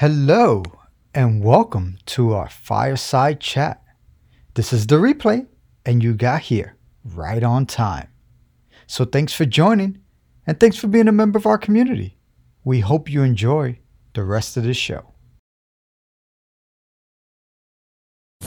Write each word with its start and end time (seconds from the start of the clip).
Hello, 0.00 0.62
and 1.12 1.42
welcome 1.42 1.98
to 2.06 2.32
our 2.32 2.48
fireside 2.48 3.40
chat. 3.40 3.82
This 4.54 4.72
is 4.72 4.86
the 4.86 4.94
replay, 4.94 5.48
and 5.84 6.04
you 6.04 6.14
got 6.14 6.42
here 6.42 6.76
right 7.04 7.42
on 7.42 7.66
time. 7.66 8.06
So, 8.86 9.04
thanks 9.04 9.32
for 9.32 9.44
joining, 9.44 9.98
and 10.46 10.60
thanks 10.60 10.76
for 10.76 10.86
being 10.86 11.08
a 11.08 11.12
member 11.12 11.36
of 11.36 11.46
our 11.46 11.58
community. 11.58 12.16
We 12.62 12.78
hope 12.78 13.10
you 13.10 13.24
enjoy 13.24 13.80
the 14.14 14.22
rest 14.22 14.56
of 14.56 14.62
the 14.62 14.72
show. 14.72 15.14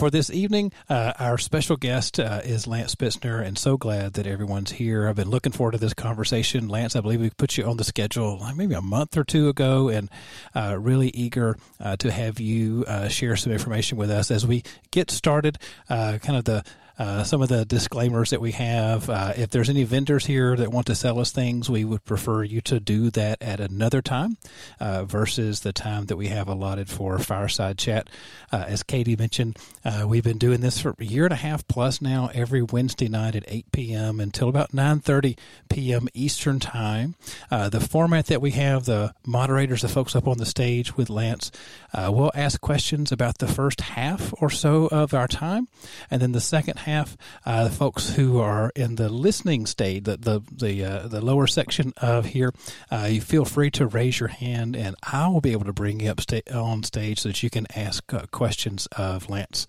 For 0.02 0.10
this 0.10 0.32
evening, 0.32 0.72
uh, 0.90 1.14
our 1.20 1.38
special 1.38 1.78
guest 1.78 2.20
uh, 2.20 2.42
is 2.44 2.66
Lance 2.66 2.96
Spitzner, 2.96 3.46
and 3.46 3.56
so 3.56 3.78
glad 3.78 4.14
that 4.14 4.26
everyone's 4.26 4.72
here. 4.72 5.08
I've 5.08 5.16
been 5.16 5.30
looking 5.30 5.52
forward 5.52 5.74
to 5.74 5.78
this 5.78 5.94
conversation. 5.94 6.70
Lance, 6.70 6.96
I 6.96 7.02
believe 7.02 7.22
we 7.22 7.30
put 7.30 7.56
you 7.56 7.66
on 7.66 7.78
the 7.78 7.84
schedule 7.84 8.40
like 8.40 8.56
maybe 8.56 8.74
a 8.74 8.82
month 8.82 9.16
or 9.16 9.24
two 9.24 9.48
ago, 9.48 9.90
and 9.90 10.10
uh, 10.56 10.76
really 10.80 11.10
eager 11.10 11.56
uh, 11.80 11.98
to 11.98 12.10
have 12.10 12.40
you 12.40 12.84
uh, 12.88 13.10
share 13.10 13.36
some 13.36 13.54
information 13.54 13.96
with 13.96 14.10
us 14.10 14.32
as 14.32 14.44
we 14.44 14.64
get 14.90 15.12
started. 15.12 15.60
Uh, 15.88 16.18
kind 16.20 16.36
of 16.36 16.46
the 16.46 16.64
uh, 17.02 17.24
some 17.24 17.42
of 17.42 17.50
the 17.50 17.66
disclaimers 17.66 18.30
that 18.30 18.40
we 18.40 18.52
have. 18.52 19.10
Uh, 19.10 19.34
if 19.36 19.50
there's 19.50 19.72
any 19.72 19.84
vendors 19.84 20.28
here 20.28 20.56
that 20.56 20.72
want 20.72 20.86
to 20.86 20.94
sell 20.94 21.18
us 21.18 21.32
things, 21.32 21.68
we 21.68 21.84
would 21.84 22.06
prefer 22.06 22.44
you 22.44 22.62
to 22.62 22.80
do 22.80 23.10
that 23.10 23.42
at 23.42 23.60
another 23.60 24.04
time 24.04 24.38
uh, 24.80 25.04
versus 25.04 25.62
the 25.62 25.74
time 25.74 26.06
that 26.06 26.16
we 26.16 26.28
have 26.28 26.48
allotted 26.48 26.88
for 26.88 27.18
fireside 27.18 27.80
chat. 27.80 28.08
Uh, 28.52 28.66
as 28.68 28.84
Katie 28.84 29.16
mentioned, 29.16 29.58
uh, 29.84 30.06
we've 30.08 30.24
been 30.24 30.38
doing 30.38 30.62
this 30.62 30.80
for 30.80 30.94
a 31.00 31.04
year 31.04 31.24
and 31.24 31.34
a 31.34 31.38
half 31.38 31.68
plus 31.68 32.04
now, 32.04 32.30
every 32.36 32.62
Wednesday 32.62 33.08
night 33.08 33.36
at 33.36 33.46
8 33.48 33.72
p.m. 33.72 34.20
until 34.20 34.48
about 34.48 34.72
9:30 34.72 35.40
p.m. 35.70 36.08
Eastern 36.14 36.60
time. 36.60 37.16
the 37.50 37.80
format 37.80 38.28
that 38.28 38.44
we 38.44 38.52
have, 38.52 38.86
the 38.86 39.16
moderators, 39.26 39.82
the 39.82 39.90
folks 39.90 40.16
up 40.16 40.28
on 40.28 40.38
the 40.38 40.46
stage 40.46 40.96
with 40.96 41.10
Lance, 41.10 41.52
will 41.96 42.32
ask 42.36 42.62
questions 42.62 43.12
about 43.12 43.40
the 43.40 43.48
first 43.48 43.82
half 43.82 44.32
or 44.40 44.52
so 44.52 44.86
of 44.90 45.16
our 45.16 45.28
time, 45.28 45.68
and 46.12 46.22
then 46.22 46.34
the 46.34 46.40
second 46.40 46.78
half 46.78 46.91
half. 46.92 47.18
Uh, 47.46 47.66
the 47.66 47.70
folks 47.70 48.16
who 48.16 48.40
are 48.40 48.72
in 48.76 48.96
the 48.96 49.10
listening 49.10 49.66
stage, 49.66 50.04
the 50.04 50.18
the 50.18 50.42
the, 50.52 50.84
uh, 50.84 51.08
the 51.08 51.22
lower 51.22 51.48
section 51.48 51.94
of 51.98 52.26
here, 52.28 52.54
uh, 52.92 53.08
you 53.10 53.22
feel 53.22 53.46
free 53.46 53.72
to 53.72 53.88
raise 53.88 54.20
your 54.20 54.30
hand, 54.30 54.76
and 54.76 54.96
I 55.04 55.28
will 55.28 55.42
be 55.42 55.52
able 55.52 55.66
to 55.66 55.74
bring 55.74 56.00
you 56.00 56.12
up 56.12 56.22
sta- 56.22 56.44
on 56.54 56.84
stage 56.84 57.20
so 57.20 57.30
that 57.30 57.44
you 57.44 57.50
can 57.50 57.68
ask 57.76 58.14
uh, 58.14 58.26
questions 58.32 58.88
of 58.98 59.30
Lance. 59.30 59.68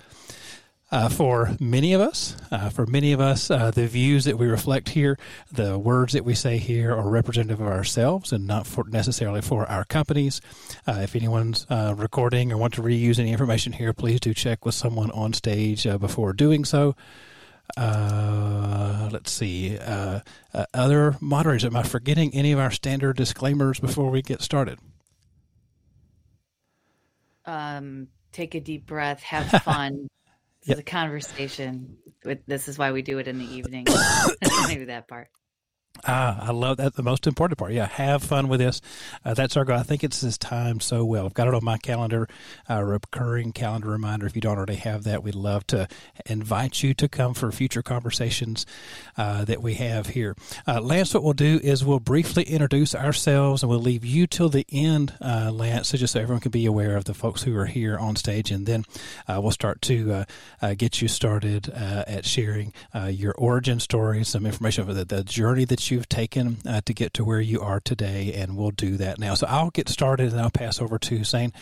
Uh, 0.93 1.09
for 1.09 1.57
many 1.59 1.95
of 1.95 2.03
us, 2.03 2.37
uh, 2.51 2.69
for 2.69 2.85
many 2.85 3.13
of 3.13 3.21
us, 3.21 3.51
uh, 3.51 3.71
the 3.71 3.87
views 3.87 4.27
that 4.27 4.37
we 4.37 4.47
reflect 4.47 4.91
here, 4.91 5.19
the 5.51 5.79
words 5.79 6.13
that 6.13 6.23
we 6.23 6.35
say 6.35 6.59
here 6.59 6.95
are 6.95 7.09
representative 7.09 7.63
of 7.63 7.67
ourselves 7.67 8.31
and 8.31 8.47
not 8.47 8.67
for 8.67 8.85
necessarily 8.89 9.41
for 9.41 9.65
our 9.71 9.87
companies. 9.87 10.43
Uh, 10.87 11.01
if 11.03 11.17
anyone's 11.17 11.67
uh, 11.71 11.95
recording 11.97 12.53
or 12.53 12.59
want 12.59 12.75
to 12.75 12.83
reuse 12.83 13.19
any 13.19 13.33
information 13.33 13.73
here, 13.73 13.95
please 13.95 14.21
do 14.21 14.35
check 14.35 14.67
with 14.67 14.75
someone 14.75 15.11
on 15.13 15.33
stage 15.33 15.87
uh, 15.87 15.97
before 15.97 16.35
doing 16.35 16.63
so. 16.63 16.95
let's 17.79 19.31
see. 19.31 19.79
other 20.75 21.17
moderators, 21.23 21.65
am 21.65 21.75
I 21.75 21.85
forgetting 21.85 22.35
any 22.35 22.53
of 22.53 22.59
our 22.59 22.71
standard 22.71 23.17
disclaimers 23.17 23.81
before 23.81 24.11
we 24.11 24.21
get 24.21 24.43
started? 24.43 24.79
Um, 27.47 28.09
take 28.31 28.55
a 28.55 28.61
deep 28.61 28.85
breath, 28.85 29.23
have 29.23 29.49
fun. 29.63 30.09
This 30.63 30.69
yep. 30.69 30.77
is 30.77 30.81
a 30.81 30.85
conversation. 30.85 31.97
This 32.47 32.69
is 32.69 32.79
why 32.79 32.93
we 32.93 33.03
do 33.03 33.19
it 33.19 33.27
in 33.27 33.39
the 33.39 33.45
evening. 33.45 33.85
Maybe 34.69 34.85
that 34.85 35.09
part. 35.09 35.29
Ah, 36.05 36.49
I 36.49 36.51
love 36.51 36.79
that. 36.79 36.95
The 36.95 37.03
most 37.03 37.29
important 37.29 37.59
part. 37.59 37.73
Yeah, 37.73 37.87
have 37.87 38.25
fun 38.25 38.49
with 38.49 38.59
this. 38.59 38.81
Uh, 39.25 39.35
that's 39.35 39.57
our 39.57 39.65
goal. 39.65 39.79
I 39.79 39.85
think 39.85 40.03
it's 40.03 40.21
this 40.21 40.37
time 40.37 40.81
so 40.81 41.05
well. 41.05 41.27
I've 41.27 41.35
got 41.35 41.47
it 41.47 41.55
on 41.55 41.65
my 41.65 41.79
calendar, 41.79 42.29
a 42.69 42.85
recurring 42.85 43.53
calendar 43.53 43.89
reminder. 43.89 44.27
If 44.27 44.35
you 44.35 44.41
don't 44.41 44.57
already 44.57 44.77
have 44.77 45.05
that, 45.05 45.23
we'd 45.23 45.37
love 45.37 45.65
to 45.69 45.87
invite 46.27 46.83
you 46.83 46.93
to 46.95 47.09
come 47.09 47.35
for 47.35 47.53
future 47.53 47.83
conversations 47.83 48.67
uh, 49.17 49.45
that 49.45 49.63
we 49.63 49.75
have 49.75 50.09
here. 50.09 50.35
Uh, 50.67 50.81
Lance, 50.81 51.15
what 51.15 51.23
we'll 51.23 51.35
do 51.35 51.61
is 51.63 51.85
we'll 51.85 52.01
briefly 52.01 52.43
introduce 52.45 52.97
ourselves 52.97 53.63
and 53.63 53.71
we'll 53.71 53.79
leave 53.79 54.05
you 54.05 54.27
till 54.27 54.49
the 54.49 54.67
end, 54.73 55.15
uh, 55.21 55.53
Lance, 55.53 55.89
so 55.89 55.99
just 55.99 56.15
so 56.15 56.21
everyone 56.21 56.41
can 56.41 56.51
be 56.51 56.67
aware 56.67 56.97
of 56.97 57.05
the 57.05 57.15
folks 57.15 57.43
who 57.45 57.57
are 57.57 57.67
here 57.67 57.97
on 57.97 58.17
stage. 58.17 58.51
And 58.51 58.67
then 58.67 58.85
uh, 59.29 59.41
we'll 59.41 59.53
start 59.53 59.81
to 59.83 60.25
uh, 60.61 60.75
get 60.75 61.01
you 61.01 61.07
started 61.07 61.69
at 61.69 62.25
sharing 62.25 62.73
your 63.09 63.35
origin 63.35 63.79
story, 63.79 64.25
some 64.25 64.47
information 64.47 64.89
of 64.89 64.97
the, 64.97 65.05
the 65.05 65.23
journey 65.23 65.65
that 65.67 65.82
you've 65.91 66.09
taken 66.09 66.59
uh, 66.69 66.81
to 66.85 66.95
get 66.95 67.15
to 67.15 67.25
where 67.25 67.41
you 67.41 67.61
are 67.61 67.81
today, 67.81 68.33
and 68.35 68.57
we'll 68.57 68.71
do 68.71 68.97
that 68.97 69.19
now. 69.19 69.35
So 69.35 69.47
I'll 69.49 69.71
get 69.71 69.89
started 69.89 70.33
and 70.33 70.41
I'll 70.41 70.51
pass 70.51 70.81
over 70.81 70.99
to 70.99 71.19
Hussein. 71.19 71.53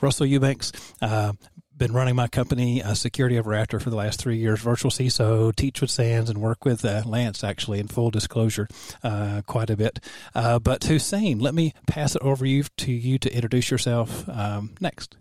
Russell 0.00 0.26
Eubanks, 0.26 0.72
uh, 1.02 1.32
been 1.76 1.92
running 1.92 2.14
my 2.14 2.28
company, 2.28 2.82
uh, 2.82 2.94
Security 2.94 3.36
Ever 3.36 3.52
After, 3.52 3.80
for 3.80 3.90
the 3.90 3.96
last 3.96 4.20
three 4.20 4.36
years. 4.36 4.60
Virtual 4.60 4.90
CISO, 4.90 5.54
teach 5.54 5.80
with 5.80 5.90
SANS, 5.90 6.30
and 6.30 6.40
work 6.40 6.64
with 6.64 6.84
uh, 6.84 7.02
Lance, 7.04 7.42
actually, 7.42 7.80
in 7.80 7.88
full 7.88 8.10
disclosure, 8.10 8.68
uh, 9.02 9.42
quite 9.46 9.70
a 9.70 9.76
bit. 9.76 9.98
Uh, 10.34 10.58
but 10.58 10.84
Hussein, 10.84 11.40
let 11.40 11.54
me 11.54 11.74
pass 11.86 12.14
it 12.14 12.22
over 12.22 12.46
you 12.46 12.64
to 12.76 12.92
you 12.92 13.18
to 13.18 13.34
introduce 13.34 13.70
yourself 13.70 14.28
um, 14.28 14.74
next. 14.80 15.16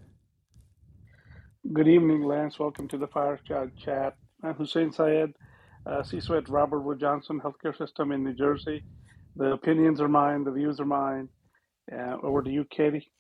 Good 1.72 1.88
evening, 1.88 2.24
Lance. 2.24 2.60
Welcome 2.60 2.88
to 2.90 2.98
the 2.98 3.08
Fireside 3.08 3.72
Chat. 3.78 4.16
I'm 4.44 4.54
Hussein 4.54 4.92
Syed 4.92 5.34
uh, 5.86 6.02
CISO 6.02 6.38
at 6.38 6.50
Robert 6.50 6.82
Wood 6.82 7.00
Johnson 7.00 7.40
Healthcare 7.40 7.78
System 7.78 8.12
in 8.12 8.24
New 8.24 8.34
Jersey. 8.34 8.84
The 9.36 9.54
opinions 9.54 10.00
are 10.00 10.08
mine, 10.08 10.44
the 10.44 10.52
views 10.52 10.80
are 10.80 10.86
mine. 10.86 11.30
Uh, 11.92 12.18
over 12.24 12.42
to 12.42 12.50
you, 12.50 12.66
Katie. 12.66 13.12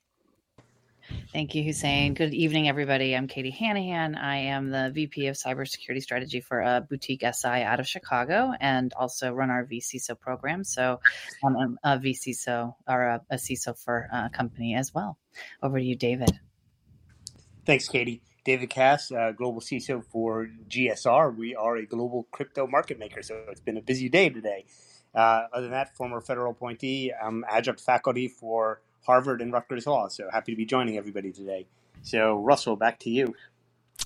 Thank 1.33 1.53
you, 1.53 1.63
Hussein. 1.63 2.13
Good 2.13 2.33
evening, 2.33 2.69
everybody. 2.69 3.15
I'm 3.15 3.27
Katie 3.27 3.51
Hanahan. 3.51 4.17
I 4.17 4.37
am 4.37 4.69
the 4.69 4.91
VP 4.93 5.27
of 5.27 5.35
Cybersecurity 5.35 6.01
Strategy 6.01 6.39
for 6.39 6.61
a 6.61 6.85
boutique 6.87 7.23
SI 7.29 7.47
out 7.47 7.81
of 7.81 7.87
Chicago 7.87 8.53
and 8.59 8.93
also 8.93 9.33
run 9.33 9.49
our 9.49 9.65
vCISO 9.65 10.17
program. 10.17 10.63
So 10.63 11.01
I'm 11.43 11.77
a 11.83 11.97
vCISO 11.97 12.75
or 12.87 13.01
a, 13.01 13.21
a 13.29 13.35
CISO 13.35 13.77
for 13.77 14.07
a 14.13 14.29
company 14.29 14.75
as 14.75 14.93
well. 14.93 15.17
Over 15.61 15.77
to 15.77 15.83
you, 15.83 15.97
David. 15.97 16.39
Thanks, 17.65 17.89
Katie. 17.89 18.21
David 18.43 18.69
Cass, 18.69 19.11
uh, 19.11 19.31
Global 19.31 19.61
CISO 19.61 20.03
for 20.05 20.49
GSR. 20.69 21.35
We 21.35 21.55
are 21.55 21.77
a 21.77 21.85
global 21.85 22.27
crypto 22.31 22.67
market 22.67 22.99
maker, 22.99 23.21
so 23.21 23.41
it's 23.49 23.61
been 23.61 23.77
a 23.77 23.81
busy 23.81 24.09
day 24.09 24.29
today. 24.29 24.65
Uh, 25.15 25.47
other 25.53 25.63
than 25.63 25.71
that, 25.71 25.95
former 25.95 26.19
federal 26.19 26.51
appointee, 26.51 27.11
I'm 27.13 27.45
adjunct 27.49 27.81
faculty 27.81 28.27
for 28.27 28.81
Harvard 29.05 29.41
and 29.41 29.53
Rutgers 29.53 29.87
Law, 29.87 30.07
so 30.07 30.29
happy 30.31 30.51
to 30.51 30.57
be 30.57 30.65
joining 30.65 30.97
everybody 30.97 31.31
today. 31.31 31.67
So, 32.01 32.35
Russell, 32.35 32.75
back 32.75 32.99
to 33.01 33.09
you. 33.09 33.33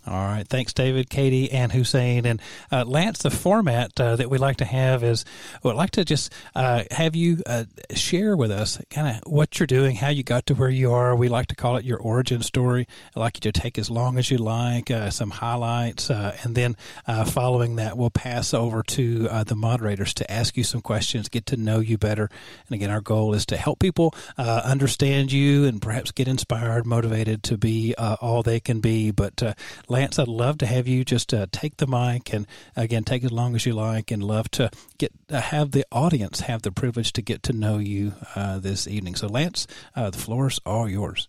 All 0.05 0.13
right. 0.13 0.47
Thanks, 0.47 0.71
David, 0.71 1.09
Katie, 1.09 1.51
and 1.51 1.69
Hussein. 1.69 2.25
And 2.25 2.41
uh, 2.71 2.85
Lance, 2.85 3.19
the 3.19 3.29
format 3.29 3.99
uh, 3.99 4.15
that 4.15 4.29
we 4.29 4.37
like 4.37 4.57
to 4.57 4.65
have 4.65 5.03
is 5.03 5.25
we'd 5.63 5.73
like 5.73 5.91
to 5.91 6.05
just 6.05 6.31
uh, 6.55 6.85
have 6.91 7.13
you 7.13 7.43
uh, 7.45 7.65
share 7.93 8.37
with 8.37 8.49
us 8.49 8.79
kind 8.89 9.17
of 9.17 9.29
what 9.29 9.59
you're 9.59 9.67
doing, 9.67 9.97
how 9.97 10.07
you 10.07 10.23
got 10.23 10.45
to 10.45 10.55
where 10.55 10.69
you 10.69 10.93
are. 10.93 11.13
We 11.13 11.27
like 11.27 11.47
to 11.47 11.55
call 11.55 11.75
it 11.75 11.83
your 11.83 11.99
origin 11.99 12.41
story. 12.41 12.87
I'd 13.17 13.19
like 13.19 13.35
you 13.35 13.51
to 13.51 13.59
take 13.59 13.77
as 13.77 13.89
long 13.89 14.17
as 14.17 14.31
you 14.31 14.37
like, 14.37 14.89
uh, 14.89 15.09
some 15.09 15.29
highlights, 15.29 16.09
uh, 16.09 16.37
and 16.41 16.55
then 16.55 16.77
following 17.25 17.75
that, 17.75 17.97
we'll 17.97 18.09
pass 18.09 18.53
over 18.53 18.83
to 18.83 19.27
the 19.43 19.55
moderators 19.57 20.13
to 20.13 20.31
ask 20.31 20.55
you 20.55 20.63
some 20.63 20.79
questions, 20.79 21.27
get 21.27 21.45
to 21.47 21.57
know 21.57 21.79
you 21.79 21.97
better. 21.97 22.29
And 22.69 22.75
again, 22.75 22.91
our 22.91 23.01
goal 23.01 23.33
is 23.33 23.45
to 23.47 23.57
help 23.57 23.79
people 23.79 24.15
understand 24.37 25.33
you 25.33 25.65
and 25.65 25.81
perhaps 25.81 26.11
get 26.11 26.29
inspired, 26.29 26.85
motivated 26.85 27.43
to 27.43 27.57
be 27.57 27.93
all 27.97 28.41
they 28.41 28.61
can 28.61 28.79
be. 28.79 29.11
But 29.11 29.57
Lance, 29.87 30.19
I'd 30.19 30.27
love 30.27 30.57
to 30.59 30.65
have 30.65 30.87
you 30.87 31.05
just 31.05 31.33
uh, 31.33 31.47
take 31.51 31.77
the 31.77 31.87
mic 31.87 32.33
and 32.33 32.45
again 32.75 33.03
take 33.03 33.23
as 33.23 33.31
long 33.31 33.55
as 33.55 33.65
you 33.65 33.73
like, 33.73 34.11
and 34.11 34.23
love 34.23 34.49
to 34.51 34.69
get 34.97 35.11
uh, 35.29 35.41
have 35.41 35.71
the 35.71 35.85
audience 35.91 36.41
have 36.41 36.61
the 36.61 36.71
privilege 36.71 37.13
to 37.13 37.21
get 37.21 37.43
to 37.43 37.53
know 37.53 37.77
you 37.77 38.13
uh, 38.35 38.59
this 38.59 38.87
evening. 38.87 39.15
So, 39.15 39.27
Lance, 39.27 39.67
uh, 39.95 40.09
the 40.09 40.17
floor 40.17 40.47
is 40.47 40.59
all 40.65 40.89
yours. 40.89 41.27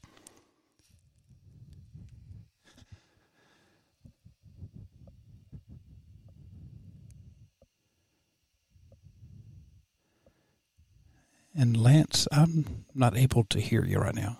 And 11.58 11.76
Lance, 11.76 12.28
I'm 12.30 12.84
not 12.94 13.16
able 13.16 13.42
to 13.44 13.58
hear 13.58 13.84
you 13.84 13.98
right 13.98 14.14
now. 14.14 14.38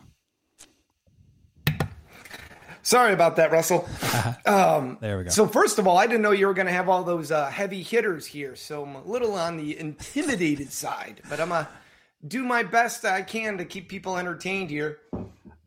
Sorry 2.89 3.13
about 3.13 3.37
that, 3.37 3.53
Russell. 3.53 3.87
Um, 4.47 4.97
there 5.03 5.19
we 5.19 5.25
go. 5.25 5.31
So 5.31 5.47
first 5.47 5.79
of 5.79 5.87
all, 5.87 5.99
I 5.99 6.07
didn't 6.07 6.23
know 6.23 6.31
you 6.31 6.47
were 6.47 6.55
going 6.55 6.67
to 6.67 6.73
have 6.73 6.89
all 6.89 7.05
those 7.05 7.31
uh, 7.31 7.51
heavy 7.51 7.83
hitters 7.83 8.25
here, 8.25 8.57
so 8.57 8.83
I'm 8.83 8.97
a 8.97 9.03
little 9.03 9.35
on 9.35 9.59
the 9.59 9.79
intimidated 9.79 10.73
side, 10.73 11.21
but 11.29 11.39
I'm 11.39 11.51
gonna 11.51 11.69
do 12.27 12.45
my 12.45 12.63
best 12.63 13.05
I 13.05 13.21
can 13.21 13.59
to 13.59 13.67
keep 13.67 13.91
people 13.91 14.17
entertained 14.17 14.71
here. 14.71 15.01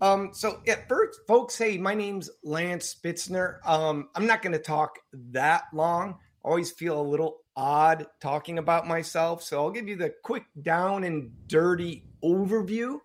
Um, 0.02 0.32
so 0.34 0.62
at 0.68 0.90
first, 0.90 1.20
folks, 1.28 1.56
hey, 1.58 1.78
my 1.78 1.94
name's 1.94 2.32
Lance 2.44 2.96
Spitzner. 2.96 3.66
Um, 3.68 4.10
I'm 4.16 4.26
not 4.26 4.42
going 4.42 4.54
to 4.54 4.60
talk 4.60 4.98
that 5.32 5.66
long. 5.74 6.18
I 6.44 6.48
always 6.48 6.72
feel 6.72 7.00
a 7.00 7.04
little 7.04 7.42
odd 7.56 8.08
talking 8.20 8.58
about 8.58 8.88
myself, 8.88 9.44
so 9.44 9.64
I'll 9.64 9.72
give 9.72 9.88
you 9.88 9.96
the 9.96 10.12
quick 10.24 10.46
down 10.64 11.04
and 11.04 11.32
dirty 11.48 12.04
overview, 12.24 12.98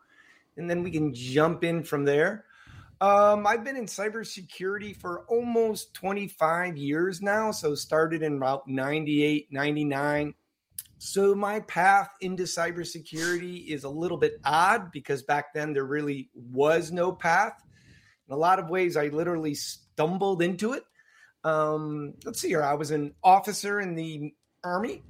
and 0.56 0.70
then 0.70 0.82
we 0.82 0.90
can 0.90 1.12
jump 1.12 1.64
in 1.64 1.84
from 1.84 2.04
there. 2.06 2.45
Um, 3.00 3.46
I've 3.46 3.62
been 3.62 3.76
in 3.76 3.86
cybersecurity 3.86 4.96
for 4.96 5.24
almost 5.28 5.92
25 5.94 6.76
years 6.76 7.20
now. 7.20 7.50
So 7.50 7.74
started 7.74 8.22
in 8.22 8.38
about 8.38 8.66
98, 8.66 9.48
99. 9.50 10.34
So 10.98 11.34
my 11.34 11.60
path 11.60 12.08
into 12.22 12.44
cybersecurity 12.44 13.66
is 13.68 13.84
a 13.84 13.88
little 13.88 14.16
bit 14.16 14.40
odd 14.44 14.90
because 14.92 15.22
back 15.22 15.52
then 15.52 15.74
there 15.74 15.84
really 15.84 16.30
was 16.34 16.90
no 16.90 17.12
path. 17.12 17.62
In 18.28 18.34
a 18.34 18.38
lot 18.38 18.58
of 18.58 18.70
ways, 18.70 18.96
I 18.96 19.08
literally 19.08 19.54
stumbled 19.54 20.40
into 20.40 20.72
it. 20.72 20.84
Um, 21.44 22.14
let's 22.24 22.40
see 22.40 22.48
here. 22.48 22.62
I 22.62 22.74
was 22.74 22.90
an 22.90 23.14
officer 23.22 23.78
in 23.78 23.94
the 23.94 24.32
army, 24.64 25.02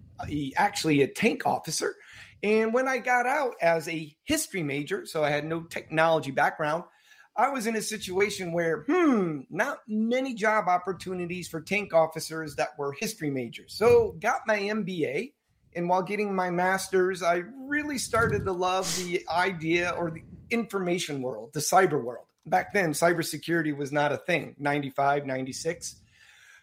actually 0.56 1.02
a 1.02 1.06
tank 1.06 1.46
officer. 1.46 1.94
And 2.42 2.74
when 2.74 2.88
I 2.88 2.98
got 2.98 3.26
out 3.26 3.54
as 3.62 3.88
a 3.88 4.14
history 4.24 4.62
major, 4.62 5.06
so 5.06 5.24
I 5.24 5.30
had 5.30 5.46
no 5.46 5.62
technology 5.62 6.32
background, 6.32 6.84
I 7.36 7.50
was 7.50 7.66
in 7.66 7.76
a 7.76 7.82
situation 7.82 8.52
where, 8.52 8.84
hmm, 8.88 9.40
not 9.50 9.80
many 9.86 10.34
job 10.34 10.68
opportunities 10.68 11.48
for 11.48 11.60
tank 11.60 11.92
officers 11.92 12.56
that 12.56 12.78
were 12.78 12.92
history 12.92 13.30
majors. 13.30 13.74
So 13.74 14.16
got 14.20 14.40
my 14.46 14.58
MBA. 14.58 15.32
And 15.74 15.88
while 15.88 16.02
getting 16.02 16.34
my 16.34 16.48
master's, 16.48 17.22
I 17.22 17.42
really 17.68 17.98
started 17.98 18.46
to 18.46 18.52
love 18.52 18.90
the 18.96 19.22
idea 19.28 19.90
or 19.90 20.10
the 20.10 20.22
information 20.50 21.20
world, 21.20 21.52
the 21.52 21.60
cyber 21.60 22.02
world. 22.02 22.24
Back 22.46 22.72
then, 22.72 22.92
cybersecurity 22.92 23.76
was 23.76 23.92
not 23.92 24.12
a 24.12 24.16
thing, 24.16 24.54
95, 24.58 25.26
96. 25.26 25.96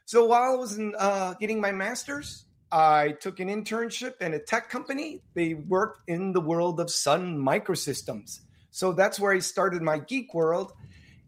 So 0.05 0.25
while 0.25 0.53
I 0.53 0.55
was 0.55 0.77
in, 0.77 0.95
uh, 0.97 1.35
getting 1.39 1.61
my 1.61 1.71
master's, 1.71 2.45
I 2.71 3.11
took 3.19 3.39
an 3.39 3.49
internship 3.49 4.19
in 4.19 4.33
a 4.33 4.39
tech 4.39 4.69
company. 4.69 5.21
They 5.35 5.53
worked 5.53 6.09
in 6.09 6.33
the 6.33 6.41
world 6.41 6.79
of 6.79 6.89
Sun 6.89 7.37
Microsystems. 7.37 8.39
So 8.73 8.91
that's 8.91 9.19
where 9.19 9.31
I 9.31 9.37
started 9.37 9.83
my 9.83 9.99
geek 9.99 10.33
world. 10.33 10.73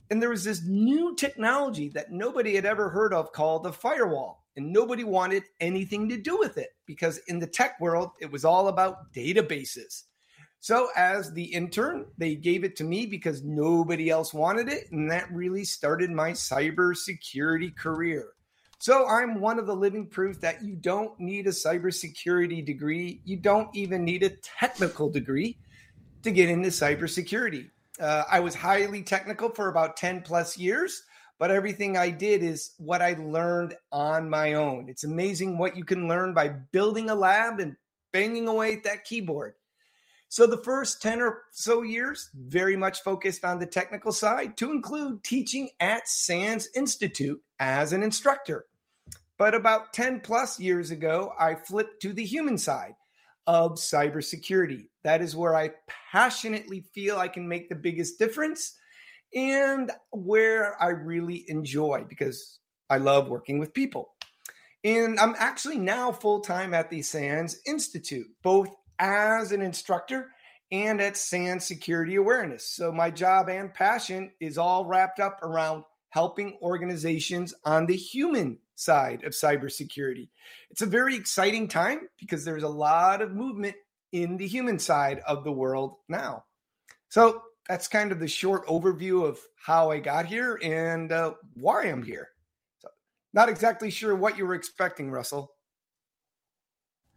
And 0.10 0.20
there 0.20 0.32
was 0.32 0.44
this 0.44 0.64
new 0.66 1.16
technology 1.16 1.90
that 1.90 2.12
nobody 2.12 2.56
had 2.56 2.66
ever 2.66 2.90
heard 2.90 3.14
of 3.14 3.32
called 3.34 3.64
the 3.64 3.72
firewall. 3.72 4.44
And 4.58 4.74
nobody 4.74 5.04
wanted 5.04 5.44
anything 5.60 6.10
to 6.10 6.18
do 6.18 6.40
with 6.40 6.58
it 6.58 6.70
because 6.88 7.20
in 7.28 7.38
the 7.38 7.46
tech 7.46 7.80
world, 7.80 8.12
it 8.20 8.32
was 8.32 8.46
all 8.46 8.68
about 8.68 9.14
databases. 9.14 10.04
So, 10.60 10.88
as 10.96 11.34
the 11.34 11.44
intern, 11.44 12.06
they 12.18 12.34
gave 12.34 12.64
it 12.64 12.78
to 12.78 12.84
me 12.84 13.06
because 13.06 13.44
nobody 13.44 14.10
else 14.10 14.34
wanted 14.34 14.68
it. 14.68 14.92
And 14.92 15.12
that 15.12 15.32
really 15.32 15.66
started 15.66 16.10
my 16.10 16.32
cybersecurity 16.32 17.76
career. 17.76 18.30
So 18.80 19.08
I'm 19.08 19.40
one 19.40 19.60
of 19.60 19.68
the 19.68 19.76
living 19.76 20.08
proof 20.08 20.42
that 20.42 20.64
you 20.64 20.76
don't 20.76 21.20
need 21.20 21.46
a 21.48 21.52
cybersecurity 21.52 22.66
degree. 22.66 23.22
You 23.24 23.38
don't 23.38 23.74
even 23.76 24.04
need 24.04 24.24
a 24.24 24.36
technical 24.38 25.10
degree 25.10 25.58
to 26.26 26.32
get 26.32 26.50
into 26.50 26.70
cybersecurity. 26.70 27.70
Uh, 28.00 28.24
I 28.30 28.40
was 28.40 28.54
highly 28.54 29.02
technical 29.04 29.50
for 29.50 29.70
about 29.70 29.96
10 29.96 30.24
plus 30.24 30.58
years, 30.58 31.04
but 31.40 31.52
everything 31.52 31.98
I 31.98 32.10
did 32.10 32.44
is 32.44 32.72
what 32.78 33.02
I 33.02 33.14
learned 33.14 33.76
on 33.92 34.30
my 34.30 34.56
own. 34.56 34.90
It's 34.90 35.04
amazing 35.04 35.58
what 35.58 35.78
you 35.78 35.86
can 35.86 36.08
learn 36.08 36.34
by 36.34 36.50
building 36.50 37.10
a 37.10 37.16
lab 37.16 37.60
and 37.60 37.76
banging 38.12 38.48
away 38.48 38.74
at 38.74 38.84
that 38.84 39.06
keyboard. 39.06 39.54
So 40.28 40.48
the 40.48 40.58
first 40.58 41.02
10 41.02 41.22
or 41.22 41.44
so 41.52 41.84
years, 41.84 42.30
very 42.34 42.76
much 42.76 43.04
focused 43.04 43.46
on 43.46 43.60
the 43.60 43.66
technical 43.66 44.12
side 44.12 44.58
to 44.58 44.72
include 44.72 45.24
teaching 45.24 45.70
at 45.80 46.10
SANS 46.10 46.70
Institute 46.76 47.42
as 47.60 47.94
an 47.94 48.04
instructor. 48.04 48.66
But 49.38 49.54
about 49.54 49.94
10 49.94 50.22
plus 50.22 50.60
years 50.60 50.92
ago, 50.92 51.34
I 51.40 51.56
flipped 51.56 52.02
to 52.02 52.14
the 52.14 52.26
human 52.26 52.58
side 52.58 52.96
of 53.48 53.74
cybersecurity. 53.74 54.88
That 55.04 55.22
is 55.22 55.36
where 55.36 55.56
I 55.56 55.72
passionately 56.12 56.86
feel 56.94 57.18
I 57.18 57.28
can 57.28 57.48
make 57.48 57.70
the 57.70 57.76
biggest 57.76 58.18
difference 58.20 58.76
and 59.34 59.92
where 60.12 60.82
I 60.82 60.90
really 60.90 61.46
enjoy 61.48 62.06
because 62.08 62.60
I 62.90 62.98
love 62.98 63.30
working 63.30 63.60
with 63.60 63.74
people. 63.74 64.14
And 64.84 65.20
I'm 65.20 65.36
actually 65.38 65.80
now 65.80 66.12
full 66.12 66.42
time 66.42 66.74
at 66.74 66.90
the 66.90 67.02
SANS 67.02 67.60
Institute, 67.66 68.28
both 68.44 68.70
as 69.00 69.52
an 69.52 69.62
instructor 69.62 70.30
and 70.72 71.02
at 71.02 71.18
SANS 71.18 71.66
Security 71.66 72.16
Awareness. 72.16 72.70
So 72.70 72.92
my 72.92 73.10
job 73.10 73.50
and 73.50 73.74
passion 73.74 74.32
is 74.40 74.58
all 74.58 74.86
wrapped 74.86 75.20
up 75.20 75.42
around 75.44 75.84
helping 76.16 76.58
organizations 76.62 77.54
on 77.66 77.86
the 77.86 77.96
human 77.96 78.58
side 78.76 79.22
of 79.26 79.34
cybersecurity. 79.34 80.30
It's 80.72 80.82
a 80.82 80.86
very 80.86 81.14
exciting 81.14 81.68
time 81.68 82.08
because 82.18 82.46
there's 82.46 82.64
a 82.64 82.70
lot 82.70 83.22
of 83.22 83.34
movement 83.34 83.76
in 84.14 84.38
the 84.38 84.48
human 84.48 84.80
side 84.80 85.20
of 85.28 85.44
the 85.44 85.52
world 85.52 85.98
now. 86.08 86.46
So 87.10 87.42
that's 87.68 87.90
kind 87.90 88.14
of 88.14 88.22
the 88.22 88.30
short 88.30 88.66
overview 88.68 89.28
of 89.28 89.40
how 89.62 89.92
I 89.92 90.00
got 90.00 90.26
here 90.26 90.58
and 90.64 91.12
uh, 91.12 91.34
why 91.54 91.84
I'm 91.84 92.02
here. 92.02 92.30
So, 92.80 92.88
not 93.34 93.50
exactly 93.50 93.92
sure 93.92 94.16
what 94.16 94.38
you 94.38 94.46
were 94.46 94.56
expecting, 94.56 95.12
Russell. 95.12 95.52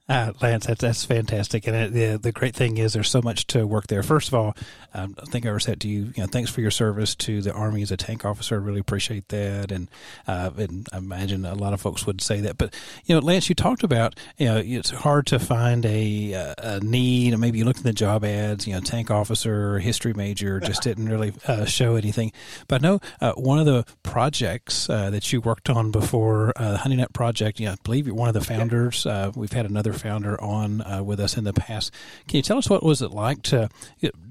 Uh, 0.08 0.32
Lance, 0.40 0.66
that's, 0.66 0.80
that's 0.80 1.04
fantastic. 1.04 1.66
And 1.66 1.76
it, 1.76 1.92
the, 1.92 2.18
the 2.18 2.32
great 2.32 2.54
thing 2.54 2.78
is 2.78 2.94
there's 2.94 3.10
so 3.10 3.20
much 3.20 3.46
to 3.48 3.66
work 3.66 3.88
there. 3.88 4.02
First 4.02 4.28
of 4.28 4.34
all, 4.34 4.56
um, 4.94 5.14
I 5.20 5.26
think 5.26 5.44
I 5.44 5.50
ever 5.50 5.60
said 5.60 5.80
to 5.82 5.88
you, 5.88 6.12
you 6.16 6.22
know, 6.22 6.26
thanks 6.26 6.50
for 6.50 6.62
your 6.62 6.70
service 6.70 7.14
to 7.16 7.42
the 7.42 7.52
Army 7.52 7.82
as 7.82 7.90
a 7.90 7.96
tank 7.96 8.24
officer. 8.24 8.54
I 8.54 8.58
really 8.58 8.80
appreciate 8.80 9.28
that. 9.28 9.70
And, 9.70 9.90
uh, 10.26 10.50
and 10.56 10.88
I 10.92 10.96
imagine 10.96 11.44
a 11.44 11.54
lot 11.54 11.74
of 11.74 11.80
folks 11.82 12.06
would 12.06 12.22
say 12.22 12.40
that. 12.40 12.56
But, 12.56 12.74
you 13.04 13.14
know, 13.14 13.20
Lance, 13.20 13.50
you 13.50 13.54
talked 13.54 13.82
about, 13.82 14.18
you 14.38 14.46
know, 14.46 14.56
it's 14.64 14.88
hard 14.90 15.26
to 15.26 15.38
find 15.38 15.84
a, 15.84 16.54
a 16.56 16.80
need. 16.80 17.34
And 17.34 17.40
maybe 17.40 17.58
you 17.58 17.66
looked 17.66 17.80
in 17.80 17.84
the 17.84 17.92
job 17.92 18.24
ads, 18.24 18.66
you 18.66 18.72
know, 18.72 18.80
tank 18.80 19.10
officer, 19.10 19.78
history 19.78 20.14
major, 20.14 20.58
just 20.58 20.82
didn't 20.82 21.10
really 21.10 21.34
uh, 21.46 21.66
show 21.66 21.96
anything. 21.96 22.32
But 22.66 22.80
no, 22.80 23.00
uh, 23.20 23.32
one 23.32 23.58
of 23.58 23.66
the 23.66 23.84
projects 24.02 24.88
uh, 24.88 25.10
that 25.10 25.30
you 25.34 25.42
worked 25.42 25.68
on 25.68 25.90
before, 25.90 26.54
uh, 26.56 26.72
the 26.72 26.78
HoneyNet 26.78 27.12
project, 27.12 27.60
you 27.60 27.66
know, 27.66 27.72
I 27.72 27.76
believe 27.84 28.06
you're 28.06 28.16
one 28.16 28.28
of 28.28 28.34
the 28.34 28.40
founders. 28.40 29.06
we've 29.36 29.52
had 29.52 29.66
another 29.66 29.92
founder 29.98 30.40
on 30.40 30.80
uh, 30.82 31.02
with 31.02 31.20
us 31.20 31.36
in 31.36 31.44
the 31.44 31.52
past. 31.52 31.92
Can 32.26 32.36
you 32.36 32.42
tell 32.42 32.58
us 32.58 32.70
what 32.70 32.82
was 32.82 33.02
it 33.02 33.10
like 33.10 33.42
to 33.42 33.68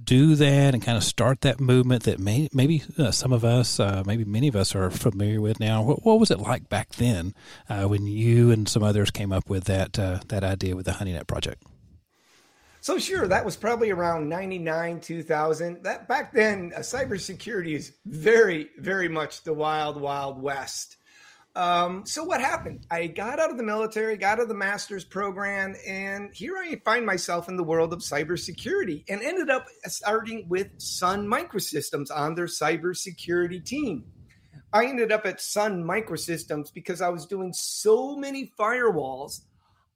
do 0.03 0.35
that 0.35 0.73
and 0.73 0.81
kind 0.81 0.97
of 0.97 1.03
start 1.03 1.41
that 1.41 1.59
movement 1.59 2.03
that 2.03 2.19
may, 2.19 2.49
maybe 2.53 2.83
uh, 2.97 3.11
some 3.11 3.33
of 3.33 3.43
us, 3.43 3.79
uh, 3.79 4.03
maybe 4.05 4.23
many 4.25 4.47
of 4.47 4.55
us 4.55 4.73
are 4.73 4.89
familiar 4.89 5.41
with 5.41 5.59
now? 5.59 5.83
What, 5.83 6.05
what 6.05 6.19
was 6.19 6.31
it 6.31 6.39
like 6.39 6.69
back 6.69 6.91
then 6.95 7.35
uh, 7.69 7.85
when 7.85 8.07
you 8.07 8.51
and 8.51 8.67
some 8.67 8.83
others 8.83 9.11
came 9.11 9.31
up 9.31 9.49
with 9.49 9.65
that 9.65 9.99
uh, 9.99 10.19
that 10.29 10.43
idea 10.43 10.75
with 10.75 10.85
the 10.85 10.93
HoneyNet 10.93 11.27
project? 11.27 11.63
So 12.79 12.97
sure, 12.97 13.27
that 13.27 13.43
was 13.43 13.57
probably 13.57 13.91
around 13.91 14.29
99, 14.29 15.01
2000. 15.01 15.83
That 15.83 16.07
back 16.07 16.31
then, 16.31 16.71
uh, 16.75 16.79
cybersecurity 16.79 17.73
is 17.73 17.93
very, 18.05 18.69
very 18.77 19.09
much 19.09 19.43
the 19.43 19.53
wild, 19.53 19.99
wild 19.99 20.41
west. 20.41 20.97
Um, 21.57 22.05
so 22.05 22.23
what 22.23 22.39
happened? 22.39 22.85
I 22.91 23.07
got 23.07 23.39
out 23.39 23.49
of 23.49 23.57
the 23.57 23.63
military, 23.63 24.15
got 24.15 24.33
out 24.37 24.43
of 24.43 24.47
the 24.47 24.53
master's 24.53 25.03
program, 25.03 25.75
and 25.87 26.29
here 26.31 26.55
I 26.55 26.79
find 26.85 27.03
myself 27.03 27.49
in 27.49 27.57
the 27.57 27.63
world 27.63 27.93
of 27.93 27.99
cybersecurity 28.01 29.03
and 29.09 29.23
ended 29.23 29.49
up 29.49 29.65
starting 29.87 30.47
with 30.47 30.67
Sun 30.77 31.27
Microsystems 31.27 32.15
on 32.15 32.35
their 32.35 32.45
cybersecurity 32.45 33.65
team. 33.65 34.05
I 34.71 34.85
ended 34.85 35.11
up 35.11 35.25
at 35.25 35.41
Sun 35.41 35.83
Microsystems 35.83 36.71
because 36.71 37.01
I 37.01 37.09
was 37.09 37.25
doing 37.25 37.51
so 37.53 38.15
many 38.15 38.53
firewalls 38.59 39.41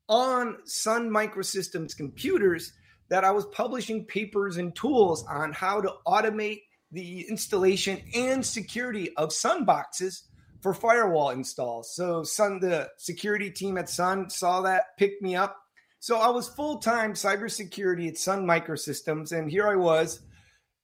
on 0.10 0.58
Sun 0.66 1.12
Microsystems 1.12 1.96
computers 1.96 2.74
that 3.10 3.24
I 3.24 3.30
was 3.30 3.46
publishing 3.46 4.06
papers 4.06 4.58
and 4.58 4.76
tools 4.76 5.24
on 5.30 5.54
how 5.54 5.80
to 5.80 5.94
automate 6.08 6.64
the 6.92 7.22
installation 7.30 8.02
and 8.16 8.44
security 8.44 9.16
of 9.16 9.32
Sun 9.32 9.66
boxes 9.66 10.24
for 10.62 10.74
firewall 10.74 11.32
installs. 11.32 11.96
So 11.96 12.24
Sun, 12.24 12.60
the 12.60 12.90
security 12.98 13.50
team 13.50 13.78
at 13.78 13.90
Sun 13.90 14.30
saw 14.30 14.62
that, 14.62 14.98
picked 14.98 15.22
me 15.22 15.36
up. 15.36 15.58
So 16.00 16.18
I 16.18 16.30
was 16.30 16.50
full 16.50 16.80
time 16.80 17.14
cybersecurity 17.14 18.08
at 18.08 18.18
Sun 18.18 18.46
Microsystems, 18.46 19.38
and 19.38 19.50
here 19.50 19.68
I 19.68 19.76
was 19.76 20.22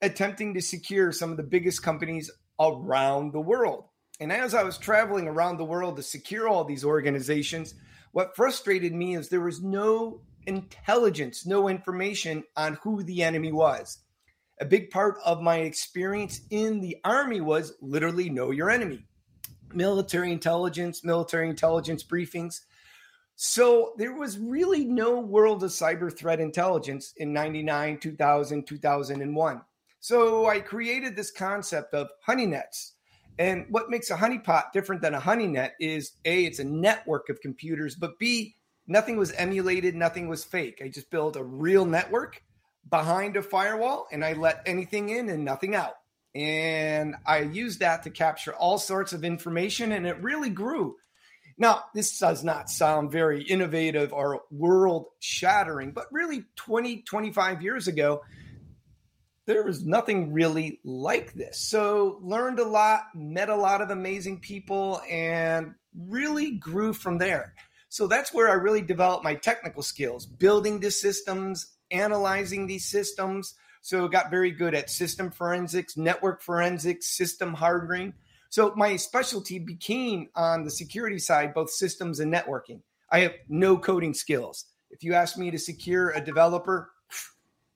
attempting 0.02 0.54
to 0.54 0.62
secure 0.62 1.12
some 1.12 1.32
of 1.32 1.38
the 1.38 1.44
biggest 1.44 1.82
companies 1.82 2.30
around 2.60 3.34
the 3.34 3.40
world. 3.40 3.86
And 4.20 4.32
as 4.32 4.54
I 4.54 4.64
was 4.64 4.78
traveling 4.78 5.28
around 5.28 5.58
the 5.58 5.66
world 5.66 5.96
to 5.98 6.04
secure 6.04 6.48
all 6.48 6.64
these 6.64 6.84
organizations, 6.84 7.74
what 8.12 8.36
frustrated 8.36 8.94
me 8.94 9.16
is 9.16 9.30
there 9.30 9.42
was 9.42 9.62
no 9.62 10.22
intelligence, 10.46 11.46
no 11.46 11.68
information 11.68 12.44
on 12.56 12.78
who 12.84 13.04
the 13.04 13.24
enemy 13.24 13.52
was. 13.52 14.00
A 14.60 14.66
big 14.66 14.90
part 14.90 15.18
of 15.24 15.42
my 15.42 15.58
experience 15.58 16.42
in 16.50 16.80
the 16.80 16.98
army 17.04 17.42
was 17.42 17.74
literally 17.82 18.30
know 18.30 18.50
your 18.50 18.72
enemy 18.72 19.07
military 19.74 20.32
intelligence, 20.32 21.04
military 21.04 21.50
intelligence 21.50 22.04
briefings. 22.04 22.62
So 23.36 23.94
there 23.98 24.14
was 24.14 24.40
really 24.40 24.84
no 24.84 25.20
world 25.20 25.64
of 25.64 25.70
cyber 25.70 26.16
threat 26.16 26.40
intelligence 26.40 27.14
in 27.18 27.32
99, 27.34 28.00
2000, 28.00 28.66
2001. 28.66 29.62
So 30.00 30.48
I 30.48 30.60
created 30.60 31.16
this 31.16 31.32
concept 31.32 31.94
of 31.94 32.10
honey 32.22 32.46
nets. 32.46 32.94
And 33.40 33.66
what 33.70 33.90
makes 33.90 34.10
a 34.10 34.16
honeypot 34.16 34.72
different 34.74 35.02
than 35.02 35.14
a 35.14 35.20
honey 35.20 35.48
net 35.48 35.76
is 35.80 36.14
A, 36.26 36.46
it's 36.46 36.60
a 36.60 36.64
network 36.64 37.30
of 37.30 37.40
computers, 37.42 37.96
but 37.96 38.18
B, 38.18 38.56
nothing 38.88 39.18
was 39.18 39.32
emulated, 39.34 39.96
nothing 39.96 40.28
was 40.28 40.44
fake. 40.44 40.82
I 40.84 40.88
just 40.88 41.12
built 41.12 41.36
a 41.36 41.44
real 41.44 41.86
network 41.86 42.42
behind 42.90 43.38
a 43.38 43.44
firewall 43.44 44.08
and 44.12 44.24
I 44.26 44.34
let 44.34 44.64
anything 44.66 45.10
in 45.10 45.30
and 45.30 45.46
nothing 45.46 45.76
out. 45.76 45.96
And 46.38 47.16
I 47.26 47.40
used 47.40 47.80
that 47.80 48.04
to 48.04 48.12
capture 48.12 48.54
all 48.54 48.78
sorts 48.78 49.12
of 49.12 49.24
information, 49.24 49.92
and 49.92 50.06
it 50.06 50.22
really 50.22 50.52
grew. 50.52 50.98
Now, 51.58 51.86
this 51.96 52.20
does 52.20 52.44
not 52.44 52.70
sound 52.70 53.12
very 53.12 53.42
innovative 53.42 54.14
or 54.14 54.44
world 54.52 55.08
shattering, 55.18 55.94
but 55.94 56.06
really 56.12 56.46
20, 56.56 57.02
25 57.02 57.64
years 57.64 57.88
ago, 57.88 58.22
there 59.48 59.64
was 59.64 59.84
nothing 59.84 60.32
really 60.32 60.80
like 60.84 61.34
this. 61.34 61.60
So, 61.60 62.20
learned 62.22 62.60
a 62.60 62.68
lot, 62.68 63.06
met 63.16 63.50
a 63.50 63.56
lot 63.56 63.82
of 63.82 63.90
amazing 63.90 64.40
people, 64.40 65.02
and 65.10 65.74
really 65.98 66.52
grew 66.52 66.94
from 66.94 67.18
there. 67.18 67.56
So, 67.90 68.06
that's 68.06 68.32
where 68.32 68.50
I 68.50 68.54
really 68.54 68.84
developed 68.84 69.24
my 69.24 69.34
technical 69.34 69.82
skills, 69.82 70.28
building 70.28 70.82
the 70.82 70.92
systems, 70.92 71.66
analyzing 71.90 72.68
these 72.68 72.86
systems. 72.86 73.56
So, 73.88 74.08
got 74.08 74.30
very 74.30 74.52
good 74.52 74.76
at 74.76 74.90
system 74.90 75.32
forensics, 75.32 75.96
network 75.96 76.42
forensics, 76.42 77.08
system 77.08 77.54
hardening 77.54 78.14
so 78.50 78.74
my 78.76 78.96
specialty 78.96 79.60
became 79.60 80.30
on 80.36 80.64
the 80.64 80.72
security 80.72 81.20
side, 81.20 81.54
both 81.54 81.70
systems 81.70 82.20
and 82.20 82.34
networking. 82.34 82.82
I 83.12 83.20
have 83.20 83.34
no 83.50 83.78
coding 83.78 84.14
skills. 84.14 84.66
If 84.90 85.04
you 85.04 85.14
ask 85.14 85.38
me 85.38 85.52
to 85.52 85.60
secure 85.60 86.12
a 86.12 86.22
developer, 86.22 86.90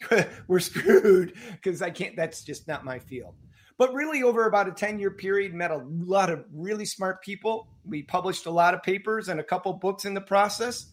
we're 0.48 0.60
screwed 0.60 1.34
because 1.52 1.82
I 1.82 1.90
can't, 1.90 2.16
that's 2.16 2.44
just 2.44 2.68
not 2.68 2.86
my 2.86 3.00
field. 3.00 3.36
But 3.78 3.94
really, 3.94 4.22
over 4.22 4.46
about 4.46 4.68
a 4.68 4.72
10 4.72 5.00
year 5.00 5.12
period, 5.12 5.54
met 5.54 5.72
a 5.72 5.84
lot 5.88 6.30
of 6.30 6.46
really 6.54 6.86
smart 6.86 7.24
people. 7.24 7.68
We 7.84 8.04
published 8.04 8.46
a 8.46 8.52
lot 8.52 8.74
of 8.74 8.84
papers 8.84 9.28
and 9.28 9.40
a 9.40 9.44
couple 9.44 9.74
books 9.74 10.06
in 10.06 10.14
the 10.14 10.22
process. 10.22 10.86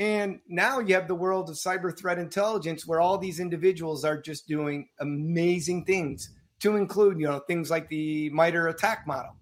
And 0.00 0.40
now 0.48 0.78
you 0.78 0.94
have 0.94 1.08
the 1.08 1.14
world 1.14 1.50
of 1.50 1.56
cyber 1.56 1.96
threat 1.96 2.18
intelligence 2.18 2.86
where 2.86 3.02
all 3.02 3.18
these 3.18 3.38
individuals 3.38 4.02
are 4.02 4.18
just 4.18 4.48
doing 4.48 4.88
amazing 4.98 5.84
things 5.84 6.30
to 6.60 6.76
include, 6.76 7.20
you 7.20 7.26
know, 7.26 7.40
things 7.40 7.70
like 7.70 7.90
the 7.90 8.30
MITRE 8.30 8.68
ATT&CK 8.68 9.06
model. 9.06 9.36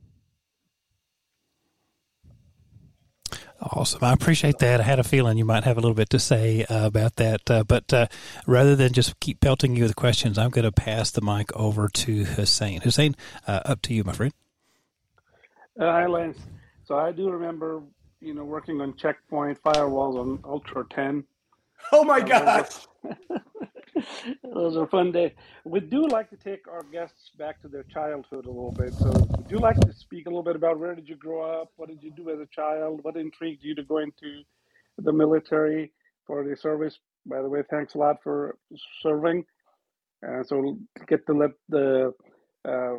Awesome. 3.60 4.02
I 4.02 4.12
appreciate 4.12 4.58
that. 4.58 4.80
I 4.80 4.82
had 4.82 4.98
a 4.98 5.04
feeling 5.04 5.38
you 5.38 5.44
might 5.44 5.62
have 5.62 5.78
a 5.78 5.80
little 5.80 5.94
bit 5.94 6.10
to 6.10 6.18
say 6.18 6.64
uh, 6.64 6.86
about 6.86 7.14
that. 7.16 7.48
Uh, 7.48 7.62
but 7.62 7.92
uh, 7.92 8.06
rather 8.44 8.74
than 8.74 8.92
just 8.92 9.20
keep 9.20 9.40
pelting 9.40 9.76
you 9.76 9.84
with 9.84 9.94
questions, 9.94 10.38
I'm 10.38 10.50
going 10.50 10.64
to 10.64 10.72
pass 10.72 11.12
the 11.12 11.20
mic 11.20 11.54
over 11.54 11.86
to 11.88 12.24
Hussein. 12.24 12.80
Hussein, 12.80 13.14
uh, 13.46 13.60
up 13.64 13.80
to 13.82 13.94
you, 13.94 14.02
my 14.02 14.12
friend. 14.12 14.32
Uh, 15.78 15.84
hi, 15.84 16.06
Lance. 16.06 16.38
So 16.84 16.96
I 16.96 17.12
do 17.12 17.30
remember, 17.30 17.82
you 18.20 18.34
know, 18.34 18.44
working 18.44 18.80
on 18.80 18.96
checkpoint 18.96 19.62
firewalls 19.62 20.18
on 20.18 20.38
Ultra 20.44 20.84
10. 20.90 21.24
Oh 21.92 22.04
my 22.04 22.20
gosh. 22.20 22.86
Those 24.42 24.76
are 24.76 24.86
fun 24.88 25.12
days. 25.12 25.32
We 25.64 25.80
do 25.80 26.06
like 26.08 26.30
to 26.30 26.36
take 26.36 26.68
our 26.68 26.82
guests 26.82 27.30
back 27.38 27.60
to 27.62 27.68
their 27.68 27.84
childhood 27.84 28.46
a 28.46 28.50
little 28.50 28.72
bit. 28.72 28.92
So, 28.94 29.10
would 29.10 29.50
you 29.50 29.58
like 29.58 29.78
to 29.80 29.92
speak 29.92 30.26
a 30.26 30.28
little 30.28 30.42
bit 30.42 30.56
about 30.56 30.78
where 30.78 30.94
did 30.94 31.08
you 31.08 31.16
grow 31.16 31.60
up? 31.60 31.72
What 31.76 31.88
did 31.88 32.02
you 32.02 32.10
do 32.10 32.30
as 32.30 32.38
a 32.40 32.46
child? 32.46 33.00
What 33.02 33.16
intrigued 33.16 33.62
you 33.64 33.74
to 33.76 33.82
go 33.82 33.98
into 33.98 34.42
the 34.98 35.12
military 35.12 35.92
for 36.26 36.44
the 36.44 36.56
service? 36.56 36.98
By 37.26 37.42
the 37.42 37.48
way, 37.48 37.62
thanks 37.70 37.94
a 37.94 37.98
lot 37.98 38.16
for 38.22 38.56
serving. 39.02 39.44
Uh, 40.26 40.42
so, 40.42 40.78
get 41.06 41.26
to 41.26 41.32
let 41.32 41.50
the 41.68 42.12
uh, 42.64 42.92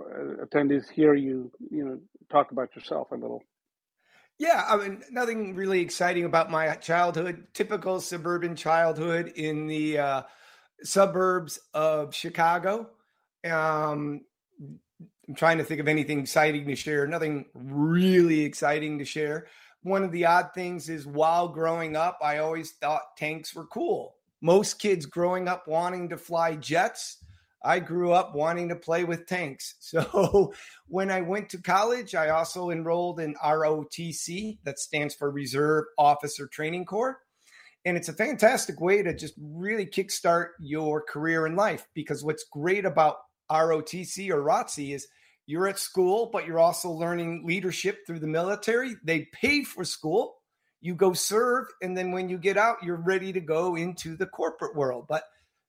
attendees 0.45 0.89
hear 0.89 1.13
you, 1.13 1.51
you 1.69 1.85
know, 1.85 1.99
talk 2.31 2.51
about 2.51 2.75
yourself 2.75 3.11
a 3.11 3.15
little. 3.15 3.43
Yeah, 4.39 4.63
I 4.69 4.77
mean, 4.77 5.03
nothing 5.11 5.53
really 5.53 5.81
exciting 5.81 6.23
about 6.23 6.49
my 6.49 6.73
childhood. 6.75 7.47
Typical 7.53 7.99
suburban 7.99 8.55
childhood 8.55 9.33
in 9.35 9.67
the 9.67 9.99
uh, 9.99 10.21
suburbs 10.81 11.59
of 11.73 12.15
Chicago. 12.15 12.89
Um, 13.43 14.21
I'm 15.27 15.35
trying 15.35 15.57
to 15.57 15.65
think 15.65 15.81
of 15.81 15.89
anything 15.89 16.19
exciting 16.19 16.65
to 16.67 16.75
share. 16.75 17.05
Nothing 17.05 17.45
really 17.53 18.41
exciting 18.41 18.97
to 18.99 19.05
share. 19.05 19.47
One 19.83 20.03
of 20.03 20.11
the 20.13 20.25
odd 20.25 20.51
things 20.55 20.87
is 20.87 21.05
while 21.05 21.49
growing 21.49 21.97
up, 21.97 22.17
I 22.23 22.37
always 22.37 22.71
thought 22.71 23.17
tanks 23.17 23.53
were 23.53 23.67
cool. 23.67 24.15
Most 24.41 24.79
kids 24.79 25.05
growing 25.05 25.49
up 25.49 25.67
wanting 25.67 26.07
to 26.09 26.17
fly 26.17 26.55
jets. 26.55 27.17
I 27.63 27.79
grew 27.79 28.11
up 28.11 28.35
wanting 28.35 28.69
to 28.69 28.75
play 28.75 29.03
with 29.03 29.27
tanks. 29.27 29.75
So 29.89 30.53
when 30.87 31.09
I 31.09 31.21
went 31.21 31.49
to 31.49 31.61
college, 31.61 32.15
I 32.15 32.29
also 32.29 32.69
enrolled 32.69 33.19
in 33.19 33.35
ROTC, 33.35 34.59
that 34.63 34.79
stands 34.79 35.15
for 35.15 35.31
Reserve 35.31 35.85
Officer 35.97 36.47
Training 36.47 36.85
Corps. 36.85 37.19
And 37.85 37.97
it's 37.97 38.09
a 38.09 38.13
fantastic 38.13 38.79
way 38.79 39.01
to 39.01 39.13
just 39.15 39.33
really 39.41 39.85
kickstart 39.85 40.49
your 40.59 41.01
career 41.01 41.47
in 41.47 41.55
life 41.55 41.87
because 41.93 42.23
what's 42.23 42.45
great 42.51 42.85
about 42.85 43.17
ROTC 43.49 44.29
or 44.29 44.43
ROTC 44.43 44.93
is 44.93 45.07
you're 45.47 45.67
at 45.67 45.79
school, 45.79 46.29
but 46.31 46.45
you're 46.45 46.59
also 46.59 46.91
learning 46.91 47.43
leadership 47.45 48.05
through 48.05 48.19
the 48.19 48.27
military. 48.27 48.95
They 49.03 49.27
pay 49.33 49.63
for 49.63 49.83
school, 49.83 50.35
you 50.81 50.93
go 50.93 51.13
serve, 51.13 51.65
and 51.81 51.97
then 51.97 52.11
when 52.11 52.29
you 52.29 52.37
get 52.37 52.57
out, 52.57 52.83
you're 52.83 53.01
ready 53.01 53.33
to 53.33 53.39
go 53.39 53.75
into 53.75 54.15
the 54.15 54.27
corporate 54.27 54.75
world. 54.75 55.05
But 55.09 55.23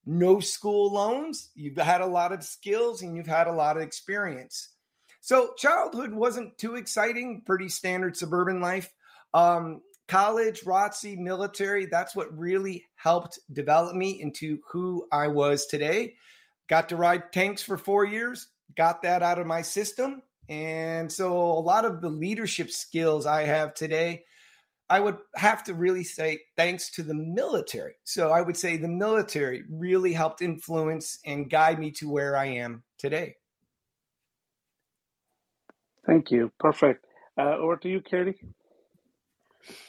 no 0.06 0.40
school 0.40 0.92
loans, 0.92 1.50
you've 1.54 1.76
had 1.76 2.00
a 2.00 2.06
lot 2.06 2.32
of 2.32 2.42
skills 2.42 3.02
and 3.02 3.14
you've 3.16 3.26
had 3.26 3.46
a 3.46 3.52
lot 3.52 3.76
of 3.76 3.82
experience. 3.82 4.70
So 5.20 5.52
childhood 5.56 6.12
wasn't 6.12 6.56
too 6.56 6.76
exciting, 6.76 7.42
pretty 7.44 7.68
standard 7.68 8.16
suburban 8.16 8.60
life. 8.60 8.90
Um, 9.34 9.82
college, 10.08 10.62
ROTC, 10.62 11.18
military, 11.18 11.86
that's 11.86 12.16
what 12.16 12.36
really 12.36 12.84
helped 12.96 13.38
develop 13.52 13.94
me 13.94 14.20
into 14.20 14.58
who 14.70 15.06
I 15.12 15.28
was 15.28 15.66
today. 15.66 16.14
Got 16.68 16.88
to 16.88 16.96
ride 16.96 17.32
tanks 17.32 17.62
for 17.62 17.76
four 17.76 18.04
years, 18.04 18.48
got 18.76 19.02
that 19.02 19.22
out 19.22 19.38
of 19.38 19.46
my 19.46 19.62
system. 19.62 20.22
And 20.48 21.12
so 21.12 21.32
a 21.36 21.60
lot 21.60 21.84
of 21.84 22.00
the 22.00 22.08
leadership 22.08 22.70
skills 22.70 23.24
I 23.26 23.42
have 23.42 23.74
today, 23.74 24.24
I 24.90 24.98
would 24.98 25.18
have 25.36 25.62
to 25.64 25.74
really 25.74 26.02
say 26.02 26.40
thanks 26.56 26.90
to 26.92 27.04
the 27.04 27.14
military. 27.14 27.94
So 28.02 28.30
I 28.30 28.40
would 28.40 28.56
say 28.56 28.76
the 28.76 28.88
military 28.88 29.62
really 29.70 30.12
helped 30.12 30.42
influence 30.42 31.20
and 31.24 31.48
guide 31.48 31.78
me 31.78 31.92
to 31.92 32.10
where 32.10 32.36
I 32.36 32.46
am 32.46 32.82
today. 32.98 33.36
Thank 36.04 36.32
you. 36.32 36.50
Perfect. 36.58 37.06
Uh, 37.38 37.56
over 37.56 37.76
to 37.76 37.88
you, 37.88 38.00
Katie. 38.00 38.34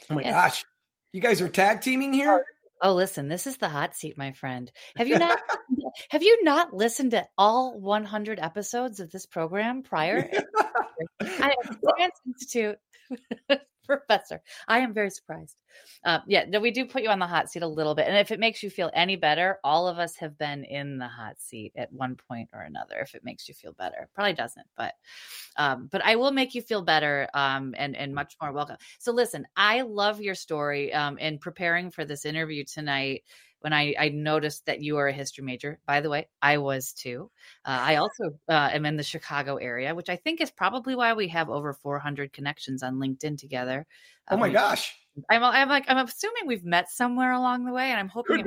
Oh 0.10 0.16
my 0.16 0.22
yes. 0.22 0.34
gosh. 0.34 0.66
You 1.14 1.20
guys 1.20 1.42
are 1.42 1.50
tag 1.50 1.82
teaming 1.82 2.14
here? 2.14 2.46
Oh, 2.84 2.94
listen, 2.94 3.28
this 3.28 3.48
is 3.48 3.58
the 3.58 3.70
hot 3.70 3.96
seat, 3.96 4.18
my 4.20 4.34
friend. 4.34 4.72
Have 4.98 5.08
you 5.08 5.18
not 5.18 5.40
have 6.10 6.22
you 6.22 6.44
not 6.44 6.74
listened 6.74 7.12
to 7.12 7.26
all 7.40 7.80
100 7.80 8.40
episodes 8.40 9.00
of 9.00 9.10
this 9.10 9.26
program 9.26 9.82
prior? 9.82 10.30
I, 11.22 11.54
SANS 11.72 12.14
Institute 12.28 12.78
professor. 13.86 14.42
I 14.68 14.80
am 14.80 14.94
very 14.94 15.10
surprised. 15.10 15.56
Uh, 16.04 16.20
yeah, 16.28 16.46
no, 16.48 16.60
we 16.60 16.72
do 16.72 16.86
put 16.86 17.04
you 17.04 17.10
on 17.10 17.20
the 17.20 17.28
hot 17.28 17.50
seat 17.52 17.64
a 17.64 17.68
little 17.68 17.96
bit. 17.96 18.08
And 18.08 18.18
if 18.18 18.32
it 18.32 18.40
makes 18.40 18.64
you 18.64 18.70
feel 18.70 18.90
any 18.94 19.16
better, 19.16 19.58
all 19.64 19.88
of 19.88 20.00
us 20.00 20.16
have 20.18 20.38
been 20.38 20.64
in 20.64 20.98
the 20.98 21.08
hot 21.08 21.40
seat 21.40 21.74
at 21.76 21.92
one 21.92 22.16
point 22.16 22.50
or 22.54 22.62
another. 22.62 23.00
If 23.00 23.16
it 23.16 23.24
makes 23.24 23.48
you 23.48 23.54
feel 23.54 23.74
better, 23.74 24.10
probably 24.14 24.34
doesn't, 24.34 24.68
but 24.78 24.94
um, 25.58 25.90
but 25.92 26.04
I 26.06 26.16
will 26.16 26.32
make 26.32 26.56
you 26.56 26.62
feel 26.62 26.82
better 26.82 27.28
um, 27.34 27.74
and 27.78 27.96
and 27.96 28.14
much 28.14 28.36
more 28.42 28.52
welcome. 28.52 28.78
So 29.00 29.12
listen, 29.12 29.46
I 29.56 29.82
love 29.82 30.22
your 30.22 30.36
story. 30.36 30.94
Um, 30.94 31.18
in 31.18 31.38
preparing 31.38 31.92
for 31.92 32.06
this 32.06 32.26
interview 32.26 32.64
tonight, 32.64 33.24
when 33.62 33.74
I, 33.74 33.96
I 33.98 34.10
noticed 34.10 34.66
that 34.66 34.82
you 34.82 34.98
are 34.98 35.08
a 35.08 35.14
history 35.14 35.44
major. 35.44 35.80
By 35.86 36.02
the 36.02 36.10
way, 36.10 36.28
I 36.42 36.58
was 36.58 36.94
too. 36.94 37.32
Uh, 37.66 37.78
I 37.80 37.96
also 37.98 38.32
uh, 38.50 38.70
am 38.74 38.86
in 38.86 38.98
the 38.98 39.04
Chicago 39.04 39.56
area, 39.56 39.96
which 39.96 40.10
I 40.10 40.16
think 40.18 40.42
is 40.42 40.52
probably 40.52 40.96
why 40.96 41.14
we 41.14 41.30
have 41.30 41.50
over 41.50 41.74
400 41.74 42.34
connections 42.34 42.84
on 42.84 42.96
LinkedIn 42.96 43.38
together. 43.38 43.86
Oh 44.30 44.38
my 44.38 44.48
um, 44.48 44.54
gosh. 44.54 44.96
I'm, 45.30 45.44
I'm 45.44 45.70
like, 45.70 45.86
I'm 45.88 45.98
assuming 45.98 46.48
we've 46.48 46.64
met 46.64 46.90
somewhere 46.90 47.34
along 47.34 47.66
the 47.66 47.74
way, 47.74 47.90
and 47.90 48.00
I'm 48.00 48.08
hoping 48.08 48.44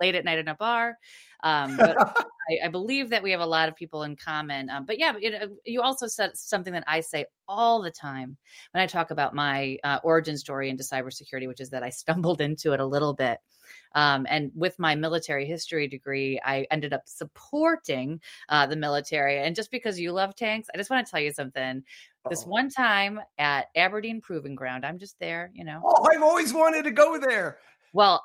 late 0.00 0.14
at 0.14 0.24
night 0.24 0.38
in 0.38 0.48
a 0.48 0.54
bar. 0.54 0.98
Um, 1.42 1.76
but 1.76 1.96
I, 2.50 2.66
I, 2.66 2.68
believe 2.68 3.10
that 3.10 3.22
we 3.22 3.30
have 3.30 3.40
a 3.40 3.46
lot 3.46 3.68
of 3.68 3.76
people 3.76 4.02
in 4.02 4.16
common. 4.16 4.68
Um, 4.70 4.84
but 4.84 4.98
yeah, 4.98 5.12
it, 5.18 5.50
you 5.64 5.82
also 5.82 6.06
said 6.06 6.36
something 6.36 6.72
that 6.72 6.84
I 6.86 7.00
say 7.00 7.26
all 7.48 7.80
the 7.80 7.90
time 7.90 8.36
when 8.72 8.82
I 8.82 8.86
talk 8.86 9.10
about 9.10 9.34
my 9.34 9.78
uh, 9.84 9.98
origin 10.02 10.36
story 10.36 10.70
into 10.70 10.82
cybersecurity, 10.82 11.46
which 11.46 11.60
is 11.60 11.70
that 11.70 11.82
I 11.82 11.90
stumbled 11.90 12.40
into 12.40 12.72
it 12.72 12.80
a 12.80 12.86
little 12.86 13.14
bit. 13.14 13.38
Um, 13.94 14.26
and 14.28 14.50
with 14.54 14.78
my 14.78 14.94
military 14.94 15.46
history 15.46 15.86
degree, 15.88 16.40
I 16.44 16.66
ended 16.70 16.92
up 16.92 17.02
supporting 17.06 18.20
uh, 18.48 18.66
the 18.66 18.76
military. 18.76 19.38
And 19.38 19.54
just 19.54 19.70
because 19.70 19.98
you 19.98 20.12
love 20.12 20.34
tanks, 20.34 20.68
I 20.72 20.76
just 20.76 20.90
want 20.90 21.06
to 21.06 21.10
tell 21.10 21.20
you 21.20 21.32
something. 21.32 21.82
This 22.28 22.44
one 22.44 22.68
time 22.68 23.20
at 23.38 23.68
Aberdeen 23.74 24.20
Proving 24.20 24.54
Ground, 24.54 24.84
I'm 24.84 24.98
just 24.98 25.18
there, 25.18 25.50
you 25.54 25.64
know. 25.64 25.80
Oh, 25.82 26.06
I've 26.12 26.22
always 26.22 26.52
wanted 26.52 26.84
to 26.84 26.90
go 26.90 27.18
there. 27.18 27.58
Well, 27.92 28.22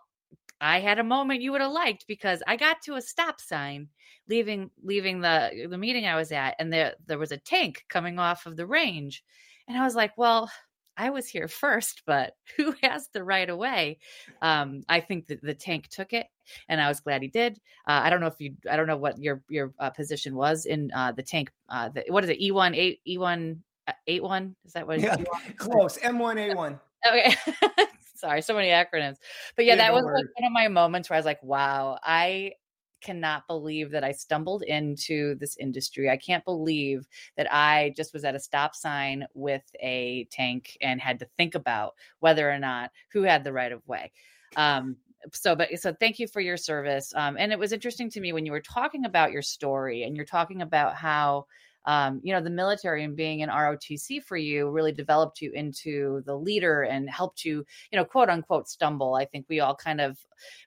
I 0.62 0.79
had 0.79 1.00
a 1.00 1.03
moment 1.03 1.41
you 1.41 1.51
would 1.51 1.62
have 1.62 1.72
liked 1.72 2.05
because 2.08 2.41
I 2.48 2.55
got 2.55 2.82
to 2.84 2.96
a 2.96 3.01
stop 3.01 3.39
sign 3.39 3.89
leaving 4.27 4.72
leaving 4.84 5.22
the 5.22 5.67
the 5.70 5.77
meeting 5.77 6.05
I 6.05 6.15
was 6.15 6.32
at 6.32 6.55
and 6.60 6.72
there 6.72 6.94
there 7.05 7.20
was 7.20 7.32
a 7.32 7.38
tank 7.38 7.84
coming 7.89 8.20
off 8.20 8.46
of 8.46 8.55
the 8.55 8.65
range 8.65 9.24
and 9.67 9.77
I 9.77 9.84
was 9.84 9.96
like, 9.96 10.12
well, 10.17 10.50
I 10.98 11.10
was 11.10 11.27
here 11.27 11.48
first, 11.48 12.03
but 12.05 12.34
who 12.58 12.74
has 12.84 13.10
the 13.10 13.24
right 13.24 13.50
of 13.50 13.58
way? 13.58 14.00
Um, 14.41 14.84
I 14.88 15.00
think 15.00 15.27
that 15.27 15.41
the 15.41 15.53
tank 15.53 15.88
took 15.89 16.13
it, 16.13 16.27
and 16.70 16.79
I 16.79 16.88
was 16.88 17.00
glad 17.00 17.22
he 17.22 17.27
did. 17.27 17.60
Uh, 17.88 18.01
I 18.03 18.10
don't 18.10 18.22
know 18.22 18.27
if 18.27 18.39
you, 18.39 18.55
I 18.70 18.75
don't 18.75 18.88
know 18.88 18.98
what 18.98 19.20
your 19.20 19.41
your 19.50 19.74
uh, 19.79 19.89
position 19.89 20.36
was 20.36 20.65
in 20.65 20.91
uh, 20.94 21.12
the 21.12 21.24
tank. 21.24 21.51
Uh, 21.70 21.89
the, 21.89 22.05
what 22.10 22.24
is 22.24 22.29
it? 22.29 22.41
E 22.41 22.51
one 22.51 22.75
eight 22.75 23.01
E 23.08 23.17
one 23.17 23.63
uh, 23.88 23.94
eight 24.08 24.24
one? 24.24 24.55
Is 24.65 24.74
that 24.74 24.88
what? 24.88 25.00
Yeah, 25.00 25.17
close. 25.58 25.98
M 26.01 26.20
one 26.20 26.38
A 26.38 26.53
one. 26.53 26.79
Okay. 27.08 27.36
Sorry, 28.15 28.41
so 28.41 28.55
many 28.55 28.70
acronyms. 28.70 29.17
But 29.55 29.65
yeah, 29.65 29.74
yeah 29.74 29.75
that 29.75 29.94
was 29.94 30.05
like 30.05 30.25
one 30.39 30.46
of 30.46 30.51
my 30.51 30.70
moments 30.70 31.10
where 31.10 31.15
I 31.15 31.20
was 31.20 31.25
like, 31.25 31.44
wow, 31.44 32.00
I 32.01 32.53
cannot 33.02 33.48
believe 33.48 33.92
that 33.92 34.04
I 34.04 34.12
stumbled 34.12 34.64
into 34.64 35.36
this 35.36 35.58
industry. 35.58 36.10
I 36.10 36.18
can't 36.18 36.46
believe 36.46 37.08
that 37.38 37.52
I 37.54 37.94
just 37.96 38.14
was 38.14 38.25
at 38.25 38.36
a 38.36 38.40
stop 38.40 38.75
sign 38.75 39.25
with 39.34 39.64
a 39.82 40.28
tank 40.32 40.78
and 40.82 41.00
had 41.00 41.20
to 41.20 41.28
think 41.38 41.56
about 41.56 41.96
whether 42.20 42.50
or 42.50 42.60
not 42.60 42.92
who 43.12 43.24
had 43.24 43.44
the 43.44 43.54
right 43.54 43.72
of 43.72 43.86
way. 43.88 44.12
Um, 44.56 44.98
so 45.34 45.56
but 45.56 45.70
so 45.80 45.94
thank 45.94 46.20
you 46.20 46.28
for 46.28 46.40
your 46.40 46.58
service 46.58 47.12
um, 47.16 47.36
and 47.40 47.52
it 47.52 47.58
was 47.58 47.74
interesting 47.74 48.10
to 48.12 48.20
me 48.20 48.32
when 48.32 48.46
you 48.46 48.52
were 48.52 48.62
talking 48.62 49.06
about 49.06 49.32
your 49.32 49.42
story 49.42 50.04
and 50.04 50.16
you're 50.16 50.25
talking 50.25 50.62
about 50.62 50.96
how 50.96 51.46
um, 51.86 52.20
you 52.24 52.34
know, 52.34 52.42
the 52.42 52.50
military 52.50 53.04
and 53.04 53.15
being 53.15 53.44
an 53.44 53.50
ROTC 53.50 54.24
for 54.24 54.38
you 54.38 54.70
really 54.70 54.92
developed 54.92 55.42
you 55.42 55.51
into 55.51 56.22
the 56.25 56.36
leader 56.36 56.84
and 56.84 57.10
helped 57.10 57.46
you, 57.46 57.65
you 57.92 57.98
know, 57.98 58.06
quote 58.06 58.30
unquote 58.30 58.68
stumble. 58.68 59.15
I 59.15 59.25
think 59.25 59.46
we 59.48 59.60
all 59.60 59.75
kind 59.75 60.01
of, 60.01 60.18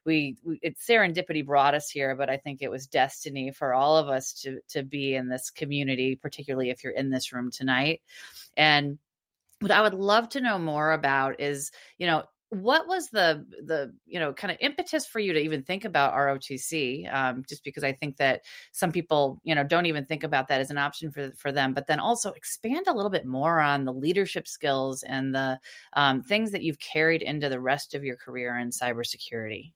we, 0.05 0.37
we 0.43 0.59
it's 0.61 0.85
serendipity 0.87 1.45
brought 1.45 1.75
us 1.75 1.89
here, 1.89 2.15
but 2.15 2.29
I 2.29 2.37
think 2.37 2.61
it 2.61 2.71
was 2.71 2.87
destiny 2.87 3.51
for 3.51 3.73
all 3.73 3.97
of 3.97 4.07
us 4.07 4.33
to 4.41 4.59
to 4.69 4.83
be 4.83 5.15
in 5.15 5.27
this 5.27 5.49
community, 5.49 6.15
particularly 6.15 6.69
if 6.69 6.83
you're 6.83 6.93
in 6.93 7.09
this 7.09 7.33
room 7.33 7.51
tonight. 7.51 8.01
And 8.55 8.97
what 9.59 9.71
I 9.71 9.81
would 9.81 9.93
love 9.93 10.29
to 10.29 10.41
know 10.41 10.57
more 10.57 10.93
about 10.93 11.39
is, 11.39 11.71
you 11.97 12.07
know, 12.07 12.23
what 12.49 12.87
was 12.87 13.09
the 13.09 13.45
the 13.63 13.93
you 14.05 14.19
know 14.19 14.33
kind 14.33 14.51
of 14.51 14.57
impetus 14.59 15.05
for 15.05 15.19
you 15.19 15.33
to 15.33 15.39
even 15.39 15.63
think 15.63 15.85
about 15.85 16.13
ROTC? 16.13 17.13
Um, 17.13 17.43
just 17.47 17.63
because 17.63 17.83
I 17.83 17.93
think 17.93 18.17
that 18.17 18.41
some 18.71 18.91
people 18.91 19.39
you 19.43 19.53
know 19.53 19.63
don't 19.63 19.85
even 19.85 20.05
think 20.05 20.23
about 20.23 20.47
that 20.47 20.59
as 20.59 20.71
an 20.71 20.77
option 20.77 21.11
for 21.11 21.31
for 21.37 21.51
them, 21.51 21.73
but 21.73 21.87
then 21.87 21.99
also 21.99 22.31
expand 22.31 22.87
a 22.87 22.93
little 22.93 23.11
bit 23.11 23.25
more 23.25 23.59
on 23.59 23.85
the 23.85 23.93
leadership 23.93 24.47
skills 24.47 25.03
and 25.03 25.33
the 25.33 25.59
um, 25.93 26.23
things 26.23 26.51
that 26.51 26.63
you've 26.63 26.79
carried 26.79 27.21
into 27.21 27.49
the 27.49 27.59
rest 27.59 27.93
of 27.93 28.03
your 28.03 28.15
career 28.15 28.57
in 28.57 28.69
cybersecurity. 28.69 29.71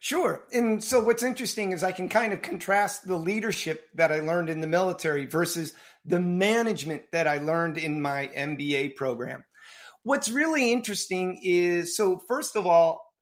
Sure. 0.00 0.44
And 0.52 0.82
so 0.82 1.00
what's 1.00 1.24
interesting 1.24 1.72
is 1.72 1.82
I 1.82 1.92
can 1.92 2.08
kind 2.08 2.32
of 2.32 2.40
contrast 2.40 3.06
the 3.06 3.16
leadership 3.16 3.88
that 3.94 4.12
I 4.12 4.20
learned 4.20 4.48
in 4.48 4.60
the 4.60 4.66
military 4.66 5.26
versus 5.26 5.74
the 6.04 6.20
management 6.20 7.02
that 7.12 7.26
I 7.26 7.38
learned 7.38 7.78
in 7.78 8.00
my 8.00 8.30
MBA 8.36 8.94
program. 8.94 9.44
What's 10.08 10.30
really 10.30 10.72
interesting 10.72 11.38
is 11.42 11.94
so, 11.94 12.22
first 12.26 12.56
of 12.56 12.66
all, 12.66 13.12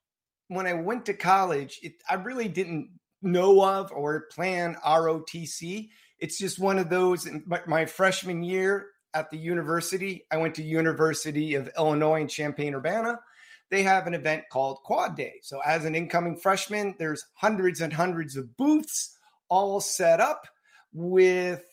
when 0.47 0.69
I 0.69 0.75
went 0.75 1.07
to 1.07 1.15
college, 1.15 1.81
it, 1.83 1.95
I 2.09 2.15
really 2.15 2.47
didn't 2.47 2.91
know 3.21 3.61
of 3.61 3.91
or 3.91 4.29
plan 4.31 4.77
ROTC. 4.87 5.89
It's 6.21 6.39
just 6.39 6.61
one 6.61 6.79
of 6.79 6.89
those. 6.89 7.29
My, 7.45 7.61
my 7.67 7.87
freshman 7.87 8.45
year 8.45 8.87
at 9.15 9.33
the 9.33 9.37
university, 9.37 10.27
I 10.31 10.37
went 10.37 10.55
to 10.55 10.63
University 10.63 11.57
of 11.57 11.69
Illinois 11.77 12.21
in 12.21 12.29
Champaign 12.29 12.73
Urbana. 12.73 13.19
They 13.69 13.83
have 13.83 14.07
an 14.07 14.15
event 14.15 14.45
called 14.53 14.79
Quad 14.85 15.17
Day. 15.17 15.41
So, 15.43 15.59
as 15.67 15.87
an 15.87 15.97
incoming 15.97 16.37
freshman, 16.37 16.95
there's 17.01 17.27
hundreds 17.35 17.81
and 17.81 17.93
hundreds 17.93 18.37
of 18.37 18.57
booths 18.57 19.19
all 19.49 19.81
set 19.81 20.21
up 20.21 20.47
with 20.93 21.65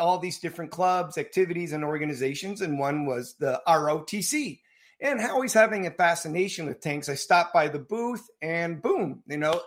all 0.00 0.18
these 0.18 0.40
different 0.40 0.70
clubs, 0.70 1.18
activities, 1.18 1.72
and 1.72 1.84
organizations. 1.84 2.60
And 2.60 2.78
one 2.78 3.06
was 3.06 3.34
the 3.38 3.62
ROTC. 3.66 4.60
And 5.00 5.20
Howie's 5.20 5.54
having 5.54 5.86
a 5.86 5.90
fascination 5.90 6.66
with 6.66 6.80
tanks. 6.80 7.08
I 7.08 7.14
stopped 7.14 7.54
by 7.54 7.68
the 7.68 7.78
booth 7.78 8.28
and 8.42 8.82
boom, 8.82 9.22
you 9.26 9.38
know, 9.38 9.60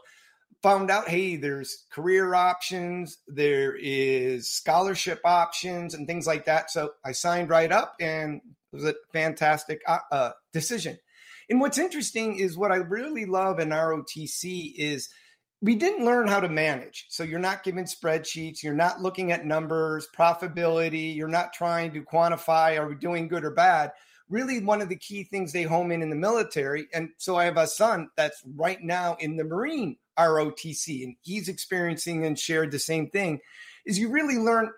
found 0.62 0.92
out, 0.92 1.10
hey, 1.10 1.36
there's 1.36 1.86
career 1.92 2.34
options, 2.34 3.18
there 3.28 3.76
is 3.76 4.50
scholarship 4.50 5.20
options, 5.26 5.94
and 5.94 6.08
things 6.08 6.28
like 6.28 6.46
that. 6.46 6.72
So 6.72 6.94
I 7.04 7.12
signed 7.12 7.50
right 7.50 7.72
up 7.72 7.96
and 8.00 8.42
it 8.72 8.76
was 8.76 8.86
a 8.86 8.96
fantastic 9.12 9.82
uh, 9.88 10.00
uh, 10.12 10.32
decision. 10.54 10.98
And 11.50 11.60
what's 11.60 11.78
interesting 11.78 12.38
is 12.38 12.58
what 12.58 12.72
I 12.72 12.78
really 12.78 13.26
love 13.26 13.60
in 13.60 13.70
ROTC 13.70 14.74
is 14.78 15.10
we 15.64 15.76
didn't 15.76 16.04
learn 16.04 16.28
how 16.28 16.42
to 16.42 16.50
manage. 16.50 17.06
So 17.08 17.24
you're 17.24 17.40
not 17.40 17.64
given 17.64 17.86
spreadsheets, 17.86 18.62
you're 18.62 18.74
not 18.74 19.02
looking 19.02 19.32
at 19.32 19.46
numbers, 19.46 20.10
profitability, 20.16 21.16
you're 21.16 21.30
not 21.30 21.54
trying 21.54 21.94
to 21.94 22.02
quantify 22.02 22.78
are 22.78 22.90
we 22.90 22.96
doing 22.96 23.30
good 23.30 23.46
or 23.46 23.52
bad. 23.52 23.94
Really, 24.28 24.60
one 24.60 24.82
of 24.82 24.90
the 24.90 24.98
key 24.98 25.24
things 25.24 25.54
they 25.54 25.64
home 25.64 25.92
in 25.92 26.02
in 26.02 26.10
the 26.10 26.18
military. 26.18 26.88
And 26.94 27.10
so 27.18 27.38
I 27.38 27.46
have 27.46 27.56
a 27.56 27.66
son 27.66 28.10
that's 28.18 28.44
right 28.58 28.82
now 28.82 29.16
in 29.22 29.38
the 29.38 29.46
Marine 29.46 29.96
ROTC, 30.20 31.06
and 31.06 31.16
he's 31.22 31.48
experiencing 31.48 32.26
and 32.26 32.38
shared 32.38 32.72
the 32.72 32.80
same 32.80 33.10
thing. 33.10 33.40
Is 33.86 33.98
you 33.98 34.10
really 34.10 34.38
learn 34.38 34.70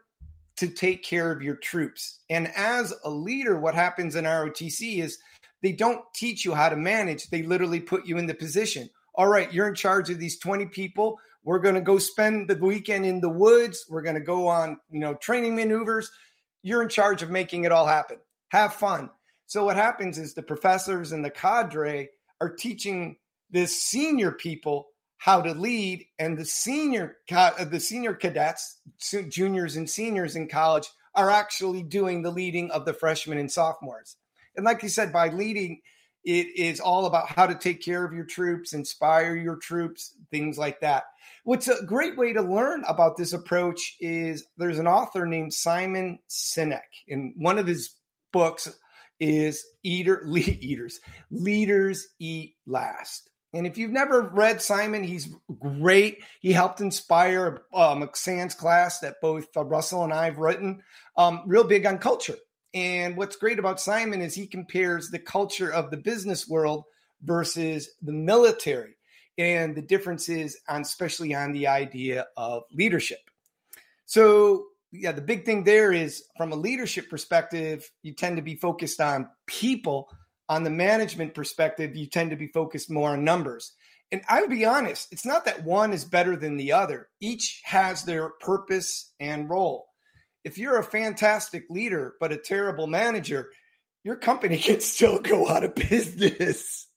to 0.58 0.68
take 0.68 1.04
care 1.04 1.32
of 1.32 1.42
your 1.42 1.56
troops. 1.56 2.20
And 2.30 2.48
as 2.56 2.94
a 3.04 3.10
leader, 3.10 3.60
what 3.60 3.74
happens 3.74 4.16
in 4.16 4.26
ROTC 4.26 5.00
is 5.02 5.18
they 5.64 5.72
don't 5.72 6.02
teach 6.14 6.46
you 6.46 6.54
how 6.54 6.70
to 6.70 6.76
manage, 6.76 7.28
they 7.30 7.42
literally 7.42 7.80
put 7.80 8.06
you 8.06 8.20
in 8.20 8.28
the 8.28 8.36
position 8.36 8.90
all 9.18 9.28
right, 9.28 9.52
you're 9.54 9.68
in 9.68 9.76
charge 9.76 10.10
of 10.10 10.20
these 10.20 10.40
20 10.40 10.68
people. 10.68 11.20
We're 11.44 11.60
going 11.60 11.76
to 11.76 11.82
go 11.82 12.00
spend 12.00 12.50
the 12.50 12.56
weekend 12.56 13.06
in 13.06 13.22
the 13.22 13.30
woods. 13.30 13.86
We're 13.90 14.02
going 14.02 14.16
to 14.16 14.22
go 14.22 14.48
on, 14.48 14.80
you 14.90 15.00
know, 15.00 15.14
training 15.16 15.56
maneuvers. 15.56 16.12
You're 16.64 16.82
in 16.82 16.90
charge 16.90 17.22
of 17.22 17.30
making 17.30 17.66
it 17.66 17.72
all 17.72 17.86
happen. 17.86 18.18
Have 18.50 18.74
fun. 18.74 19.10
So 19.46 19.66
what 19.66 19.76
happens 19.76 20.18
is 20.18 20.34
the 20.34 20.42
professors 20.42 21.12
and 21.12 21.24
the 21.24 21.30
cadre 21.30 22.10
are 22.42 22.50
teaching 22.50 23.18
the 23.52 23.68
senior 23.68 24.32
people 24.32 24.88
how 25.18 25.42
to 25.42 25.54
lead 25.54 26.06
and 26.20 26.38
the 26.38 26.46
senior 26.46 27.18
the 27.30 27.80
senior 27.80 28.14
cadets 28.14 28.80
juniors 29.30 29.76
and 29.76 29.90
seniors 29.90 30.36
in 30.36 30.48
college 30.48 30.88
are 31.14 31.32
actually 31.32 31.82
doing 31.82 32.22
the 32.22 32.32
leading 32.32 32.70
of 32.72 32.86
the 32.86 32.94
freshmen 32.94 33.38
and 33.38 33.52
sophomores 33.52 34.18
and 34.56 34.66
like 34.66 34.84
you 34.84 34.90
said 34.90 35.14
by 35.14 35.30
leading 35.30 35.80
it 36.26 36.48
is 36.56 36.80
all 36.80 37.06
about 37.06 37.30
how 37.30 37.46
to 37.46 37.56
take 37.56 37.82
care 37.82 38.04
of 38.04 38.14
your 38.14 38.26
troops, 38.26 38.74
inspire 38.74 39.36
your 39.36 39.58
troops, 39.58 40.16
things 40.32 40.58
like 40.58 40.80
that. 40.82 41.04
What's 41.44 41.68
a 41.68 41.86
great 41.86 42.18
way 42.18 42.34
to 42.34 42.42
learn 42.42 42.84
about 42.88 43.16
this 43.16 43.34
approach 43.34 43.96
is 44.00 44.46
there's 44.58 44.80
an 44.80 44.88
author 44.88 45.28
named 45.28 45.54
Simon 45.54 46.18
Sinek, 46.28 46.82
and 47.08 47.34
one 47.38 47.60
of 47.60 47.68
his 47.68 47.92
books 48.34 48.68
is 49.20 49.64
Eater 49.84 50.28
Eaters 50.36 51.00
Leaders 51.30 52.08
Eat 52.20 52.56
Last. 52.66 53.30
And 53.54 53.66
if 53.66 53.78
you've 53.78 53.92
never 53.92 54.24
read 54.34 54.62
Simon, 54.62 55.02
he's 55.02 55.30
great. 55.60 56.24
He 56.42 56.52
helped 56.52 56.82
inspire 56.82 57.62
a 57.74 58.08
class 58.58 59.00
that 59.00 59.22
both 59.22 59.48
uh, 59.56 59.64
Russell 59.64 60.04
and 60.04 60.12
I 60.12 60.26
have 60.26 60.40
written, 60.40 60.84
um, 61.16 61.44
real 61.46 61.64
big 61.64 61.86
on 61.86 62.00
culture. 62.00 62.36
And 62.76 63.16
what's 63.16 63.38
great 63.38 63.58
about 63.58 63.80
Simon 63.80 64.22
is 64.22 64.36
he 64.36 64.48
compares 64.48 65.10
the 65.10 65.18
culture 65.18 65.72
of 65.72 65.90
the 65.90 65.98
business 65.98 66.46
world 66.46 66.84
versus 67.24 67.90
the 68.02 68.12
military 68.12 68.98
and 69.38 69.74
the 69.76 69.82
differences 69.82 70.58
on 70.68 70.82
especially 70.82 71.34
on 71.34 71.54
the 71.54 71.68
idea 71.68 72.28
of 72.36 72.64
leadership. 72.74 73.20
So 74.06 74.66
yeah, 74.92 75.14
the 75.14 75.22
big 75.22 75.46
thing 75.46 75.64
there 75.64 75.94
is 75.94 76.26
from 76.38 76.52
a 76.52 76.58
leadership 76.58 77.10
perspective, 77.10 77.90
you 78.04 78.14
tend 78.14 78.36
to 78.36 78.44
be 78.44 78.56
focused 78.56 79.00
on 79.00 79.30
people. 79.48 80.10
On 80.48 80.64
the 80.64 80.70
management 80.70 81.34
perspective, 81.34 81.96
you 81.96 82.08
tend 82.08 82.30
to 82.30 82.36
be 82.36 82.48
focused 82.48 82.92
more 82.92 83.12
on 83.12 83.24
numbers. 83.24 83.74
And 84.12 84.22
I'll 84.30 84.48
be 84.48 84.66
honest, 84.66 85.08
it's 85.12 85.26
not 85.26 85.46
that 85.46 85.64
one 85.64 85.92
is 85.92 86.06
better 86.06 86.36
than 86.36 86.58
the 86.58 86.74
other. 86.74 87.08
Each 87.20 87.62
has 87.64 88.04
their 88.04 88.30
purpose 88.42 89.14
and 89.20 89.50
role 89.50 89.88
if 90.46 90.60
you're 90.60 90.78
a 90.78 90.84
fantastic 90.84 91.66
leader 91.70 92.14
but 92.22 92.32
a 92.32 92.38
terrible 92.38 92.88
manager, 92.88 93.50
your 94.04 94.16
company 94.16 94.58
can 94.60 94.80
still 94.80 95.20
go 95.20 95.50
out 95.50 95.66
of 95.66 95.76
business. 95.76 96.88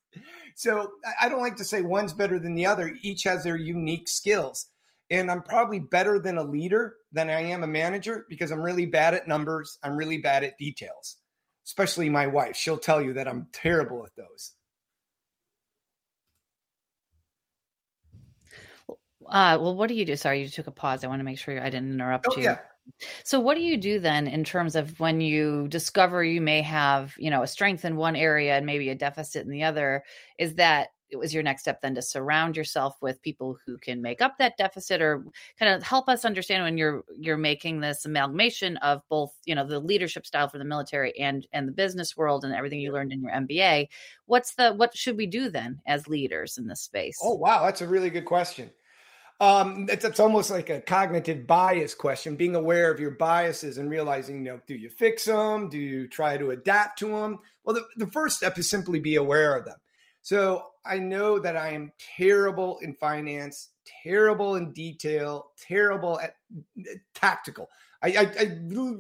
So 0.55 0.91
I 1.21 1.29
don't 1.29 1.41
like 1.41 1.57
to 1.57 1.65
say 1.65 1.83
one's 1.83 2.13
better 2.13 2.39
than 2.39 2.55
the 2.55 2.67
other. 2.67 2.95
Each 3.03 3.25
has 3.25 3.43
their 3.43 3.57
unique 3.57 4.09
skills. 4.09 4.67
And 5.11 5.31
I'm 5.31 5.43
probably 5.43 5.79
better 5.79 6.19
than 6.19 6.37
a 6.37 6.45
leader 6.45 6.97
than 7.13 7.31
I 7.31 7.41
am 7.41 7.63
a 7.63 7.67
manager 7.67 8.27
because 8.29 8.51
I'm 8.51 8.61
really 8.61 8.85
bad 8.85 9.15
at 9.15 9.27
numbers. 9.27 9.79
I'm 9.83 9.97
really 9.97 10.19
bad 10.19 10.45
at 10.45 10.59
details, 10.59 11.17
especially 11.67 12.11
my 12.11 12.27
wife. 12.27 12.57
She'll 12.57 12.77
tell 12.77 13.01
you 13.01 13.15
that 13.15 13.27
I'm 13.27 13.47
terrible 13.55 14.05
at 14.05 14.15
those. 14.17 14.53
Uh, 19.27 19.59
well, 19.61 19.75
what 19.75 19.89
do 19.89 19.95
you 19.95 20.05
do? 20.05 20.17
Sorry, 20.17 20.43
you 20.43 20.49
took 20.49 20.67
a 20.67 20.71
pause. 20.71 21.05
I 21.05 21.07
want 21.07 21.21
to 21.21 21.25
make 21.25 21.39
sure 21.39 21.59
I 21.59 21.71
didn't 21.71 21.93
interrupt 21.93 22.27
oh, 22.31 22.37
you. 22.37 22.45
Yeah. 22.45 22.59
So 23.25 23.41
what 23.41 23.57
do 23.57 23.63
you 23.63 23.77
do 23.77 23.99
then 23.99 24.27
in 24.27 24.45
terms 24.45 24.77
of 24.77 24.99
when 25.01 25.21
you 25.21 25.69
discover 25.69 26.25
you 26.25 26.41
may 26.41 26.63
have, 26.63 27.15
you 27.19 27.31
know, 27.31 27.43
a 27.43 27.47
strength 27.47 27.85
in 27.85 27.97
one 27.97 28.17
area 28.17 28.57
and 28.57 28.67
maybe 28.67 28.89
a 28.91 28.95
deficit 28.95 29.45
in 29.45 29.51
the 29.51 29.65
other? 29.65 30.05
Is 30.39 30.55
that 30.55 30.89
it 31.11 31.17
was 31.17 31.33
your 31.33 31.43
next 31.43 31.63
step 31.63 31.81
then 31.81 31.95
to 31.95 32.03
surround 32.03 32.57
yourself 32.57 32.97
with 33.01 33.23
people 33.23 33.57
who 33.65 33.79
can 33.79 34.03
make 34.03 34.21
up 34.21 34.37
that 34.39 34.57
deficit 34.57 35.01
or 35.01 35.25
kind 35.59 35.73
of 35.73 35.83
help 35.83 36.09
us 36.09 36.25
understand 36.25 36.63
when 36.63 36.77
you're 36.77 37.05
you're 37.19 37.37
making 37.37 37.81
this 37.81 38.05
amalgamation 38.05 38.77
of 38.79 39.03
both 39.09 39.33
you 39.45 39.55
know 39.55 39.67
the 39.67 39.79
leadership 39.79 40.27
style 40.27 40.49
for 40.49 40.59
the 40.59 40.65
military 40.65 41.19
and 41.19 41.47
and 41.53 41.67
the 41.67 41.73
business 41.73 42.17
world 42.17 42.45
and 42.45 42.55
everything 42.55 42.81
you 42.81 42.93
learned 42.93 43.13
in 43.13 43.23
your 43.23 43.33
mba 43.33 43.87
what's 44.27 44.55
the 44.55 44.73
what 44.75 44.97
should 44.97 45.17
we 45.17 45.27
do 45.27 45.49
then 45.49 45.81
as 45.87 46.07
leaders 46.09 46.59
in 46.59 46.67
this 46.67 46.81
space 46.81 47.19
oh 47.23 47.35
wow 47.35 47.65
that's 47.65 47.81
a 47.81 47.89
really 47.89 48.11
good 48.11 48.25
question 48.25 48.71
um, 49.41 49.87
it's, 49.89 50.05
it's 50.05 50.19
almost 50.19 50.51
like 50.51 50.69
a 50.69 50.81
cognitive 50.81 51.47
bias 51.47 51.95
question 51.95 52.35
being 52.35 52.57
aware 52.57 52.91
of 52.91 52.99
your 52.99 53.13
biases 53.13 53.79
and 53.79 53.89
realizing 53.89 54.45
you 54.45 54.53
know 54.53 54.61
do 54.67 54.75
you 54.75 54.91
fix 54.91 55.25
them 55.25 55.69
do 55.69 55.79
you 55.79 56.09
try 56.09 56.37
to 56.37 56.51
adapt 56.51 56.99
to 56.99 57.09
them 57.09 57.39
well 57.65 57.75
the, 57.75 58.05
the 58.05 58.11
first 58.11 58.37
step 58.37 58.59
is 58.59 58.69
simply 58.69 58.99
be 58.99 59.17
aware 59.17 59.57
of 59.57 59.65
them 59.65 59.77
so 60.23 60.67
I 60.85 60.99
know 60.99 61.39
that 61.39 61.57
I 61.57 61.71
am 61.71 61.93
terrible 62.17 62.79
in 62.83 62.95
finance, 62.95 63.71
terrible 64.03 64.57
in 64.57 64.73
detail, 64.73 65.53
terrible 65.59 66.21
at 66.21 66.35
tactical. 67.15 67.69
I, 68.03 68.09
I, 68.09 68.23
I, 68.39 68.97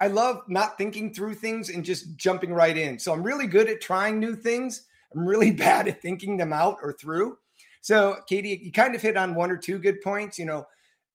I 0.00 0.06
love 0.08 0.42
not 0.48 0.78
thinking 0.78 1.12
through 1.12 1.34
things 1.34 1.70
and 1.70 1.84
just 1.84 2.16
jumping 2.16 2.52
right 2.52 2.76
in. 2.76 2.98
So 2.98 3.12
I'm 3.12 3.22
really 3.22 3.46
good 3.46 3.68
at 3.68 3.80
trying 3.80 4.18
new 4.18 4.36
things. 4.36 4.86
I'm 5.14 5.26
really 5.26 5.50
bad 5.66 5.88
at 5.88 6.02
thinking 6.02 6.36
them 6.36 6.52
out 6.52 6.78
or 6.82 6.92
through. 6.92 7.38
So, 7.80 8.16
Katie, 8.28 8.60
you 8.62 8.72
kind 8.72 8.94
of 8.94 9.02
hit 9.02 9.16
on 9.16 9.34
one 9.34 9.50
or 9.50 9.56
two 9.56 9.78
good 9.78 10.00
points. 10.02 10.38
You 10.38 10.44
know, 10.44 10.66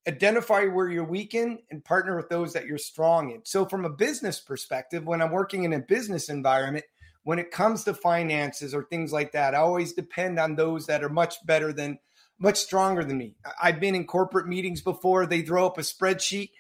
identify 0.08 0.66
where 0.66 0.90
you're 0.90 1.04
weak 1.04 1.34
in 1.34 1.60
and 1.72 1.84
partner 1.84 2.16
with 2.16 2.30
those 2.30 2.54
that 2.54 2.66
you're 2.66 2.78
strong 2.78 3.32
in. 3.32 3.42
So, 3.46 3.66
from 3.66 3.86
a 3.86 3.90
business 3.90 4.40
perspective, 4.40 5.06
when 5.06 5.22
I'm 5.22 5.32
working 5.32 5.64
in 5.64 5.74
a 5.74 5.80
business 5.80 6.30
environment, 6.30 6.86
when 7.24 7.40
it 7.40 7.52
comes 7.52 7.84
to 7.84 7.94
finances 7.94 8.74
or 8.74 8.84
things 8.84 9.12
like 9.12 9.32
that, 9.34 9.56
I 9.56 9.58
always 9.58 9.94
depend 9.94 10.40
on 10.40 10.56
those 10.56 10.86
that 10.86 11.04
are 11.04 11.10
much 11.10 11.44
better 11.46 11.74
than, 11.74 11.98
much 12.40 12.58
stronger 12.58 13.04
than 13.04 13.18
me. 13.18 13.36
I've 13.62 13.80
been 13.80 13.96
in 13.96 14.06
corporate 14.06 14.48
meetings 14.48 14.82
before, 14.82 15.26
they 15.26 15.42
throw 15.42 15.66
up 15.66 15.80
a 15.80 15.82
spreadsheet 15.82 16.52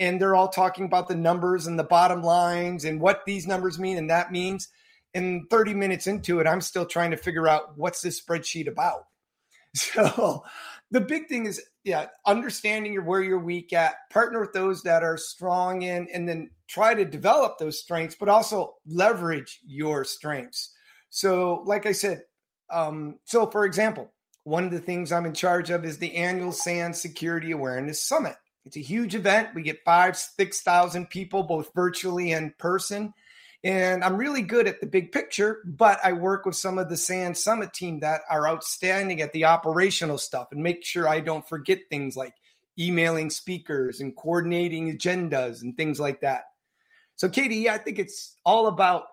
and 0.00 0.20
they're 0.20 0.34
all 0.34 0.48
talking 0.48 0.86
about 0.86 1.08
the 1.08 1.14
numbers 1.14 1.66
and 1.66 1.78
the 1.78 1.84
bottom 1.84 2.22
lines 2.22 2.84
and 2.84 3.00
what 3.00 3.24
these 3.26 3.46
numbers 3.46 3.78
mean 3.78 3.98
and 3.98 4.10
that 4.10 4.32
means. 4.32 4.68
And 5.12 5.48
30 5.50 5.74
minutes 5.74 6.06
into 6.06 6.40
it, 6.40 6.46
I'm 6.46 6.60
still 6.60 6.86
trying 6.86 7.12
to 7.12 7.16
figure 7.16 7.46
out 7.46 7.76
what's 7.76 8.00
this 8.00 8.20
spreadsheet 8.20 8.66
about. 8.66 9.04
So 9.94 10.44
the 10.90 11.00
big 11.00 11.28
thing 11.28 11.46
is, 11.46 11.60
yeah, 11.82 12.06
understanding 12.26 12.94
where 13.04 13.22
you're 13.22 13.40
weak 13.40 13.72
at, 13.72 13.96
partner 14.10 14.40
with 14.40 14.52
those 14.52 14.82
that 14.82 15.02
are 15.02 15.16
strong 15.16 15.82
in, 15.82 16.06
and 16.14 16.28
then 16.28 16.50
try 16.68 16.94
to 16.94 17.04
develop 17.04 17.58
those 17.58 17.80
strengths, 17.80 18.14
but 18.14 18.28
also 18.28 18.74
leverage 18.86 19.60
your 19.66 20.04
strengths. 20.04 20.70
So, 21.10 21.62
like 21.66 21.86
I 21.86 21.92
said, 21.92 22.22
um, 22.70 23.18
so 23.24 23.46
for 23.50 23.64
example, 23.64 24.12
one 24.44 24.64
of 24.64 24.70
the 24.70 24.80
things 24.80 25.10
I'm 25.10 25.26
in 25.26 25.34
charge 25.34 25.70
of 25.70 25.84
is 25.84 25.98
the 25.98 26.14
annual 26.14 26.52
SANS 26.52 27.00
Security 27.00 27.50
Awareness 27.50 28.02
Summit. 28.02 28.36
It's 28.64 28.76
a 28.76 28.80
huge 28.80 29.14
event. 29.14 29.54
We 29.54 29.62
get 29.62 29.84
five, 29.84 30.16
6,000 30.16 31.10
people, 31.10 31.42
both 31.42 31.70
virtually 31.74 32.32
and 32.32 32.56
person. 32.58 33.12
And 33.64 34.04
I'm 34.04 34.18
really 34.18 34.42
good 34.42 34.68
at 34.68 34.80
the 34.80 34.86
big 34.86 35.10
picture, 35.10 35.62
but 35.64 35.98
I 36.04 36.12
work 36.12 36.44
with 36.44 36.54
some 36.54 36.78
of 36.78 36.90
the 36.90 36.98
SANS 36.98 37.42
Summit 37.42 37.72
team 37.72 38.00
that 38.00 38.20
are 38.28 38.46
outstanding 38.46 39.22
at 39.22 39.32
the 39.32 39.46
operational 39.46 40.18
stuff 40.18 40.48
and 40.52 40.62
make 40.62 40.84
sure 40.84 41.08
I 41.08 41.20
don't 41.20 41.48
forget 41.48 41.78
things 41.88 42.14
like 42.14 42.34
emailing 42.78 43.30
speakers 43.30 44.00
and 44.00 44.14
coordinating 44.14 44.94
agendas 44.94 45.62
and 45.62 45.74
things 45.78 45.98
like 45.98 46.20
that. 46.20 46.44
So, 47.16 47.30
Katie, 47.30 47.56
yeah, 47.56 47.72
I 47.72 47.78
think 47.78 47.98
it's 47.98 48.36
all 48.44 48.66
about 48.66 49.04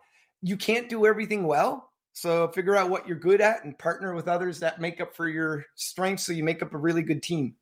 you 0.42 0.58
can't 0.58 0.90
do 0.90 1.06
everything 1.06 1.48
well. 1.48 1.90
So, 2.12 2.50
figure 2.50 2.76
out 2.76 2.90
what 2.90 3.08
you're 3.08 3.18
good 3.18 3.40
at 3.40 3.64
and 3.64 3.78
partner 3.80 4.14
with 4.14 4.28
others 4.28 4.60
that 4.60 4.82
make 4.82 5.00
up 5.00 5.16
for 5.16 5.30
your 5.30 5.66
strengths 5.76 6.26
so 6.26 6.34
you 6.34 6.44
make 6.44 6.62
up 6.62 6.74
a 6.74 6.78
really 6.78 7.04
good 7.04 7.24
team. 7.24 7.56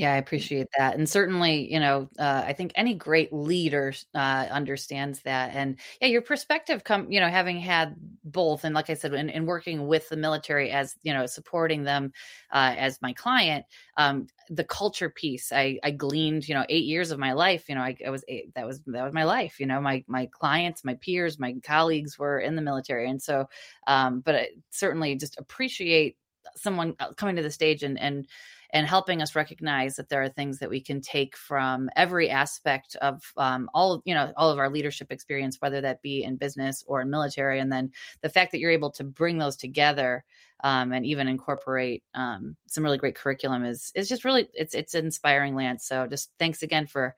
Yeah, 0.00 0.14
I 0.14 0.16
appreciate 0.16 0.68
that. 0.78 0.94
And 0.96 1.06
certainly, 1.06 1.70
you 1.70 1.78
know, 1.78 2.08
uh, 2.18 2.42
I 2.46 2.54
think 2.54 2.72
any 2.74 2.94
great 2.94 3.34
leader 3.34 3.92
uh, 4.14 4.46
understands 4.50 5.20
that. 5.24 5.50
And 5.54 5.76
yeah, 6.00 6.08
your 6.08 6.22
perspective 6.22 6.84
come, 6.84 7.12
you 7.12 7.20
know, 7.20 7.28
having 7.28 7.60
had 7.60 7.96
both, 8.24 8.64
and 8.64 8.74
like 8.74 8.88
I 8.88 8.94
said, 8.94 9.12
in, 9.12 9.28
in 9.28 9.44
working 9.44 9.86
with 9.88 10.08
the 10.08 10.16
military 10.16 10.70
as, 10.70 10.94
you 11.02 11.12
know, 11.12 11.26
supporting 11.26 11.82
them 11.82 12.12
uh, 12.50 12.74
as 12.78 13.02
my 13.02 13.12
client, 13.12 13.66
um, 13.98 14.26
the 14.48 14.64
culture 14.64 15.10
piece, 15.10 15.52
I, 15.52 15.78
I 15.84 15.90
gleaned, 15.90 16.48
you 16.48 16.54
know, 16.54 16.64
eight 16.70 16.84
years 16.86 17.10
of 17.10 17.18
my 17.18 17.34
life, 17.34 17.68
you 17.68 17.74
know, 17.74 17.82
I, 17.82 17.94
I 18.06 18.08
was, 18.08 18.24
eight, 18.26 18.54
that 18.54 18.66
was, 18.66 18.80
that 18.86 19.04
was 19.04 19.12
my 19.12 19.24
life, 19.24 19.60
you 19.60 19.66
know, 19.66 19.82
my, 19.82 20.02
my 20.06 20.26
clients, 20.32 20.82
my 20.82 20.94
peers, 20.94 21.38
my 21.38 21.56
colleagues 21.62 22.18
were 22.18 22.38
in 22.38 22.56
the 22.56 22.62
military. 22.62 23.10
And 23.10 23.20
so, 23.20 23.50
um, 23.86 24.20
but 24.20 24.34
I 24.34 24.48
certainly 24.70 25.14
just 25.16 25.38
appreciate 25.38 26.16
someone 26.56 26.94
uh, 27.00 27.12
coming 27.12 27.36
to 27.36 27.42
the 27.42 27.50
stage 27.50 27.82
and, 27.82 28.00
and, 28.00 28.26
and 28.72 28.86
helping 28.86 29.20
us 29.22 29.34
recognize 29.34 29.96
that 29.96 30.08
there 30.08 30.22
are 30.22 30.28
things 30.28 30.58
that 30.58 30.70
we 30.70 30.80
can 30.80 31.00
take 31.00 31.36
from 31.36 31.90
every 31.96 32.30
aspect 32.30 32.96
of 32.96 33.22
um, 33.36 33.68
all 33.74 34.02
you 34.04 34.14
know 34.14 34.32
all 34.36 34.50
of 34.50 34.58
our 34.58 34.70
leadership 34.70 35.10
experience 35.10 35.56
whether 35.60 35.80
that 35.80 36.02
be 36.02 36.22
in 36.22 36.36
business 36.36 36.84
or 36.86 37.00
in 37.00 37.10
military 37.10 37.60
and 37.60 37.72
then 37.72 37.90
the 38.22 38.28
fact 38.28 38.52
that 38.52 38.58
you're 38.58 38.70
able 38.70 38.90
to 38.90 39.04
bring 39.04 39.38
those 39.38 39.56
together 39.56 40.24
um, 40.62 40.92
and 40.92 41.06
even 41.06 41.28
incorporate 41.28 42.02
um, 42.14 42.56
some 42.66 42.84
really 42.84 42.98
great 42.98 43.14
curriculum 43.14 43.64
is 43.64 43.92
is 43.94 44.08
just 44.08 44.24
really 44.24 44.48
it's 44.54 44.74
it's 44.74 44.94
inspiring 44.94 45.54
lance 45.54 45.86
so 45.86 46.06
just 46.06 46.30
thanks 46.38 46.62
again 46.62 46.86
for 46.86 47.14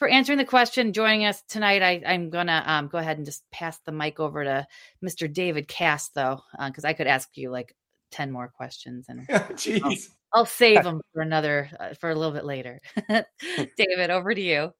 for 0.00 0.08
answering 0.08 0.38
the 0.38 0.46
question, 0.46 0.94
joining 0.94 1.26
us 1.26 1.42
tonight. 1.42 1.82
I, 1.82 2.00
am 2.14 2.30
to 2.30 2.72
um, 2.72 2.88
go 2.88 2.96
ahead 2.96 3.18
and 3.18 3.26
just 3.26 3.44
pass 3.50 3.78
the 3.84 3.92
mic 3.92 4.18
over 4.18 4.42
to 4.42 4.66
Mr. 5.04 5.30
David 5.30 5.68
Cass, 5.68 6.08
though, 6.08 6.40
because 6.58 6.86
uh, 6.86 6.88
I 6.88 6.94
could 6.94 7.06
ask 7.06 7.28
you 7.36 7.50
like 7.50 7.76
10 8.10 8.30
more 8.30 8.48
questions. 8.48 9.06
And 9.08 9.26
Jeez. 9.28 10.08
I'll 10.32 10.46
save 10.46 10.82
them 10.84 11.00
for 11.12 11.22
another 11.22 11.70
uh, 11.78 11.94
for 11.94 12.10
a 12.10 12.14
little 12.14 12.32
bit 12.32 12.44
later. 12.44 12.80
David, 13.08 14.10
over 14.10 14.34
to 14.34 14.40
you. 14.40 14.72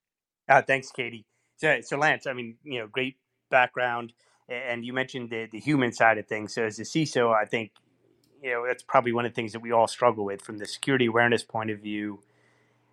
Uh, 0.48 0.62
thanks, 0.62 0.90
Katie. 0.90 1.26
So, 1.58 1.80
so, 1.82 1.96
Lance, 1.98 2.26
I 2.26 2.32
mean, 2.32 2.56
you 2.64 2.80
know, 2.80 2.86
great 2.86 3.16
background, 3.50 4.12
and 4.48 4.84
you 4.84 4.92
mentioned 4.92 5.30
the 5.30 5.46
the 5.52 5.60
human 5.60 5.92
side 5.92 6.18
of 6.18 6.26
things. 6.26 6.54
So, 6.54 6.64
as 6.64 6.78
a 6.78 6.84
CISO, 6.84 7.34
I 7.34 7.44
think 7.44 7.72
you 8.42 8.50
know 8.50 8.66
that's 8.66 8.82
probably 8.82 9.12
one 9.12 9.26
of 9.26 9.32
the 9.32 9.34
things 9.34 9.52
that 9.52 9.60
we 9.60 9.72
all 9.72 9.86
struggle 9.86 10.24
with 10.24 10.42
from 10.42 10.58
the 10.58 10.66
security 10.66 11.06
awareness 11.06 11.42
point 11.42 11.70
of 11.70 11.80
view. 11.80 12.20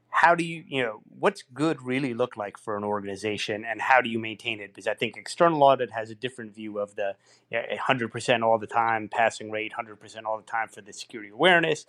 How 0.10 0.36
do 0.36 0.44
you, 0.44 0.64
you 0.68 0.82
know, 0.82 1.02
what's 1.20 1.44
good 1.54 1.82
really 1.82 2.14
look 2.14 2.38
like 2.38 2.58
for 2.58 2.76
an 2.76 2.84
organization, 2.84 3.66
and 3.66 3.82
how 3.82 4.02
do 4.02 4.10
you 4.10 4.20
maintain 4.20 4.60
it? 4.60 4.68
Because 4.74 4.88
I 4.88 4.94
think 4.94 5.16
external 5.16 5.62
audit 5.64 5.92
has 5.92 6.10
a 6.10 6.16
different 6.16 6.56
view 6.56 6.80
of 6.80 6.96
the 6.96 7.16
you 7.52 7.60
know, 7.60 8.08
percent 8.08 8.44
all 8.44 8.58
the 8.58 8.68
time 8.68 9.10
passing 9.10 9.52
rate, 9.52 9.74
hundred 9.74 10.00
percent 10.00 10.26
all 10.26 10.38
the 10.38 10.44
time 10.44 10.70
for 10.70 10.82
the 10.82 10.94
security 10.94 11.30
awareness. 11.32 11.86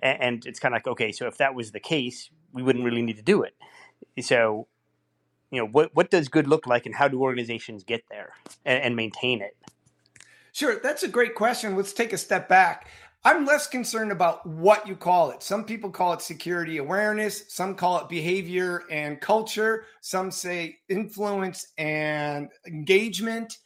And 0.00 0.46
it's 0.46 0.60
kind 0.60 0.74
of 0.74 0.76
like 0.76 0.86
okay 0.86 1.10
so 1.10 1.26
if 1.26 1.38
that 1.38 1.54
was 1.54 1.72
the 1.72 1.80
case 1.80 2.30
we 2.52 2.62
wouldn't 2.62 2.84
really 2.84 3.02
need 3.02 3.16
to 3.16 3.22
do 3.22 3.42
it. 3.42 3.54
So 4.22 4.68
you 5.50 5.60
know 5.60 5.66
what 5.66 5.94
what 5.94 6.10
does 6.10 6.28
good 6.28 6.46
look 6.46 6.66
like 6.66 6.86
and 6.86 6.94
how 6.94 7.08
do 7.08 7.20
organizations 7.20 7.82
get 7.84 8.04
there 8.10 8.32
and, 8.64 8.82
and 8.82 8.96
maintain 8.96 9.42
it? 9.42 9.56
Sure 10.52 10.78
that's 10.80 11.02
a 11.02 11.08
great 11.08 11.34
question. 11.34 11.76
Let's 11.76 11.92
take 11.92 12.12
a 12.12 12.18
step 12.18 12.48
back 12.48 12.86
i'm 13.24 13.44
less 13.44 13.66
concerned 13.66 14.12
about 14.12 14.46
what 14.46 14.86
you 14.86 14.96
call 14.96 15.30
it. 15.30 15.42
Some 15.42 15.64
people 15.64 15.90
call 15.90 16.12
it 16.12 16.22
security 16.22 16.78
awareness. 16.78 17.44
Some 17.48 17.74
call 17.74 18.00
it 18.00 18.08
behavior 18.08 18.84
and 18.90 19.20
culture. 19.20 19.84
Some 20.00 20.30
say 20.30 20.78
influence 20.88 21.72
and 21.78 22.48
engagement. 22.66 23.58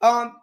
Um, 0.00 0.34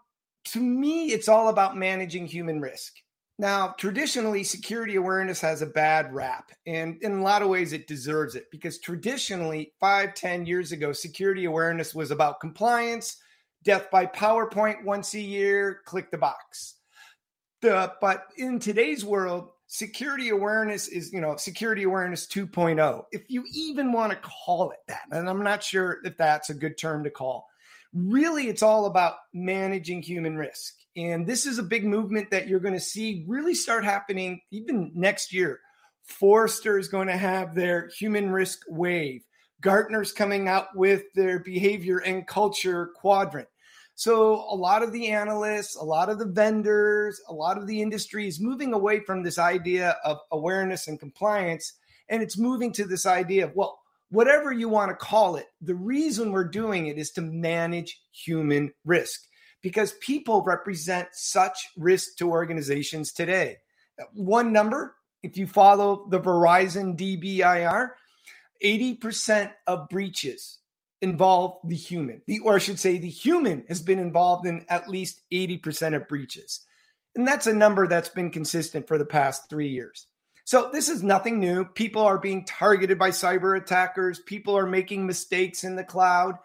to 0.45 0.61
me 0.61 1.07
it's 1.11 1.27
all 1.27 1.49
about 1.49 1.77
managing 1.77 2.27
human 2.27 2.59
risk. 2.61 2.93
Now, 3.39 3.75
traditionally, 3.77 4.43
security 4.43 4.95
awareness 4.95 5.39
has 5.41 5.61
a 5.61 5.67
bad 5.67 6.11
rap, 6.11 6.51
and 6.65 6.97
in 7.03 7.19
a 7.19 7.21
lot 7.21 7.43
of 7.43 7.49
ways, 7.49 7.71
it 7.71 7.85
deserves 7.85 8.33
it 8.33 8.45
because 8.51 8.79
traditionally, 8.79 9.73
five, 9.79 10.15
ten 10.15 10.43
years 10.43 10.71
ago, 10.71 10.91
security 10.91 11.45
awareness 11.45 11.93
was 11.93 12.09
about 12.09 12.39
compliance, 12.39 13.17
death 13.63 13.91
by 13.91 14.07
PowerPoint 14.07 14.83
once 14.83 15.13
a 15.13 15.19
year, 15.19 15.81
click 15.85 16.09
the 16.09 16.17
box. 16.17 16.76
The, 17.67 17.91
but 17.99 18.27
in 18.37 18.59
today's 18.59 19.03
world, 19.03 19.49
security 19.65 20.29
awareness 20.29 20.87
is, 20.87 21.11
you 21.11 21.19
know, 21.19 21.35
security 21.35 21.83
awareness 21.83 22.25
2.0, 22.25 23.03
if 23.11 23.23
you 23.27 23.43
even 23.53 23.91
want 23.91 24.13
to 24.13 24.19
call 24.19 24.71
it 24.71 24.79
that. 24.87 25.01
And 25.11 25.29
I'm 25.29 25.43
not 25.43 25.61
sure 25.61 25.97
if 26.05 26.15
that's 26.15 26.49
a 26.49 26.53
good 26.53 26.77
term 26.77 27.03
to 27.03 27.09
call. 27.09 27.45
Really, 27.93 28.47
it's 28.47 28.63
all 28.63 28.85
about 28.85 29.15
managing 29.33 30.01
human 30.01 30.37
risk. 30.37 30.75
And 30.95 31.27
this 31.27 31.45
is 31.45 31.59
a 31.59 31.63
big 31.63 31.83
movement 31.83 32.31
that 32.31 32.47
you're 32.47 32.61
going 32.61 32.73
to 32.73 32.79
see 32.79 33.25
really 33.27 33.53
start 33.53 33.83
happening 33.83 34.39
even 34.49 34.93
next 34.95 35.33
year. 35.33 35.59
Forrester 36.05 36.79
is 36.79 36.87
going 36.87 37.07
to 37.07 37.17
have 37.17 37.53
their 37.53 37.89
human 37.89 38.31
risk 38.31 38.59
wave. 38.69 39.25
Gartner's 39.59 40.13
coming 40.13 40.47
out 40.47 40.67
with 40.73 41.03
their 41.15 41.39
behavior 41.39 41.97
and 41.97 42.25
culture 42.25 42.91
quadrant. 42.95 43.49
So, 43.97 44.45
a 44.47 44.53
lot 44.53 44.83
of 44.83 44.91
the 44.91 45.07
analysts, 45.07 45.75
a 45.75 45.83
lot 45.83 46.09
of 46.09 46.19
the 46.19 46.27
vendors, 46.27 47.19
a 47.27 47.33
lot 47.33 47.57
of 47.57 47.65
the 47.65 47.81
industry 47.81 48.27
is 48.27 48.39
moving 48.39 48.71
away 48.71 48.99
from 48.99 49.23
this 49.23 49.39
idea 49.39 49.97
of 50.05 50.19
awareness 50.31 50.87
and 50.87 50.99
compliance. 50.99 51.73
And 52.07 52.21
it's 52.21 52.37
moving 52.37 52.71
to 52.73 52.85
this 52.85 53.07
idea 53.07 53.45
of, 53.45 53.55
well, 53.55 53.79
whatever 54.09 54.51
you 54.51 54.69
want 54.69 54.91
to 54.91 54.95
call 54.95 55.35
it, 55.35 55.47
the 55.61 55.73
reason 55.73 56.31
we're 56.31 56.47
doing 56.47 56.85
it 56.85 56.99
is 56.99 57.09
to 57.13 57.21
manage 57.21 57.99
human 58.11 58.71
risk 58.85 59.21
because 59.63 59.93
people 59.93 60.43
represent 60.43 61.07
such 61.13 61.57
risk 61.75 62.17
to 62.17 62.29
organizations 62.29 63.11
today. 63.11 63.57
One 64.13 64.53
number, 64.53 64.95
if 65.23 65.37
you 65.37 65.47
follow 65.47 66.05
the 66.07 66.19
Verizon 66.19 66.95
DBIR, 66.95 67.89
80% 68.63 69.53
of 69.65 69.89
breaches 69.89 70.59
involve 71.01 71.57
the 71.63 71.75
human, 71.75 72.21
the, 72.25 72.39
or 72.39 72.55
I 72.55 72.59
should 72.59 72.79
say, 72.79 72.97
the 72.97 73.09
human 73.09 73.63
has 73.67 73.81
been 73.81 73.99
involved 73.99 74.47
in 74.47 74.65
at 74.69 74.89
least 74.89 75.21
80% 75.31 75.95
of 75.95 76.07
breaches. 76.07 76.65
And 77.15 77.27
that's 77.27 77.47
a 77.47 77.53
number 77.53 77.87
that's 77.87 78.09
been 78.09 78.31
consistent 78.31 78.87
for 78.87 78.97
the 78.97 79.05
past 79.05 79.49
three 79.49 79.69
years. 79.69 80.07
So 80.45 80.69
this 80.71 80.87
is 80.87 81.03
nothing 81.03 81.39
new. 81.39 81.65
People 81.65 82.03
are 82.03 82.17
being 82.17 82.45
targeted 82.45 82.97
by 82.97 83.09
cyber 83.09 83.57
attackers, 83.57 84.19
people 84.19 84.57
are 84.57 84.65
making 84.65 85.05
mistakes 85.05 85.63
in 85.63 85.75
the 85.75 85.83
cloud. 85.83 86.35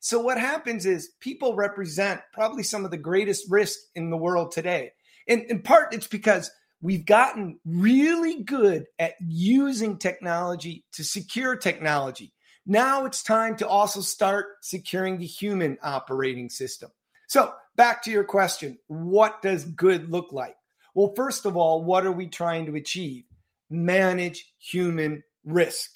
So 0.00 0.18
what 0.18 0.36
happens 0.36 0.84
is 0.84 1.12
people 1.20 1.54
represent 1.54 2.20
probably 2.32 2.64
some 2.64 2.84
of 2.84 2.90
the 2.90 2.96
greatest 2.96 3.48
risk 3.48 3.78
in 3.94 4.10
the 4.10 4.16
world 4.16 4.50
today. 4.50 4.90
And 5.28 5.42
in 5.42 5.62
part, 5.62 5.94
it's 5.94 6.08
because 6.08 6.50
we've 6.80 7.06
gotten 7.06 7.60
really 7.64 8.42
good 8.42 8.86
at 8.98 9.14
using 9.20 9.96
technology 9.96 10.84
to 10.94 11.04
secure 11.04 11.54
technology. 11.54 12.32
Now 12.66 13.04
it's 13.06 13.22
time 13.22 13.56
to 13.56 13.68
also 13.68 14.00
start 14.00 14.46
securing 14.62 15.18
the 15.18 15.26
human 15.26 15.78
operating 15.82 16.48
system. 16.48 16.90
So, 17.26 17.52
back 17.76 18.02
to 18.04 18.10
your 18.10 18.24
question 18.24 18.78
what 18.86 19.42
does 19.42 19.64
good 19.64 20.10
look 20.10 20.32
like? 20.32 20.56
Well, 20.94 21.12
first 21.16 21.46
of 21.46 21.56
all, 21.56 21.82
what 21.82 22.06
are 22.06 22.12
we 22.12 22.28
trying 22.28 22.66
to 22.66 22.76
achieve? 22.76 23.24
Manage 23.70 24.52
human 24.58 25.22
risk. 25.44 25.90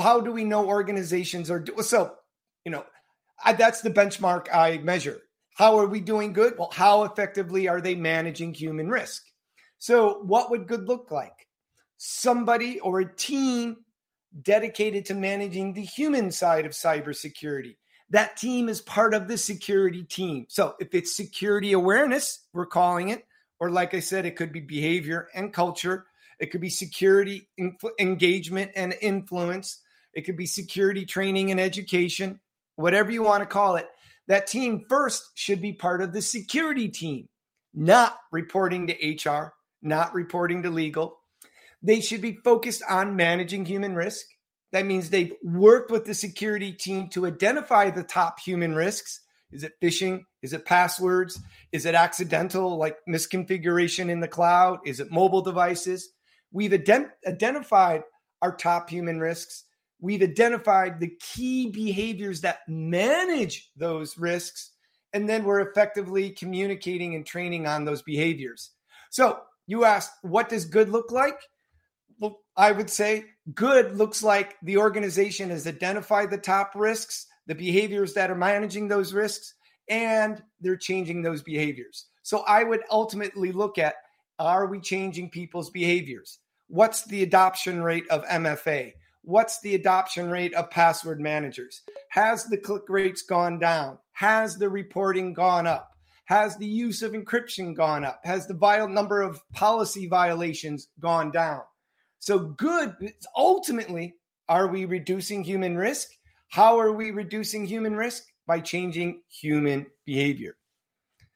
How 0.00 0.20
do 0.20 0.32
we 0.32 0.44
know 0.44 0.66
organizations 0.66 1.50
are 1.50 1.60
doing 1.60 1.82
so? 1.82 2.14
You 2.64 2.72
know, 2.72 2.86
I, 3.44 3.52
that's 3.52 3.82
the 3.82 3.90
benchmark 3.90 4.46
I 4.52 4.78
measure. 4.78 5.20
How 5.54 5.78
are 5.78 5.86
we 5.86 6.00
doing 6.00 6.32
good? 6.32 6.54
Well, 6.58 6.70
how 6.72 7.02
effectively 7.04 7.68
are 7.68 7.80
they 7.80 7.94
managing 7.94 8.54
human 8.54 8.88
risk? 8.88 9.22
So, 9.78 10.20
what 10.22 10.50
would 10.50 10.66
good 10.66 10.88
look 10.88 11.10
like? 11.10 11.46
Somebody 11.98 12.80
or 12.80 13.00
a 13.00 13.16
team 13.16 13.76
dedicated 14.42 15.06
to 15.06 15.14
managing 15.14 15.72
the 15.72 15.82
human 15.82 16.30
side 16.30 16.66
of 16.66 16.72
cybersecurity. 16.72 17.76
That 18.10 18.36
team 18.36 18.68
is 18.68 18.80
part 18.80 19.14
of 19.14 19.28
the 19.28 19.36
security 19.36 20.02
team. 20.02 20.46
So, 20.48 20.74
if 20.80 20.94
it's 20.94 21.14
security 21.14 21.72
awareness, 21.72 22.46
we're 22.52 22.66
calling 22.66 23.10
it, 23.10 23.26
or 23.60 23.70
like 23.70 23.94
I 23.94 24.00
said, 24.00 24.24
it 24.24 24.36
could 24.36 24.52
be 24.52 24.60
behavior 24.60 25.28
and 25.34 25.52
culture, 25.52 26.06
it 26.38 26.50
could 26.50 26.60
be 26.60 26.70
security 26.70 27.48
engagement 27.98 28.70
and 28.76 28.94
influence, 29.00 29.82
it 30.14 30.22
could 30.22 30.36
be 30.36 30.46
security 30.46 31.04
training 31.04 31.50
and 31.50 31.60
education, 31.60 32.40
whatever 32.76 33.10
you 33.10 33.22
want 33.22 33.42
to 33.42 33.46
call 33.46 33.76
it. 33.76 33.88
That 34.28 34.46
team 34.46 34.84
first 34.88 35.30
should 35.34 35.60
be 35.60 35.72
part 35.72 36.02
of 36.02 36.12
the 36.12 36.22
security 36.22 36.88
team, 36.88 37.28
not 37.74 38.18
reporting 38.30 38.86
to 38.86 39.30
HR, 39.30 39.54
not 39.82 40.14
reporting 40.14 40.62
to 40.62 40.70
legal. 40.70 41.17
They 41.82 42.00
should 42.00 42.20
be 42.20 42.38
focused 42.44 42.82
on 42.88 43.16
managing 43.16 43.64
human 43.64 43.94
risk. 43.94 44.26
That 44.72 44.86
means 44.86 45.08
they've 45.08 45.32
worked 45.42 45.90
with 45.90 46.04
the 46.04 46.14
security 46.14 46.72
team 46.72 47.08
to 47.10 47.26
identify 47.26 47.90
the 47.90 48.02
top 48.02 48.40
human 48.40 48.74
risks. 48.74 49.20
Is 49.50 49.64
it 49.64 49.80
phishing? 49.82 50.24
Is 50.42 50.52
it 50.52 50.66
passwords? 50.66 51.40
Is 51.72 51.86
it 51.86 51.94
accidental, 51.94 52.76
like 52.76 52.98
misconfiguration 53.08 54.10
in 54.10 54.20
the 54.20 54.28
cloud? 54.28 54.80
Is 54.84 55.00
it 55.00 55.10
mobile 55.10 55.40
devices? 55.40 56.10
We've 56.52 56.72
ident- 56.72 57.12
identified 57.26 58.02
our 58.42 58.54
top 58.54 58.90
human 58.90 59.20
risks. 59.20 59.64
We've 60.00 60.22
identified 60.22 61.00
the 61.00 61.12
key 61.20 61.70
behaviors 61.70 62.42
that 62.42 62.60
manage 62.68 63.70
those 63.76 64.18
risks. 64.18 64.72
And 65.12 65.28
then 65.28 65.44
we're 65.44 65.60
effectively 65.60 66.30
communicating 66.30 67.14
and 67.14 67.24
training 67.24 67.66
on 67.66 67.84
those 67.84 68.02
behaviors. 68.02 68.70
So 69.10 69.40
you 69.66 69.84
asked, 69.84 70.12
what 70.22 70.50
does 70.50 70.66
good 70.66 70.90
look 70.90 71.10
like? 71.10 71.40
I 72.58 72.72
would 72.72 72.90
say 72.90 73.24
good 73.54 73.96
looks 73.96 74.20
like 74.24 74.56
the 74.64 74.78
organization 74.78 75.50
has 75.50 75.68
identified 75.68 76.30
the 76.30 76.38
top 76.38 76.72
risks, 76.74 77.26
the 77.46 77.54
behaviors 77.54 78.14
that 78.14 78.32
are 78.32 78.34
managing 78.34 78.88
those 78.88 79.14
risks, 79.14 79.54
and 79.88 80.42
they're 80.60 80.76
changing 80.76 81.22
those 81.22 81.40
behaviors. 81.40 82.06
So 82.24 82.40
I 82.40 82.64
would 82.64 82.82
ultimately 82.90 83.52
look 83.52 83.78
at 83.78 83.94
are 84.40 84.66
we 84.66 84.80
changing 84.80 85.30
people's 85.30 85.70
behaviors? 85.70 86.40
What's 86.66 87.04
the 87.04 87.22
adoption 87.22 87.80
rate 87.80 88.08
of 88.10 88.24
MFA? 88.26 88.92
What's 89.22 89.60
the 89.60 89.76
adoption 89.76 90.28
rate 90.28 90.54
of 90.54 90.68
password 90.70 91.20
managers? 91.20 91.82
Has 92.10 92.44
the 92.44 92.58
click 92.58 92.88
rates 92.88 93.22
gone 93.22 93.60
down? 93.60 93.98
Has 94.12 94.56
the 94.56 94.68
reporting 94.68 95.32
gone 95.32 95.66
up? 95.68 95.90
Has 96.24 96.56
the 96.56 96.66
use 96.66 97.02
of 97.02 97.12
encryption 97.12 97.74
gone 97.74 98.04
up? 98.04 98.20
Has 98.24 98.46
the 98.46 98.86
number 98.90 99.22
of 99.22 99.40
policy 99.52 100.08
violations 100.08 100.88
gone 101.00 101.30
down? 101.30 101.62
So, 102.20 102.38
good 102.38 102.96
ultimately, 103.36 104.14
are 104.48 104.66
we 104.66 104.84
reducing 104.84 105.44
human 105.44 105.76
risk? 105.76 106.08
How 106.48 106.78
are 106.78 106.92
we 106.92 107.10
reducing 107.10 107.66
human 107.66 107.96
risk? 107.96 108.24
By 108.46 108.60
changing 108.60 109.22
human 109.28 109.86
behavior. 110.06 110.56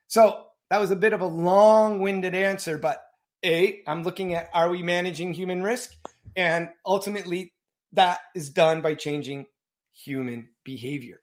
So, 0.09 0.47
that 0.71 0.81
was 0.81 0.91
a 0.91 0.97
bit 0.97 1.13
of 1.13 1.21
a 1.21 1.27
long 1.27 2.01
winded 2.01 2.35
answer, 2.35 2.79
but 2.79 3.05
A, 3.45 3.83
I'm 3.87 4.03
looking 4.03 4.35
at 4.35 4.49
are 4.55 4.71
we 4.71 4.83
managing 4.83 5.35
human 5.35 5.63
risk? 5.63 5.93
And 6.37 6.71
ultimately, 6.87 7.53
that 7.93 8.21
is 8.35 8.49
done 8.49 8.81
by 8.81 8.95
changing 8.95 9.47
human 9.93 10.49
behavior. 10.65 11.21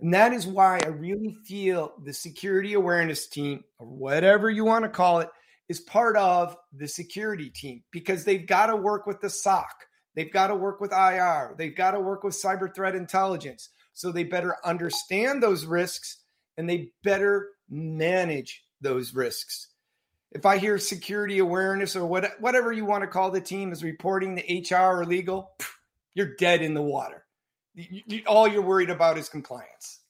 And 0.00 0.12
that 0.14 0.32
is 0.32 0.46
why 0.46 0.80
I 0.84 0.88
really 0.88 1.36
feel 1.44 1.92
the 2.04 2.12
security 2.12 2.74
awareness 2.74 3.28
team, 3.28 3.62
or 3.78 3.86
whatever 3.86 4.50
you 4.50 4.64
want 4.64 4.84
to 4.84 4.88
call 4.88 5.20
it, 5.20 5.28
is 5.68 5.80
part 5.80 6.16
of 6.16 6.56
the 6.72 6.88
security 6.88 7.50
team 7.50 7.82
because 7.90 8.24
they've 8.24 8.46
got 8.46 8.66
to 8.66 8.76
work 8.76 9.06
with 9.06 9.20
the 9.20 9.30
SOC. 9.30 9.84
They've 10.14 10.32
got 10.32 10.48
to 10.48 10.54
work 10.54 10.80
with 10.80 10.92
IR. 10.92 11.54
They've 11.56 11.76
got 11.76 11.92
to 11.92 12.00
work 12.00 12.24
with 12.24 12.34
cyber 12.34 12.74
threat 12.74 12.94
intelligence. 12.94 13.70
So 13.92 14.10
they 14.10 14.24
better 14.24 14.56
understand 14.64 15.42
those 15.42 15.66
risks 15.66 16.18
and 16.56 16.68
they 16.68 16.90
better 17.02 17.50
manage 17.68 18.64
those 18.80 19.14
risks. 19.14 19.68
If 20.32 20.44
I 20.46 20.58
hear 20.58 20.78
security 20.78 21.38
awareness 21.38 21.96
or 21.96 22.06
what, 22.06 22.32
whatever 22.40 22.72
you 22.72 22.84
want 22.84 23.02
to 23.02 23.08
call 23.08 23.30
the 23.30 23.40
team 23.40 23.72
is 23.72 23.82
reporting 23.82 24.36
to 24.36 24.76
HR 24.76 25.00
or 25.00 25.04
legal, 25.04 25.52
you're 26.14 26.34
dead 26.36 26.62
in 26.62 26.74
the 26.74 26.82
water 26.82 27.24
all 28.26 28.48
you're 28.48 28.62
worried 28.62 28.90
about 28.90 29.18
is 29.18 29.28
compliance. 29.28 30.00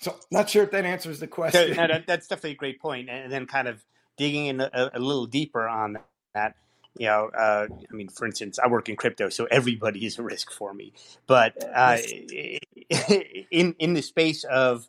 So, 0.00 0.18
not 0.30 0.48
sure 0.48 0.62
if 0.62 0.70
that 0.70 0.86
answers 0.86 1.20
the 1.20 1.26
question. 1.26 1.76
No, 1.76 1.86
that, 1.86 2.06
that's 2.06 2.26
definitely 2.26 2.52
a 2.52 2.56
great 2.56 2.80
point. 2.80 3.10
And 3.10 3.30
then, 3.30 3.46
kind 3.46 3.68
of 3.68 3.84
digging 4.16 4.46
in 4.46 4.60
a, 4.60 4.90
a 4.94 4.98
little 4.98 5.26
deeper 5.26 5.68
on 5.68 5.98
that, 6.34 6.54
you 6.96 7.06
know, 7.06 7.30
uh, 7.36 7.66
I 7.70 7.94
mean, 7.94 8.08
for 8.08 8.26
instance, 8.26 8.58
I 8.58 8.66
work 8.68 8.88
in 8.88 8.96
crypto, 8.96 9.28
so 9.28 9.46
everybody 9.50 10.06
is 10.06 10.18
a 10.18 10.22
risk 10.22 10.50
for 10.52 10.72
me. 10.72 10.94
But 11.26 11.54
uh, 11.74 11.98
in 13.50 13.74
in 13.78 13.92
the 13.94 14.02
space 14.02 14.44
of 14.44 14.88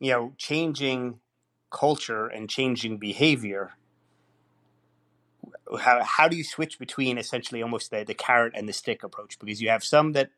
you 0.00 0.10
know 0.10 0.32
changing 0.36 1.20
culture 1.70 2.26
and 2.26 2.50
changing 2.50 2.98
behavior, 2.98 3.74
how 5.80 6.02
how 6.02 6.26
do 6.26 6.36
you 6.36 6.44
switch 6.44 6.80
between 6.80 7.16
essentially 7.16 7.62
almost 7.62 7.92
the, 7.92 8.04
the 8.04 8.14
carrot 8.14 8.54
and 8.56 8.68
the 8.68 8.72
stick 8.72 9.04
approach? 9.04 9.38
Because 9.38 9.62
you 9.62 9.68
have 9.68 9.84
some 9.84 10.12
that 10.12 10.30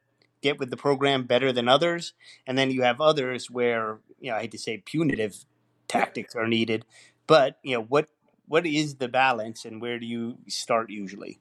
get 0.42 0.58
with 0.58 0.70
the 0.70 0.76
program 0.76 1.24
better 1.24 1.52
than 1.52 1.68
others, 1.68 2.14
and 2.46 2.56
then 2.56 2.70
you 2.70 2.82
have 2.82 3.00
others 3.00 3.50
where 3.50 3.98
you 4.20 4.30
know 4.30 4.36
I 4.36 4.42
hate 4.42 4.52
to 4.52 4.58
say 4.58 4.82
punitive 4.84 5.44
tactics 5.88 6.34
are 6.34 6.48
needed. 6.48 6.84
But 7.26 7.58
you 7.62 7.76
know 7.76 7.82
what 7.82 8.08
what 8.46 8.66
is 8.66 8.96
the 8.96 9.08
balance, 9.08 9.64
and 9.64 9.80
where 9.80 9.98
do 9.98 10.06
you 10.06 10.38
start 10.48 10.90
usually? 10.90 11.40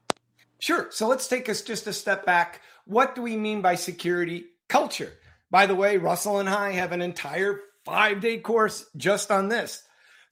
Sure. 0.58 0.88
So 0.90 1.08
let's 1.08 1.26
take 1.26 1.48
us 1.48 1.62
just 1.62 1.86
a 1.86 1.92
step 1.92 2.26
back. 2.26 2.60
What 2.84 3.14
do 3.14 3.22
we 3.22 3.36
mean 3.36 3.62
by 3.62 3.74
security 3.74 4.44
culture? 4.68 5.12
By 5.50 5.66
the 5.66 5.74
way, 5.74 5.96
Russell 5.96 6.38
and 6.38 6.48
I 6.48 6.72
have 6.72 6.92
an 6.92 7.02
entire 7.02 7.60
five 7.84 8.20
day 8.20 8.38
course 8.38 8.86
just 8.96 9.30
on 9.30 9.48
this. 9.48 9.82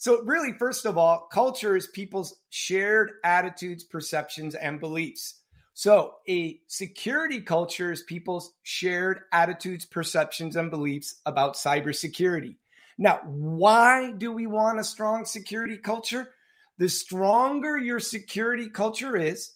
So, 0.00 0.22
really, 0.22 0.52
first 0.52 0.86
of 0.86 0.96
all, 0.96 1.28
culture 1.32 1.76
is 1.76 1.88
people's 1.88 2.36
shared 2.50 3.12
attitudes, 3.24 3.82
perceptions, 3.82 4.54
and 4.54 4.78
beliefs. 4.78 5.40
So, 5.78 6.16
a 6.28 6.58
security 6.66 7.40
culture 7.40 7.92
is 7.92 8.02
people's 8.02 8.50
shared 8.64 9.20
attitudes, 9.32 9.84
perceptions, 9.84 10.56
and 10.56 10.72
beliefs 10.72 11.20
about 11.24 11.54
cybersecurity. 11.54 12.56
Now, 12.98 13.20
why 13.24 14.10
do 14.10 14.32
we 14.32 14.48
want 14.48 14.80
a 14.80 14.82
strong 14.82 15.24
security 15.24 15.76
culture? 15.76 16.30
The 16.78 16.88
stronger 16.88 17.78
your 17.78 18.00
security 18.00 18.68
culture 18.68 19.16
is, 19.16 19.52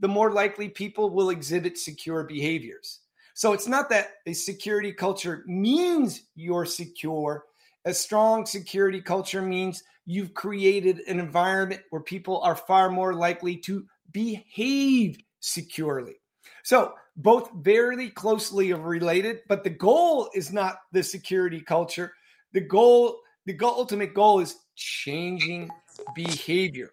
the 0.00 0.08
more 0.08 0.30
likely 0.30 0.70
people 0.70 1.10
will 1.10 1.28
exhibit 1.28 1.76
secure 1.76 2.24
behaviors. 2.24 3.00
So, 3.34 3.52
it's 3.52 3.68
not 3.68 3.90
that 3.90 4.12
a 4.24 4.32
security 4.32 4.94
culture 4.94 5.44
means 5.46 6.22
you're 6.36 6.64
secure 6.64 7.44
a 7.86 7.94
strong 7.94 8.44
security 8.46 9.00
culture 9.00 9.42
means 9.42 9.84
you've 10.06 10.34
created 10.34 11.00
an 11.06 11.20
environment 11.20 11.82
where 11.90 12.02
people 12.02 12.40
are 12.40 12.56
far 12.56 12.90
more 12.90 13.14
likely 13.14 13.56
to 13.58 13.86
behave 14.10 15.18
securely. 15.46 16.16
So, 16.64 16.94
both 17.16 17.50
very 17.54 18.10
closely 18.10 18.72
related, 18.72 19.40
but 19.48 19.64
the 19.64 19.70
goal 19.70 20.28
is 20.34 20.52
not 20.52 20.78
the 20.92 21.02
security 21.02 21.60
culture. 21.60 22.12
the 22.52 22.60
goal, 22.60 23.20
the 23.46 23.52
goal, 23.52 23.74
ultimate 23.76 24.12
goal 24.14 24.40
is 24.40 24.56
changing 24.74 25.70
behavior. 26.14 26.92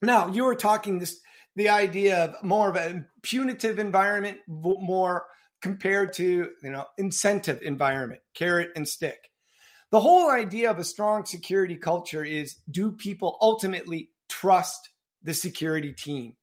Now, 0.00 0.28
you 0.28 0.44
were 0.44 0.54
talking 0.54 0.98
this 0.98 1.20
the 1.54 1.68
idea 1.68 2.24
of 2.24 2.42
more 2.42 2.70
of 2.70 2.76
a 2.76 3.04
punitive 3.20 3.78
environment, 3.78 4.38
more 4.48 5.26
compared 5.60 6.12
to 6.14 6.50
you 6.62 6.70
know 6.70 6.86
incentive 6.98 7.60
environment, 7.62 8.20
carrot 8.34 8.70
and 8.74 8.88
stick. 8.88 9.30
The 9.90 10.00
whole 10.00 10.30
idea 10.30 10.70
of 10.70 10.78
a 10.78 10.84
strong 10.84 11.26
security 11.26 11.76
culture 11.76 12.24
is 12.24 12.56
do 12.70 12.92
people 12.92 13.36
ultimately 13.42 14.08
trust 14.28 14.88
the 15.22 15.34
security 15.34 15.92
team? 15.92 16.34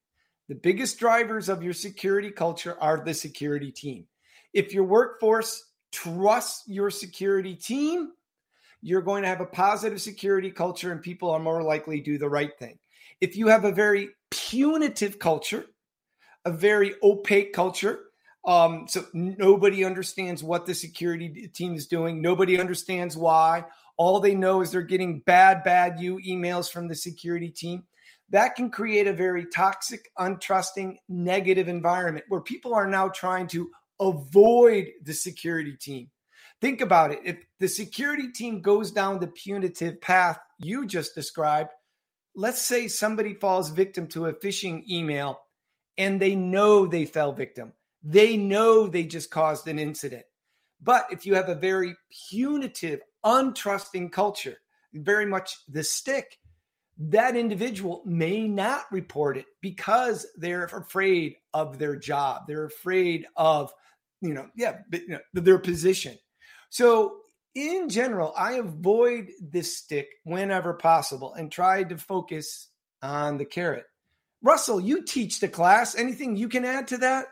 The 0.50 0.56
biggest 0.56 0.98
drivers 0.98 1.48
of 1.48 1.62
your 1.62 1.74
security 1.74 2.32
culture 2.32 2.76
are 2.82 3.04
the 3.06 3.14
security 3.14 3.72
team. 3.72 4.08
If 4.52 4.74
your 4.74 4.84
workforce 4.84 5.64
trusts 5.92 6.64
your 6.68 6.90
security 6.90 7.54
team, 7.54 8.14
you're 8.82 9.04
going 9.04 9.22
to 9.22 9.30
have 9.30 9.42
a 9.42 9.46
positive 9.46 10.02
security 10.02 10.50
culture 10.50 10.92
and 10.92 11.04
people 11.04 11.30
are 11.30 11.40
more 11.40 11.62
likely 11.62 12.00
to 12.00 12.04
do 12.04 12.18
the 12.18 12.28
right 12.28 12.58
thing. 12.58 12.80
If 13.22 13.36
you 13.36 13.48
have 13.48 13.64
a 13.64 13.72
very 13.72 14.10
punitive 14.32 15.20
culture, 15.20 15.66
a 16.46 16.52
very 16.52 16.96
opaque 17.04 17.54
culture, 17.54 18.06
um, 18.48 18.88
so 18.88 19.06
nobody 19.14 19.86
understands 19.86 20.44
what 20.44 20.66
the 20.66 20.74
security 20.74 21.48
team 21.54 21.76
is 21.76 21.86
doing. 21.86 22.24
Nobody 22.24 22.60
understands 22.60 23.16
why. 23.16 23.66
All 23.98 24.20
they 24.20 24.34
know 24.34 24.62
is 24.62 24.72
they're 24.72 24.82
getting 24.82 25.20
bad, 25.20 25.64
bad 25.64 26.00
you 26.00 26.20
emails 26.28 26.72
from 26.72 26.88
the 26.88 26.96
security 26.96 27.50
team. 27.50 27.84
That 28.32 28.56
can 28.56 28.70
create 28.70 29.08
a 29.08 29.14
very 29.14 29.46
toxic, 29.46 30.10
untrusting, 30.20 30.98
negative 31.08 31.68
environment 31.68 32.26
where 32.30 32.42
people 32.42 32.74
are 32.74 32.88
now 32.88 33.10
trying 33.10 33.48
to 33.48 33.70
avoid 34.00 34.90
the 35.04 35.14
security 35.14 35.76
team. 35.76 36.10
Think 36.62 36.82
about 36.82 37.12
it. 37.12 37.20
If 37.24 37.38
the 37.60 37.68
security 37.68 38.32
team 38.32 38.62
goes 38.62 38.92
down 38.92 39.20
the 39.20 39.28
punitive 39.28 40.00
path 40.02 40.40
you 40.60 40.86
just 40.86 41.16
described, 41.16 41.72
let's 42.36 42.62
say 42.62 42.88
somebody 42.88 43.34
falls 43.34 43.70
victim 43.70 44.08
to 44.08 44.28
a 44.28 44.34
phishing 44.34 44.84
email 44.90 45.40
and 45.98 46.22
they 46.22 46.36
know 46.36 46.86
they 46.86 47.06
fell 47.06 47.34
victim. 47.34 47.74
They 48.04 48.38
know 48.38 48.88
they 48.88 49.04
just 49.04 49.32
caused 49.32 49.68
an 49.68 49.80
incident. 49.80 50.24
But 50.82 51.08
if 51.12 51.26
you 51.26 51.36
have 51.36 51.50
a 51.50 51.56
very 51.56 51.96
punitive, 52.30 53.02
untrusting 53.26 54.12
culture, 54.12 54.58
very 54.94 55.26
much 55.26 55.58
the 55.68 55.84
stick, 55.84 56.40
that 57.00 57.38
individual 57.38 58.02
may 58.06 58.48
not 58.48 58.84
report 58.92 59.38
it 59.38 59.46
because 59.62 60.28
they're 60.36 60.66
afraid 60.66 61.36
of 61.54 61.80
their 61.80 61.96
job. 61.96 62.44
They're 62.46 62.66
afraid 62.66 63.26
of, 63.38 63.74
you 64.22 64.34
know, 64.34 64.50
yeah, 64.56 64.80
you 64.92 65.08
know, 65.08 65.20
their 65.34 65.60
position. 65.60 66.18
So 66.70 67.18
in 67.56 67.88
general, 67.88 68.34
I 68.38 68.54
avoid 68.54 69.30
this 69.42 69.78
stick 69.78 70.10
whenever 70.24 70.74
possible 70.74 71.34
and 71.36 71.52
try 71.52 71.84
to 71.84 71.98
focus 71.98 72.68
on 73.02 73.38
the 73.38 73.46
carrot. 73.46 73.86
Russell, 74.42 74.80
you 74.80 75.04
teach 75.04 75.40
the 75.40 75.48
class. 75.48 75.96
Anything 75.96 76.36
you 76.36 76.50
can 76.50 76.66
add 76.66 76.88
to 76.90 76.98
that? 76.98 77.28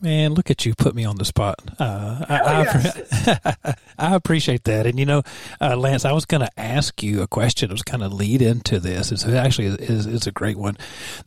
Man, 0.00 0.34
look 0.34 0.48
at 0.48 0.64
you 0.64 0.76
put 0.76 0.94
me 0.94 1.04
on 1.04 1.16
the 1.16 1.24
spot. 1.24 1.60
Uh, 1.78 2.24
I, 2.28 2.62
yes. 2.62 3.36
I, 3.44 3.74
I, 3.98 4.14
appreciate 4.14 4.62
that. 4.64 4.86
And 4.86 4.96
you 4.96 5.04
know, 5.04 5.22
uh, 5.60 5.76
Lance, 5.76 6.04
I 6.04 6.12
was 6.12 6.24
going 6.24 6.40
to 6.42 6.60
ask 6.60 7.02
you 7.02 7.20
a 7.20 7.26
question. 7.26 7.70
It 7.70 7.72
was 7.72 7.82
kind 7.82 8.04
of 8.04 8.12
lead 8.12 8.40
into 8.40 8.78
this. 8.78 9.10
It's 9.10 9.26
actually 9.26 9.66
is 9.66 10.06
is 10.06 10.28
a 10.28 10.30
great 10.30 10.56
one. 10.56 10.76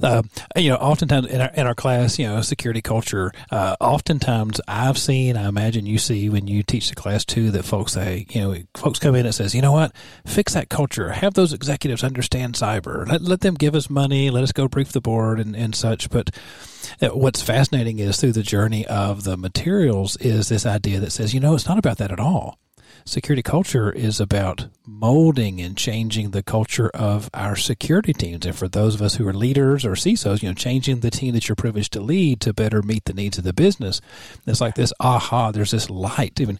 Uh, 0.01 0.23
you 0.55 0.69
know, 0.69 0.77
oftentimes 0.77 1.27
in 1.27 1.41
our 1.41 1.49
in 1.53 1.67
our 1.67 1.75
class, 1.75 2.17
you 2.17 2.25
know, 2.25 2.41
security 2.41 2.81
culture. 2.81 3.33
Uh, 3.51 3.75
oftentimes, 3.81 4.61
I've 4.69 4.97
seen, 4.97 5.35
I 5.35 5.49
imagine 5.49 5.85
you 5.85 5.97
see 5.97 6.29
when 6.29 6.47
you 6.47 6.63
teach 6.63 6.87
the 6.87 6.95
class 6.95 7.25
too, 7.25 7.51
that 7.51 7.65
folks 7.65 7.91
say, 7.91 8.25
you 8.29 8.39
know, 8.39 8.55
folks 8.75 8.99
come 8.99 9.15
in 9.15 9.25
and 9.25 9.35
says, 9.35 9.53
you 9.53 9.61
know 9.61 9.73
what, 9.73 9.93
fix 10.25 10.53
that 10.53 10.69
culture. 10.69 11.11
Have 11.11 11.33
those 11.33 11.51
executives 11.51 12.05
understand 12.05 12.55
cyber. 12.55 13.05
Let 13.05 13.21
let 13.21 13.41
them 13.41 13.55
give 13.55 13.75
us 13.75 13.89
money. 13.89 14.29
Let 14.29 14.43
us 14.43 14.53
go 14.53 14.69
brief 14.69 14.93
the 14.93 15.01
board 15.01 15.41
and 15.41 15.57
and 15.57 15.75
such. 15.75 16.09
But 16.09 16.29
uh, 17.01 17.09
what's 17.09 17.41
fascinating 17.41 17.99
is 17.99 18.17
through 18.19 18.31
the 18.31 18.43
journey 18.43 18.60
of 18.85 19.23
the 19.23 19.37
materials 19.37 20.17
is 20.17 20.49
this 20.49 20.65
idea 20.65 20.99
that 20.99 21.11
says, 21.11 21.33
you 21.33 21.39
know, 21.39 21.55
it's 21.55 21.67
not 21.67 21.77
about 21.77 21.97
that 21.97 22.11
at 22.11 22.19
all 22.19 22.57
security 23.05 23.41
culture 23.41 23.91
is 23.91 24.19
about 24.19 24.67
molding 24.85 25.61
and 25.61 25.77
changing 25.77 26.31
the 26.31 26.43
culture 26.43 26.89
of 26.89 27.29
our 27.33 27.55
security 27.55 28.13
teams. 28.13 28.45
And 28.45 28.55
for 28.55 28.67
those 28.67 28.95
of 28.95 29.01
us 29.01 29.15
who 29.15 29.27
are 29.27 29.33
leaders 29.33 29.85
or 29.85 29.91
CISOs, 29.91 30.41
you 30.41 30.49
know, 30.49 30.53
changing 30.53 30.99
the 30.99 31.11
team 31.11 31.33
that 31.33 31.47
you're 31.47 31.55
privileged 31.55 31.93
to 31.93 32.01
lead 32.01 32.41
to 32.41 32.53
better 32.53 32.81
meet 32.81 33.05
the 33.05 33.13
needs 33.13 33.37
of 33.37 33.43
the 33.43 33.53
business. 33.53 34.01
It's 34.45 34.61
like 34.61 34.75
this 34.75 34.93
aha, 34.99 35.51
there's 35.51 35.71
this 35.71 35.89
light. 35.89 36.39
Even 36.39 36.57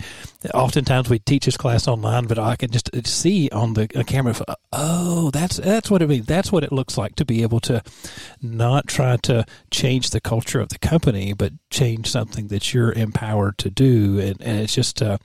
oftentimes 0.53 1.09
we 1.09 1.19
teach 1.19 1.45
this 1.45 1.57
class 1.57 1.87
online, 1.87 2.25
but 2.25 2.39
I 2.39 2.55
can 2.55 2.71
just 2.71 2.89
see 3.05 3.49
on 3.49 3.73
the 3.73 3.87
camera, 3.87 4.35
oh, 4.71 5.31
that's 5.31 5.57
that's 5.57 5.91
what 5.91 6.01
it 6.01 6.09
means. 6.09 6.25
That's 6.25 6.51
what 6.51 6.63
it 6.63 6.71
looks 6.71 6.97
like 6.97 7.15
to 7.15 7.25
be 7.25 7.41
able 7.41 7.59
to 7.61 7.81
not 8.41 8.87
try 8.87 9.17
to 9.17 9.45
change 9.71 10.11
the 10.11 10.21
culture 10.21 10.59
of 10.59 10.69
the 10.69 10.79
company, 10.79 11.33
but 11.33 11.53
change 11.69 12.09
something 12.09 12.47
that 12.47 12.73
you're 12.73 12.93
empowered 12.93 13.57
to 13.59 13.69
do. 13.69 14.19
And, 14.19 14.41
and 14.41 14.59
it's 14.59 14.75
just, 14.75 15.01
uh, 15.01 15.17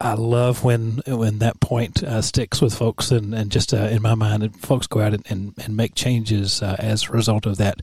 I 0.00 0.14
love 0.14 0.59
when 0.62 1.02
when 1.06 1.38
that 1.38 1.60
point 1.60 2.02
uh, 2.02 2.22
sticks 2.22 2.60
with 2.60 2.74
folks, 2.74 3.10
and, 3.10 3.34
and 3.34 3.50
just 3.50 3.72
uh, 3.72 3.78
in 3.78 4.02
my 4.02 4.14
mind, 4.14 4.56
folks 4.60 4.86
go 4.86 5.00
out 5.00 5.14
and, 5.14 5.24
and, 5.30 5.54
and 5.58 5.76
make 5.76 5.94
changes 5.94 6.62
uh, 6.62 6.76
as 6.78 7.08
a 7.08 7.12
result 7.12 7.46
of 7.46 7.56
that 7.58 7.82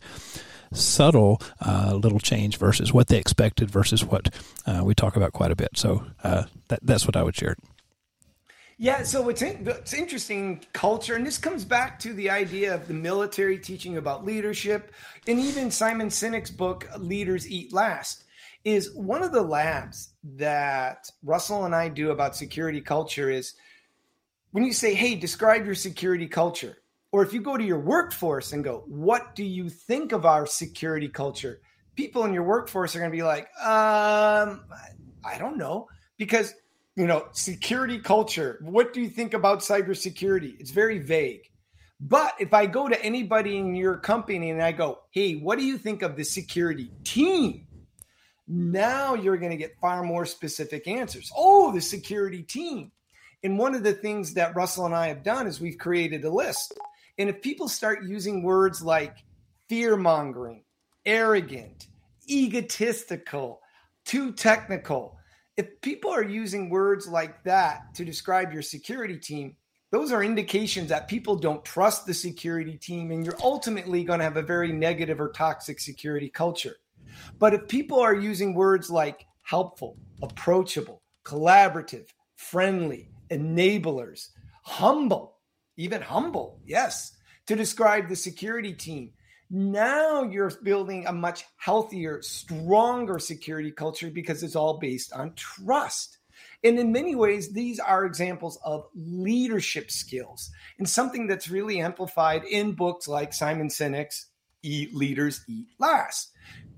subtle 0.74 1.42
uh, 1.66 1.94
little 1.94 2.20
change 2.20 2.58
versus 2.58 2.94
what 2.94 3.08
they 3.08 3.18
expected 3.18 3.72
versus 3.72 4.04
what 4.04 4.34
uh, 4.66 4.82
we 4.84 4.94
talk 4.94 5.16
about 5.16 5.34
quite 5.34 5.52
a 5.52 5.56
bit. 5.56 5.70
So 5.76 6.06
uh, 6.24 6.44
that 6.68 6.80
that's 6.84 7.06
what 7.06 7.16
I 7.16 7.24
would 7.24 7.36
share. 7.36 7.56
Yeah, 8.80 9.02
so 9.04 9.28
it's, 9.30 9.42
it's 9.42 9.94
interesting 9.94 10.63
culture, 10.72 11.16
and 11.16 11.26
this 11.26 11.40
comes 11.40 11.66
back 11.66 11.98
to 12.02 12.13
the 12.13 12.30
idea 12.30 12.76
of 12.76 12.88
the 12.88 12.94
military 12.94 13.58
teaching 13.58 13.98
about 13.98 14.24
leadership, 14.24 14.92
and 15.26 15.40
even 15.40 15.72
Simon 15.72 16.10
Sinek's 16.10 16.52
book 16.52 16.88
"Leaders 16.98 17.50
Eat 17.50 17.74
Last." 17.74 18.24
Is 18.67 18.93
one 18.95 19.23
of 19.23 19.32
the 19.32 19.41
labs 19.41 20.10
that 20.36 21.10
Russell 21.23 21.63
and 21.63 21.73
I 21.73 21.88
do 21.88 22.12
about 22.12 22.36
security 22.36 22.82
culture 22.82 23.30
is 23.30 23.53
when 24.51 24.65
you 24.65 24.73
say, 24.73 24.93
hey, 24.93 25.15
describe 25.15 25.65
your 25.65 25.73
security 25.73 26.27
culture, 26.27 26.80
or 27.13 27.23
if 27.23 27.32
you 27.32 27.39
go 27.39 27.56
to 27.56 27.63
your 27.63 27.80
workforce 27.80 28.51
and 28.51 28.65
go, 28.65 28.84
what 28.88 29.36
do 29.36 29.45
you 29.45 29.69
think 29.69 30.12
of 30.12 30.25
our 30.25 30.45
security 30.45 31.08
culture? 31.08 31.62
People 31.95 32.25
in 32.25 32.34
your 32.34 32.43
workforce 32.43 32.93
are 32.93 32.99
going 32.99 33.10
to 33.10 33.15
be 33.15 33.23
like, 33.23 33.43
um, 33.62 34.65
I 35.23 35.38
don't 35.39 35.58
know. 35.58 35.88
Because, 36.17 36.53
you 36.97 37.08
know, 37.08 37.30
security 37.32 37.99
culture, 37.99 38.60
what 38.62 38.91
do 38.91 38.99
you 38.99 39.10
think 39.10 39.34
about 39.34 39.60
cybersecurity? 39.60 40.60
It's 40.60 40.71
very 40.71 40.99
vague. 40.99 41.49
But 42.01 42.34
if 42.38 42.53
I 42.53 42.65
go 42.65 42.89
to 42.89 43.01
anybody 43.01 43.58
in 43.58 43.75
your 43.75 43.95
company 43.97 44.49
and 44.49 44.62
I 44.62 44.73
go, 44.73 45.03
hey, 45.12 45.36
what 45.36 45.58
do 45.58 45.63
you 45.63 45.77
think 45.77 46.01
of 46.01 46.17
the 46.17 46.25
security 46.25 46.91
team? 47.06 47.66
Now 48.48 49.14
you're 49.14 49.38
going 49.38 49.52
to 49.52 49.58
get 49.58 49.80
far 49.82 50.04
more 50.04 50.26
specific 50.26 50.88
answers. 50.88 51.32
Oh, 51.36 51.74
the 51.74 51.82
security 51.82 52.44
team. 52.44 52.92
And 53.44 53.60
one 53.60 53.76
of 53.76 53.84
the 53.84 53.94
things 53.94 54.34
that 54.34 54.56
Russell 54.56 54.86
and 54.86 54.96
I 54.96 55.08
have 55.08 55.24
done 55.24 55.48
is 55.48 55.60
we've 55.60 55.78
created 55.78 56.24
a 56.24 56.30
list. 56.30 56.78
And 57.18 57.30
if 57.30 57.42
people 57.42 57.68
start 57.68 58.04
using 58.04 58.44
words 58.44 58.82
like 58.82 59.18
fear 59.68 59.98
mongering, 59.98 60.64
arrogant, 61.06 61.88
egotistical, 62.30 63.62
too 64.06 64.32
technical, 64.32 65.18
if 65.58 65.82
people 65.82 66.12
are 66.12 66.24
using 66.24 66.70
words 66.70 67.08
like 67.08 67.44
that 67.44 67.94
to 67.96 68.06
describe 68.06 68.54
your 68.54 68.62
security 68.62 69.18
team, 69.18 69.56
those 69.92 70.12
are 70.12 70.24
indications 70.24 70.90
that 70.90 71.08
people 71.08 71.36
don't 71.36 71.64
trust 71.64 72.06
the 72.06 72.14
security 72.14 72.78
team, 72.78 73.12
and 73.12 73.26
you're 73.26 73.42
ultimately 73.42 74.04
going 74.04 74.20
to 74.20 74.26
have 74.26 74.38
a 74.38 74.42
very 74.42 74.72
negative 74.72 75.20
or 75.20 75.32
toxic 75.32 75.80
security 75.80 76.30
culture. 76.30 76.76
But 77.39 77.54
if 77.54 77.67
people 77.67 78.00
are 78.00 78.15
using 78.15 78.54
words 78.54 78.89
like 78.89 79.26
helpful, 79.43 79.98
approachable, 80.22 81.02
collaborative, 81.26 82.08
friendly, 82.36 83.10
enablers, 83.32 84.30
humble, 84.63 85.38
even 85.78 86.02
humble, 86.02 86.60
yes, 86.65 87.15
to 87.48 87.56
describe 87.56 88.10
the 88.10 88.15
security 88.15 88.74
team, 88.74 89.12
now 89.50 90.24
you're 90.24 90.52
building 90.62 91.08
a 91.08 91.13
much 91.13 91.46
healthier, 91.56 92.22
stronger 92.22 93.20
security 93.20 93.72
culture 93.72 94.10
because 94.10 94.43
it's 94.43 94.56
all 94.56 94.78
based 94.78 95.13
on 95.13 95.34
trust. 95.36 96.17
And 96.63 96.78
in 96.78 96.91
many 96.91 97.15
ways, 97.15 97.54
these 97.54 97.80
are 97.80 98.06
examples 98.06 98.60
of 98.63 98.88
leadership 98.93 99.89
skills 99.91 100.52
and 100.78 100.89
something 100.89 101.28
that's 101.28 101.50
really 101.50 101.80
amplified 101.80 102.43
in 102.43 102.74
books 102.74 103.08
like 103.08 103.34
Simon 103.34 103.70
Sinek's 103.70 104.28
Eat 104.64 104.93
Leaders 104.93 105.43
Eat 105.47 105.68
Last 105.80 106.32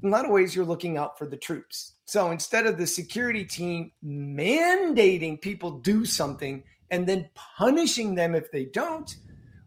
a 0.04 0.08
lot 0.08 0.26
of 0.26 0.32
ways, 0.32 0.56
you're 0.56 0.66
looking 0.66 0.98
out 0.98 1.18
for 1.18 1.26
the 1.26 1.38
troops. 1.38 1.94
So 2.06 2.32
instead 2.32 2.66
of 2.66 2.78
the 2.78 2.88
security 2.88 3.46
team 3.46 3.92
mandating 4.04 5.42
people 5.42 5.80
do 5.80 6.06
something 6.06 6.64
and 6.90 7.08
then 7.08 7.30
punishing 7.36 8.16
them 8.16 8.34
if 8.34 8.52
they 8.52 8.66
don't, 8.66 9.14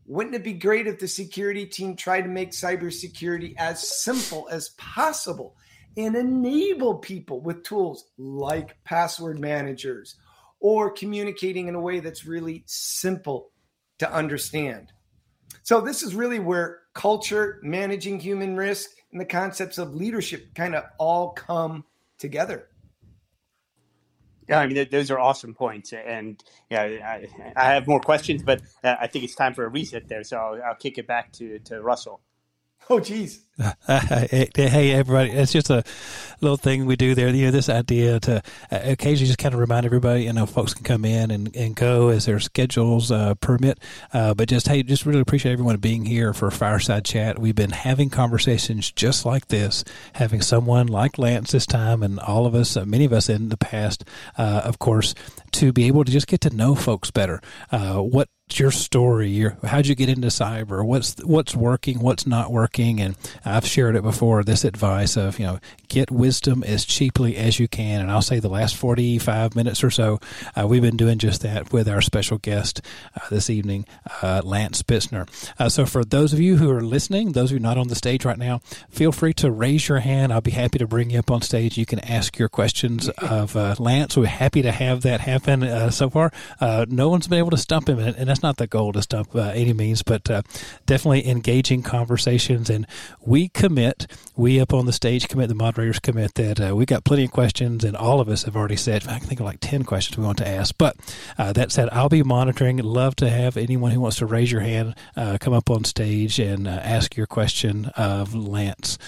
wouldn't 0.06 0.34
it 0.34 0.44
be 0.44 0.54
great 0.54 0.86
if 0.86 0.98
the 0.98 1.08
security 1.08 1.66
team 1.66 1.96
tried 1.96 2.22
to 2.22 2.28
make 2.28 2.50
cybersecurity 2.50 3.54
as 3.58 4.02
simple 4.02 4.48
as 4.50 4.70
possible 4.70 5.56
and 5.96 6.16
enable 6.16 6.96
people 6.96 7.40
with 7.40 7.62
tools 7.62 8.06
like 8.18 8.82
password 8.84 9.38
managers 9.38 10.16
or 10.60 10.90
communicating 10.90 11.68
in 11.68 11.74
a 11.74 11.80
way 11.80 12.00
that's 12.00 12.24
really 12.24 12.64
simple 12.66 13.50
to 13.98 14.12
understand. 14.12 14.92
So, 15.62 15.80
this 15.80 16.02
is 16.02 16.14
really 16.14 16.38
where 16.38 16.80
culture, 16.94 17.60
managing 17.62 18.18
human 18.18 18.56
risk, 18.56 18.90
and 19.12 19.20
the 19.20 19.26
concepts 19.26 19.78
of 19.78 19.94
leadership 19.94 20.54
kind 20.54 20.74
of 20.74 20.84
all 20.98 21.30
come 21.30 21.84
together. 22.18 22.68
Yeah, 24.48 24.58
I 24.58 24.66
mean, 24.66 24.88
those 24.90 25.10
are 25.10 25.18
awesome 25.18 25.54
points. 25.54 25.92
And 25.92 26.42
yeah, 26.68 26.82
I, 26.82 27.28
I 27.54 27.74
have 27.74 27.86
more 27.86 28.00
questions, 28.00 28.42
but 28.42 28.60
uh, 28.82 28.96
I 29.00 29.06
think 29.06 29.24
it's 29.24 29.34
time 29.34 29.54
for 29.54 29.64
a 29.64 29.68
reset 29.68 30.08
there. 30.08 30.24
So 30.24 30.36
I'll, 30.36 30.62
I'll 30.62 30.74
kick 30.74 30.98
it 30.98 31.06
back 31.06 31.32
to, 31.34 31.58
to 31.60 31.80
Russell. 31.80 32.20
Oh, 32.90 32.98
geez. 32.98 33.46
hey, 33.86 34.92
everybody! 34.92 35.30
It's 35.30 35.52
just 35.52 35.68
a 35.68 35.84
little 36.40 36.56
thing 36.56 36.86
we 36.86 36.96
do 36.96 37.14
there. 37.14 37.28
You 37.28 37.46
know, 37.46 37.50
this 37.50 37.68
idea 37.68 38.18
to 38.20 38.38
uh, 38.70 38.78
occasionally 38.82 39.26
just 39.26 39.38
kind 39.38 39.52
of 39.52 39.60
remind 39.60 39.84
everybody. 39.84 40.24
You 40.24 40.32
know, 40.32 40.46
folks 40.46 40.72
can 40.72 40.84
come 40.84 41.04
in 41.04 41.30
and, 41.30 41.54
and 41.54 41.76
go 41.76 42.08
as 42.08 42.24
their 42.24 42.40
schedules 42.40 43.12
uh, 43.12 43.34
permit. 43.34 43.78
Uh, 44.10 44.32
but 44.32 44.48
just 44.48 44.68
hey, 44.68 44.82
just 44.82 45.04
really 45.04 45.20
appreciate 45.20 45.52
everyone 45.52 45.76
being 45.76 46.06
here 46.06 46.32
for 46.32 46.48
a 46.48 46.52
fireside 46.52 47.04
chat. 47.04 47.38
We've 47.38 47.54
been 47.54 47.72
having 47.72 48.08
conversations 48.08 48.90
just 48.90 49.26
like 49.26 49.48
this, 49.48 49.84
having 50.14 50.40
someone 50.40 50.86
like 50.86 51.18
Lance 51.18 51.52
this 51.52 51.66
time, 51.66 52.02
and 52.02 52.18
all 52.20 52.46
of 52.46 52.54
us, 52.54 52.74
uh, 52.74 52.86
many 52.86 53.04
of 53.04 53.12
us 53.12 53.28
in 53.28 53.50
the 53.50 53.58
past, 53.58 54.02
uh, 54.38 54.62
of 54.64 54.78
course, 54.78 55.14
to 55.52 55.74
be 55.74 55.88
able 55.88 56.04
to 56.04 56.12
just 56.12 56.26
get 56.26 56.40
to 56.40 56.50
know 56.56 56.74
folks 56.74 57.10
better. 57.10 57.42
Uh, 57.70 57.98
what 57.98 58.30
your 58.58 58.70
story? 58.70 59.30
Your, 59.30 59.56
how'd 59.62 59.86
you 59.86 59.94
get 59.94 60.08
into 60.08 60.28
cyber? 60.28 60.84
What's 60.84 61.16
what's 61.24 61.54
working? 61.54 62.00
What's 62.00 62.26
not 62.26 62.52
working? 62.52 63.00
And 63.00 63.16
I've 63.52 63.66
shared 63.66 63.96
it 63.96 64.02
before. 64.02 64.42
This 64.42 64.64
advice 64.64 65.16
of 65.16 65.38
you 65.38 65.46
know 65.46 65.58
get 65.88 66.10
wisdom 66.10 66.62
as 66.64 66.84
cheaply 66.84 67.36
as 67.36 67.58
you 67.58 67.68
can. 67.68 68.00
And 68.00 68.10
I'll 68.10 68.22
say 68.22 68.40
the 68.40 68.48
last 68.48 68.76
forty 68.76 69.18
five 69.18 69.54
minutes 69.54 69.84
or 69.84 69.90
so, 69.90 70.20
uh, 70.56 70.66
we've 70.66 70.82
been 70.82 70.96
doing 70.96 71.18
just 71.18 71.42
that 71.42 71.72
with 71.72 71.88
our 71.88 72.00
special 72.00 72.38
guest 72.38 72.80
uh, 73.14 73.28
this 73.30 73.50
evening, 73.50 73.84
uh, 74.22 74.40
Lance 74.42 74.82
Spitzner. 74.82 75.28
Uh, 75.58 75.68
so 75.68 75.84
for 75.84 76.04
those 76.04 76.32
of 76.32 76.40
you 76.40 76.56
who 76.56 76.70
are 76.70 76.80
listening, 76.80 77.32
those 77.32 77.50
of 77.50 77.56
you 77.56 77.60
not 77.60 77.76
on 77.76 77.88
the 77.88 77.94
stage 77.94 78.24
right 78.24 78.38
now, 78.38 78.60
feel 78.88 79.12
free 79.12 79.34
to 79.34 79.50
raise 79.50 79.88
your 79.88 80.00
hand. 80.00 80.32
I'll 80.32 80.40
be 80.40 80.50
happy 80.52 80.78
to 80.78 80.86
bring 80.86 81.10
you 81.10 81.18
up 81.18 81.30
on 81.30 81.42
stage. 81.42 81.76
You 81.76 81.86
can 81.86 81.98
ask 82.00 82.38
your 82.38 82.48
questions 82.48 83.08
of 83.10 83.54
uh, 83.54 83.74
Lance. 83.78 84.16
We're 84.16 84.26
happy 84.26 84.62
to 84.62 84.72
have 84.72 85.02
that 85.02 85.20
happen. 85.20 85.62
Uh, 85.62 85.90
so 85.90 86.08
far, 86.08 86.32
no 86.88 87.08
one's 87.08 87.28
been 87.28 87.38
able 87.38 87.50
to 87.50 87.56
stump 87.58 87.88
him, 87.88 87.98
and 87.98 88.28
that's 88.28 88.42
not 88.42 88.56
the 88.56 88.66
goal 88.66 88.92
to 88.92 89.02
stump 89.02 89.34
any 89.36 89.72
means, 89.72 90.02
but 90.02 90.24
definitely 90.86 91.28
engaging 91.28 91.82
conversations 91.82 92.70
and 92.70 92.86
we 93.32 93.48
commit, 93.48 94.06
we 94.36 94.60
up 94.60 94.74
on 94.74 94.84
the 94.84 94.92
stage 94.92 95.26
commit, 95.26 95.48
the 95.48 95.54
moderators 95.54 95.98
commit 95.98 96.34
that 96.34 96.60
uh, 96.60 96.76
we 96.76 96.84
got 96.84 97.02
plenty 97.02 97.24
of 97.24 97.30
questions, 97.30 97.82
and 97.82 97.96
all 97.96 98.20
of 98.20 98.28
us 98.28 98.42
have 98.42 98.54
already 98.54 98.76
said, 98.76 99.08
I 99.08 99.18
think 99.18 99.40
like 99.40 99.56
10 99.58 99.84
questions 99.84 100.18
we 100.18 100.24
want 100.24 100.36
to 100.36 100.46
ask. 100.46 100.74
But 100.76 100.96
uh, 101.38 101.54
that 101.54 101.72
said, 101.72 101.88
I'll 101.92 102.10
be 102.10 102.22
monitoring. 102.22 102.76
Love 102.76 103.16
to 103.16 103.30
have 103.30 103.56
anyone 103.56 103.90
who 103.90 104.02
wants 104.02 104.18
to 104.18 104.26
raise 104.26 104.52
your 104.52 104.60
hand 104.60 104.94
uh, 105.16 105.38
come 105.40 105.54
up 105.54 105.70
on 105.70 105.84
stage 105.84 106.38
and 106.38 106.68
uh, 106.68 106.72
ask 106.72 107.16
your 107.16 107.26
question 107.26 107.86
of 107.96 108.34
Lance 108.34 108.98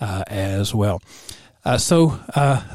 uh, 0.00 0.22
as 0.28 0.72
well. 0.72 1.02
Uh, 1.64 1.76
so, 1.76 2.20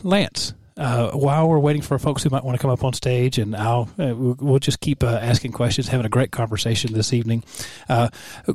Lance, 0.03 0.55
uh, 0.75 1.11
while 1.11 1.47
we're 1.47 1.57
waiting 1.57 1.83
for 1.83 1.97
folks 1.97 2.21
who 2.21 2.29
might 2.31 2.43
want 2.43 2.57
to 2.57 2.61
come 2.61 2.69
up 2.69 2.83
on 2.83 2.91
stage, 2.91 3.37
and 3.37 3.55
I'll 3.55 3.89
uh, 3.97 4.13
we'll 4.13 4.59
just 4.59 4.81
keep 4.81 5.03
uh, 5.03 5.19
asking 5.21 5.53
questions, 5.53 5.87
having 5.87 6.05
a 6.05 6.09
great 6.09 6.31
conversation 6.31 6.91
this 6.91 7.13
evening. 7.13 7.45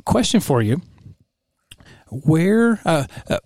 question 0.05 0.39
for 0.39 0.61
you: 0.61 0.83
where 2.23 2.79
uh, 2.85 3.05
uh, 3.29 3.39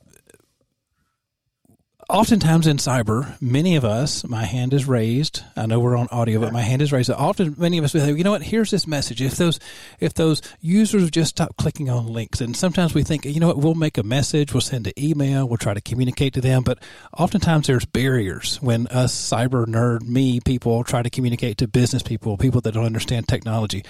oftentimes 2.10 2.68
in 2.68 2.78
cyber, 2.78 3.40
many 3.42 3.76
of 3.76 3.84
us, 3.84 4.24
my 4.24 4.46
hand 4.46 4.74
is 4.74 4.88
raised. 4.88 5.44
I 5.56 5.66
know 5.66 5.80
we're 5.80 5.98
on 5.98 6.08
audio, 6.10 6.40
but 6.40 6.54
my 6.54 6.62
hand 6.62 6.82
is 6.82 6.94
raised. 6.94 7.10
Often, 7.10 7.56
many 7.58 7.78
of 7.78 7.84
us, 7.84 7.94
will 7.94 8.02
say, 8.02 8.14
you 8.14 8.24
know 8.24 8.32
what? 8.32 8.44
Here's 8.44 8.72
this 8.72 8.88
message. 8.88 9.22
If 9.22 9.36
those, 9.36 9.60
if 10.00 10.14
those 10.14 10.42
users 10.62 11.12
just 11.12 11.32
stop 11.32 11.58
clicking 11.58 11.90
on 11.90 12.08
links, 12.08 12.40
and 12.40 12.56
sometimes 12.56 12.94
we 12.94 13.04
think, 13.04 13.26
you 13.26 13.40
know 13.40 13.48
what? 13.48 13.58
We'll 13.58 13.76
make 13.76 13.98
a 13.98 14.04
message, 14.04 14.54
we'll 14.54 14.62
send 14.62 14.88
an 14.88 14.94
email, 14.98 15.48
we'll 15.48 15.58
try 15.58 15.74
to 15.74 15.82
communicate 15.82 16.34
to 16.36 16.42
them. 16.42 16.64
But 16.64 16.80
oftentimes, 17.18 17.68
there's 17.68 17.86
barriers 17.86 18.62
when 18.62 18.88
us 18.88 19.14
cyber 19.14 19.66
nerd, 19.66 20.04
me 20.04 20.40
people, 20.40 20.84
try 20.84 21.02
to 21.02 21.10
communicate 21.10 21.58
to 21.58 21.68
business 21.68 22.04
people, 22.04 22.38
people 22.38 22.62
that 22.62 22.74
don't 22.74 22.86
understand 22.86 23.28
technology. 23.28 23.84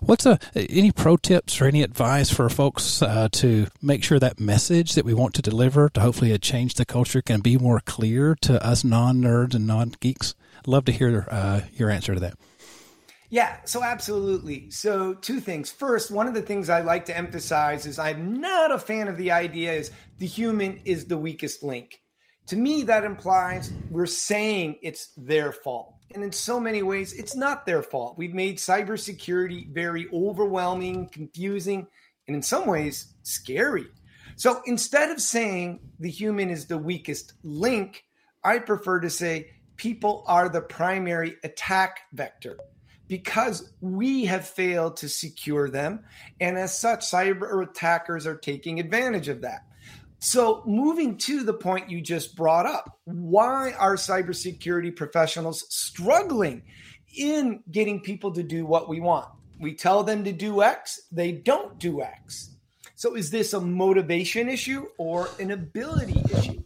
What's 0.00 0.26
a 0.26 0.38
any 0.54 0.92
pro 0.92 1.16
tips 1.16 1.60
or 1.60 1.66
any 1.66 1.82
advice 1.82 2.30
for 2.30 2.48
folks 2.50 3.00
uh, 3.02 3.28
to 3.32 3.68
make 3.80 4.04
sure 4.04 4.18
that 4.18 4.38
message 4.38 4.94
that 4.94 5.04
we 5.04 5.14
want 5.14 5.34
to 5.34 5.42
deliver 5.42 5.88
to 5.90 6.00
hopefully 6.00 6.36
change 6.38 6.74
the 6.74 6.84
culture 6.84 7.22
can 7.22 7.40
be 7.40 7.56
more 7.62 7.80
clear 7.80 8.36
to 8.42 8.64
us 8.64 8.84
non 8.84 9.22
nerds 9.22 9.54
and 9.54 9.66
non 9.66 9.94
geeks? 10.00 10.34
Love 10.66 10.84
to 10.86 10.92
hear 10.92 11.26
uh, 11.30 11.62
your 11.74 11.90
answer 11.90 12.14
to 12.14 12.20
that. 12.20 12.34
Yeah, 13.30 13.56
so 13.64 13.82
absolutely. 13.82 14.70
So, 14.70 15.14
two 15.14 15.40
things. 15.40 15.70
First, 15.70 16.10
one 16.10 16.28
of 16.28 16.34
the 16.34 16.42
things 16.42 16.68
I 16.68 16.82
like 16.82 17.06
to 17.06 17.16
emphasize 17.16 17.86
is 17.86 17.98
I'm 17.98 18.40
not 18.40 18.70
a 18.70 18.78
fan 18.78 19.08
of 19.08 19.16
the 19.16 19.30
idea 19.30 19.72
is 19.72 19.90
the 20.18 20.26
human 20.26 20.80
is 20.84 21.06
the 21.06 21.16
weakest 21.16 21.62
link. 21.62 21.98
To 22.48 22.56
me, 22.56 22.82
that 22.82 23.04
implies 23.04 23.72
we're 23.90 24.04
saying 24.04 24.76
it's 24.82 25.14
their 25.16 25.52
fault. 25.52 25.94
And 26.14 26.22
in 26.22 26.32
so 26.32 26.60
many 26.60 26.82
ways, 26.82 27.14
it's 27.14 27.34
not 27.34 27.64
their 27.64 27.82
fault. 27.82 28.18
We've 28.18 28.34
made 28.34 28.58
cybersecurity 28.58 29.72
very 29.72 30.08
overwhelming, 30.12 31.08
confusing, 31.08 31.86
and 32.26 32.36
in 32.36 32.42
some 32.42 32.66
ways, 32.66 33.14
scary. 33.22 33.86
So 34.42 34.60
instead 34.66 35.12
of 35.12 35.20
saying 35.20 35.78
the 36.00 36.10
human 36.10 36.50
is 36.50 36.66
the 36.66 36.76
weakest 36.76 37.34
link, 37.44 38.04
I 38.42 38.58
prefer 38.58 38.98
to 38.98 39.08
say 39.08 39.52
people 39.76 40.24
are 40.26 40.48
the 40.48 40.60
primary 40.60 41.36
attack 41.44 42.00
vector 42.12 42.58
because 43.06 43.72
we 43.80 44.24
have 44.24 44.44
failed 44.44 44.96
to 44.96 45.08
secure 45.08 45.70
them. 45.70 46.00
And 46.40 46.58
as 46.58 46.76
such, 46.76 47.08
cyber 47.08 47.62
attackers 47.62 48.26
are 48.26 48.36
taking 48.36 48.80
advantage 48.80 49.28
of 49.28 49.42
that. 49.42 49.64
So, 50.18 50.64
moving 50.66 51.18
to 51.18 51.44
the 51.44 51.54
point 51.54 51.88
you 51.88 52.00
just 52.00 52.34
brought 52.34 52.66
up, 52.66 52.98
why 53.04 53.74
are 53.78 53.94
cybersecurity 53.94 54.96
professionals 54.96 55.66
struggling 55.72 56.64
in 57.16 57.62
getting 57.70 58.00
people 58.00 58.32
to 58.32 58.42
do 58.42 58.66
what 58.66 58.88
we 58.88 58.98
want? 58.98 59.28
We 59.60 59.76
tell 59.76 60.02
them 60.02 60.24
to 60.24 60.32
do 60.32 60.64
X, 60.64 61.02
they 61.12 61.30
don't 61.30 61.78
do 61.78 62.02
X. 62.02 62.51
So 63.02 63.16
is 63.16 63.32
this 63.32 63.52
a 63.52 63.60
motivation 63.60 64.48
issue 64.48 64.86
or 64.96 65.28
an 65.40 65.50
ability 65.50 66.22
issue? 66.32 66.62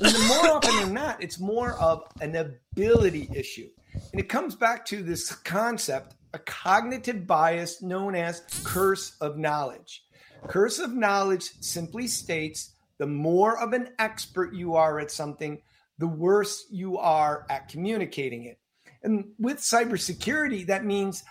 And 0.00 0.28
more 0.28 0.46
often 0.46 0.76
than 0.76 0.94
not, 0.94 1.20
it's 1.20 1.40
more 1.40 1.72
of 1.80 2.04
an 2.20 2.36
ability 2.36 3.28
issue. 3.34 3.68
And 4.12 4.20
it 4.20 4.28
comes 4.28 4.54
back 4.54 4.86
to 4.86 5.02
this 5.02 5.32
concept, 5.32 6.14
a 6.32 6.38
cognitive 6.38 7.26
bias 7.26 7.82
known 7.82 8.14
as 8.14 8.44
curse 8.62 9.16
of 9.20 9.36
knowledge. 9.36 10.04
Curse 10.46 10.78
of 10.78 10.94
knowledge 10.94 11.50
simply 11.58 12.06
states 12.06 12.72
the 12.98 13.08
more 13.08 13.60
of 13.60 13.72
an 13.72 13.88
expert 13.98 14.54
you 14.54 14.76
are 14.76 15.00
at 15.00 15.10
something, 15.10 15.60
the 15.98 16.06
worse 16.06 16.66
you 16.70 16.98
are 16.98 17.46
at 17.50 17.66
communicating 17.66 18.44
it. 18.44 18.60
And 19.02 19.32
with 19.40 19.56
cybersecurity, 19.56 20.68
that 20.68 20.84
means 20.84 21.24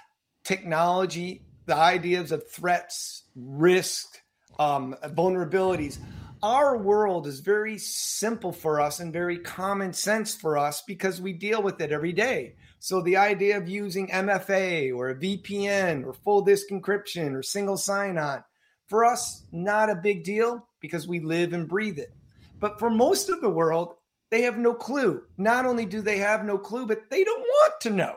technology, 0.43 1.43
the 1.65 1.77
ideas 1.77 2.33
of 2.33 2.51
threats, 2.51 3.23
risk, 3.37 4.19
um, 4.59 4.95
vulnerabilities. 5.03 5.97
Our 6.43 6.77
world 6.77 7.27
is 7.27 7.39
very 7.39 7.77
simple 7.77 8.51
for 8.51 8.79
us 8.79 8.99
and 8.99 9.11
very 9.11 9.39
common 9.39 9.91
sense 9.91 10.35
for 10.35 10.57
us 10.57 10.81
because 10.85 11.19
we 11.19 11.33
deal 11.33 11.61
with 11.61 11.81
it 11.81 11.91
every 11.91 12.13
day. 12.13 12.55
So 12.79 13.01
the 13.01 13.17
idea 13.17 13.57
of 13.57 13.67
using 13.67 14.07
MFA 14.07 14.95
or 14.95 15.09
a 15.09 15.15
VPN 15.15 16.05
or 16.05 16.13
full 16.13 16.41
disk 16.41 16.67
encryption 16.69 17.33
or 17.33 17.43
single 17.43 17.75
sign 17.75 18.17
on, 18.17 18.43
for 18.87 19.03
us, 19.03 19.43
not 19.51 19.89
a 19.89 19.95
big 19.95 20.23
deal 20.23 20.65
because 20.79 21.07
we 21.07 21.19
live 21.19 21.51
and 21.51 21.67
breathe 21.67 21.99
it. 21.99 22.13
But 22.59 22.79
for 22.79 22.89
most 22.89 23.29
of 23.29 23.41
the 23.41 23.49
world, 23.49 23.95
they 24.31 24.43
have 24.43 24.57
no 24.57 24.73
clue. 24.73 25.23
Not 25.37 25.65
only 25.65 25.85
do 25.85 26.01
they 26.01 26.19
have 26.19 26.45
no 26.45 26.57
clue, 26.57 26.85
but 26.85 27.09
they 27.09 27.23
don't 27.23 27.41
want 27.41 27.73
to 27.81 27.89
know. 27.89 28.15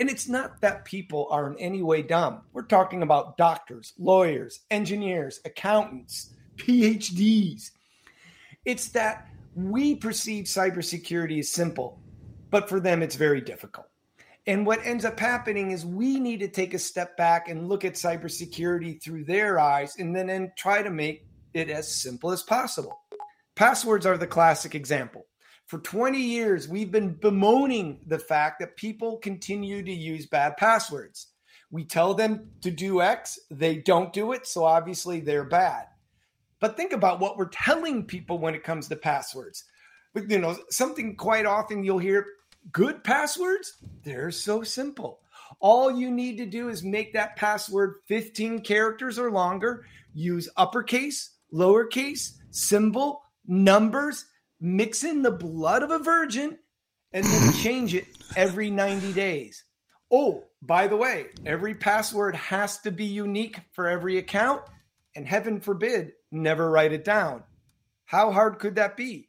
And 0.00 0.10
it's 0.10 0.28
not 0.28 0.60
that 0.60 0.84
people 0.84 1.28
are 1.30 1.50
in 1.50 1.58
any 1.58 1.82
way 1.82 2.02
dumb. 2.02 2.42
We're 2.52 2.62
talking 2.62 3.02
about 3.02 3.36
doctors, 3.36 3.92
lawyers, 3.98 4.60
engineers, 4.70 5.40
accountants, 5.44 6.34
PhDs. 6.56 7.70
It's 8.64 8.88
that 8.88 9.28
we 9.54 9.94
perceive 9.94 10.46
cybersecurity 10.46 11.38
as 11.38 11.50
simple, 11.50 12.00
but 12.50 12.68
for 12.68 12.80
them, 12.80 13.02
it's 13.02 13.14
very 13.14 13.40
difficult. 13.40 13.86
And 14.46 14.66
what 14.66 14.84
ends 14.84 15.04
up 15.04 15.18
happening 15.18 15.70
is 15.70 15.86
we 15.86 16.18
need 16.20 16.40
to 16.40 16.48
take 16.48 16.74
a 16.74 16.78
step 16.78 17.16
back 17.16 17.48
and 17.48 17.68
look 17.68 17.84
at 17.84 17.94
cybersecurity 17.94 19.02
through 19.02 19.24
their 19.24 19.58
eyes 19.58 19.96
and 19.98 20.14
then, 20.14 20.26
then 20.26 20.52
try 20.56 20.82
to 20.82 20.90
make 20.90 21.26
it 21.54 21.70
as 21.70 21.88
simple 21.88 22.30
as 22.30 22.42
possible. 22.42 22.98
Passwords 23.54 24.04
are 24.04 24.18
the 24.18 24.26
classic 24.26 24.74
example. 24.74 25.24
For 25.66 25.78
20 25.78 26.18
years, 26.18 26.68
we've 26.68 26.92
been 26.92 27.14
bemoaning 27.14 28.00
the 28.06 28.18
fact 28.18 28.60
that 28.60 28.76
people 28.76 29.16
continue 29.16 29.82
to 29.82 29.92
use 29.92 30.26
bad 30.26 30.56
passwords. 30.56 31.28
We 31.70 31.84
tell 31.84 32.14
them 32.14 32.50
to 32.60 32.70
do 32.70 33.00
X, 33.00 33.38
they 33.50 33.76
don't 33.76 34.12
do 34.12 34.32
it, 34.32 34.46
so 34.46 34.64
obviously 34.64 35.20
they're 35.20 35.44
bad. 35.44 35.86
But 36.60 36.76
think 36.76 36.92
about 36.92 37.18
what 37.18 37.36
we're 37.36 37.48
telling 37.48 38.04
people 38.04 38.38
when 38.38 38.54
it 38.54 38.62
comes 38.62 38.88
to 38.88 38.96
passwords. 38.96 39.64
You 40.14 40.38
know, 40.38 40.56
something 40.70 41.16
quite 41.16 41.46
often 41.46 41.82
you'll 41.82 41.98
hear 41.98 42.26
good 42.70 43.02
passwords, 43.02 43.74
they're 44.04 44.30
so 44.30 44.62
simple. 44.62 45.20
All 45.60 45.90
you 45.90 46.10
need 46.10 46.36
to 46.38 46.46
do 46.46 46.68
is 46.68 46.82
make 46.82 47.12
that 47.14 47.36
password 47.36 47.96
15 48.06 48.60
characters 48.60 49.18
or 49.18 49.30
longer, 49.30 49.84
use 50.14 50.48
uppercase, 50.56 51.30
lowercase, 51.52 52.34
symbol, 52.50 53.22
numbers, 53.46 54.26
mix 54.64 55.04
in 55.04 55.20
the 55.20 55.30
blood 55.30 55.82
of 55.82 55.90
a 55.90 55.98
virgin, 55.98 56.58
and 57.12 57.24
then 57.24 57.52
change 57.62 57.94
it 57.94 58.06
every 58.34 58.70
90 58.70 59.12
days. 59.12 59.62
Oh, 60.10 60.44
by 60.62 60.86
the 60.86 60.96
way, 60.96 61.26
every 61.44 61.74
password 61.74 62.34
has 62.34 62.78
to 62.78 62.90
be 62.90 63.04
unique 63.04 63.60
for 63.72 63.88
every 63.88 64.16
account, 64.16 64.62
and 65.14 65.28
heaven 65.28 65.60
forbid, 65.60 66.12
never 66.32 66.70
write 66.70 66.92
it 66.92 67.04
down. 67.04 67.42
How 68.06 68.32
hard 68.32 68.58
could 68.58 68.76
that 68.76 68.96
be? 68.96 69.28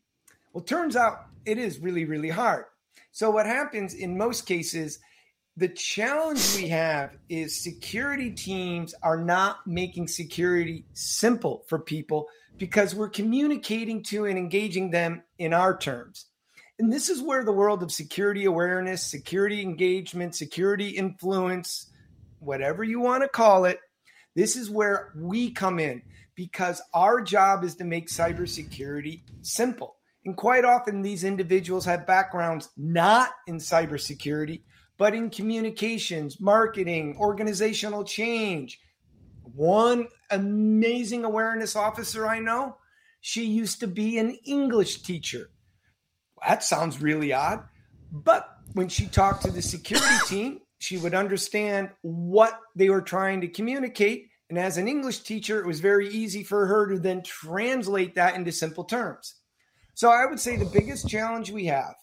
Well, 0.53 0.63
turns 0.63 0.95
out 0.95 1.25
it 1.45 1.57
is 1.57 1.79
really, 1.79 2.05
really 2.05 2.29
hard. 2.29 2.65
So, 3.11 3.29
what 3.29 3.45
happens 3.45 3.93
in 3.93 4.17
most 4.17 4.45
cases, 4.45 4.99
the 5.57 5.67
challenge 5.69 6.55
we 6.55 6.69
have 6.69 7.17
is 7.27 7.61
security 7.61 8.31
teams 8.31 8.93
are 9.03 9.21
not 9.21 9.67
making 9.67 10.07
security 10.07 10.85
simple 10.93 11.65
for 11.67 11.79
people 11.79 12.27
because 12.57 12.95
we're 12.95 13.09
communicating 13.09 14.03
to 14.03 14.25
and 14.25 14.37
engaging 14.37 14.91
them 14.91 15.23
in 15.37 15.53
our 15.53 15.77
terms. 15.77 16.27
And 16.79 16.91
this 16.91 17.09
is 17.09 17.21
where 17.21 17.43
the 17.43 17.51
world 17.51 17.83
of 17.83 17.91
security 17.91 18.45
awareness, 18.45 19.03
security 19.03 19.61
engagement, 19.61 20.35
security 20.35 20.89
influence, 20.89 21.89
whatever 22.39 22.83
you 22.83 22.99
want 22.99 23.23
to 23.23 23.29
call 23.29 23.65
it, 23.65 23.79
this 24.35 24.57
is 24.57 24.69
where 24.69 25.13
we 25.15 25.51
come 25.51 25.79
in 25.79 26.01
because 26.35 26.81
our 26.93 27.21
job 27.21 27.63
is 27.63 27.75
to 27.75 27.85
make 27.85 28.09
cybersecurity 28.09 29.21
simple. 29.41 29.95
And 30.25 30.35
quite 30.35 30.65
often, 30.65 31.01
these 31.01 31.23
individuals 31.23 31.85
have 31.85 32.07
backgrounds 32.07 32.69
not 32.75 33.31
in 33.47 33.57
cybersecurity, 33.57 34.61
but 34.97 35.13
in 35.13 35.29
communications, 35.29 36.41
marketing, 36.41 37.15
organizational 37.19 38.03
change. 38.03 38.79
One 39.43 40.07
amazing 40.29 41.23
awareness 41.25 41.75
officer 41.75 42.27
I 42.27 42.39
know, 42.39 42.77
she 43.21 43.45
used 43.45 43.79
to 43.79 43.87
be 43.87 44.17
an 44.17 44.37
English 44.45 45.01
teacher. 45.01 45.49
That 46.47 46.63
sounds 46.63 47.01
really 47.01 47.33
odd. 47.33 47.63
But 48.11 48.49
when 48.73 48.87
she 48.87 49.07
talked 49.07 49.43
to 49.43 49.51
the 49.51 49.61
security 49.61 50.15
team, 50.27 50.61
she 50.77 50.97
would 50.97 51.15
understand 51.15 51.89
what 52.01 52.59
they 52.75 52.89
were 52.89 53.01
trying 53.01 53.41
to 53.41 53.47
communicate. 53.47 54.27
And 54.49 54.59
as 54.59 54.77
an 54.77 54.87
English 54.87 55.19
teacher, 55.21 55.59
it 55.59 55.65
was 55.65 55.79
very 55.79 56.07
easy 56.09 56.43
for 56.43 56.67
her 56.67 56.87
to 56.87 56.99
then 56.99 57.23
translate 57.23 58.15
that 58.15 58.35
into 58.35 58.51
simple 58.51 58.83
terms. 58.83 59.35
So 59.95 60.11
I 60.11 60.25
would 60.25 60.39
say 60.39 60.57
the 60.57 60.65
biggest 60.65 61.09
challenge 61.09 61.51
we 61.51 61.65
have, 61.65 61.95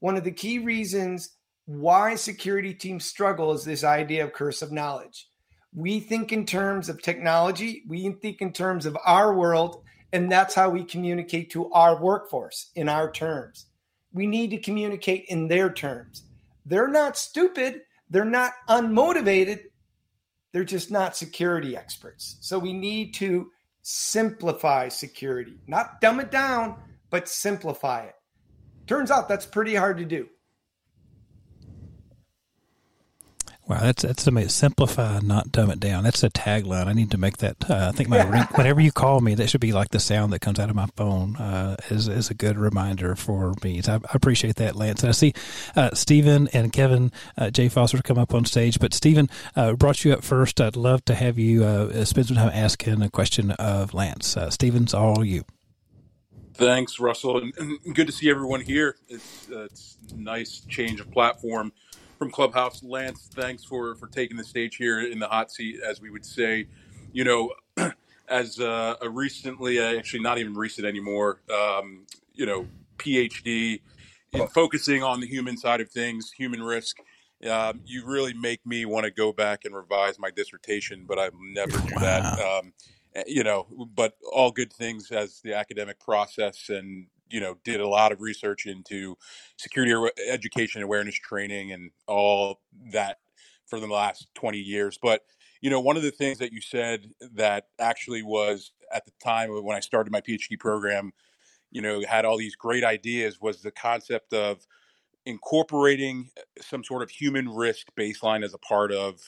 one 0.00 0.16
of 0.16 0.24
the 0.24 0.32
key 0.32 0.58
reasons 0.58 1.30
why 1.64 2.14
security 2.14 2.74
teams 2.74 3.04
struggle 3.04 3.52
is 3.52 3.64
this 3.64 3.84
idea 3.84 4.24
of 4.24 4.32
curse 4.32 4.62
of 4.62 4.72
knowledge. 4.72 5.28
We 5.76 6.00
think 6.00 6.32
in 6.32 6.46
terms 6.46 6.88
of 6.88 7.02
technology, 7.02 7.82
we 7.86 8.10
think 8.10 8.40
in 8.40 8.54
terms 8.54 8.86
of 8.86 8.96
our 9.04 9.34
world, 9.34 9.82
and 10.10 10.32
that's 10.32 10.54
how 10.54 10.70
we 10.70 10.82
communicate 10.82 11.50
to 11.50 11.70
our 11.70 12.02
workforce 12.02 12.70
in 12.74 12.88
our 12.88 13.12
terms. 13.12 13.66
We 14.10 14.26
need 14.26 14.50
to 14.52 14.58
communicate 14.58 15.26
in 15.28 15.48
their 15.48 15.70
terms. 15.70 16.22
They're 16.64 16.88
not 16.88 17.18
stupid, 17.18 17.82
they're 18.08 18.24
not 18.24 18.52
unmotivated, 18.70 19.64
they're 20.52 20.64
just 20.64 20.90
not 20.90 21.14
security 21.14 21.76
experts. 21.76 22.38
So 22.40 22.58
we 22.58 22.72
need 22.72 23.12
to 23.16 23.50
simplify 23.82 24.88
security, 24.88 25.58
not 25.66 26.00
dumb 26.00 26.20
it 26.20 26.30
down, 26.30 26.76
but 27.10 27.28
simplify 27.28 28.04
it. 28.04 28.14
Turns 28.86 29.10
out 29.10 29.28
that's 29.28 29.44
pretty 29.44 29.74
hard 29.74 29.98
to 29.98 30.06
do. 30.06 30.26
Wow, 33.68 33.80
that's 33.80 34.04
that's 34.04 34.24
amazing. 34.28 34.50
Simplify, 34.50 35.18
not 35.18 35.50
dumb 35.50 35.70
it 35.72 35.80
down. 35.80 36.04
That's 36.04 36.22
a 36.22 36.30
tagline. 36.30 36.86
I 36.86 36.92
need 36.92 37.10
to 37.10 37.18
make 37.18 37.38
that. 37.38 37.68
Uh, 37.68 37.88
I 37.88 37.96
think 37.96 38.08
my 38.08 38.22
ring, 38.22 38.42
whenever 38.54 38.80
you 38.80 38.92
call 38.92 39.20
me, 39.20 39.34
that 39.34 39.50
should 39.50 39.60
be 39.60 39.72
like 39.72 39.88
the 39.88 39.98
sound 39.98 40.32
that 40.32 40.38
comes 40.38 40.60
out 40.60 40.70
of 40.70 40.76
my 40.76 40.86
phone. 40.94 41.34
Uh, 41.34 41.74
is 41.90 42.06
is 42.06 42.30
a 42.30 42.34
good 42.34 42.58
reminder 42.58 43.16
for 43.16 43.54
me. 43.64 43.82
So 43.82 43.94
I, 43.94 43.96
I 43.96 44.12
appreciate 44.14 44.54
that, 44.56 44.76
Lance. 44.76 45.02
And 45.02 45.08
I 45.08 45.12
see 45.12 45.32
uh, 45.74 45.90
Stephen 45.94 46.48
and 46.52 46.72
Kevin 46.72 47.10
uh, 47.36 47.50
J. 47.50 47.68
Foster 47.68 48.00
come 48.02 48.18
up 48.18 48.32
on 48.34 48.44
stage, 48.44 48.78
but 48.78 48.94
Stephen 48.94 49.28
uh, 49.56 49.72
brought 49.72 50.04
you 50.04 50.12
up 50.12 50.22
first. 50.22 50.60
I'd 50.60 50.76
love 50.76 51.04
to 51.06 51.16
have 51.16 51.36
you 51.36 51.64
uh, 51.64 52.04
spend 52.04 52.28
some 52.28 52.36
time 52.36 52.52
asking 52.54 53.02
a 53.02 53.10
question 53.10 53.50
of 53.50 53.94
Lance. 53.94 54.36
Uh, 54.36 54.48
Stephen's 54.48 54.94
all 54.94 55.24
you. 55.24 55.44
Thanks, 56.54 57.00
Russell, 57.00 57.38
and, 57.38 57.52
and, 57.58 57.94
good 57.94 58.06
to 58.06 58.12
see 58.12 58.30
everyone 58.30 58.62
here. 58.62 58.96
It's, 59.08 59.50
uh, 59.50 59.64
it's 59.64 59.98
nice 60.14 60.60
change 60.68 61.00
of 61.00 61.10
platform 61.10 61.72
from 62.18 62.30
Clubhouse. 62.30 62.82
Lance, 62.82 63.28
thanks 63.32 63.64
for 63.64 63.94
for 63.96 64.08
taking 64.08 64.36
the 64.36 64.44
stage 64.44 64.76
here 64.76 65.00
in 65.00 65.18
the 65.18 65.28
hot 65.28 65.50
seat, 65.52 65.80
as 65.86 66.00
we 66.00 66.10
would 66.10 66.24
say. 66.24 66.66
You 67.12 67.24
know, 67.24 67.52
as 68.28 68.60
uh, 68.60 68.96
a 69.02 69.08
recently, 69.08 69.78
uh, 69.78 69.98
actually 69.98 70.22
not 70.22 70.38
even 70.38 70.54
recent 70.54 70.86
anymore. 70.86 71.40
Um, 71.52 72.06
you 72.34 72.46
know, 72.46 72.66
PhD 72.98 73.80
in 74.32 74.46
focusing 74.48 75.02
on 75.02 75.20
the 75.20 75.26
human 75.26 75.56
side 75.56 75.80
of 75.80 75.90
things, 75.90 76.32
human 76.32 76.62
risk. 76.62 76.98
Um, 77.50 77.80
you 77.86 78.06
really 78.06 78.34
make 78.34 78.64
me 78.66 78.86
want 78.86 79.04
to 79.04 79.10
go 79.10 79.32
back 79.32 79.64
and 79.64 79.74
revise 79.74 80.18
my 80.18 80.30
dissertation, 80.30 81.04
but 81.06 81.18
I 81.18 81.30
never 81.54 81.78
do 81.78 81.94
that. 82.00 82.40
Um, 82.40 82.72
Eh, 83.16 83.24
you 83.26 83.44
know, 83.44 83.66
but 83.94 84.16
all 84.32 84.50
good 84.52 84.72
things 84.72 85.10
as 85.10 85.40
the 85.42 85.54
academic 85.54 85.98
process 86.00 86.68
and 86.68 87.06
you 87.28 87.40
know 87.40 87.56
did 87.64 87.80
a 87.80 87.88
lot 87.88 88.12
of 88.12 88.20
research 88.20 88.66
into 88.66 89.16
security 89.56 90.10
education 90.28 90.82
awareness 90.82 91.14
training 91.14 91.72
and 91.72 91.90
all 92.06 92.60
that 92.92 93.18
for 93.66 93.80
the 93.80 93.86
last 93.86 94.28
20 94.34 94.58
years 94.58 94.98
but 95.02 95.22
you 95.60 95.70
know 95.70 95.80
one 95.80 95.96
of 95.96 96.02
the 96.02 96.10
things 96.10 96.38
that 96.38 96.52
you 96.52 96.60
said 96.60 97.10
that 97.34 97.66
actually 97.78 98.22
was 98.22 98.72
at 98.92 99.04
the 99.04 99.12
time 99.22 99.50
when 99.64 99.76
i 99.76 99.80
started 99.80 100.12
my 100.12 100.20
phd 100.20 100.58
program 100.58 101.12
you 101.70 101.82
know 101.82 102.02
had 102.08 102.24
all 102.24 102.36
these 102.36 102.56
great 102.56 102.84
ideas 102.84 103.40
was 103.40 103.62
the 103.62 103.70
concept 103.70 104.32
of 104.32 104.66
incorporating 105.26 106.30
eh, 106.38 106.42
some 106.60 106.82
sort 106.82 107.02
of 107.02 107.10
human 107.10 107.48
risk 107.48 107.88
baseline 107.98 108.44
as 108.44 108.54
a 108.54 108.58
part 108.58 108.92
of 108.92 109.20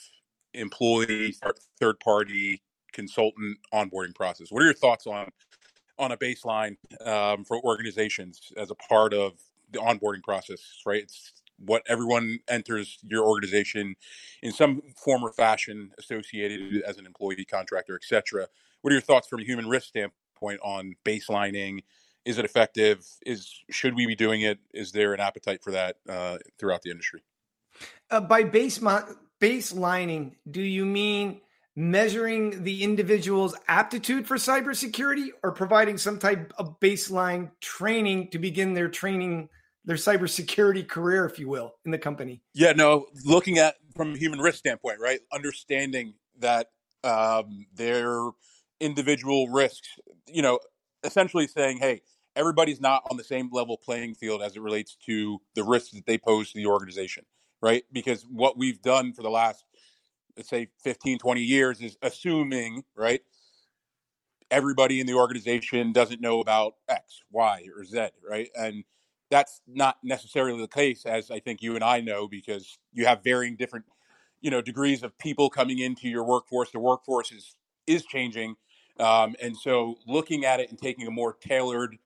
employee 0.53 1.35
third 1.79 1.99
party 1.99 2.61
consultant 2.91 3.57
onboarding 3.73 4.15
process. 4.15 4.51
What 4.51 4.63
are 4.63 4.65
your 4.65 4.73
thoughts 4.73 5.05
on 5.05 5.29
on 5.99 6.11
a 6.11 6.17
baseline 6.17 6.77
um, 7.05 7.43
for 7.43 7.61
organizations 7.63 8.51
as 8.57 8.71
a 8.71 8.75
part 8.75 9.13
of 9.13 9.33
the 9.71 9.79
onboarding 9.79 10.23
process? 10.23 10.59
Right, 10.85 11.03
it's 11.03 11.33
what 11.63 11.83
everyone 11.87 12.39
enters 12.47 12.97
your 13.03 13.25
organization 13.25 13.95
in 14.41 14.51
some 14.51 14.81
form 14.95 15.23
or 15.23 15.31
fashion 15.31 15.91
associated 15.99 16.81
as 16.83 16.97
an 16.97 17.05
employee, 17.05 17.45
contractor, 17.45 17.95
etc. 17.95 18.47
What 18.81 18.91
are 18.91 18.93
your 18.93 19.01
thoughts 19.01 19.27
from 19.27 19.41
a 19.41 19.43
human 19.43 19.67
risk 19.67 19.87
standpoint 19.87 20.61
on 20.63 20.95
baselining? 21.05 21.83
Is 22.25 22.37
it 22.37 22.45
effective? 22.45 23.05
Is 23.25 23.53
should 23.69 23.95
we 23.95 24.05
be 24.05 24.15
doing 24.15 24.41
it? 24.41 24.59
Is 24.73 24.91
there 24.91 25.13
an 25.13 25.19
appetite 25.19 25.63
for 25.63 25.71
that 25.71 25.97
uh, 26.07 26.37
throughout 26.57 26.81
the 26.81 26.91
industry? 26.91 27.23
Uh, 28.09 28.21
by 28.21 28.43
base 28.43 28.79
baselining, 28.79 30.35
do 30.49 30.61
you 30.61 30.85
mean 30.85 31.41
measuring 31.75 32.63
the 32.63 32.83
individual's 32.83 33.55
aptitude 33.67 34.27
for 34.27 34.35
cybersecurity 34.35 35.29
or 35.43 35.51
providing 35.51 35.97
some 35.97 36.19
type 36.19 36.51
of 36.57 36.79
baseline 36.79 37.51
training 37.61 38.29
to 38.29 38.39
begin 38.39 38.73
their 38.73 38.89
training 38.89 39.49
their 39.85 39.95
cybersecurity 39.95 40.87
career 40.87 41.25
if 41.25 41.39
you 41.39 41.47
will 41.47 41.75
in 41.85 41.91
the 41.91 41.97
company? 41.97 42.41
Yeah 42.53 42.73
no 42.73 43.07
looking 43.25 43.57
at 43.57 43.75
from 43.95 44.13
a 44.13 44.17
human 44.17 44.39
risk 44.39 44.59
standpoint 44.59 44.99
right? 44.99 45.19
Understanding 45.31 46.15
that 46.39 46.67
um, 47.03 47.65
their 47.73 48.29
individual 48.79 49.47
risks 49.49 49.87
you 50.27 50.41
know 50.41 50.59
essentially 51.03 51.47
saying 51.47 51.77
hey 51.77 52.01
everybody's 52.35 52.81
not 52.81 53.03
on 53.09 53.17
the 53.17 53.23
same 53.23 53.49
level 53.51 53.77
playing 53.77 54.15
field 54.15 54.41
as 54.41 54.55
it 54.55 54.61
relates 54.61 54.95
to 55.05 55.39
the 55.55 55.63
risks 55.63 55.91
that 55.91 56.05
they 56.05 56.17
pose 56.17 56.51
to 56.51 56.57
the 56.57 56.65
organization 56.65 57.23
right? 57.61 57.83
Because 57.91 58.23
what 58.23 58.57
we've 58.57 58.81
done 58.81 59.13
for 59.13 59.21
the 59.21 59.29
last 59.29 59.65
let's 60.39 60.49
say 60.49 60.69
15, 60.85 61.19
20 61.19 61.41
years 61.41 61.81
is 61.81 61.97
assuming, 62.01 62.85
right? 62.95 63.19
Everybody 64.49 65.01
in 65.01 65.05
the 65.05 65.13
organization 65.13 65.91
doesn't 65.91 66.21
know 66.21 66.39
about 66.39 66.75
X, 66.87 67.21
Y, 67.29 67.65
or 67.75 67.83
Z, 67.83 68.07
right? 68.27 68.49
And 68.55 68.85
that's 69.29 69.59
not 69.67 69.97
necessarily 70.01 70.61
the 70.61 70.69
case, 70.69 71.05
as 71.05 71.29
I 71.29 71.39
think 71.39 71.61
you 71.61 71.75
and 71.75 71.83
I 71.83 71.99
know, 71.99 72.29
because 72.29 72.79
you 72.93 73.05
have 73.05 73.21
varying 73.21 73.57
different, 73.57 73.83
you 74.39 74.49
know, 74.49 74.61
degrees 74.61 75.03
of 75.03 75.15
people 75.17 75.49
coming 75.49 75.79
into 75.79 76.07
your 76.07 76.23
workforce. 76.23 76.71
The 76.71 76.79
workforce 76.79 77.33
is 77.33 77.57
is 77.85 78.05
changing, 78.05 78.55
um, 78.97 79.35
and 79.41 79.57
so 79.57 79.95
looking 80.07 80.45
at 80.45 80.61
it 80.61 80.69
and 80.69 80.79
taking 80.79 81.05
a 81.05 81.11
more 81.11 81.33
tailored 81.33 81.97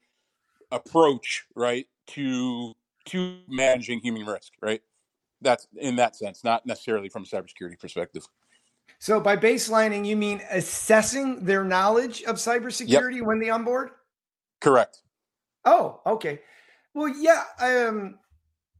approach, 0.71 1.45
right, 1.55 1.85
to 2.07 2.73
to 3.05 3.37
managing 3.47 3.99
human 3.99 4.25
risk, 4.25 4.53
right? 4.59 4.81
That's 5.43 5.67
in 5.77 5.97
that 5.97 6.15
sense, 6.15 6.43
not 6.43 6.65
necessarily 6.65 7.09
from 7.09 7.23
a 7.23 7.25
cybersecurity 7.25 7.79
perspective. 7.79 8.27
So 8.99 9.19
by 9.19 9.35
baselining, 9.35 10.05
you 10.05 10.15
mean 10.15 10.41
assessing 10.49 11.43
their 11.43 11.63
knowledge 11.63 12.23
of 12.23 12.37
cybersecurity 12.37 13.17
yep. 13.17 13.25
when 13.25 13.39
they 13.39 13.49
onboard? 13.49 13.89
Correct. 14.61 15.01
Oh, 15.65 16.01
okay. 16.05 16.39
Well, 16.93 17.09
yeah. 17.09 17.43
Um, 17.59 18.19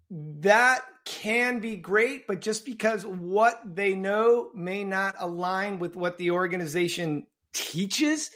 that 0.09 0.85
can 1.05 1.59
be 1.59 1.75
great, 1.75 2.27
but 2.27 2.39
just 2.39 2.65
because 2.65 3.05
what 3.05 3.61
they 3.65 3.95
know 3.95 4.51
may 4.53 4.83
not 4.83 5.15
align 5.19 5.79
with 5.79 5.95
what 5.95 6.17
the 6.17 6.31
organization 6.31 7.25
teaches. 7.53 8.31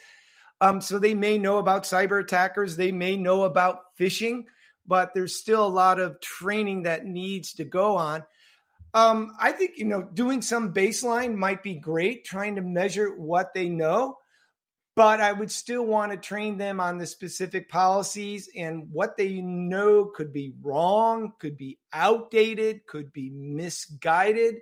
Um, 0.60 0.82
so 0.82 1.00
they 1.00 1.14
may 1.14 1.38
know 1.38 1.60
about 1.60 1.84
cyber 1.84 2.20
attackers, 2.20 2.76
they 2.76 2.92
may 2.92 3.16
know 3.16 3.44
about 3.44 3.96
phishing, 3.98 4.46
but 4.88 5.14
there's 5.14 5.36
still 5.36 5.66
a 5.66 5.68
lot 5.68 6.00
of 6.00 6.20
training 6.22 6.84
that 6.84 7.06
needs 7.06 7.54
to 7.54 7.64
go 7.64 7.96
on. 7.96 8.24
Um, 8.94 9.36
I 9.40 9.52
think 9.52 9.78
you 9.78 9.86
know 9.86 10.02
doing 10.02 10.42
some 10.42 10.74
baseline 10.74 11.36
might 11.36 11.64
be 11.64 11.76
great, 11.76 12.26
trying 12.26 12.56
to 12.56 12.62
measure 12.62 13.16
what 13.16 13.54
they 13.54 13.70
know 13.70 14.18
but 14.98 15.22
I 15.22 15.32
would 15.32 15.52
still 15.52 15.86
want 15.86 16.12
to 16.12 16.18
train 16.18 16.58
them 16.58 16.80
on 16.80 16.98
the 16.98 17.06
specific 17.06 17.70
policies 17.70 18.50
and 18.58 18.92
what 18.92 19.16
they 19.16 19.42
know 19.42 20.06
could 20.06 20.34
be 20.34 20.56
wrong, 20.64 21.34
could 21.38 21.56
be 21.56 21.78
outdated, 21.94 22.84
could 22.88 23.14
be 23.14 23.30
misguided. 23.30 24.56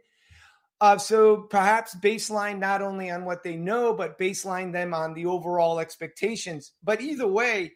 Uh, 0.82 0.98
so 0.98 1.44
perhaps 1.44 1.96
baseline 1.96 2.60
not 2.60 2.82
only 2.82 3.10
on 3.10 3.24
what 3.24 3.44
they 3.44 3.56
know, 3.56 3.94
but 3.94 4.20
baseline 4.20 4.74
them 4.74 4.94
on 4.94 5.14
the 5.14 5.26
overall 5.26 5.80
expectations. 5.80 6.74
But 6.84 7.00
either 7.00 7.30
way, 7.30 7.72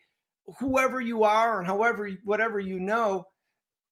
whoever 0.60 1.00
you 1.02 1.24
are 1.24 1.60
and 1.60 1.68
however, 1.68 2.10
whatever 2.24 2.60
you 2.60 2.80
know, 2.80 3.26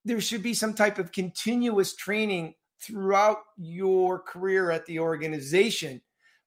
there 0.06 0.22
should 0.22 0.44
be 0.44 0.54
some 0.54 0.74
type 0.74 1.00
of 1.00 1.12
continuous 1.12 1.96
training 1.96 2.56
throughout 2.82 3.40
your 3.58 4.20
career 4.20 4.72
at 4.72 4.86
the 4.86 5.00
organization 5.00 6.02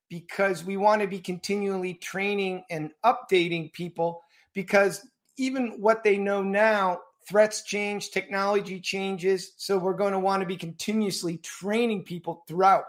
because 0.08 0.64
we 0.64 0.76
want 0.76 1.02
to 1.02 1.08
be 1.08 1.18
continually 1.18 1.94
training 1.94 2.64
and 2.70 2.90
updating 3.04 3.72
people 3.72 4.22
because 4.54 5.06
even 5.36 5.80
what 5.80 6.02
they 6.02 6.16
know 6.16 6.42
now 6.42 7.00
threats 7.28 7.62
change 7.62 8.10
technology 8.10 8.80
changes. 8.80 9.52
So 9.56 9.78
we're 9.78 9.94
going 9.94 10.12
to 10.12 10.18
want 10.18 10.40
to 10.40 10.46
be 10.46 10.56
continuously 10.56 11.38
training 11.38 12.04
people 12.04 12.44
throughout. 12.48 12.84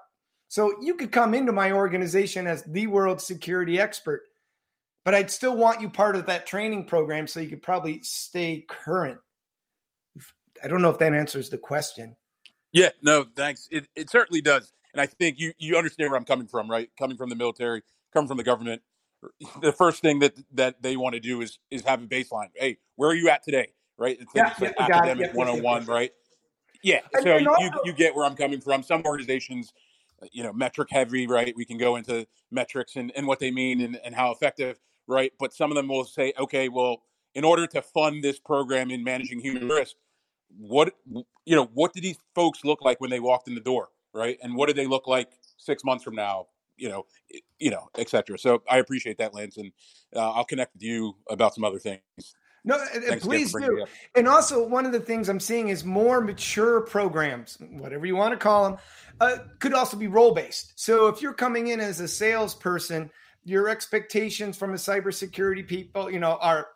So 0.47 0.73
you 0.81 0.95
could 0.95 1.11
come 1.11 1.33
into 1.33 1.51
my 1.51 1.71
organization 1.71 2.47
as 2.47 2.63
the 2.63 2.87
world 2.87 3.21
security 3.21 3.79
expert 3.79 4.23
but 5.03 5.13
i'd 5.13 5.31
still 5.31 5.55
want 5.55 5.81
you 5.81 5.89
part 5.89 6.15
of 6.15 6.25
that 6.25 6.45
training 6.45 6.85
program 6.85 7.27
so 7.27 7.39
you 7.39 7.49
could 7.49 7.61
probably 7.61 7.99
stay 8.03 8.65
current 8.67 9.19
i 10.63 10.67
don't 10.67 10.81
know 10.81 10.89
if 10.89 10.99
that 10.99 11.13
answers 11.13 11.49
the 11.49 11.57
question 11.57 12.15
yeah 12.71 12.89
no 13.01 13.25
thanks 13.35 13.67
it, 13.71 13.87
it 13.95 14.09
certainly 14.09 14.41
does 14.41 14.73
and 14.93 15.01
I 15.01 15.05
think 15.05 15.39
you 15.39 15.53
you 15.57 15.77
understand 15.77 16.09
where 16.09 16.17
I'm 16.17 16.25
coming 16.25 16.47
from, 16.47 16.69
right? 16.69 16.89
Coming 16.97 17.17
from 17.17 17.29
the 17.29 17.35
military, 17.35 17.81
coming 18.13 18.27
from 18.27 18.37
the 18.37 18.43
government. 18.43 18.81
The 19.61 19.71
first 19.71 20.01
thing 20.01 20.19
that 20.19 20.33
that 20.53 20.81
they 20.81 20.97
want 20.97 21.13
to 21.13 21.19
do 21.19 21.41
is 21.41 21.59
is 21.69 21.83
have 21.83 22.01
a 22.01 22.07
baseline. 22.07 22.49
Hey, 22.55 22.77
where 22.95 23.09
are 23.09 23.15
you 23.15 23.29
at 23.29 23.43
today? 23.43 23.69
Right? 23.97 24.17
It's, 24.19 24.31
yeah, 24.33 24.53
like 24.59 24.73
yeah, 24.79 24.85
academic 24.97 25.33
one 25.33 25.47
on 25.47 25.61
one, 25.61 25.85
right? 25.85 26.11
Yeah. 26.83 27.01
So 27.21 27.37
you, 27.37 27.55
you 27.59 27.71
you 27.85 27.93
get 27.93 28.15
where 28.15 28.25
I'm 28.25 28.35
coming 28.35 28.59
from. 28.59 28.81
Some 28.81 29.03
organizations, 29.05 29.73
you 30.31 30.43
know, 30.43 30.51
metric 30.51 30.89
heavy, 30.91 31.27
right? 31.27 31.53
We 31.55 31.65
can 31.65 31.77
go 31.77 31.97
into 31.97 32.25
metrics 32.49 32.95
and, 32.95 33.11
and 33.15 33.27
what 33.27 33.39
they 33.39 33.51
mean 33.51 33.81
and, 33.81 33.99
and 34.03 34.15
how 34.15 34.31
effective, 34.31 34.79
right? 35.07 35.33
But 35.39 35.53
some 35.53 35.71
of 35.71 35.75
them 35.75 35.87
will 35.87 36.05
say, 36.05 36.33
okay, 36.39 36.69
well, 36.69 37.03
in 37.33 37.43
order 37.43 37.67
to 37.67 37.81
fund 37.81 38.23
this 38.23 38.39
program 38.39 38.91
in 38.91 39.03
managing 39.03 39.39
human 39.39 39.67
risk, 39.67 39.95
what 40.57 40.93
you 41.45 41.55
know, 41.55 41.69
what 41.73 41.93
did 41.93 42.03
these 42.03 42.17
folks 42.35 42.65
look 42.65 42.81
like 42.81 42.99
when 42.99 43.09
they 43.09 43.19
walked 43.19 43.47
in 43.47 43.55
the 43.55 43.61
door? 43.61 43.89
right? 44.13 44.37
And 44.41 44.55
what 44.55 44.67
do 44.67 44.73
they 44.73 44.87
look 44.87 45.07
like 45.07 45.29
six 45.57 45.83
months 45.83 46.03
from 46.03 46.15
now? 46.15 46.47
You 46.77 46.89
know, 46.89 47.05
you 47.59 47.69
know, 47.69 47.89
etc. 47.97 48.39
So 48.39 48.63
I 48.69 48.79
appreciate 48.79 49.17
that, 49.19 49.33
Lance, 49.33 49.57
and 49.57 49.71
uh, 50.15 50.31
I'll 50.31 50.45
connect 50.45 50.73
with 50.73 50.83
you 50.83 51.15
about 51.29 51.53
some 51.53 51.63
other 51.63 51.77
things. 51.77 52.01
No, 52.63 52.77
Thanks 52.77 53.25
please 53.25 53.53
do. 53.53 53.85
And 54.15 54.27
also, 54.27 54.67
one 54.67 54.85
of 54.85 54.91
the 54.91 54.99
things 54.99 55.29
I'm 55.29 55.39
seeing 55.39 55.69
is 55.69 55.83
more 55.83 56.21
mature 56.21 56.81
programs, 56.81 57.57
whatever 57.71 58.05
you 58.05 58.15
want 58.15 58.33
to 58.33 58.37
call 58.37 58.63
them, 58.69 58.77
uh, 59.19 59.37
could 59.59 59.73
also 59.73 59.97
be 59.97 60.07
role 60.07 60.33
based. 60.33 60.73
So 60.75 61.07
if 61.07 61.21
you're 61.21 61.33
coming 61.33 61.67
in 61.67 61.79
as 61.79 61.99
a 61.99 62.07
salesperson, 62.07 63.09
your 63.43 63.69
expectations 63.69 64.57
from 64.57 64.71
a 64.71 64.77
cybersecurity 64.77 65.67
people, 65.67 66.11
you 66.11 66.19
know, 66.19 66.37
are 66.41 66.67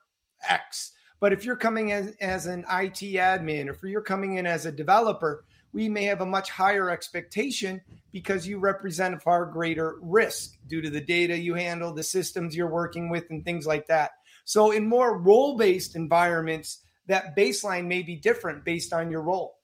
X. 0.47 0.91
But 1.20 1.34
if 1.34 1.45
you're 1.45 1.55
coming 1.55 1.91
as, 1.91 2.16
as 2.20 2.45
an 2.45 2.61
IT 2.61 2.99
admin, 3.16 3.68
or 3.68 3.72
if 3.72 3.84
you're 3.84 4.01
coming 4.01 4.36
in 4.38 4.45
as 4.45 4.66
a 4.66 4.72
developer, 4.72 5.45
we 5.74 5.89
may 5.89 6.05
have 6.05 6.22
a 6.22 6.26
much 6.26 6.49
higher 6.49 6.89
expectation 6.89 7.82
because 8.11 8.47
you 8.47 8.59
represent 8.59 9.16
a 9.16 9.20
far 9.20 9.45
greater 9.45 9.95
risk 10.01 10.57
due 10.68 10.82
to 10.82 10.89
the 10.89 11.01
data 11.01 11.38
you 11.38 11.53
handle, 11.53 11.93
the 11.93 12.03
systems 12.03 12.55
you're 12.55 12.70
working 12.70 13.09
with, 13.09 13.26
and 13.30 13.43
things 13.43 13.68
like 13.68 13.88
that. 13.88 14.11
So, 14.45 14.72
in 14.72 14.88
more 14.88 15.18
role 15.18 15.57
based 15.57 15.95
environments, 15.95 16.80
that 17.07 17.36
baseline 17.36 17.88
may 17.88 18.03
be 18.03 18.16
different 18.16 18.63
based 18.63 18.93
on 18.93 19.11
your 19.11 19.22
role. 19.22 19.57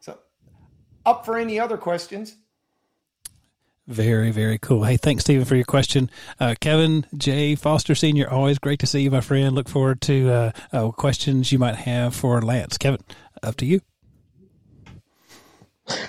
So, 0.00 0.18
up 1.04 1.26
for 1.26 1.36
any 1.36 1.60
other 1.60 1.76
questions? 1.76 2.36
Very, 3.86 4.30
very 4.30 4.56
cool. 4.58 4.84
Hey, 4.84 4.96
thanks, 4.96 5.24
Stephen, 5.24 5.44
for 5.44 5.56
your 5.56 5.64
question. 5.66 6.10
Uh, 6.40 6.54
Kevin 6.58 7.06
J. 7.16 7.54
Foster 7.54 7.94
Sr., 7.94 8.30
always 8.30 8.58
great 8.58 8.78
to 8.78 8.86
see 8.86 9.02
you, 9.02 9.10
my 9.10 9.20
friend. 9.20 9.54
Look 9.54 9.68
forward 9.68 10.00
to 10.02 10.30
uh, 10.30 10.52
uh, 10.72 10.90
questions 10.90 11.52
you 11.52 11.58
might 11.58 11.76
have 11.76 12.16
for 12.16 12.40
Lance. 12.40 12.78
Kevin, 12.78 13.00
up 13.42 13.56
to 13.56 13.66
you. 13.66 13.80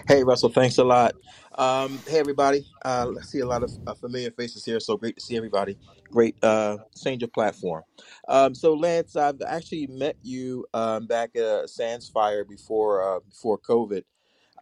Hey, 0.08 0.24
Russell, 0.24 0.48
thanks 0.48 0.78
a 0.78 0.86
lot. 0.86 1.16
Um, 1.56 2.00
hey, 2.08 2.20
everybody. 2.20 2.66
Uh, 2.86 3.12
I 3.20 3.22
see 3.24 3.40
a 3.40 3.46
lot 3.46 3.62
of 3.62 3.72
uh, 3.86 3.94
familiar 3.94 4.32
faces 4.32 4.64
here, 4.64 4.80
so 4.80 4.96
great 4.96 5.18
to 5.18 5.22
see 5.22 5.36
everybody. 5.36 5.78
Great 6.10 6.42
uh, 6.42 6.78
change 7.04 7.24
of 7.24 7.34
platform. 7.34 7.84
Um, 8.30 8.56
so, 8.56 8.74
Lance, 8.74 9.18
I've 9.18 9.42
actually 9.46 9.88
met 9.88 10.16
you 10.22 10.66
um, 10.74 11.08
back 11.08 11.36
at 11.36 11.70
SANS 11.70 12.08
Fire 12.08 12.46
before 12.46 13.22
before 13.30 13.58
COVID. 13.60 14.04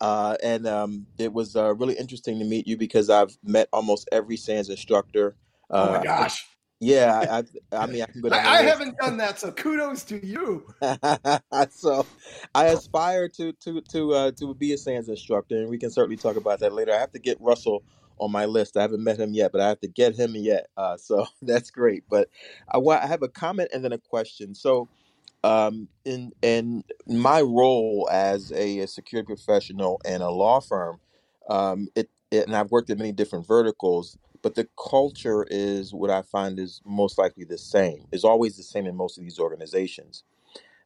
Uh, 0.04 0.36
and 0.44 0.68
um, 0.68 1.08
it 1.18 1.32
was 1.32 1.56
uh, 1.56 1.74
really 1.76 1.94
interesting 1.94 2.38
to 2.38 2.44
meet 2.44 2.68
you 2.68 2.76
because 2.76 3.10
I've 3.10 3.38
met 3.42 3.70
almost 3.72 4.10
every 4.12 4.36
SANS 4.36 4.70
instructor. 4.70 5.38
Uh, 5.70 5.88
oh 5.88 5.98
my 5.98 6.04
gosh. 6.04 6.46
Yeah, 6.82 7.26
I, 7.32 7.44
I, 7.78 7.86
mean, 7.86 8.02
I 8.02 8.06
can 8.08 8.20
go. 8.20 8.28
I, 8.28 8.60
I 8.60 8.62
haven't 8.64 8.98
done 8.98 9.16
that, 9.16 9.40
so 9.40 9.50
kudos 9.54 10.04
to 10.04 10.26
you. 10.26 10.66
so, 11.70 12.06
I 12.54 12.66
aspire 12.66 13.30
to 13.30 13.54
to 13.54 13.80
to 13.80 14.14
uh, 14.14 14.32
to 14.32 14.54
be 14.54 14.74
a 14.74 14.78
SANS 14.78 15.08
instructor, 15.08 15.56
and 15.56 15.70
we 15.70 15.78
can 15.78 15.90
certainly 15.90 16.18
talk 16.18 16.36
about 16.36 16.60
that 16.60 16.74
later. 16.74 16.92
I 16.94 17.00
have 17.00 17.14
to 17.14 17.20
get 17.20 17.40
Russell 17.40 17.82
on 18.20 18.30
my 18.30 18.44
list. 18.44 18.76
I 18.76 18.82
haven't 18.82 19.06
met 19.06 19.18
him 19.18 19.34
yet, 19.34 19.54
but 19.54 19.62
I 19.62 19.70
have 19.70 19.80
to 19.80 19.88
get 19.88 20.16
him 20.18 20.36
yet. 20.36 20.68
Uh, 20.76 20.98
so 20.98 21.26
that's 21.42 21.72
great. 21.72 22.04
But 22.10 22.28
I, 22.70 22.78
I 22.78 23.08
have 23.08 23.24
a 23.24 23.30
comment 23.30 23.70
and 23.74 23.86
then 23.86 23.94
a 23.94 23.98
question. 23.98 24.54
So, 24.54 24.90
um, 25.44 25.90
in 26.06 26.32
in 26.42 26.84
my 27.08 27.42
role 27.42 28.10
as 28.12 28.52
a, 28.52 28.80
a 28.80 28.88
security 28.88 29.28
professional 29.28 30.02
and 30.06 30.24
a 30.24 30.30
law 30.30 30.62
firm, 30.62 31.00
um, 31.50 31.88
it, 31.96 32.10
it 32.32 32.48
and 32.48 32.56
I've 32.56 32.72
worked 32.72 32.90
in 32.90 33.00
many 33.00 33.12
different 33.14 33.48
verticals, 33.48 34.18
but 34.42 34.56
the 34.56 34.68
culture 34.92 35.46
is 35.50 35.94
what 35.94 36.12
I 36.12 36.24
find 36.24 36.60
is 36.60 36.82
most 36.86 37.18
likely 37.18 37.46
the 37.46 37.58
same. 37.60 38.06
Is 38.12 38.26
always 38.26 38.58
the 38.58 38.64
same 38.64 38.86
in 38.88 38.96
most 38.96 39.18
of 39.18 39.24
these 39.26 39.40
organizations. 39.40 40.24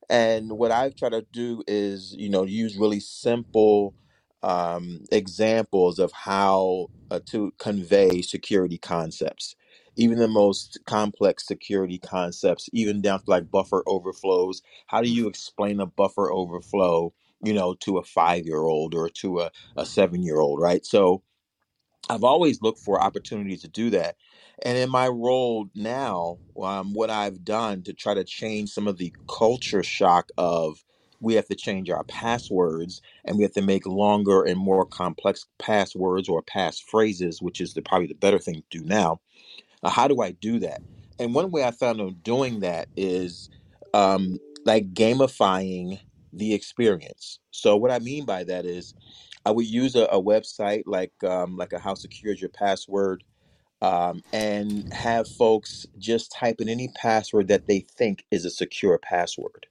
And 0.09 0.53
what 0.53 0.71
I've 0.71 0.95
tried 0.95 1.13
to 1.13 1.25
do 1.33 1.63
is, 1.67 2.15
you 2.17 2.29
know, 2.29 2.45
use 2.45 2.77
really 2.77 3.01
simple 3.01 3.95
um, 4.43 5.05
examples 5.11 5.99
of 5.99 6.13
how 6.13 6.87
uh, 7.11 7.19
to 7.27 7.53
convey 7.59 8.21
security 8.23 8.79
concepts 8.79 9.56
even 9.97 10.19
the 10.19 10.29
most 10.29 10.79
complex 10.87 11.47
security 11.47 11.99
concepts, 11.99 12.69
even 12.73 13.01
down 13.01 13.19
to 13.21 13.31
like 13.31 13.51
buffer 13.51 13.83
overflows. 13.87 14.63
How 14.87 15.01
do 15.01 15.09
you 15.09 15.27
explain 15.29 15.81
a 15.81 15.87
buffer 15.87 16.31
overflow, 16.31 17.13
you 17.43 17.53
know, 17.53 17.75
to 17.81 17.99
a 17.99 18.03
five 18.03 18.45
year 18.47 18.63
old 18.63 18.95
or 18.95 19.09
to 19.09 19.41
a, 19.41 19.51
a 19.77 19.85
seven 19.85 20.23
year 20.23 20.39
old, 20.39 20.61
right? 20.61 20.85
So 20.85 21.23
I've 22.09 22.25
always 22.25 22.63
looked 22.63 22.79
for 22.81 23.03
opportunities 23.03 23.63
to 23.63 23.69
do 23.69 23.91
that. 23.91 24.17
And 24.65 24.77
in 24.79 24.89
my 24.91 25.09
role 25.09 25.69
now, 25.75 26.39
um, 26.63 26.93
what 26.95 27.11
I've 27.11 27.45
done 27.45 27.83
to 27.83 27.93
try 27.93 28.15
to 28.15 28.25
change 28.25 28.71
some 28.71 28.87
of 28.87 28.99
the 28.99 29.13
culture 29.29 29.83
shock 29.83 30.29
of 30.39 30.85
we 31.21 31.35
have 31.35 31.47
to 31.47 31.55
change 31.55 31.89
our 31.91 32.05
passwords 32.05 33.01
and 33.25 33.37
we 33.37 33.43
have 33.43 33.53
to 33.53 33.63
make 33.63 33.87
longer 33.87 34.43
and 34.45 34.59
more 34.59 34.85
complex 34.85 35.47
passwords 35.59 36.29
or 36.29 36.43
pass 36.43 36.79
phrases, 36.79 37.41
which 37.41 37.61
is 37.61 37.75
the, 37.75 37.83
probably 37.83 38.07
the 38.07 38.15
better 38.15 38.39
thing 38.39 38.55
to 38.71 38.79
do 38.79 38.85
now 38.85 39.15
uh, 39.83 39.89
how 39.89 40.07
do 40.07 40.21
I 40.21 40.31
do 40.31 40.59
that? 40.59 40.81
And 41.19 41.35
one 41.35 41.51
way 41.51 41.63
I 41.63 41.71
found 41.71 42.01
of 42.01 42.23
doing 42.23 42.61
that 42.61 42.89
is 42.97 43.49
um, 43.93 44.39
like 44.65 44.93
gamifying 44.93 46.01
the 46.33 46.53
experience. 46.53 47.39
So 47.51 47.77
what 47.77 47.91
I 47.91 47.99
mean 47.99 48.25
by 48.25 48.43
that 48.45 48.65
is 48.65 48.95
I 49.45 49.51
would 49.51 49.67
use 49.67 49.95
a, 49.95 50.05
a 50.05 50.21
website 50.21 50.83
like 50.87 51.13
um, 51.23 51.57
like 51.57 51.73
a 51.73 51.79
how 51.79 51.95
secure 51.95 52.33
is 52.33 52.41
your 52.41 52.51
password 52.51 53.23
um, 53.81 54.23
and 54.33 54.85
have 54.93 55.29
folks 55.29 55.87
just 55.99 56.33
type 56.33 56.61
in 56.61 56.69
any 56.69 56.89
password 56.89 57.49
that 57.49 57.67
they 57.67 57.81
think 57.81 58.25
is 58.31 58.45
a 58.45 58.51
secure 58.51 58.99
password. 58.99 59.67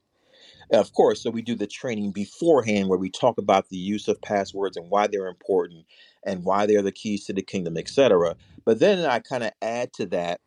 Of 0.73 0.93
course, 0.95 1.23
so 1.23 1.31
we 1.31 1.43
do 1.43 1.57
the 1.57 1.67
training 1.69 2.13
beforehand 2.13 2.89
where 2.89 2.99
we 2.99 3.11
talk 3.11 3.39
about 3.39 3.71
the 3.71 3.79
use 3.79 4.09
of 4.09 4.23
passwords 4.23 4.77
and 4.77 4.91
why 4.91 5.07
they're 5.09 5.29
important 5.29 5.87
and 6.27 6.45
why 6.45 6.67
they're 6.67 6.83
the 6.83 6.93
keys 6.93 7.27
to 7.27 7.35
the 7.35 7.43
kingdom, 7.43 7.79
etc. 7.79 8.37
But 8.67 8.81
then 8.81 9.07
I 9.07 9.21
kind 9.21 9.45
of 9.45 9.53
add 9.63 9.95
to 9.95 10.07
that 10.09 10.39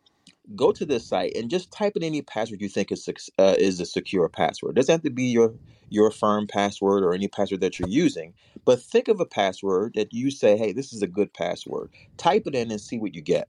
go 0.56 0.72
to 0.72 0.84
this 0.86 1.08
site 1.08 1.34
and 1.36 1.50
just 1.50 1.72
type 1.72 1.94
in 1.96 2.02
any 2.02 2.22
password 2.22 2.60
you 2.60 2.68
think 2.68 2.92
is 2.92 3.08
uh, 3.38 3.54
is 3.58 3.80
a 3.80 3.86
secure 3.86 4.28
password. 4.28 4.72
It 4.72 4.76
doesn't 4.76 4.92
have 4.92 5.02
to 5.02 5.10
be 5.10 5.24
your 5.24 5.54
your 5.90 6.10
firm 6.10 6.46
password 6.46 7.02
or 7.02 7.12
any 7.14 7.28
password 7.28 7.60
that 7.60 7.78
you're 7.78 7.88
using, 7.88 8.34
but 8.64 8.82
think 8.82 9.08
of 9.08 9.20
a 9.20 9.26
password 9.26 9.92
that 9.96 10.12
you 10.12 10.30
say, 10.30 10.56
"Hey, 10.56 10.72
this 10.72 10.92
is 10.92 11.02
a 11.02 11.06
good 11.06 11.34
password." 11.34 11.90
Type 12.16 12.44
it 12.46 12.54
in 12.54 12.70
and 12.70 12.80
see 12.80 12.98
what 12.98 13.14
you 13.14 13.22
get. 13.22 13.48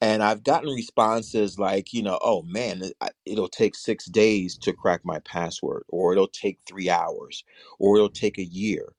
And 0.00 0.22
I've 0.22 0.44
gotten 0.44 0.70
responses 0.70 1.58
like, 1.58 1.92
you 1.94 2.02
know, 2.02 2.18
"Oh 2.22 2.42
man, 2.42 2.82
it'll 3.26 3.48
take 3.48 3.74
6 3.76 4.06
days 4.06 4.58
to 4.58 4.72
crack 4.74 5.02
my 5.04 5.20
password," 5.20 5.84
or 5.88 6.12
"It'll 6.12 6.28
take 6.28 6.60
3 6.66 6.90
hours," 6.90 7.44
or 7.80 7.96
"It'll 7.96 8.08
take 8.10 8.38
a 8.38 8.44
year." 8.44 8.94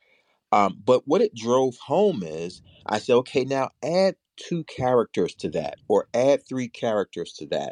Um, 0.53 0.79
but 0.85 1.03
what 1.07 1.23
it 1.23 1.35
drove 1.35 1.77
home 1.79 2.23
is 2.23 2.63
I 2.87 2.99
said, 2.99 3.15
okay, 3.17 3.45
now 3.45 3.71
add 3.83 4.17
two 4.37 4.65
characters 4.65 5.35
to 5.37 5.51
that 5.51 5.77
or 5.89 6.07
add 6.15 6.47
three 6.47 6.69
characters 6.69 7.33
to 7.35 7.47
that. 7.47 7.67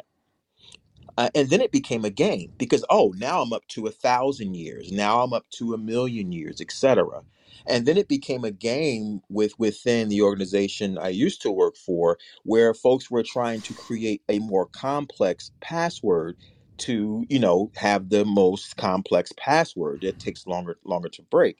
Uh, 1.16 1.28
and 1.34 1.48
then 1.48 1.60
it 1.60 1.70
became 1.70 2.04
a 2.04 2.10
game 2.10 2.52
because 2.58 2.84
oh 2.90 3.14
now 3.16 3.40
i'm 3.42 3.52
up 3.52 3.66
to 3.68 3.86
a 3.86 3.90
thousand 3.90 4.54
years 4.54 4.90
now 4.90 5.22
i'm 5.22 5.32
up 5.32 5.48
to 5.50 5.72
a 5.72 5.78
million 5.78 6.32
years 6.32 6.60
etc 6.60 7.22
and 7.66 7.86
then 7.86 7.96
it 7.96 8.08
became 8.08 8.44
a 8.44 8.50
game 8.50 9.20
with 9.28 9.56
within 9.58 10.08
the 10.08 10.20
organization 10.20 10.98
i 10.98 11.08
used 11.08 11.40
to 11.40 11.50
work 11.52 11.76
for 11.76 12.18
where 12.42 12.74
folks 12.74 13.10
were 13.10 13.22
trying 13.22 13.62
to 13.62 13.72
create 13.74 14.22
a 14.28 14.40
more 14.40 14.66
complex 14.66 15.52
password 15.60 16.36
to 16.78 17.24
you 17.28 17.38
know 17.38 17.70
have 17.76 18.08
the 18.08 18.24
most 18.24 18.76
complex 18.76 19.32
password 19.36 20.02
it 20.02 20.18
takes 20.18 20.46
longer 20.48 20.76
longer 20.84 21.08
to 21.08 21.22
break 21.22 21.58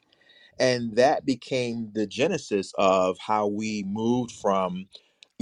and 0.62 0.96
that 0.96 1.26
became 1.26 1.90
the 1.94 2.06
genesis 2.08 2.72
of 2.78 3.18
how 3.20 3.48
we 3.48 3.84
moved 3.88 4.32
from 4.32 4.86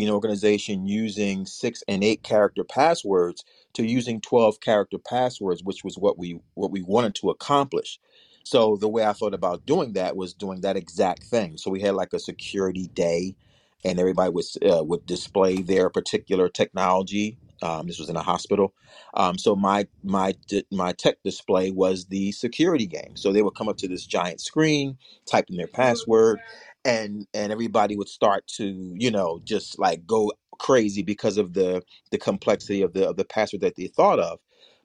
know 0.07 0.15
organization 0.15 0.87
using 0.89 1.47
six 1.47 1.85
and 1.89 2.05
eight 2.05 2.25
character 2.25 2.65
passwords 2.65 3.45
to 3.75 3.85
using 3.87 4.21
12 4.23 4.61
character 4.61 4.99
passwords 4.99 5.65
which 5.65 5.85
was 5.85 5.99
what 5.99 6.19
we 6.19 6.41
what 6.57 6.73
we 6.73 6.83
wanted 6.83 7.15
to 7.17 7.31
accomplish. 7.31 8.01
So 8.45 8.77
the 8.77 8.89
way 8.91 9.07
i 9.07 9.15
thought 9.15 9.35
about 9.35 9.67
doing 9.67 9.95
that 9.95 10.17
was 10.17 10.35
doing 10.35 10.63
that 10.63 10.77
exact 10.79 11.25
thing. 11.25 11.59
So 11.59 11.71
we 11.71 11.83
had 11.83 11.95
like 11.97 12.15
a 12.15 12.21
security 12.21 12.89
day 12.89 13.37
and 13.85 14.01
everybody 14.01 14.33
would 14.33 14.47
uh, 14.69 14.85
would 14.85 15.07
display 15.07 15.63
their 15.63 15.91
particular 15.91 16.51
technology 16.51 17.39
um, 17.63 17.87
this 17.87 17.99
was 17.99 18.11
in 18.11 18.17
a 18.17 18.23
hospital. 18.23 18.75
Um, 19.15 19.39
so 19.39 19.57
my 19.57 19.87
my 20.05 20.35
my 20.71 20.93
tech 20.93 21.17
display 21.25 21.71
was 21.71 22.07
the 22.07 22.33
security 22.33 22.87
game. 22.87 23.17
So 23.17 23.33
they 23.33 23.43
would 23.43 23.55
come 23.57 23.69
up 23.69 23.79
to 23.79 23.89
this 23.89 24.07
giant 24.07 24.41
screen, 24.41 24.99
type 25.27 25.47
in 25.51 25.57
their 25.57 25.67
password, 25.69 26.41
and 26.85 27.27
and 27.35 27.53
everybody 27.53 27.97
would 27.97 28.09
start 28.09 28.47
to 28.57 28.95
you 28.97 29.11
know 29.11 29.41
just 29.45 29.79
like 29.79 30.07
go 30.07 30.33
crazy 30.59 31.03
because 31.03 31.39
of 31.39 31.55
the 31.55 31.83
the 32.11 32.19
complexity 32.19 32.83
of 32.83 32.93
the 32.95 33.09
of 33.09 33.17
the 33.17 33.25
password 33.25 33.63
that 33.63 33.77
they 33.77 33.89
thought 33.89 34.21
of. 34.21 34.41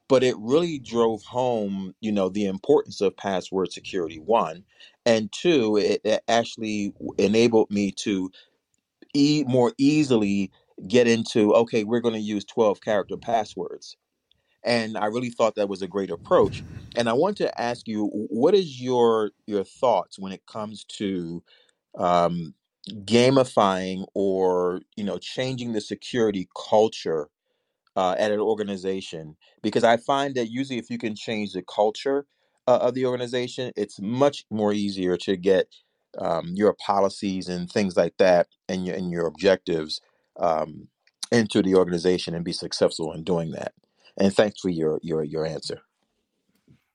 But 0.09 0.23
it 0.23 0.36
really 0.39 0.80
drove 0.80 1.23
home, 1.23 1.95
you 2.01 2.11
know, 2.11 2.30
the 2.30 2.45
importance 2.45 3.01
of 3.01 3.17
password 3.17 3.71
security. 3.71 4.19
One, 4.19 4.63
and 5.05 5.32
two, 5.32 5.78
it, 5.78 6.01
it 6.03 6.21
actually 6.28 6.93
enabled 7.17 7.71
me 7.71 7.91
to 8.03 8.32
e- 9.15 9.45
more 9.47 9.73
easily 9.80 10.51
get 10.88 11.07
into 11.07 11.53
okay 11.53 11.84
we're 11.84 12.01
going 12.01 12.13
to 12.13 12.19
use 12.19 12.45
12 12.45 12.82
character 12.82 13.17
passwords. 13.17 13.97
And 14.63 14.97
i 14.97 15.05
really 15.05 15.30
thought 15.30 15.55
that 15.55 15.69
was 15.69 15.82
a 15.82 15.88
great 15.88 16.11
approach. 16.11 16.63
And 16.95 17.09
i 17.09 17.13
want 17.13 17.38
to 17.38 17.61
ask 17.61 17.88
you 17.88 18.07
what 18.13 18.53
is 18.55 18.82
your 18.82 19.32
your 19.47 19.63
thoughts 19.63 20.19
when 20.19 20.32
it 20.32 20.45
comes 20.45 20.86
to 20.97 21.43
um, 21.97 22.53
gamifying 22.89 24.05
or 24.13 24.82
you 24.95 25.03
know 25.03 25.17
changing 25.17 25.73
the 25.73 25.82
security 25.82 26.47
culture 26.69 27.30
uh, 27.95 28.15
at 28.17 28.32
an 28.32 28.39
organization? 28.39 29.36
Because 29.61 29.84
I 29.84 29.97
find 29.97 30.36
that 30.36 30.51
usually 30.51 30.80
if 30.80 30.89
you 30.89 30.97
can 30.97 31.15
change 31.15 31.53
the 31.53 31.63
culture 31.63 32.26
uh, 32.67 32.80
of 32.82 32.93
the 32.93 33.05
organization, 33.05 33.71
it's 33.76 33.99
much 34.01 34.45
more 34.49 34.73
easier 34.73 35.17
to 35.17 35.38
get 35.38 35.67
um, 36.17 36.53
your 36.55 36.73
policies 36.73 37.47
and 37.49 37.69
things 37.69 37.97
like 37.97 38.17
that 38.17 38.47
and 38.69 38.86
your 38.86 38.95
and 38.95 39.11
your 39.11 39.28
objectives 39.28 40.01
um, 40.38 40.88
into 41.31 41.61
the 41.61 41.75
organization 41.75 42.36
and 42.36 42.45
be 42.45 42.53
successful 42.53 43.13
in 43.13 43.23
doing 43.23 43.51
that. 43.51 43.73
And 44.17 44.33
thanks 44.33 44.59
for 44.59 44.69
your 44.69 44.99
your 45.03 45.23
your 45.23 45.45
answer. 45.45 45.81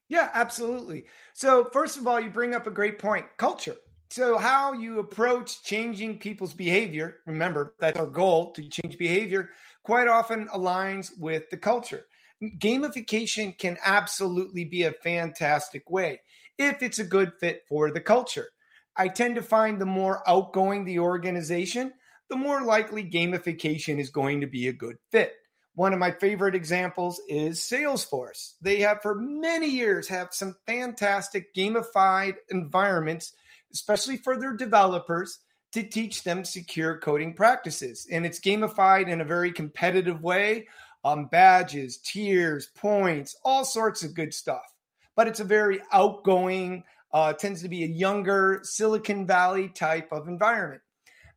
Yeah, 0.09 0.31
absolutely. 0.35 1.05
So 1.35 1.69
first 1.73 1.97
of 1.97 2.07
all, 2.07 2.21
you 2.21 2.31
bring 2.31 2.55
up 2.55 2.67
a 2.67 2.71
great 2.71 2.99
point: 2.99 3.27
culture. 3.37 3.77
So, 4.11 4.39
how 4.39 4.73
you 4.73 4.99
approach 4.99 5.63
changing 5.63 6.19
people's 6.19 6.53
behavior, 6.53 7.19
remember 7.27 7.75
that's 7.79 7.97
our 7.97 8.09
goal 8.09 8.51
to 8.55 8.69
change 8.69 8.99
behavior, 8.99 9.51
quite 9.85 10.09
often 10.09 10.49
aligns 10.49 11.11
with 11.17 11.49
the 11.51 11.57
culture. 11.57 12.07
Gamification 12.43 13.57
can 13.57 13.79
absolutely 13.85 14.65
be 14.65 14.83
a 14.83 14.93
fantastic 14.93 15.89
way 15.89 16.21
if 16.59 16.83
it's 16.83 16.99
a 16.99 17.05
good 17.05 17.33
fit 17.39 17.63
for 17.69 17.93
the 17.93 18.01
culture. 18.01 18.49
I 18.97 19.07
tend 19.07 19.37
to 19.37 19.43
find 19.43 19.81
the 19.81 19.87
more 19.87 20.29
outgoing 20.29 20.85
the 20.85 20.99
organization, 20.99 21.93
the 22.31 22.37
more 22.37 22.63
likely 22.63 23.05
gamification 23.05 23.99
is 23.99 24.11
going 24.11 24.41
to 24.41 24.47
be 24.47 24.69
a 24.69 24.73
good 24.73 24.97
fit. 25.11 25.35
One 25.75 25.93
of 25.93 25.99
my 25.99 26.11
favorite 26.11 26.55
examples 26.55 27.21
is 27.29 27.61
Salesforce. 27.61 28.55
They 28.63 28.81
have 28.81 29.03
for 29.03 29.15
many 29.15 29.69
years 29.69 30.09
have 30.09 30.29
some 30.33 30.57
fantastic 30.67 31.55
gamified 31.55 32.35
environments 32.49 33.35
especially 33.73 34.17
for 34.17 34.37
their 34.37 34.55
developers, 34.55 35.39
to 35.73 35.83
teach 35.85 36.25
them 36.25 36.45
secure 36.45 36.99
coding 36.99 37.33
practices. 37.33 38.07
And 38.11 38.27
it's 38.27 38.41
gamified 38.41 39.09
in 39.09 39.21
a 39.21 39.25
very 39.25 39.53
competitive 39.53 40.21
way 40.23 40.67
um, 41.05 41.27
badges, 41.27 41.99
tiers, 41.99 42.69
points, 42.75 43.37
all 43.45 43.65
sorts 43.65 44.03
of 44.03 44.15
good 44.15 44.35
stuff. 44.35 44.65
But 45.15 45.29
it's 45.29 45.41
a 45.41 45.45
very 45.45 45.81
outgoing, 45.93 46.83
uh, 47.13 47.33
tends 47.35 47.63
to 47.63 47.69
be 47.69 47.85
a 47.85 47.87
younger 47.87 48.61
Silicon 48.65 49.27
Valley 49.27 49.69
type 49.69 50.09
of 50.13 50.29
environment. 50.29 50.83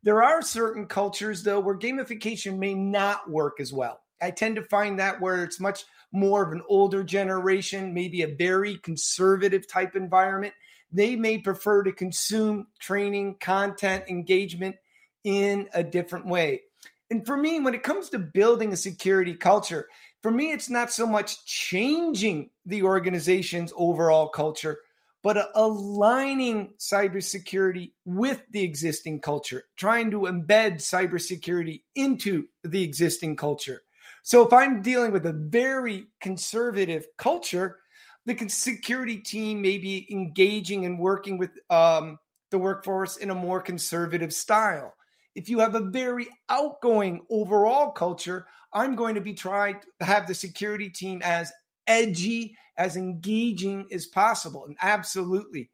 There 0.04 0.22
are 0.22 0.42
certain 0.42 0.86
cultures, 0.86 1.44
though, 1.44 1.62
where 1.62 1.78
gamification 1.78 2.58
may 2.58 2.74
not 2.74 3.30
work 3.30 3.60
as 3.60 3.72
well. 3.72 4.02
I 4.22 4.32
tend 4.32 4.58
to 4.58 4.64
find 4.64 5.00
that 5.00 5.20
where 5.20 5.44
it's 5.44 5.60
much 5.60 5.86
more 6.12 6.44
of 6.44 6.52
an 6.52 6.62
older 6.68 7.04
generation, 7.04 7.94
maybe 7.94 8.22
a 8.22 8.36
very 8.36 8.78
conservative 8.78 9.68
type 9.68 9.96
environment, 9.96 10.54
they 10.92 11.16
may 11.16 11.38
prefer 11.38 11.84
to 11.84 11.92
consume 11.92 12.68
training, 12.80 13.38
content, 13.40 14.04
engagement 14.08 14.76
in 15.24 15.68
a 15.74 15.84
different 15.84 16.28
way. 16.28 16.62
And 17.10 17.26
for 17.26 17.38
me, 17.38 17.60
when 17.60 17.74
it 17.74 17.84
comes 17.84 18.10
to 18.10 18.20
building 18.20 18.74
a 18.74 18.78
security 18.78 19.34
culture, 19.34 19.88
for 20.22 20.32
me, 20.32 20.52
it's 20.52 20.70
not 20.70 20.92
so 20.92 21.06
much 21.06 21.46
changing 21.46 22.50
the 22.66 22.84
organization's 22.84 23.74
overall 23.76 24.28
culture, 24.30 24.80
but 25.24 25.50
aligning 25.56 26.74
cybersecurity 26.78 27.94
with 28.06 28.42
the 28.52 28.62
existing 28.62 29.22
culture, 29.22 29.64
trying 29.78 30.12
to 30.12 30.22
embed 30.22 30.76
cybersecurity 30.76 31.82
into 31.96 32.46
the 32.66 32.84
existing 32.84 33.36
culture. 33.36 33.82
So 34.22 34.46
if 34.46 34.54
I'm 34.54 34.82
dealing 34.82 35.12
with 35.12 35.26
a 35.26 35.34
very 35.34 36.08
conservative 36.22 37.08
culture, 37.18 37.80
the 38.26 38.38
security 38.50 39.18
team 39.18 39.62
may 39.62 39.78
be 39.78 40.08
engaging 40.12 40.86
and 40.86 41.00
working 41.00 41.38
with 41.38 41.52
um, 41.70 42.20
the 42.52 42.58
workforce 42.60 43.18
in 43.18 43.30
a 43.30 43.36
more 43.36 43.62
conservative 43.62 44.34
style. 44.34 44.94
If 45.36 45.50
you 45.50 45.60
have 45.60 45.76
a 45.76 45.90
very 45.90 46.28
outgoing 46.50 47.22
overall 47.30 47.92
culture, 47.92 48.46
I'm 48.74 48.96
going 48.96 49.16
to 49.16 49.22
be 49.22 49.34
trying 49.34 49.80
to 50.00 50.06
have 50.06 50.28
the 50.28 50.36
security 50.36 50.90
team 50.90 51.22
as 51.24 51.52
edgy, 51.88 52.56
as 52.78 52.98
engaging 52.98 53.88
as 53.92 54.06
possible, 54.06 54.66
and 54.66 54.76
absolutely 54.82 55.70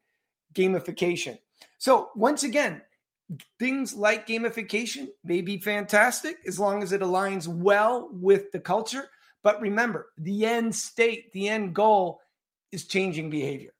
gamification. 0.54 1.38
So, 1.78 2.10
once 2.14 2.42
again, 2.42 2.82
things 3.58 3.94
like 3.94 4.26
gamification 4.26 5.08
may 5.24 5.40
be 5.40 5.58
fantastic 5.58 6.36
as 6.46 6.58
long 6.58 6.82
as 6.82 6.92
it 6.92 7.00
aligns 7.00 7.46
well 7.46 8.08
with 8.12 8.50
the 8.52 8.60
culture. 8.60 9.08
But 9.42 9.60
remember, 9.60 10.10
the 10.18 10.44
end 10.44 10.74
state, 10.74 11.32
the 11.32 11.48
end 11.48 11.74
goal 11.74 12.20
is 12.72 12.86
changing 12.86 13.30
behavior. 13.30 13.72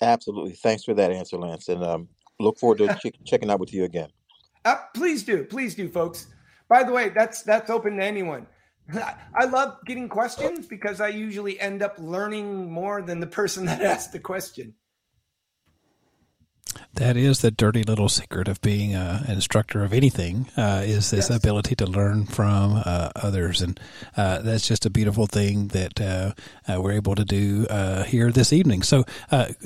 Absolutely. 0.00 0.52
Thanks 0.52 0.84
for 0.84 0.94
that 0.94 1.10
answer, 1.10 1.36
Lance. 1.36 1.68
And 1.68 1.82
um, 1.82 2.08
look 2.38 2.58
forward 2.58 2.78
to 2.78 2.94
ch- 3.10 3.24
checking 3.24 3.50
out 3.50 3.60
with 3.60 3.72
you 3.72 3.84
again. 3.84 4.08
Uh, 4.64 4.76
please 4.94 5.22
do. 5.22 5.44
Please 5.44 5.74
do, 5.74 5.88
folks. 5.88 6.28
By 6.68 6.82
the 6.82 6.92
way, 6.92 7.10
that's 7.10 7.42
that's 7.42 7.70
open 7.70 7.96
to 7.98 8.04
anyone. 8.04 8.46
I 8.94 9.46
love 9.46 9.78
getting 9.84 10.08
questions 10.08 10.66
because 10.66 11.00
I 11.00 11.08
usually 11.08 11.58
end 11.58 11.82
up 11.82 11.96
learning 11.98 12.70
more 12.70 13.02
than 13.02 13.20
the 13.20 13.26
person 13.26 13.64
that 13.66 13.82
asked 13.82 14.12
the 14.12 14.20
question. 14.20 14.74
That 16.94 17.16
is 17.16 17.40
the 17.40 17.50
dirty 17.50 17.82
little 17.82 18.08
secret 18.08 18.48
of 18.48 18.60
being 18.62 18.94
a, 18.94 19.22
an 19.26 19.34
instructor 19.34 19.84
of 19.84 19.92
anything 19.92 20.48
uh, 20.56 20.82
is 20.84 21.10
this 21.10 21.28
yes. 21.28 21.36
ability 21.36 21.74
to 21.76 21.86
learn 21.86 22.24
from 22.24 22.82
uh, 22.84 23.10
others, 23.16 23.60
and 23.60 23.78
uh, 24.16 24.40
that's 24.40 24.66
just 24.66 24.86
a 24.86 24.90
beautiful 24.90 25.26
thing 25.26 25.68
that 25.68 26.00
uh, 26.00 26.32
uh, 26.66 26.80
we're 26.80 26.92
able 26.92 27.14
to 27.14 27.24
do 27.24 27.66
uh, 27.68 28.02
here 28.04 28.32
this 28.32 28.52
evening. 28.52 28.82
So, 28.82 29.04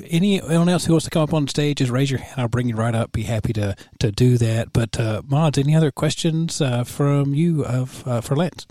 anyone 0.09 0.67
else 0.67 0.85
who 0.85 0.93
wants 0.93 1.05
to 1.05 1.09
come 1.09 1.23
up 1.23 1.33
on 1.33 1.47
stage, 1.47 1.77
just 1.77 1.91
raise 1.91 2.11
your 2.11 2.19
hand. 2.19 2.41
I'll 2.41 2.47
bring 2.49 2.67
you 2.67 2.75
right 2.75 2.93
up. 2.93 3.13
Be 3.13 3.23
happy 3.23 3.53
to 3.53 3.75
to 3.99 4.11
do 4.11 4.37
that. 4.37 4.73
But 4.73 4.99
mods, 5.25 5.57
any 5.57 5.73
other 5.73 5.91
questions 5.91 6.61
from 6.85 7.33
you 7.33 7.63
of 7.63 8.23
for 8.25 8.35
Lance? 8.35 8.67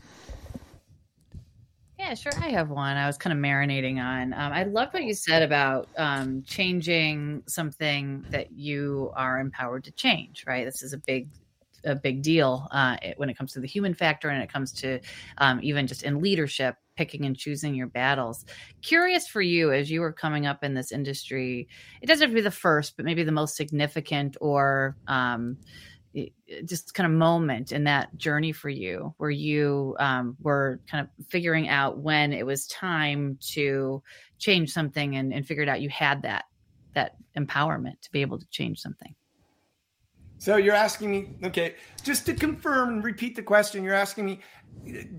Yeah, 2.10 2.14
sure. 2.14 2.32
I 2.42 2.48
have 2.48 2.70
one. 2.70 2.96
I 2.96 3.06
was 3.06 3.16
kind 3.16 3.32
of 3.32 3.38
marinating 3.38 4.00
on. 4.00 4.32
Um, 4.32 4.52
I 4.52 4.64
love 4.64 4.88
what 4.90 5.04
you 5.04 5.14
said 5.14 5.44
about 5.44 5.88
um, 5.96 6.42
changing 6.44 7.44
something 7.46 8.24
that 8.30 8.50
you 8.50 9.12
are 9.14 9.38
empowered 9.38 9.84
to 9.84 9.92
change. 9.92 10.42
Right. 10.44 10.64
This 10.64 10.82
is 10.82 10.92
a 10.92 10.98
big, 10.98 11.28
a 11.84 11.94
big 11.94 12.22
deal 12.22 12.66
uh, 12.72 12.96
when 13.16 13.30
it 13.30 13.38
comes 13.38 13.52
to 13.52 13.60
the 13.60 13.68
human 13.68 13.94
factor, 13.94 14.28
and 14.28 14.42
it 14.42 14.52
comes 14.52 14.72
to 14.72 14.98
um, 15.38 15.60
even 15.62 15.86
just 15.86 16.02
in 16.02 16.20
leadership, 16.20 16.74
picking 16.96 17.26
and 17.26 17.36
choosing 17.36 17.76
your 17.76 17.86
battles. 17.86 18.44
Curious 18.82 19.28
for 19.28 19.40
you 19.40 19.72
as 19.72 19.88
you 19.88 20.00
were 20.00 20.12
coming 20.12 20.46
up 20.46 20.64
in 20.64 20.74
this 20.74 20.90
industry. 20.90 21.68
It 22.02 22.06
doesn't 22.06 22.22
have 22.22 22.30
to 22.32 22.34
be 22.34 22.40
the 22.40 22.50
first, 22.50 22.96
but 22.96 23.04
maybe 23.04 23.22
the 23.22 23.30
most 23.30 23.54
significant 23.54 24.36
or 24.40 24.96
um, 25.06 25.58
just 26.64 26.94
kind 26.94 27.06
of 27.06 27.16
moment 27.16 27.72
in 27.72 27.84
that 27.84 28.16
journey 28.16 28.52
for 28.52 28.68
you 28.68 29.14
where 29.18 29.30
you 29.30 29.94
um, 30.00 30.36
were 30.40 30.80
kind 30.90 31.06
of 31.06 31.26
figuring 31.26 31.68
out 31.68 31.98
when 31.98 32.32
it 32.32 32.44
was 32.44 32.66
time 32.66 33.38
to 33.40 34.02
change 34.38 34.72
something 34.72 35.16
and, 35.16 35.32
and 35.32 35.46
figured 35.46 35.68
out 35.68 35.80
you 35.80 35.88
had 35.88 36.22
that 36.22 36.44
that 36.94 37.16
empowerment 37.38 38.00
to 38.02 38.10
be 38.10 38.20
able 38.20 38.38
to 38.38 38.46
change 38.50 38.80
something. 38.80 39.14
So 40.38 40.56
you're 40.56 40.74
asking 40.74 41.10
me 41.10 41.36
okay 41.44 41.76
just 42.02 42.26
to 42.26 42.34
confirm 42.34 42.88
and 42.88 43.04
repeat 43.04 43.36
the 43.36 43.42
question 43.42 43.84
you're 43.84 43.94
asking 43.94 44.24
me 44.24 44.40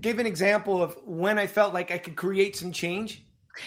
give 0.00 0.18
an 0.18 0.26
example 0.26 0.82
of 0.82 0.96
when 1.04 1.38
i 1.38 1.46
felt 1.46 1.72
like 1.72 1.90
i 1.90 1.98
could 1.98 2.16
create 2.16 2.56
some 2.56 2.72
change? 2.72 3.24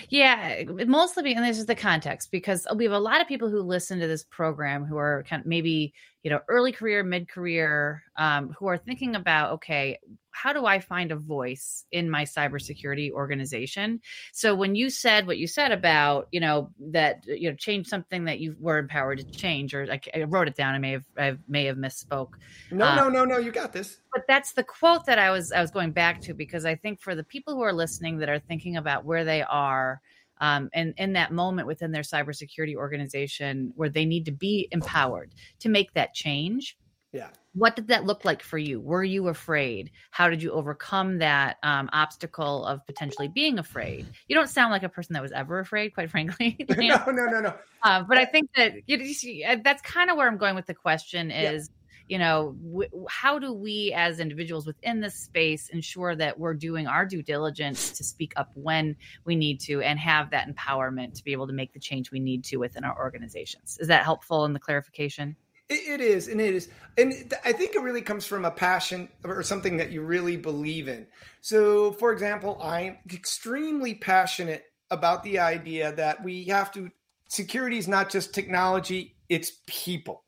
Yeah, 0.10 0.64
mostly, 0.88 1.34
and 1.34 1.46
this 1.46 1.60
is 1.60 1.66
the 1.66 1.76
context 1.76 2.32
because 2.32 2.66
we 2.76 2.86
have 2.86 2.94
a 2.94 3.00
lot 3.00 3.22
of 3.22 3.28
people 3.28 3.50
who 3.50 3.62
listen 3.62 4.00
to 4.00 4.08
this 4.08 4.24
program 4.24 4.86
who 4.86 4.98
are 4.98 5.24
kind 5.30 5.42
of 5.42 5.46
maybe 5.46 5.94
you 6.26 6.32
know 6.32 6.40
early 6.50 6.72
career, 6.72 7.04
mid 7.04 7.30
career, 7.30 8.02
um, 8.18 8.50
who 8.58 8.66
are 8.66 8.80
thinking 8.80 9.16
about 9.16 9.52
okay, 9.52 10.00
how 10.32 10.54
do 10.54 10.66
I 10.66 10.80
find 10.80 11.12
a 11.12 11.16
voice 11.16 11.86
in 11.92 12.10
my 12.10 12.24
cybersecurity 12.24 13.12
organization? 13.12 14.02
So 14.34 14.56
when 14.56 14.74
you 14.74 14.90
said 14.90 15.28
what 15.28 15.38
you 15.38 15.46
said 15.46 15.72
about, 15.72 16.28
you 16.32 16.40
know, 16.40 16.72
that 16.92 17.26
you 17.28 17.52
know, 17.52 17.56
change 17.56 17.86
something 17.86 18.26
that 18.26 18.40
you 18.40 18.56
were 18.60 18.80
empowered 18.80 19.20
to 19.20 19.26
change, 19.26 19.76
or 19.76 19.86
I, 19.90 20.02
I 20.16 20.24
wrote 20.24 20.48
it 20.48 20.56
down. 20.56 20.74
I 20.74 20.80
may 20.80 20.94
have 20.94 21.06
I 21.16 21.38
may 21.48 21.66
have 21.66 21.78
misspoke. 21.78 22.32
No, 22.72 22.88
um, 22.88 22.96
no, 22.96 23.10
no, 23.10 23.26
no. 23.26 23.38
You 23.38 23.52
got 23.52 23.72
this. 23.72 24.00
But 24.12 24.24
that's 24.28 24.54
the 24.54 24.64
quote 24.64 25.06
that 25.06 25.20
I 25.20 25.30
was 25.30 25.52
I 25.52 25.62
was 25.62 25.70
going 25.70 25.92
back 25.92 26.22
to 26.22 26.34
because 26.34 26.66
I 26.66 26.74
think 26.74 27.02
for 27.02 27.14
the 27.14 27.24
people 27.24 27.54
who 27.54 27.62
are 27.62 27.74
listening 27.74 28.18
that 28.18 28.30
are 28.30 28.40
thinking 28.40 28.78
about 28.78 29.06
where 29.06 29.26
they 29.26 29.44
are. 29.44 30.02
Um, 30.40 30.70
and 30.74 30.94
in 30.98 31.14
that 31.14 31.32
moment 31.32 31.68
within 31.68 31.92
their 31.92 32.02
cybersecurity 32.02 32.76
organization 32.76 33.72
where 33.76 33.90
they 33.90 34.06
need 34.06 34.26
to 34.26 34.32
be 34.32 34.68
empowered 34.72 35.34
to 35.60 35.70
make 35.70 35.94
that 35.94 36.14
change, 36.14 36.78
yeah. 37.16 37.30
What 37.54 37.78
did 37.78 37.88
that 37.88 38.04
look 38.04 38.26
like 38.26 38.44
for 38.44 38.58
you? 38.58 38.82
Were 38.82 39.04
you 39.04 39.30
afraid? 39.30 39.90
How 40.12 40.30
did 40.30 40.44
you 40.44 40.52
overcome 40.52 41.20
that 41.20 41.56
um, 41.64 41.90
obstacle 41.94 42.66
of 42.66 42.86
potentially 42.86 43.30
being 43.30 43.58
afraid? 43.58 44.06
You 44.28 44.36
don't 44.36 44.50
sound 44.50 44.72
like 44.72 44.84
a 44.84 44.90
person 44.90 45.14
that 45.14 45.22
was 45.22 45.32
ever 45.32 45.60
afraid 45.60 45.94
quite 45.94 46.12
frankly 46.12 46.58
no 46.70 47.02
no 47.08 47.26
no 47.26 47.40
no. 47.40 47.54
Uh, 47.84 48.04
but 48.04 48.18
i 48.18 48.26
think 48.26 48.50
that 48.58 48.74
you, 48.88 48.98
you 48.98 49.14
see, 49.14 49.46
uh, 49.46 49.56
that's 49.64 49.82
kind 49.82 50.10
of 50.10 50.18
where 50.18 50.28
i'm 50.28 50.38
going 50.38 50.56
with 50.56 50.66
the 50.66 50.74
question 50.74 51.32
is. 51.32 51.70
You 52.08 52.18
know 52.18 52.56
w- 52.64 53.06
how 53.10 53.39
do 53.39 53.53
we 53.53 53.93
as 53.95 54.20
individuals 54.20 54.66
within 54.66 55.01
this 55.01 55.16
space 55.16 55.70
ensure 55.70 56.16
that 56.16 56.39
we're 56.39 56.53
doing 56.53 56.88
our 56.88 57.06
due 57.06 57.22
diligence 57.22 57.91
to 57.91 58.03
speak 58.03 58.34
up 58.36 58.51
when 58.53 58.95
we 59.26 59.36
need 59.36 59.60
to 59.60 59.82
and 59.82 59.99
have 59.99 60.30
that 60.32 60.47
empowerment 60.47 61.14
to 61.14 61.24
be 61.24 61.32
able 61.32 61.47
to 61.47 61.53
make 61.53 61.74
the 61.74 61.80
change 61.80 62.12
we 62.12 62.20
need 62.20 62.43
to 62.43 62.58
within 62.58 62.84
our 62.84 62.97
organizations 62.97 63.78
is 63.80 63.88
that 63.88 64.03
helpful 64.03 64.45
in 64.45 64.53
the 64.53 64.60
clarification 64.60 65.36
it 65.68 65.99
is, 65.99 66.28
and 66.28 66.39
it 66.39 66.53
is, 66.53 66.70
and 66.95 67.34
I 67.43 67.51
think 67.51 67.74
it 67.74 67.82
really 67.82 68.03
comes 68.03 68.24
from 68.28 68.45
a 68.45 68.51
passion 68.51 69.10
or 69.24 69.41
something 69.41 69.78
that 69.78 69.91
you 69.91 70.03
really 70.03 70.38
believe 70.38 70.88
in. 70.88 71.08
So, 71.41 71.91
for 71.93 72.12
example, 72.12 72.60
I'm 72.62 72.99
extremely 73.12 73.95
passionate 73.95 74.66
about 74.91 75.24
the 75.24 75.39
idea 75.39 75.91
that 75.93 76.24
we 76.24 76.43
have 76.45 76.72
to. 76.74 76.91
Security 77.30 77.80
is 77.80 77.88
not 77.88 78.12
just 78.12 78.32
technology; 78.36 79.16
it's 79.28 79.53
people, 79.66 80.24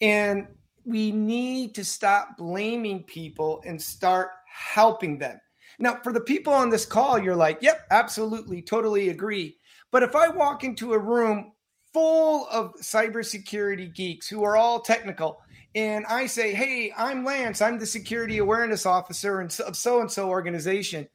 and 0.00 0.46
we 0.84 1.10
need 1.12 1.74
to 1.74 1.84
stop 1.84 2.36
blaming 2.36 3.04
people 3.04 3.62
and 3.66 3.80
start 3.80 4.30
helping 4.46 5.18
them. 5.18 5.40
Now, 5.78 5.98
for 6.02 6.12
the 6.12 6.20
people 6.20 6.52
on 6.52 6.70
this 6.70 6.84
call, 6.84 7.18
you're 7.18 7.36
like, 7.36 7.58
"Yep, 7.62 7.86
absolutely, 7.90 8.62
totally 8.62 9.08
agree." 9.08 9.56
But 9.90 10.02
if 10.02 10.14
I 10.14 10.28
walk 10.28 10.64
into 10.64 10.92
a 10.92 10.98
room 10.98 11.52
full 11.92 12.46
of 12.50 12.74
cybersecurity 12.76 13.94
geeks 13.94 14.28
who 14.28 14.44
are 14.44 14.56
all 14.56 14.80
technical. 14.80 15.40
And 15.74 16.04
I 16.06 16.26
say, 16.26 16.54
hey, 16.54 16.92
I'm 16.96 17.24
Lance. 17.24 17.60
I'm 17.60 17.78
the 17.78 17.86
security 17.86 18.38
awareness 18.38 18.86
officer 18.86 19.40
of 19.40 19.76
so 19.76 20.00
and 20.00 20.10
so 20.10 20.28
organization. 20.28 21.08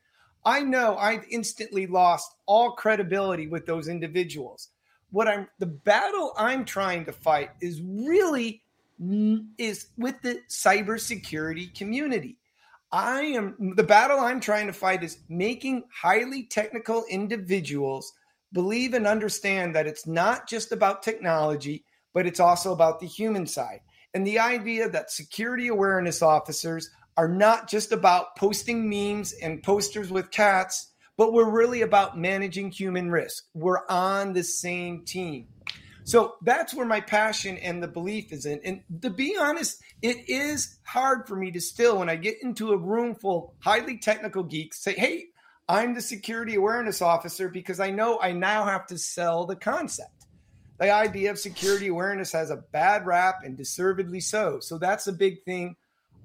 I 0.45 0.61
know 0.61 0.97
I've 0.97 1.25
instantly 1.29 1.87
lost 1.87 2.35
all 2.45 2.71
credibility 2.71 3.47
with 3.47 3.65
those 3.65 3.87
individuals. 3.87 4.69
What 5.09 5.27
I'm 5.27 5.47
the 5.59 5.65
battle 5.65 6.33
I'm 6.37 6.65
trying 6.65 7.05
to 7.05 7.13
fight 7.13 7.51
is 7.61 7.81
really 7.81 8.61
is 8.99 9.87
with 9.97 10.21
the 10.21 10.39
cybersecurity 10.49 11.75
community. 11.75 12.37
I 12.91 13.21
am 13.21 13.73
the 13.75 13.83
battle 13.83 14.19
I'm 14.19 14.39
trying 14.39 14.67
to 14.67 14.73
fight 14.73 15.03
is 15.03 15.19
making 15.27 15.83
highly 15.93 16.43
technical 16.43 17.03
individuals 17.09 18.13
believe 18.53 18.93
and 18.93 19.05
understand 19.05 19.75
that 19.75 19.87
it's 19.87 20.07
not 20.07 20.47
just 20.47 20.71
about 20.71 21.03
technology, 21.03 21.83
but 22.13 22.25
it's 22.25 22.39
also 22.39 22.71
about 22.71 22.99
the 22.99 23.07
human 23.07 23.45
side. 23.45 23.81
And 24.13 24.25
the 24.25 24.39
idea 24.39 24.89
that 24.89 25.11
security 25.11 25.67
awareness 25.67 26.21
officers 26.21 26.89
are 27.17 27.27
not 27.27 27.67
just 27.67 27.91
about 27.91 28.35
posting 28.37 28.89
memes 28.89 29.33
and 29.33 29.61
posters 29.61 30.09
with 30.09 30.31
cats, 30.31 30.93
but 31.17 31.33
we're 31.33 31.49
really 31.49 31.81
about 31.81 32.17
managing 32.17 32.71
human 32.71 33.11
risk. 33.11 33.43
We're 33.53 33.85
on 33.89 34.33
the 34.33 34.43
same 34.43 35.03
team. 35.03 35.47
So 36.07 36.35
that's 36.41 36.73
where 36.73 36.85
my 36.85 37.01
passion 37.01 37.57
and 37.57 37.83
the 37.83 37.87
belief 37.89 38.31
is 38.31 38.45
in. 38.45 38.61
And 38.63 38.81
to 39.01 39.09
be 39.09 39.35
honest, 39.37 39.81
it 40.01 40.29
is 40.29 40.79
hard 40.83 41.27
for 41.27 41.35
me 41.35 41.51
to 41.51 41.59
still, 41.59 41.97
when 41.97 42.07
I 42.07 42.15
get 42.15 42.41
into 42.41 42.71
a 42.71 42.77
room 42.77 43.13
full 43.13 43.55
highly 43.59 43.97
technical 43.97 44.41
geeks, 44.41 44.81
say, 44.81 44.93
hey, 44.93 45.25
I'm 45.67 45.93
the 45.93 46.01
security 46.01 46.55
awareness 46.55 47.01
officer 47.01 47.49
because 47.49 47.81
I 47.81 47.91
know 47.91 48.21
I 48.21 48.31
now 48.31 48.63
have 48.63 48.87
to 48.87 48.97
sell 48.97 49.45
the 49.45 49.57
concept. 49.57 50.27
The 50.79 50.91
idea 50.91 51.29
of 51.29 51.39
security 51.39 51.89
awareness 51.89 52.31
has 52.31 52.51
a 52.51 52.63
bad 52.71 53.05
rap 53.05 53.39
and 53.43 53.57
deservedly 53.57 54.21
so. 54.21 54.61
So 54.61 54.77
that's 54.77 55.07
a 55.07 55.13
big 55.13 55.43
thing 55.43 55.75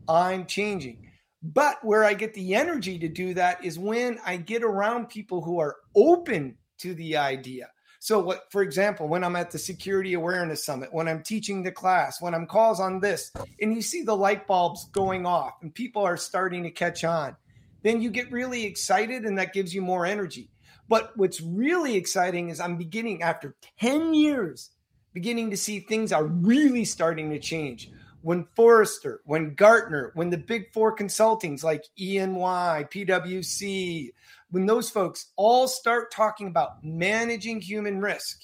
I'm 0.09 0.47
changing. 0.47 1.11
But 1.43 1.85
where 1.85 2.05
I 2.05 2.15
get 2.15 2.35
the 2.35 2.55
energy 2.55 3.01
to 3.01 3.09
do 3.09 3.35
that 3.35 3.65
is 3.65 3.81
when 3.81 4.21
I 4.25 4.37
get 4.37 4.63
around 4.63 5.09
people 5.09 5.43
who 5.43 5.59
are 5.59 5.75
open 5.97 6.57
to 6.79 6.95
the 6.95 7.17
idea. 7.17 7.69
So, 8.05 8.19
what, 8.19 8.51
for 8.51 8.63
example, 8.63 9.07
when 9.07 9.23
I'm 9.23 9.37
at 9.37 9.53
the 9.53 9.61
Security 9.61 10.15
Awareness 10.15 10.65
Summit, 10.65 10.93
when 10.93 11.07
I'm 11.07 11.23
teaching 11.23 11.63
the 11.63 11.71
class, 11.71 12.21
when 12.21 12.35
I'm 12.35 12.49
calls 12.49 12.81
on 12.81 12.99
this, 12.99 13.31
and 13.61 13.73
you 13.73 13.81
see 13.81 14.03
the 14.03 14.17
light 14.17 14.49
bulbs 14.49 14.87
going 14.87 15.25
off 15.25 15.53
and 15.63 15.73
people 15.73 16.03
are 16.03 16.17
starting 16.17 16.65
to 16.65 16.71
catch 16.73 17.05
on, 17.05 17.37
then 17.85 18.03
you 18.03 18.11
get 18.11 18.33
really 18.33 18.65
excited 18.65 19.23
and 19.23 19.39
that 19.39 19.53
gives 19.53 19.73
you 19.73 19.83
more 19.83 20.05
energy. 20.05 20.51
But 20.89 21.17
what's 21.17 21.41
really 21.41 21.95
exciting 21.95 22.49
is 22.49 22.59
I'm 22.59 22.77
beginning 22.77 23.23
after 23.23 23.55
10 23.79 24.15
years, 24.15 24.71
beginning 25.13 25.51
to 25.51 25.57
see 25.57 25.79
things 25.79 26.11
are 26.11 26.25
really 26.25 26.85
starting 26.85 27.31
to 27.31 27.39
change. 27.39 27.89
When 28.23 28.49
Forrester, 28.57 29.21
when 29.27 29.55
Gartner, 29.55 30.11
when 30.15 30.31
the 30.31 30.39
big 30.39 30.73
four 30.73 30.97
consultings 30.97 31.63
like 31.63 31.85
EY, 31.97 32.27
PwC, 32.27 34.11
when 34.53 34.67
those 34.67 34.91
folks 34.91 35.33
all 35.37 35.67
start 35.67 36.13
talking 36.13 36.47
about 36.47 36.85
managing 36.85 37.61
human 37.61 38.01
risk, 38.01 38.39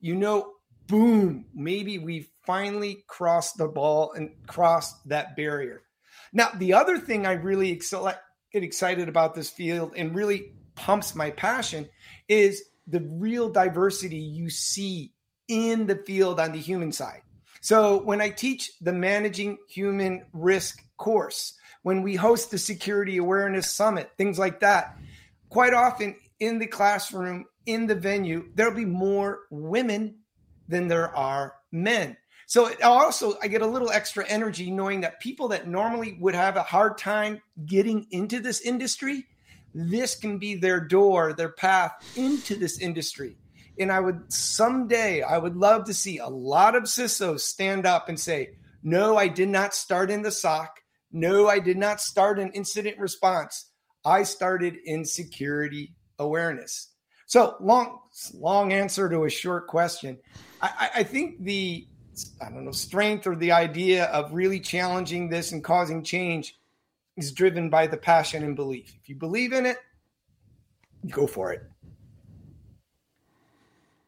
you 0.00 0.16
know, 0.16 0.54
boom, 0.86 1.44
maybe 1.54 1.98
we 1.98 2.30
finally 2.44 3.04
crossed 3.06 3.56
the 3.58 3.68
ball 3.68 4.12
and 4.12 4.30
crossed 4.46 5.06
that 5.08 5.36
barrier. 5.36 5.82
Now, 6.32 6.50
the 6.56 6.72
other 6.72 6.98
thing 6.98 7.26
I 7.26 7.32
really 7.32 7.70
excel 7.70 8.12
get 8.52 8.62
excited 8.62 9.08
about 9.08 9.34
this 9.34 9.50
field 9.50 9.92
and 9.96 10.14
really 10.14 10.52
pumps 10.74 11.14
my 11.14 11.30
passion 11.30 11.88
is 12.28 12.62
the 12.86 13.00
real 13.00 13.48
diversity 13.48 14.16
you 14.16 14.48
see 14.48 15.12
in 15.48 15.86
the 15.86 15.96
field 15.96 16.40
on 16.40 16.52
the 16.52 16.58
human 16.58 16.90
side. 16.90 17.20
So 17.60 18.02
when 18.02 18.20
I 18.20 18.30
teach 18.30 18.72
the 18.80 18.92
managing 18.92 19.58
human 19.68 20.24
risk 20.32 20.82
course, 20.96 21.54
when 21.82 22.02
we 22.02 22.14
host 22.14 22.50
the 22.50 22.58
security 22.58 23.18
awareness 23.18 23.70
summit, 23.70 24.10
things 24.16 24.38
like 24.38 24.60
that, 24.60 24.96
quite 25.54 25.72
often 25.72 26.16
in 26.40 26.58
the 26.58 26.66
classroom, 26.66 27.44
in 27.66 27.86
the 27.86 27.94
venue, 27.94 28.46
there'll 28.56 28.74
be 28.74 28.84
more 28.84 29.42
women 29.50 30.16
than 30.66 30.88
there 30.88 31.14
are 31.16 31.54
men. 31.70 32.16
So 32.46 32.72
also, 32.82 33.34
I 33.40 33.46
get 33.46 33.62
a 33.62 33.66
little 33.66 33.92
extra 33.92 34.26
energy 34.26 34.68
knowing 34.72 35.02
that 35.02 35.20
people 35.20 35.46
that 35.48 35.68
normally 35.68 36.16
would 36.18 36.34
have 36.34 36.56
a 36.56 36.64
hard 36.64 36.98
time 36.98 37.40
getting 37.66 38.08
into 38.10 38.40
this 38.40 38.62
industry, 38.62 39.26
this 39.72 40.16
can 40.16 40.38
be 40.38 40.56
their 40.56 40.80
door, 40.80 41.32
their 41.32 41.50
path 41.50 41.92
into 42.16 42.56
this 42.56 42.80
industry. 42.80 43.36
And 43.78 43.92
I 43.92 44.00
would 44.00 44.32
someday, 44.32 45.22
I 45.22 45.38
would 45.38 45.54
love 45.54 45.84
to 45.84 45.94
see 45.94 46.18
a 46.18 46.26
lot 46.26 46.74
of 46.74 46.82
CISOs 46.82 47.42
stand 47.42 47.86
up 47.86 48.08
and 48.08 48.18
say, 48.18 48.56
no, 48.82 49.16
I 49.16 49.28
did 49.28 49.50
not 49.50 49.72
start 49.72 50.10
in 50.10 50.22
the 50.22 50.32
SOC. 50.32 50.80
No, 51.12 51.46
I 51.46 51.60
did 51.60 51.76
not 51.76 52.00
start 52.00 52.40
in 52.40 52.50
incident 52.50 52.98
response. 52.98 53.66
I 54.04 54.22
started 54.22 54.76
in 54.84 55.04
security 55.04 55.94
awareness. 56.18 56.88
So 57.26 57.56
long, 57.60 58.00
long 58.34 58.72
answer 58.72 59.08
to 59.08 59.24
a 59.24 59.30
short 59.30 59.66
question. 59.66 60.18
I, 60.60 60.90
I 60.96 61.02
think 61.02 61.42
the 61.42 61.86
I 62.40 62.48
don't 62.48 62.64
know 62.64 62.70
strength 62.70 63.26
or 63.26 63.34
the 63.34 63.52
idea 63.52 64.04
of 64.06 64.32
really 64.32 64.60
challenging 64.60 65.28
this 65.28 65.52
and 65.52 65.64
causing 65.64 66.02
change 66.02 66.56
is 67.16 67.32
driven 67.32 67.70
by 67.70 67.86
the 67.86 67.96
passion 67.96 68.44
and 68.44 68.54
belief. 68.54 68.94
If 69.00 69.08
you 69.08 69.16
believe 69.16 69.52
in 69.52 69.66
it, 69.66 69.78
go 71.10 71.26
for 71.26 71.52
it. 71.52 71.62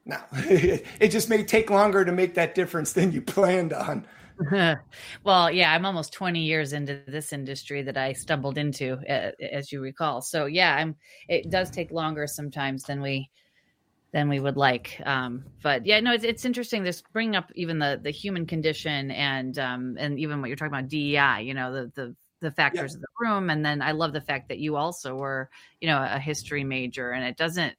Now, 0.04 0.24
it 0.32 1.08
just 1.08 1.28
may 1.28 1.42
take 1.42 1.68
longer 1.68 2.04
to 2.04 2.12
make 2.12 2.34
that 2.34 2.54
difference 2.54 2.92
than 2.92 3.12
you 3.12 3.20
planned 3.20 3.72
on. 3.72 4.06
well, 5.24 5.50
yeah, 5.50 5.72
I'm 5.72 5.86
almost 5.86 6.12
20 6.12 6.40
years 6.40 6.72
into 6.72 7.00
this 7.06 7.32
industry 7.32 7.82
that 7.82 7.96
I 7.96 8.12
stumbled 8.12 8.58
into, 8.58 8.98
as 9.08 9.72
you 9.72 9.80
recall. 9.80 10.20
So 10.20 10.46
yeah, 10.46 10.76
I'm. 10.76 10.96
It 11.28 11.50
does 11.50 11.70
take 11.70 11.90
longer 11.90 12.26
sometimes 12.26 12.82
than 12.84 13.00
we 13.00 13.30
than 14.12 14.28
we 14.28 14.40
would 14.40 14.56
like. 14.56 15.00
Um, 15.04 15.44
but 15.62 15.84
yeah, 15.84 16.00
no, 16.00 16.12
it's, 16.12 16.24
it's 16.24 16.44
interesting. 16.44 16.82
This 16.82 17.02
bringing 17.12 17.36
up 17.36 17.50
even 17.54 17.78
the 17.78 18.00
the 18.02 18.10
human 18.10 18.46
condition 18.46 19.10
and 19.10 19.58
um, 19.58 19.96
and 19.98 20.18
even 20.18 20.40
what 20.40 20.48
you're 20.48 20.56
talking 20.56 20.74
about 20.74 20.88
DEI. 20.88 21.42
You 21.42 21.54
know, 21.54 21.72
the 21.72 21.92
the 21.94 22.16
the 22.40 22.50
factors 22.50 22.92
yeah. 22.92 22.96
of 22.96 23.00
the 23.00 23.08
room, 23.20 23.50
and 23.50 23.64
then 23.64 23.80
I 23.80 23.92
love 23.92 24.12
the 24.12 24.20
fact 24.20 24.48
that 24.48 24.58
you 24.58 24.76
also 24.76 25.14
were, 25.14 25.48
you 25.80 25.88
know, 25.88 26.02
a 26.02 26.18
history 26.18 26.64
major, 26.64 27.12
and 27.12 27.24
it 27.24 27.36
doesn't 27.36 27.74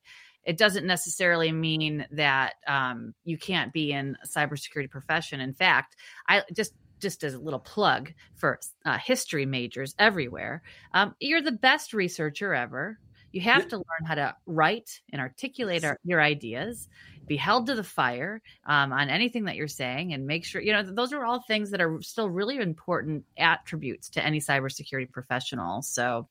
it 0.47 0.57
doesn't 0.57 0.87
necessarily 0.87 1.51
mean 1.51 2.07
that 2.09 2.53
um, 2.67 3.13
you 3.25 3.37
can't 3.37 3.73
be 3.73 3.91
in 3.91 4.17
a 4.23 4.27
cybersecurity 4.27 4.89
profession. 4.89 5.41
In 5.41 5.53
fact, 5.53 5.97
I 6.27 6.43
just 6.55 6.73
just 6.99 7.23
as 7.23 7.35
a 7.35 7.39
little 7.39 7.59
plug 7.59 8.11
for 8.33 8.59
uh, 8.83 8.97
history 8.97 9.45
majors 9.45 9.93
everywhere, 9.99 10.63
um, 10.93 11.13
you're 11.19 11.41
the 11.43 11.51
best 11.51 11.93
researcher 11.93 12.55
ever. 12.55 12.97
You 13.31 13.41
have 13.41 13.67
to 13.69 13.77
learn 13.77 14.05
how 14.05 14.15
to 14.15 14.35
write 14.45 15.01
and 15.11 15.21
articulate 15.21 15.83
our, 15.83 15.99
your 16.03 16.21
ideas 16.21 16.87
be 17.27 17.35
held 17.35 17.67
to 17.67 17.75
the 17.75 17.83
fire 17.83 18.41
um, 18.65 18.93
on 18.93 19.09
anything 19.09 19.43
that 19.43 19.57
you're 19.57 19.67
saying 19.67 20.13
and 20.13 20.25
make 20.25 20.45
sure 20.45 20.61
you 20.61 20.71
know 20.71 20.81
those 20.81 21.11
are 21.11 21.25
all 21.25 21.41
things 21.41 21.69
that 21.71 21.81
are 21.81 22.01
still 22.01 22.29
really 22.29 22.57
important 22.57 23.25
attributes 23.37 24.09
to 24.09 24.25
any 24.25 24.39
cybersecurity 24.39 25.11
professional 25.11 25.81
so 25.81 26.25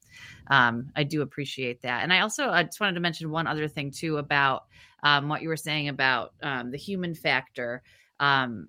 um, 0.46 0.90
i 0.96 1.04
do 1.04 1.20
appreciate 1.20 1.82
that. 1.82 2.02
And 2.02 2.12
i 2.12 2.20
also 2.20 2.48
i 2.48 2.62
just 2.62 2.80
wanted 2.80 2.94
to 2.94 3.00
mention 3.00 3.30
one 3.30 3.46
other 3.46 3.68
thing 3.68 3.90
too 3.90 4.16
about 4.16 4.64
um, 5.02 5.28
what 5.28 5.42
you 5.42 5.48
were 5.48 5.56
saying 5.56 5.88
about 5.88 6.32
um, 6.42 6.70
the 6.70 6.78
human 6.78 7.14
factor. 7.14 7.82
Um, 8.18 8.68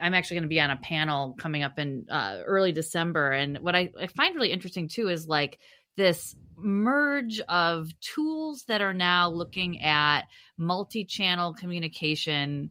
I'm 0.00 0.14
actually 0.14 0.36
going 0.36 0.42
to 0.42 0.48
be 0.48 0.60
on 0.60 0.70
a 0.70 0.76
panel 0.76 1.34
coming 1.38 1.62
up 1.62 1.78
in 1.78 2.06
uh, 2.10 2.40
early 2.44 2.72
December. 2.72 3.32
And 3.32 3.58
what 3.58 3.74
I, 3.74 3.90
I, 3.98 4.06
find 4.08 4.34
really 4.34 4.52
interesting 4.52 4.88
too 4.88 5.08
is 5.08 5.28
like 5.28 5.58
this 5.98 6.36
merge 6.56 7.40
of 7.48 7.90
tools 8.00 8.64
that 8.68 8.80
are 8.80 8.94
now 8.94 9.28
looking 9.28 9.82
at 9.82 10.22
multi-channel 10.56 11.54
communication 11.54 12.70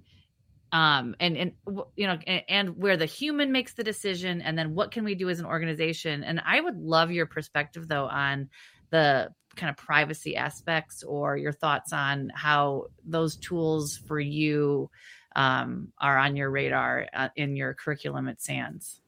um 0.71 1.15
and 1.19 1.38
and 1.38 1.51
you 1.95 2.07
know 2.07 2.17
and, 2.25 2.43
and, 2.49 2.78
where 2.78 2.97
the 2.97 3.05
human 3.05 3.51
makes 3.51 3.73
the 3.73 3.84
decision 3.84 4.41
and 4.41 4.57
then 4.57 4.75
what 4.75 4.91
can 4.91 5.05
we 5.05 5.15
do 5.15 5.30
as 5.30 5.39
an 5.39 5.45
organization? 5.45 6.23
And 6.23 6.41
i 6.45 6.59
would 6.59 6.78
love 6.78 7.11
your 7.11 7.25
perspective 7.25 7.88
though 7.88 8.07
on 8.07 8.49
the 8.89 9.30
kind 9.55 9.69
of 9.69 9.78
privacy 9.78 10.36
aspects 10.36 11.03
or 11.03 11.38
your 11.38 11.53
thoughts 11.53 11.91
on 11.93 12.32
how 12.34 12.86
those 13.05 13.36
tools 13.38 13.97
for 14.07 14.19
you 14.19 14.89
um, 15.36 15.89
are 15.99 16.17
on 16.17 16.36
your 16.36 16.49
radar 16.49 17.07
uh, 17.13 17.30
in 17.36 17.55
your 17.55 17.73
curriculum 17.73 18.28
at 18.28 18.41
SANS 18.41 19.01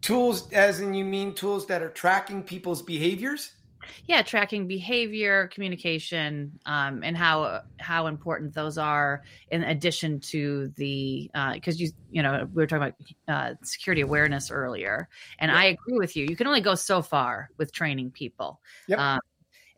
tools 0.00 0.50
as 0.52 0.80
in 0.80 0.94
you 0.94 1.04
mean 1.04 1.34
tools 1.34 1.66
that 1.66 1.82
are 1.82 1.90
tracking 1.90 2.42
people's 2.42 2.82
behaviors? 2.82 3.52
Yeah 4.06 4.22
tracking 4.22 4.66
behavior 4.66 5.48
communication 5.48 6.58
um, 6.66 7.02
and 7.02 7.16
how 7.16 7.62
how 7.78 8.06
important 8.06 8.54
those 8.54 8.78
are 8.78 9.22
in 9.50 9.62
addition 9.64 10.20
to 10.20 10.72
the 10.76 11.30
because 11.54 11.76
uh, 11.76 11.84
you 11.84 11.90
you 12.10 12.22
know 12.22 12.48
we 12.52 12.62
were 12.62 12.66
talking 12.66 12.92
about 13.26 13.52
uh, 13.52 13.54
security 13.62 14.00
awareness 14.00 14.50
earlier 14.50 15.08
and 15.38 15.50
i 15.50 15.66
agree 15.66 15.98
with 15.98 16.16
you. 16.16 16.26
You 16.28 16.36
can 16.36 16.46
only 16.46 16.60
go 16.60 16.74
so 16.74 17.02
far 17.02 17.50
with 17.58 17.72
training 17.72 18.10
people. 18.10 18.60
Yep. 18.88 18.98
Um, 18.98 19.20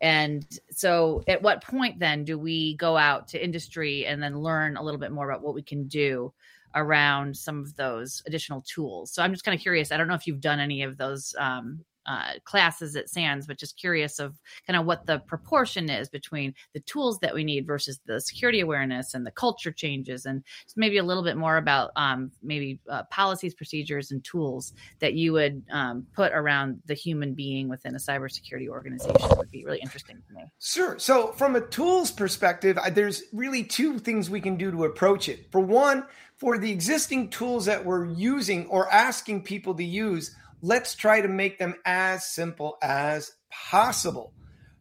and 0.00 0.46
so 0.70 1.22
at 1.26 1.42
what 1.42 1.62
point 1.62 1.98
then 1.98 2.24
do 2.24 2.38
we 2.38 2.76
go 2.76 2.96
out 2.96 3.28
to 3.28 3.42
industry 3.42 4.06
and 4.06 4.22
then 4.22 4.38
learn 4.38 4.76
a 4.76 4.82
little 4.82 5.00
bit 5.00 5.10
more 5.10 5.28
about 5.28 5.42
what 5.42 5.54
we 5.54 5.62
can 5.62 5.88
do 5.88 6.32
around 6.74 7.36
some 7.36 7.60
of 7.60 7.74
those 7.76 8.22
additional 8.26 8.62
tools 8.62 9.12
so 9.12 9.22
i'm 9.22 9.32
just 9.32 9.44
kind 9.44 9.54
of 9.54 9.60
curious 9.60 9.92
i 9.92 9.96
don't 9.96 10.08
know 10.08 10.14
if 10.14 10.26
you've 10.26 10.40
done 10.40 10.60
any 10.60 10.82
of 10.82 10.96
those 10.96 11.34
um, 11.38 11.84
uh, 12.08 12.32
classes 12.44 12.96
at 12.96 13.10
SANS, 13.10 13.46
but 13.46 13.58
just 13.58 13.76
curious 13.76 14.18
of 14.18 14.34
kind 14.66 14.78
of 14.78 14.86
what 14.86 15.04
the 15.04 15.18
proportion 15.20 15.90
is 15.90 16.08
between 16.08 16.54
the 16.72 16.80
tools 16.80 17.18
that 17.18 17.34
we 17.34 17.44
need 17.44 17.66
versus 17.66 18.00
the 18.06 18.18
security 18.18 18.60
awareness 18.60 19.12
and 19.12 19.26
the 19.26 19.30
culture 19.30 19.70
changes, 19.70 20.24
and 20.24 20.42
just 20.64 20.78
maybe 20.78 20.96
a 20.96 21.02
little 21.02 21.22
bit 21.22 21.36
more 21.36 21.58
about 21.58 21.90
um, 21.96 22.32
maybe 22.42 22.80
uh, 22.88 23.02
policies, 23.10 23.54
procedures, 23.54 24.10
and 24.10 24.24
tools 24.24 24.72
that 25.00 25.14
you 25.14 25.34
would 25.34 25.62
um, 25.70 26.06
put 26.14 26.32
around 26.32 26.80
the 26.86 26.94
human 26.94 27.34
being 27.34 27.68
within 27.68 27.94
a 27.94 27.98
cybersecurity 27.98 28.68
organization 28.68 29.28
would 29.36 29.50
be 29.50 29.64
really 29.64 29.80
interesting 29.80 30.16
to 30.26 30.34
me. 30.34 30.50
Sure. 30.60 30.98
So, 30.98 31.32
from 31.32 31.56
a 31.56 31.60
tools 31.60 32.10
perspective, 32.10 32.78
there's 32.92 33.22
really 33.34 33.64
two 33.64 33.98
things 33.98 34.30
we 34.30 34.40
can 34.40 34.56
do 34.56 34.70
to 34.70 34.84
approach 34.84 35.28
it. 35.28 35.52
For 35.52 35.60
one, 35.60 36.06
for 36.38 36.58
the 36.58 36.70
existing 36.70 37.30
tools 37.30 37.66
that 37.66 37.84
we're 37.84 38.06
using 38.06 38.66
or 38.66 38.90
asking 38.92 39.42
people 39.42 39.74
to 39.74 39.84
use, 39.84 40.34
let's 40.62 40.94
try 40.94 41.20
to 41.20 41.28
make 41.28 41.58
them 41.58 41.74
as 41.84 42.26
simple 42.26 42.78
as 42.80 43.32
possible. 43.50 44.32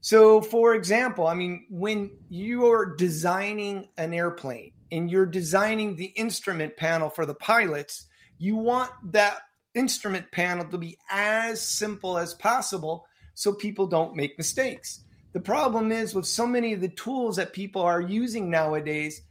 So, 0.02 0.42
for 0.42 0.76
example, 0.76 1.28
I 1.28 1.34
mean, 1.34 1.66
when 1.70 2.12
you're 2.30 2.96
designing 2.96 3.90
an 3.98 4.14
airplane 4.14 4.72
and 4.92 5.10
you're 5.10 5.26
designing 5.26 5.96
the 5.96 6.06
instrument 6.06 6.78
panel 6.78 7.10
for 7.10 7.26
the 7.26 7.34
pilots, 7.34 8.06
you 8.38 8.56
want 8.56 8.92
that 9.12 9.40
instrument 9.74 10.32
panel 10.32 10.66
to 10.66 10.78
be 10.78 10.98
as 11.10 11.62
simple 11.62 12.18
as 12.18 12.34
possible 12.36 13.06
so 13.34 13.52
people 13.52 13.88
don't 13.88 14.16
make 14.16 14.38
mistakes. 14.38 15.02
The 15.34 15.40
problem 15.40 15.92
is 15.92 16.16
with 16.16 16.26
so 16.26 16.48
many 16.48 16.74
of 16.74 16.82
the 16.82 16.90
tools 16.90 17.36
that 17.36 17.54
people 17.54 17.82
are 17.82 18.02
using 18.02 18.50
nowadays, 18.50 19.22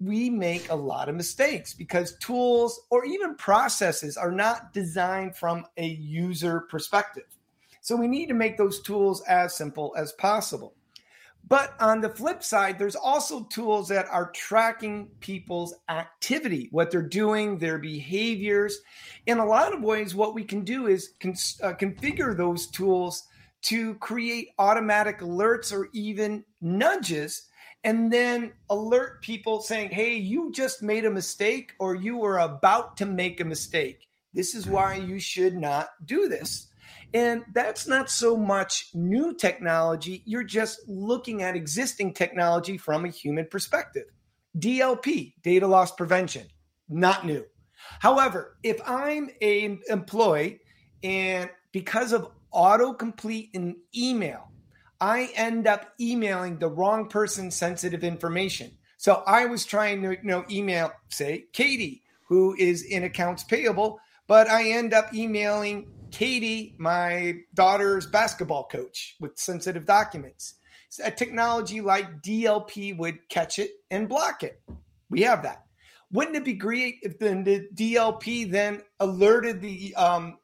we 0.00 0.28
make 0.28 0.70
a 0.70 0.74
lot 0.74 1.08
of 1.08 1.14
mistakes 1.14 1.72
because 1.72 2.18
tools 2.18 2.80
or 2.90 3.04
even 3.04 3.34
processes 3.36 4.16
are 4.16 4.30
not 4.30 4.72
designed 4.72 5.36
from 5.36 5.64
a 5.76 5.86
user 5.86 6.60
perspective. 6.70 7.24
So 7.80 7.96
we 7.96 8.08
need 8.08 8.26
to 8.26 8.34
make 8.34 8.58
those 8.58 8.82
tools 8.82 9.22
as 9.22 9.54
simple 9.54 9.94
as 9.96 10.12
possible. 10.12 10.74
But 11.48 11.74
on 11.80 12.00
the 12.00 12.08
flip 12.08 12.42
side, 12.42 12.78
there's 12.78 12.96
also 12.96 13.44
tools 13.44 13.88
that 13.88 14.06
are 14.10 14.32
tracking 14.32 15.08
people's 15.20 15.74
activity, 15.88 16.68
what 16.72 16.90
they're 16.90 17.02
doing, 17.02 17.58
their 17.58 17.78
behaviors. 17.78 18.80
In 19.26 19.38
a 19.38 19.46
lot 19.46 19.72
of 19.72 19.82
ways, 19.82 20.14
what 20.14 20.34
we 20.34 20.42
can 20.42 20.62
do 20.62 20.88
is 20.88 21.14
uh, 21.22 21.72
configure 21.74 22.36
those 22.36 22.66
tools 22.66 23.28
to 23.62 23.94
create 23.96 24.48
automatic 24.58 25.20
alerts 25.20 25.72
or 25.72 25.88
even 25.92 26.44
nudges 26.60 27.46
and 27.86 28.12
then 28.12 28.52
alert 28.68 29.22
people 29.22 29.60
saying, 29.60 29.90
hey, 29.90 30.16
you 30.16 30.50
just 30.50 30.82
made 30.82 31.04
a 31.04 31.10
mistake 31.10 31.72
or 31.78 31.94
you 31.94 32.16
were 32.16 32.38
about 32.38 32.96
to 32.96 33.06
make 33.06 33.38
a 33.38 33.44
mistake. 33.44 34.08
This 34.34 34.56
is 34.56 34.66
why 34.66 34.98
mm-hmm. 34.98 35.10
you 35.10 35.20
should 35.20 35.56
not 35.56 35.90
do 36.04 36.28
this. 36.28 36.66
And 37.14 37.44
that's 37.54 37.86
not 37.86 38.10
so 38.10 38.36
much 38.36 38.90
new 38.92 39.34
technology. 39.34 40.24
You're 40.26 40.42
just 40.42 40.80
looking 40.88 41.44
at 41.44 41.54
existing 41.54 42.14
technology 42.14 42.76
from 42.76 43.04
a 43.04 43.08
human 43.08 43.46
perspective. 43.46 44.06
DLP, 44.58 45.34
data 45.44 45.68
loss 45.68 45.92
prevention, 45.92 46.48
not 46.88 47.24
new. 47.24 47.44
However, 48.00 48.56
if 48.64 48.80
I'm 48.84 49.30
an 49.40 49.78
employee 49.88 50.58
and 51.04 51.50
because 51.70 52.12
of 52.12 52.32
autocomplete 52.52 53.50
in 53.52 53.76
email, 53.96 54.50
I 55.00 55.30
end 55.34 55.66
up 55.66 55.92
emailing 56.00 56.58
the 56.58 56.68
wrong 56.68 57.08
person 57.08 57.50
sensitive 57.50 58.04
information. 58.04 58.72
So 58.96 59.22
I 59.26 59.46
was 59.46 59.64
trying 59.64 60.02
to 60.02 60.10
you 60.10 60.18
know 60.22 60.44
email 60.50 60.92
say 61.08 61.44
Katie 61.52 62.02
who 62.28 62.56
is 62.58 62.82
in 62.82 63.04
accounts 63.04 63.44
payable, 63.44 64.00
but 64.26 64.48
I 64.48 64.70
end 64.70 64.92
up 64.92 65.14
emailing 65.14 65.86
Katie, 66.10 66.74
my 66.78 67.34
daughter's 67.54 68.06
basketball 68.06 68.64
coach 68.64 69.16
with 69.20 69.38
sensitive 69.38 69.86
documents. 69.86 70.54
So 70.88 71.04
a 71.04 71.10
technology 71.10 71.80
like 71.80 72.22
DLP 72.22 72.96
would 72.96 73.28
catch 73.28 73.58
it 73.58 73.70
and 73.90 74.08
block 74.08 74.42
it. 74.42 74.60
We 75.10 75.22
have 75.22 75.42
that. 75.42 75.64
Wouldn't 76.12 76.36
it 76.36 76.44
be 76.44 76.54
great 76.54 76.96
if 77.02 77.18
then 77.18 77.44
the 77.44 77.68
DLP 77.74 78.50
then 78.50 78.82
alerted 79.00 79.60
the 79.60 79.94
um, 79.96 80.38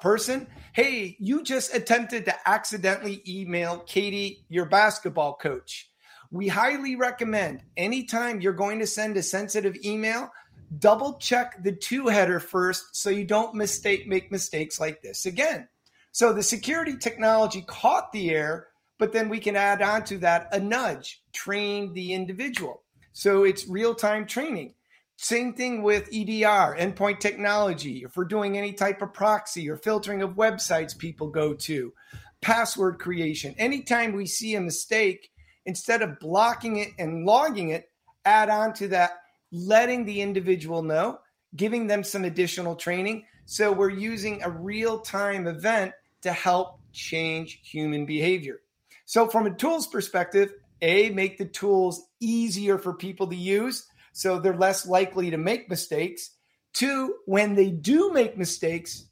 person, 0.00 0.46
hey, 0.72 1.16
you 1.18 1.42
just 1.42 1.74
attempted 1.74 2.24
to 2.24 2.48
accidentally 2.48 3.22
email 3.26 3.80
Katie, 3.80 4.44
your 4.48 4.66
basketball 4.66 5.34
coach. 5.34 5.90
We 6.30 6.48
highly 6.48 6.96
recommend 6.96 7.62
anytime 7.76 8.40
you're 8.40 8.52
going 8.52 8.78
to 8.78 8.86
send 8.86 9.16
a 9.16 9.22
sensitive 9.22 9.76
email, 9.84 10.30
double 10.78 11.14
check 11.18 11.62
the 11.62 11.72
to 11.72 12.06
header 12.06 12.40
first 12.40 12.96
so 12.96 13.10
you 13.10 13.24
don't 13.24 13.54
mistake 13.54 14.06
make 14.06 14.32
mistakes 14.32 14.80
like 14.80 15.02
this 15.02 15.26
again. 15.26 15.68
So 16.12 16.32
the 16.32 16.42
security 16.42 16.96
technology 16.96 17.62
caught 17.66 18.12
the 18.12 18.30
error, 18.30 18.68
but 18.98 19.12
then 19.12 19.28
we 19.28 19.40
can 19.40 19.56
add 19.56 19.82
on 19.82 20.04
to 20.04 20.18
that 20.18 20.48
a 20.52 20.60
nudge, 20.60 21.22
train 21.32 21.92
the 21.92 22.12
individual. 22.12 22.82
So 23.12 23.44
it's 23.44 23.68
real 23.68 23.94
time 23.94 24.26
training. 24.26 24.74
Same 25.22 25.54
thing 25.54 25.84
with 25.84 26.08
EDR, 26.12 26.76
endpoint 26.76 27.20
technology, 27.20 28.02
if 28.02 28.16
we're 28.16 28.24
doing 28.24 28.58
any 28.58 28.72
type 28.72 29.02
of 29.02 29.12
proxy 29.12 29.70
or 29.70 29.76
filtering 29.76 30.20
of 30.20 30.30
websites 30.30 30.98
people 30.98 31.28
go 31.28 31.54
to, 31.54 31.92
password 32.40 32.98
creation. 32.98 33.54
Anytime 33.56 34.14
we 34.14 34.26
see 34.26 34.56
a 34.56 34.60
mistake, 34.60 35.30
instead 35.64 36.02
of 36.02 36.18
blocking 36.18 36.78
it 36.78 36.88
and 36.98 37.24
logging 37.24 37.68
it, 37.68 37.88
add 38.24 38.50
on 38.50 38.72
to 38.74 38.88
that, 38.88 39.12
letting 39.52 40.04
the 40.04 40.20
individual 40.20 40.82
know, 40.82 41.20
giving 41.54 41.86
them 41.86 42.02
some 42.02 42.24
additional 42.24 42.74
training. 42.74 43.24
So 43.44 43.70
we're 43.70 43.90
using 43.90 44.42
a 44.42 44.50
real 44.50 44.98
time 44.98 45.46
event 45.46 45.92
to 46.22 46.32
help 46.32 46.80
change 46.92 47.60
human 47.62 48.06
behavior. 48.06 48.58
So, 49.04 49.28
from 49.28 49.46
a 49.46 49.54
tools 49.54 49.86
perspective, 49.86 50.52
A, 50.80 51.10
make 51.10 51.38
the 51.38 51.44
tools 51.44 52.08
easier 52.18 52.76
for 52.76 52.94
people 52.94 53.28
to 53.28 53.36
use 53.36 53.86
so 54.12 54.38
they're 54.38 54.56
less 54.56 54.86
likely 54.86 55.30
to 55.30 55.38
make 55.38 55.68
mistakes. 55.68 56.30
Two, 56.72 57.16
when 57.26 57.54
they 57.54 57.70
do 57.70 58.12
make 58.12 58.38
mistakes, 58.38 59.06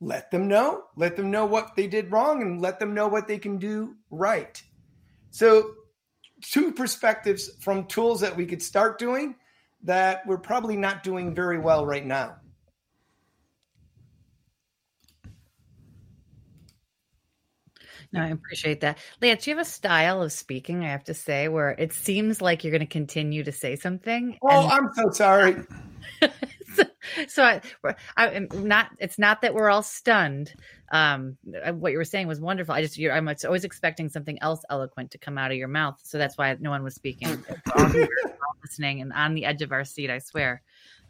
let 0.00 0.30
them 0.30 0.48
know. 0.48 0.84
Let 0.96 1.16
them 1.16 1.30
know 1.30 1.46
what 1.46 1.76
they 1.76 1.86
did 1.86 2.10
wrong 2.10 2.42
and 2.42 2.60
let 2.60 2.78
them 2.78 2.94
know 2.94 3.08
what 3.08 3.28
they 3.28 3.38
can 3.38 3.58
do 3.58 3.94
right. 4.10 4.62
So, 5.30 5.74
two 6.42 6.72
perspectives 6.72 7.50
from 7.60 7.86
tools 7.86 8.20
that 8.20 8.36
we 8.36 8.46
could 8.46 8.62
start 8.62 8.98
doing 8.98 9.36
that 9.82 10.26
we're 10.26 10.38
probably 10.38 10.76
not 10.76 11.02
doing 11.02 11.34
very 11.34 11.58
well 11.58 11.86
right 11.86 12.04
now. 12.04 12.36
No, 18.14 18.22
I 18.22 18.28
appreciate 18.28 18.82
that. 18.82 18.98
Lance, 19.20 19.44
you 19.44 19.56
have 19.56 19.66
a 19.66 19.68
style 19.68 20.22
of 20.22 20.30
speaking, 20.30 20.84
I 20.84 20.90
have 20.90 21.02
to 21.04 21.14
say, 21.14 21.48
where 21.48 21.70
it 21.70 21.92
seems 21.92 22.40
like 22.40 22.62
you're 22.62 22.70
going 22.70 22.80
to 22.80 22.86
continue 22.86 23.42
to 23.42 23.50
say 23.50 23.74
something. 23.74 24.38
Oh, 24.40 24.62
and- 24.62 24.72
I'm 24.72 24.88
so 24.94 25.10
sorry. 25.10 25.56
so, 26.74 26.82
so 27.26 27.42
I, 27.42 27.60
I 28.16 28.28
am 28.28 28.46
not. 28.52 28.90
It's 29.00 29.18
not 29.18 29.42
that 29.42 29.52
we're 29.52 29.68
all 29.68 29.82
stunned. 29.82 30.54
Um, 30.92 31.38
what 31.72 31.90
you 31.90 31.98
were 31.98 32.04
saying 32.04 32.28
was 32.28 32.40
wonderful. 32.40 32.72
I 32.72 32.82
just, 32.82 32.96
I'm 33.00 33.28
always 33.44 33.64
expecting 33.64 34.08
something 34.08 34.40
else 34.40 34.60
eloquent 34.70 35.10
to 35.10 35.18
come 35.18 35.36
out 35.36 35.50
of 35.50 35.56
your 35.56 35.66
mouth, 35.66 35.98
so 36.04 36.16
that's 36.16 36.38
why 36.38 36.56
no 36.60 36.70
one 36.70 36.84
was 36.84 36.94
speaking. 36.94 37.44
all 37.76 37.90
listening 38.62 39.00
and 39.00 39.12
on 39.12 39.34
the 39.34 39.44
edge 39.44 39.62
of 39.62 39.72
our 39.72 39.84
seat. 39.84 40.08
I 40.08 40.20
swear. 40.20 40.62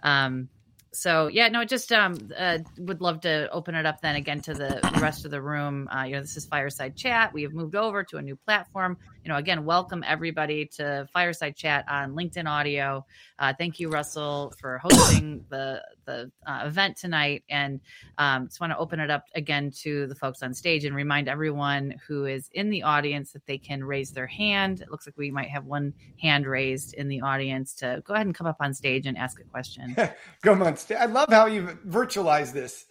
Um, 0.03 0.49
so 0.95 1.29
yeah, 1.29 1.49
no, 1.49 1.65
just 1.65 1.93
um, 1.93 2.17
uh, 2.37 2.59
would 2.79 3.01
love 3.01 3.21
to 3.23 3.51
open 3.51 3.75
it 3.75 3.87
up 3.87 4.01
then 4.01 4.17
again 4.17 4.41
to 4.43 4.55
the 4.55 4.81
rest 5.01 5.25
of 5.25 5.31
the 5.31 5.43
room. 5.43 5.89
Uh, 5.95 6.05
you 6.05 6.13
know, 6.13 6.21
this 6.21 6.37
is 6.37 6.47
Fireside 6.47 6.97
Chat. 6.97 7.33
We 7.33 7.43
have 7.43 7.53
moved 7.53 7.75
over 7.75 8.05
to 8.05 8.17
a 8.17 8.23
new 8.23 8.37
platform. 8.37 8.97
You 9.25 9.31
know, 9.31 9.39
again, 9.39 9.65
welcome 9.65 10.05
everybody 10.07 10.67
to 10.77 11.09
Fireside 11.11 11.57
Chat 11.57 11.87
on 11.89 12.15
LinkedIn 12.15 12.47
Audio. 12.47 13.07
Uh, 13.39 13.55
thank 13.57 13.81
you, 13.81 13.89
Russell, 13.89 14.53
for 14.61 14.77
hosting 14.83 15.47
the 15.49 15.83
the 16.05 16.31
uh, 16.47 16.65
event 16.67 16.99
tonight, 16.99 17.43
and 17.49 17.81
um, 18.19 18.49
just 18.49 18.61
want 18.61 18.75
to 18.75 18.77
open 18.77 19.01
it 19.01 19.11
up 19.11 19.25
again 19.35 19.71
to 19.79 20.07
the 20.09 20.15
folks 20.15 20.43
on 20.43 20.53
stage 20.53 20.85
and 20.85 20.95
remind 20.95 21.27
everyone 21.27 21.95
who 22.07 22.27
is 22.27 22.51
in 22.53 22.69
the 22.69 22.83
audience 22.83 23.33
that 23.33 23.47
they 23.47 23.57
can 23.57 23.83
raise 23.83 24.11
their 24.11 24.27
hand. 24.27 24.83
It 24.83 24.91
looks 24.91 25.07
like 25.07 25.17
we 25.17 25.31
might 25.31 25.49
have 25.49 25.65
one 25.65 25.95
hand 26.21 26.47
raised 26.47 26.93
in 26.93 27.09
the 27.09 27.23
audience 27.23 27.73
to 27.77 28.03
go 28.05 28.13
ahead 28.13 28.27
and 28.27 28.35
come 28.35 28.47
up 28.47 28.59
on 28.61 28.75
stage 28.75 29.07
and 29.07 29.17
ask 29.17 29.41
a 29.41 29.45
question. 29.45 29.97
come 30.43 30.63
on 30.63 30.77
I 31.01 31.07
love 31.07 31.31
how 31.31 31.47
you 31.47 31.79
virtualize 31.89 32.53
this. 32.53 32.85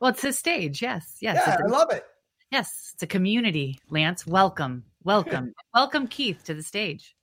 Well, 0.00 0.10
it's 0.10 0.24
a 0.24 0.32
stage. 0.32 0.82
Yes. 0.82 1.18
Yes. 1.20 1.40
Yeah, 1.46 1.56
I 1.64 1.68
love 1.68 1.92
it. 1.92 2.04
Yes. 2.50 2.90
It's 2.94 3.04
a 3.04 3.06
community, 3.06 3.78
Lance. 3.90 4.26
Welcome. 4.26 4.82
Welcome. 5.06 5.54
welcome, 5.72 6.08
Keith, 6.08 6.42
to 6.46 6.54
the 6.54 6.64
stage. 6.64 7.14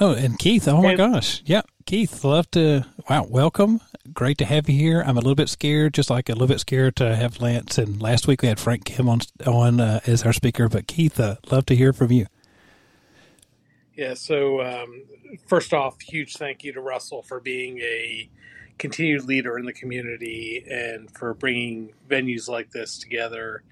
Oh, 0.00 0.14
and 0.14 0.36
Keith, 0.36 0.66
oh 0.66 0.82
my 0.82 0.96
gosh. 0.96 1.44
Yeah, 1.46 1.62
Keith, 1.86 2.24
love 2.24 2.50
to, 2.50 2.86
wow, 3.08 3.24
welcome. 3.30 3.80
Great 4.12 4.36
to 4.38 4.44
have 4.44 4.68
you 4.68 4.76
here. 4.76 5.00
I'm 5.00 5.16
a 5.16 5.20
little 5.20 5.36
bit 5.36 5.48
scared, 5.48 5.94
just 5.94 6.10
like 6.10 6.28
a 6.28 6.32
little 6.32 6.48
bit 6.48 6.58
scared 6.58 6.96
to 6.96 7.14
have 7.14 7.40
Lance. 7.40 7.78
And 7.78 8.02
last 8.02 8.26
week 8.26 8.42
we 8.42 8.48
had 8.48 8.58
Frank 8.58 8.84
Kim 8.84 9.08
on, 9.08 9.20
on 9.46 9.78
uh, 9.78 10.00
as 10.08 10.24
our 10.24 10.32
speaker, 10.32 10.68
but 10.68 10.88
Keith, 10.88 11.20
uh, 11.20 11.36
love 11.52 11.66
to 11.66 11.76
hear 11.76 11.92
from 11.92 12.10
you. 12.10 12.26
Yeah, 13.94 14.14
so 14.14 14.60
um, 14.62 15.04
first 15.46 15.72
off, 15.72 16.00
huge 16.00 16.36
thank 16.36 16.64
you 16.64 16.72
to 16.72 16.80
Russell 16.80 17.22
for 17.22 17.38
being 17.38 17.78
a 17.78 18.28
continued 18.76 19.24
leader 19.24 19.56
in 19.56 19.66
the 19.66 19.72
community 19.72 20.66
and 20.68 21.08
for 21.16 21.32
bringing 21.32 21.92
venues 22.10 22.48
like 22.48 22.72
this 22.72 22.98
together. 22.98 23.62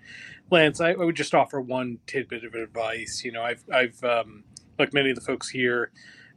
Lance, 0.52 0.80
I, 0.80 0.90
I 0.90 0.96
would 0.96 1.16
just 1.16 1.34
offer 1.34 1.60
one 1.60 1.98
tidbit 2.06 2.44
of 2.44 2.54
advice. 2.54 3.22
You 3.24 3.32
know, 3.32 3.42
I've, 3.42 3.64
I've 3.72 4.04
um, 4.04 4.44
like 4.78 4.92
many 4.92 5.10
of 5.10 5.16
the 5.16 5.22
folks 5.22 5.48
here, 5.48 5.90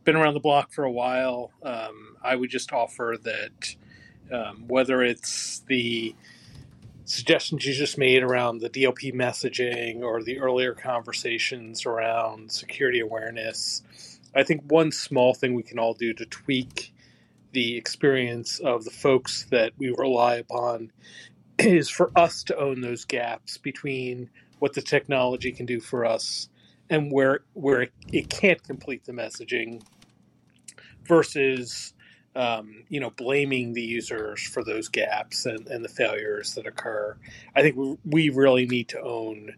been 0.05 0.15
around 0.15 0.35
the 0.35 0.39
block 0.39 0.71
for 0.71 0.83
a 0.85 0.91
while. 0.91 1.51
Um, 1.63 2.15
I 2.23 2.35
would 2.35 2.49
just 2.49 2.71
offer 2.71 3.17
that 3.23 3.75
um, 4.31 4.67
whether 4.67 5.01
it's 5.01 5.59
the 5.67 6.15
suggestions 7.03 7.65
you 7.65 7.73
just 7.73 7.97
made 7.97 8.23
around 8.23 8.59
the 8.59 8.69
DLP 8.69 9.13
messaging 9.13 10.01
or 10.01 10.23
the 10.23 10.39
earlier 10.39 10.73
conversations 10.73 11.85
around 11.85 12.51
security 12.51 12.99
awareness, 12.99 13.83
I 14.35 14.43
think 14.43 14.63
one 14.67 14.91
small 14.91 15.33
thing 15.33 15.53
we 15.53 15.63
can 15.63 15.77
all 15.77 15.93
do 15.93 16.13
to 16.13 16.25
tweak 16.25 16.93
the 17.51 17.77
experience 17.77 18.59
of 18.59 18.83
the 18.85 18.91
folks 18.91 19.45
that 19.49 19.73
we 19.77 19.89
rely 19.89 20.35
upon 20.35 20.91
is 21.59 21.89
for 21.89 22.11
us 22.15 22.43
to 22.43 22.57
own 22.57 22.81
those 22.81 23.05
gaps 23.05 23.57
between 23.57 24.29
what 24.59 24.73
the 24.73 24.81
technology 24.81 25.51
can 25.51 25.65
do 25.65 25.79
for 25.79 26.05
us 26.05 26.49
and 26.89 27.11
where 27.11 27.41
where 27.53 27.83
it, 27.83 27.93
it 28.11 28.29
can't 28.29 28.63
complete 28.63 29.05
the 29.05 29.11
messaging 29.11 29.81
versus 31.07 31.93
um, 32.35 32.83
you 32.89 32.99
know 32.99 33.09
blaming 33.09 33.73
the 33.73 33.81
users 33.81 34.41
for 34.41 34.63
those 34.63 34.89
gaps 34.89 35.45
and, 35.45 35.67
and 35.67 35.83
the 35.83 35.89
failures 35.89 36.55
that 36.55 36.67
occur. 36.67 37.15
I 37.55 37.61
think 37.61 37.75
we, 37.75 37.97
we 38.05 38.29
really 38.29 38.65
need 38.65 38.89
to 38.89 39.01
own 39.01 39.55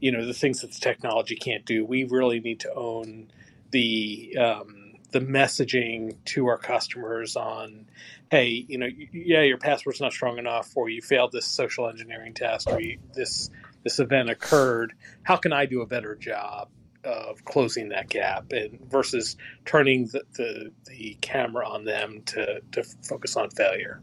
you 0.00 0.12
know 0.12 0.24
the 0.24 0.34
things 0.34 0.60
that 0.60 0.72
the 0.72 0.80
technology 0.80 1.36
can't 1.36 1.64
do. 1.64 1.84
We 1.84 2.04
really 2.04 2.40
need 2.40 2.60
to 2.60 2.72
own 2.74 3.30
the 3.70 4.36
um, 4.38 4.77
the 5.10 5.20
messaging 5.20 6.16
to 6.26 6.46
our 6.48 6.58
customers 6.58 7.34
on 7.34 7.86
hey 8.30 8.66
you 8.68 8.76
know 8.76 8.88
yeah 9.12 9.42
your 9.42 9.56
password's 9.56 10.00
not 10.00 10.12
strong 10.12 10.38
enough 10.38 10.70
or 10.76 10.90
you 10.90 11.00
failed 11.00 11.32
this 11.32 11.46
social 11.46 11.88
engineering 11.88 12.34
test 12.34 12.68
or 12.68 12.80
you, 12.80 12.98
this 13.14 13.50
this 13.84 13.98
event 13.98 14.30
occurred. 14.30 14.94
How 15.22 15.36
can 15.36 15.52
i 15.52 15.66
do 15.66 15.80
a 15.80 15.86
better 15.86 16.14
job 16.14 16.68
of 17.04 17.44
closing 17.44 17.88
that 17.90 18.08
gap? 18.08 18.52
And 18.52 18.78
versus 18.90 19.36
turning 19.64 20.06
the, 20.08 20.22
the, 20.34 20.72
the 20.86 21.16
camera 21.20 21.66
on 21.66 21.84
them 21.84 22.22
to, 22.26 22.60
to 22.72 22.82
focus 22.82 23.36
on 23.36 23.50
failure. 23.50 24.02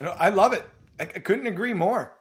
I 0.00 0.30
love 0.30 0.52
it. 0.52 0.68
I, 0.98 1.02
I 1.02 1.06
couldn't 1.06 1.46
agree 1.46 1.74
more. 1.74 2.16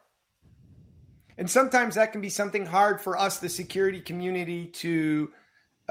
And 1.37 1.49
sometimes 1.49 1.95
that 1.95 2.11
can 2.11 2.21
be 2.21 2.29
something 2.29 2.65
hard 2.65 3.01
for 3.01 3.17
us 3.17 3.39
the 3.39 3.49
security 3.49 4.01
community 4.01 4.67
to 4.67 5.31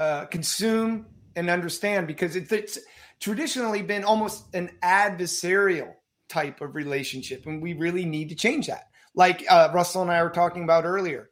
uh, 0.03 0.25
consume 0.25 1.05
and 1.37 1.49
understand 1.49 2.07
because 2.07 2.35
it's, 2.35 2.51
it's 2.51 2.77
traditionally 3.21 3.81
been 3.81 4.03
almost 4.03 4.53
an 4.53 4.69
adversarial 4.83 5.93
type 6.27 6.59
of 6.59 6.75
relationship, 6.75 7.45
and 7.45 7.61
we 7.61 7.71
really 7.71 8.03
need 8.03 8.27
to 8.27 8.35
change 8.35 8.67
that. 8.67 8.89
Like 9.15 9.45
uh, 9.49 9.71
Russell 9.73 10.01
and 10.01 10.11
I 10.11 10.21
were 10.21 10.29
talking 10.29 10.65
about 10.65 10.83
earlier, 10.83 11.29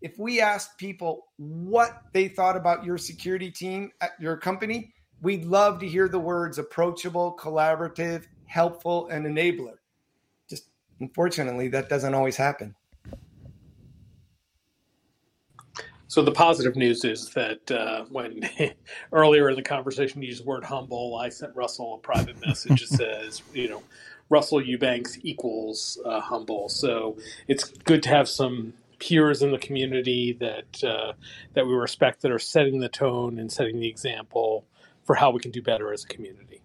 if 0.00 0.18
we 0.18 0.40
asked 0.40 0.78
people 0.78 1.26
what 1.36 2.00
they 2.14 2.28
thought 2.28 2.56
about 2.56 2.82
your 2.82 2.96
security 2.96 3.50
team 3.50 3.90
at 4.00 4.12
your 4.18 4.38
company, 4.38 4.94
we'd 5.20 5.44
love 5.44 5.78
to 5.80 5.86
hear 5.86 6.08
the 6.08 6.18
words 6.18 6.58
approachable, 6.58 7.36
collaborative, 7.38 8.24
helpful, 8.46 9.08
and 9.08 9.26
enabler. 9.26 9.76
Just 10.48 10.70
unfortunately, 10.98 11.68
that 11.68 11.90
doesn't 11.90 12.14
always 12.14 12.38
happen. 12.38 12.74
So 16.14 16.22
the 16.22 16.30
positive 16.30 16.76
news 16.76 17.04
is 17.04 17.30
that 17.30 17.68
uh, 17.72 18.04
when 18.04 18.48
earlier 19.12 19.50
in 19.50 19.56
the 19.56 19.62
conversation 19.62 20.22
you 20.22 20.28
used 20.28 20.44
the 20.44 20.46
word 20.46 20.62
humble, 20.62 21.16
I 21.16 21.28
sent 21.28 21.56
Russell 21.56 21.94
a 21.94 21.98
private 21.98 22.40
message 22.40 22.88
that 22.88 22.96
says, 22.98 23.42
you 23.52 23.68
know, 23.68 23.82
Russell 24.28 24.64
Eubanks 24.64 25.18
equals 25.24 25.98
uh, 26.04 26.20
humble. 26.20 26.68
So 26.68 27.16
it's 27.48 27.64
good 27.64 28.04
to 28.04 28.10
have 28.10 28.28
some 28.28 28.74
peers 29.00 29.42
in 29.42 29.50
the 29.50 29.58
community 29.58 30.34
that 30.34 30.84
uh, 30.84 31.14
that 31.54 31.66
we 31.66 31.74
respect 31.74 32.22
that 32.22 32.30
are 32.30 32.38
setting 32.38 32.78
the 32.78 32.88
tone 32.88 33.40
and 33.40 33.50
setting 33.50 33.80
the 33.80 33.88
example 33.88 34.64
for 35.02 35.16
how 35.16 35.32
we 35.32 35.40
can 35.40 35.50
do 35.50 35.62
better 35.62 35.92
as 35.92 36.04
a 36.04 36.06
community. 36.06 36.63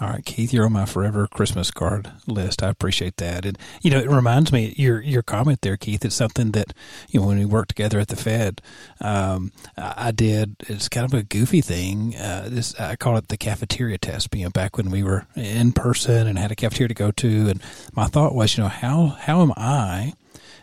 All 0.00 0.08
right, 0.08 0.24
Keith, 0.24 0.52
you're 0.52 0.66
on 0.66 0.72
my 0.72 0.86
forever 0.86 1.28
Christmas 1.28 1.70
card 1.70 2.10
list. 2.26 2.64
I 2.64 2.68
appreciate 2.68 3.16
that, 3.18 3.46
and 3.46 3.56
you 3.80 3.92
know 3.92 4.00
it 4.00 4.10
reminds 4.10 4.50
me 4.52 4.74
your 4.76 5.00
your 5.00 5.22
comment 5.22 5.60
there, 5.60 5.76
Keith. 5.76 6.04
It's 6.04 6.16
something 6.16 6.50
that 6.50 6.72
you 7.10 7.20
know 7.20 7.26
when 7.26 7.38
we 7.38 7.44
worked 7.44 7.68
together 7.68 8.00
at 8.00 8.08
the 8.08 8.16
Fed, 8.16 8.60
um, 9.00 9.52
I 9.76 10.10
did. 10.10 10.56
It's 10.68 10.88
kind 10.88 11.06
of 11.06 11.14
a 11.14 11.22
goofy 11.22 11.60
thing. 11.60 12.16
Uh, 12.16 12.48
this 12.50 12.74
I 12.80 12.96
call 12.96 13.16
it 13.16 13.28
the 13.28 13.36
cafeteria 13.36 13.96
test. 13.98 14.34
You 14.34 14.44
know, 14.44 14.50
back 14.50 14.76
when 14.76 14.90
we 14.90 15.04
were 15.04 15.26
in 15.36 15.70
person 15.70 16.26
and 16.26 16.38
had 16.40 16.50
a 16.50 16.56
cafeteria 16.56 16.88
to 16.88 16.94
go 16.94 17.12
to, 17.12 17.48
and 17.48 17.62
my 17.92 18.06
thought 18.06 18.34
was, 18.34 18.56
you 18.56 18.64
know, 18.64 18.68
how 18.68 19.06
how 19.06 19.42
am 19.42 19.52
I 19.56 20.14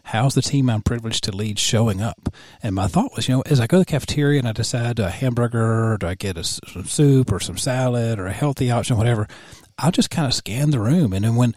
how's 0.04 0.36
the 0.36 0.42
team 0.42 0.70
I'm 0.70 0.82
privileged 0.82 1.24
to 1.26 1.36
lead 1.36 1.60
showing 1.60 2.02
up? 2.02 2.34
And 2.62 2.76
my 2.76 2.88
thought 2.88 3.12
was, 3.16 3.28
you 3.28 3.36
know, 3.36 3.44
as 3.46 3.60
I 3.60 3.68
go 3.68 3.78
to 3.78 3.80
the 3.80 3.86
cafeteria 3.86 4.40
and 4.40 4.48
I 4.48 4.52
decide 4.52 5.00
a 5.00 5.10
hamburger, 5.10 5.94
or 5.94 5.98
do 5.98 6.08
I 6.08 6.16
get 6.16 6.38
a, 6.38 6.44
some 6.44 6.86
soup 6.86 7.32
or 7.32 7.40
some 7.40 7.58
salad 7.58 8.20
or 8.20 8.28
a 8.28 8.34
healthy 8.34 8.72
option, 8.72 8.98
whatever, 8.98 9.28
I'll 9.78 9.92
just 9.92 10.10
kind 10.10 10.28
of 10.28 10.34
scan 10.34 10.72
the 10.72 10.80
room. 10.80 11.14
And 11.14 11.26
then 11.26 11.36
when, 11.36 11.56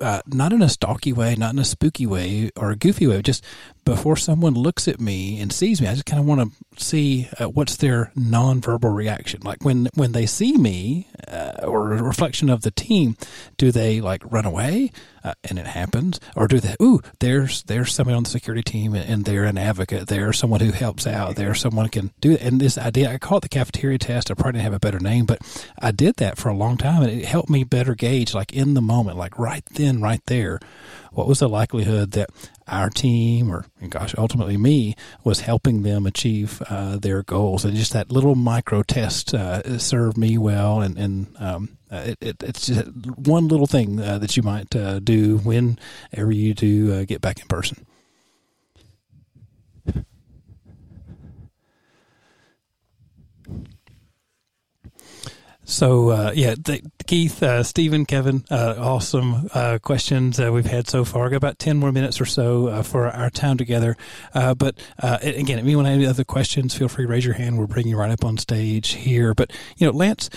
uh, 0.00 0.22
not 0.26 0.52
in 0.52 0.62
a 0.62 0.68
stalky 0.68 1.12
way, 1.12 1.34
not 1.34 1.52
in 1.52 1.58
a 1.58 1.64
spooky 1.64 2.06
way 2.06 2.50
or 2.56 2.70
a 2.70 2.76
goofy 2.76 3.06
way, 3.06 3.20
just 3.22 3.44
before 3.88 4.16
someone 4.16 4.52
looks 4.52 4.86
at 4.86 5.00
me 5.00 5.40
and 5.40 5.50
sees 5.50 5.80
me, 5.80 5.88
I 5.88 5.92
just 5.92 6.04
kind 6.04 6.20
of 6.20 6.26
want 6.26 6.52
to 6.52 6.84
see 6.84 7.26
uh, 7.40 7.48
what's 7.48 7.76
their 7.76 8.12
nonverbal 8.14 8.94
reaction. 8.94 9.40
Like 9.42 9.64
when 9.64 9.88
when 9.94 10.12
they 10.12 10.26
see 10.26 10.58
me 10.58 11.08
uh, 11.26 11.64
or 11.64 11.94
a 11.94 12.02
reflection 12.02 12.50
of 12.50 12.60
the 12.60 12.70
team, 12.70 13.16
do 13.56 13.72
they 13.72 14.02
like 14.02 14.22
run 14.30 14.44
away? 14.44 14.90
Uh, 15.24 15.34
and 15.44 15.58
it 15.58 15.66
happens, 15.66 16.20
or 16.36 16.46
do 16.46 16.60
they? 16.60 16.76
Ooh, 16.80 17.00
there's 17.18 17.62
there's 17.64 17.92
somebody 17.92 18.14
on 18.16 18.22
the 18.22 18.30
security 18.30 18.62
team, 18.62 18.94
and 18.94 19.24
they're 19.24 19.44
an 19.44 19.58
advocate. 19.58 20.06
They're 20.06 20.32
someone 20.32 20.60
who 20.60 20.70
helps 20.70 21.06
out. 21.06 21.36
There's 21.36 21.60
someone 21.60 21.88
can 21.88 22.12
do 22.20 22.32
it. 22.32 22.42
And 22.42 22.60
this 22.60 22.78
idea, 22.78 23.10
I 23.10 23.18
call 23.18 23.38
it 23.38 23.40
the 23.42 23.48
cafeteria 23.48 23.98
test. 23.98 24.30
I 24.30 24.34
probably 24.34 24.52
didn't 24.52 24.64
have 24.64 24.74
a 24.74 24.78
better 24.78 25.00
name, 25.00 25.26
but 25.26 25.40
I 25.78 25.90
did 25.90 26.16
that 26.16 26.38
for 26.38 26.50
a 26.50 26.54
long 26.54 26.76
time, 26.76 27.02
and 27.02 27.10
it 27.10 27.24
helped 27.24 27.50
me 27.50 27.64
better 27.64 27.94
gauge, 27.94 28.32
like 28.32 28.52
in 28.52 28.74
the 28.74 28.80
moment, 28.80 29.16
like 29.16 29.38
right 29.38 29.64
then, 29.72 30.00
right 30.00 30.22
there, 30.26 30.60
what 31.10 31.26
was 31.26 31.40
the 31.40 31.48
likelihood 31.48 32.12
that 32.12 32.30
our 32.68 32.90
team, 32.90 33.50
or 33.50 33.66
gosh, 33.88 34.14
ultimately 34.16 34.56
me, 34.56 34.94
was 35.24 35.40
helping 35.40 35.82
them 35.82 36.06
achieve 36.06 36.62
uh, 36.68 36.96
their 36.96 37.22
goals. 37.22 37.64
And 37.64 37.74
just 37.74 37.92
that 37.92 38.12
little 38.12 38.34
micro 38.34 38.82
test 38.82 39.34
uh, 39.34 39.78
served 39.78 40.16
me 40.16 40.38
well. 40.38 40.80
And, 40.80 40.98
and 40.98 41.36
um, 41.38 41.78
uh, 41.90 42.02
it, 42.06 42.18
it, 42.20 42.42
it's 42.42 42.66
just 42.66 42.88
one 43.16 43.48
little 43.48 43.66
thing 43.66 44.00
uh, 44.00 44.18
that 44.18 44.36
you 44.36 44.42
might 44.42 44.74
uh, 44.76 44.98
do 45.00 45.38
whenever 45.38 46.32
you 46.32 46.54
do 46.54 47.04
get 47.06 47.20
back 47.20 47.40
in 47.40 47.46
person. 47.46 47.86
So 55.68 56.08
uh, 56.08 56.32
yeah, 56.34 56.54
th- 56.54 56.82
Keith, 57.06 57.42
uh, 57.42 57.62
Stephen, 57.62 58.06
Kevin, 58.06 58.42
uh, 58.50 58.76
awesome 58.78 59.50
uh, 59.52 59.78
questions 59.82 60.40
we've 60.40 60.64
had 60.64 60.88
so 60.88 61.04
far. 61.04 61.28
Got 61.28 61.36
about 61.36 61.58
ten 61.58 61.76
more 61.76 61.92
minutes 61.92 62.22
or 62.22 62.24
so 62.24 62.68
uh, 62.68 62.82
for 62.82 63.06
our 63.08 63.28
time 63.28 63.58
together. 63.58 63.94
Uh, 64.32 64.54
but 64.54 64.78
again, 64.98 65.58
if 65.58 65.64
anyone 65.64 65.84
has 65.84 65.94
any 65.94 66.06
other 66.06 66.24
questions, 66.24 66.74
feel 66.74 66.88
free 66.88 67.04
to 67.04 67.10
raise 67.10 67.26
your 67.26 67.34
hand. 67.34 67.58
We'll 67.58 67.66
bring 67.66 67.86
you 67.86 67.98
right 67.98 68.10
up 68.10 68.24
on 68.24 68.38
stage 68.38 68.92
here. 68.92 69.34
But 69.34 69.52
you 69.76 69.86
know, 69.86 69.92
Lance, 69.92 70.30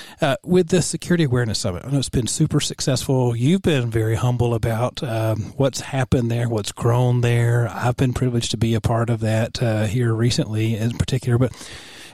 with 0.44 0.68
the 0.68 0.82
Security 0.82 1.24
Awareness 1.24 1.60
Summit, 1.60 1.86
I 1.86 1.92
know 1.92 2.00
it's 2.00 2.10
been 2.10 2.28
super 2.28 2.60
successful. 2.60 3.34
You've 3.34 3.62
been 3.62 3.90
very 3.90 4.16
humble 4.16 4.54
about 4.54 5.02
um, 5.02 5.54
what's 5.56 5.80
happened 5.80 6.30
there, 6.30 6.50
what's 6.50 6.74
grown 6.74 7.22
there. 7.22 7.70
I've 7.70 7.96
been 7.96 8.12
privileged 8.14 8.52
to 8.52 8.58
be 8.58 8.74
a 8.74 8.82
part 8.82 9.10
of 9.10 9.22
that 9.22 9.60
here 9.90 10.14
recently, 10.14 10.76
in 10.76 10.98
particular, 10.98 11.38
but 11.38 11.54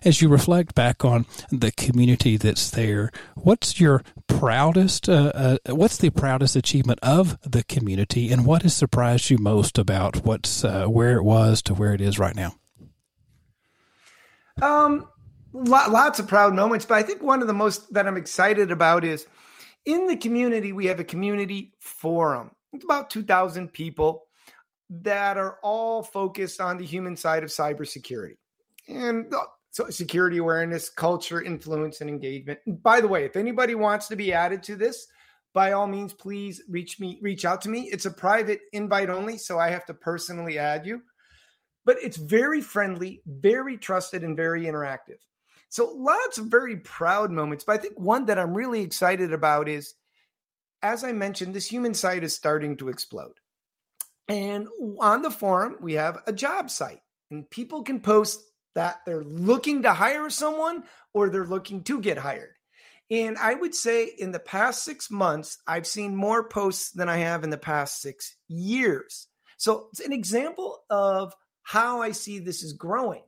as 0.03 0.21
you 0.21 0.29
reflect 0.29 0.75
back 0.75 1.03
on 1.03 1.25
the 1.51 1.71
community 1.71 2.37
that's 2.37 2.69
there, 2.69 3.11
what's 3.35 3.79
your 3.79 4.03
proudest, 4.27 5.09
uh, 5.09 5.31
uh, 5.33 5.57
what's 5.75 5.97
the 5.97 6.09
proudest 6.09 6.55
achievement 6.55 6.99
of 7.01 7.37
the 7.41 7.63
community, 7.63 8.31
and 8.31 8.45
what 8.45 8.61
has 8.63 8.75
surprised 8.75 9.29
you 9.29 9.37
most 9.37 9.77
about 9.77 10.25
what's 10.25 10.63
uh, 10.63 10.85
where 10.85 11.17
it 11.17 11.23
was 11.23 11.61
to 11.63 11.73
where 11.73 11.93
it 11.93 12.01
is 12.01 12.19
right 12.19 12.35
now? 12.35 12.55
Um, 14.61 15.07
lots 15.53 16.19
of 16.19 16.27
proud 16.27 16.53
moments, 16.53 16.85
but 16.85 16.95
I 16.95 17.03
think 17.03 17.21
one 17.21 17.41
of 17.41 17.47
the 17.47 17.53
most 17.53 17.93
that 17.93 18.07
I'm 18.07 18.17
excited 18.17 18.71
about 18.71 19.03
is 19.03 19.27
in 19.85 20.07
the 20.07 20.17
community, 20.17 20.73
we 20.73 20.87
have 20.87 20.99
a 20.99 21.03
community 21.03 21.73
forum. 21.79 22.51
It's 22.73 22.83
about 22.83 23.09
2,000 23.09 23.71
people 23.71 24.25
that 24.89 25.37
are 25.37 25.57
all 25.63 26.03
focused 26.03 26.61
on 26.61 26.77
the 26.77 26.85
human 26.85 27.15
side 27.15 27.43
of 27.43 27.49
cybersecurity. 27.49 28.37
And 28.87 29.27
so 29.31 29.45
security 29.89 30.37
awareness, 30.37 30.89
culture, 30.89 31.41
influence, 31.41 32.01
and 32.01 32.09
engagement. 32.09 32.59
By 32.83 33.01
the 33.01 33.07
way, 33.07 33.25
if 33.25 33.35
anybody 33.35 33.75
wants 33.75 34.07
to 34.07 34.15
be 34.15 34.33
added 34.33 34.63
to 34.63 34.75
this, 34.75 35.07
by 35.53 35.71
all 35.71 35.87
means, 35.87 36.13
please 36.13 36.61
reach 36.69 36.99
me, 36.99 37.19
reach 37.21 37.45
out 37.45 37.61
to 37.61 37.69
me. 37.69 37.89
It's 37.91 38.05
a 38.05 38.11
private 38.11 38.59
invite 38.73 39.09
only, 39.09 39.37
so 39.37 39.57
I 39.57 39.69
have 39.69 39.85
to 39.87 39.93
personally 39.93 40.59
add 40.59 40.85
you. 40.85 41.01
But 41.85 41.97
it's 42.01 42.17
very 42.17 42.61
friendly, 42.61 43.21
very 43.25 43.77
trusted, 43.77 44.23
and 44.23 44.35
very 44.35 44.65
interactive. 44.65 45.17
So 45.69 45.93
lots 45.95 46.37
of 46.37 46.45
very 46.47 46.77
proud 46.77 47.31
moments. 47.31 47.63
But 47.63 47.73
I 47.73 47.77
think 47.81 47.99
one 47.99 48.25
that 48.25 48.37
I'm 48.37 48.53
really 48.53 48.81
excited 48.81 49.33
about 49.33 49.67
is, 49.67 49.95
as 50.81 51.03
I 51.03 51.11
mentioned, 51.11 51.53
this 51.53 51.65
human 51.65 51.93
site 51.93 52.23
is 52.23 52.35
starting 52.35 52.77
to 52.77 52.89
explode. 52.89 53.39
And 54.27 54.67
on 54.99 55.21
the 55.21 55.31
forum, 55.31 55.77
we 55.81 55.93
have 55.93 56.19
a 56.27 56.33
job 56.33 56.69
site, 56.69 57.01
and 57.31 57.49
people 57.49 57.83
can 57.83 58.01
post 58.01 58.41
that 58.77 58.99
they're 59.07 59.23
looking 59.23 59.81
to 59.81 59.91
hire 59.91 60.29
someone 60.29 60.83
or 61.11 61.31
they're 61.31 61.47
looking 61.47 61.83
to 61.83 61.99
get 61.99 62.15
hired. 62.15 62.53
And 63.09 63.35
I 63.35 63.55
would 63.55 63.73
say 63.73 64.05
in 64.05 64.31
the 64.31 64.39
past 64.39 64.83
six 64.83 65.09
months, 65.09 65.57
I've 65.65 65.87
seen 65.87 66.15
more 66.15 66.47
posts 66.47 66.91
than 66.91 67.09
I 67.09 67.17
have 67.17 67.43
in 67.43 67.49
the 67.49 67.57
past 67.57 68.03
six 68.03 68.35
years. 68.47 69.29
So 69.57 69.87
it's 69.91 69.99
an 69.99 70.13
example 70.13 70.83
of 70.91 71.33
how 71.63 72.03
I 72.03 72.11
see 72.11 72.37
this 72.37 72.61
is 72.61 72.73
growing. 72.73 73.23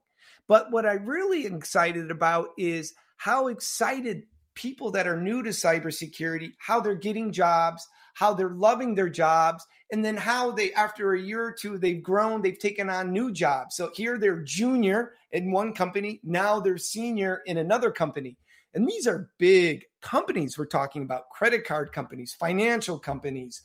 But 0.47 0.71
what 0.71 0.85
I 0.85 0.93
really 0.93 1.47
excited 1.47 2.11
about 2.11 2.49
is 2.55 2.93
how 3.17 3.47
excited 3.47 4.27
people 4.53 4.91
that 4.91 5.07
are 5.07 5.19
new 5.19 5.41
to 5.41 5.49
cybersecurity, 5.49 6.51
how 6.59 6.80
they're 6.80 6.93
getting 6.93 7.31
jobs, 7.31 7.88
how 8.13 8.35
they're 8.35 8.49
loving 8.49 8.93
their 8.93 9.09
jobs, 9.09 9.65
and 9.91 10.05
then 10.05 10.15
how 10.15 10.51
they, 10.51 10.73
after 10.73 11.13
a 11.13 11.19
year 11.19 11.43
or 11.43 11.53
two, 11.53 11.80
they've 11.80 12.03
grown, 12.03 12.43
they've 12.43 12.59
taken 12.59 12.88
on 12.88 13.11
new 13.11 13.31
jobs. 13.31 13.76
So 13.76 13.89
here 13.95 14.19
they're 14.19 14.43
junior 14.43 15.13
in 15.31 15.51
one 15.51 15.73
company, 15.73 16.19
now 16.23 16.60
they're 16.60 16.77
senior 16.77 17.41
in 17.45 17.57
another 17.57 17.91
company. 17.91 18.38
And 18.73 18.88
these 18.88 19.07
are 19.07 19.30
big 19.38 19.85
companies 20.01 20.57
we're 20.57 20.65
talking 20.65 21.01
about 21.01 21.30
credit 21.30 21.65
card 21.65 21.91
companies, 21.91 22.34
financial 22.34 22.99
companies, 22.99 23.61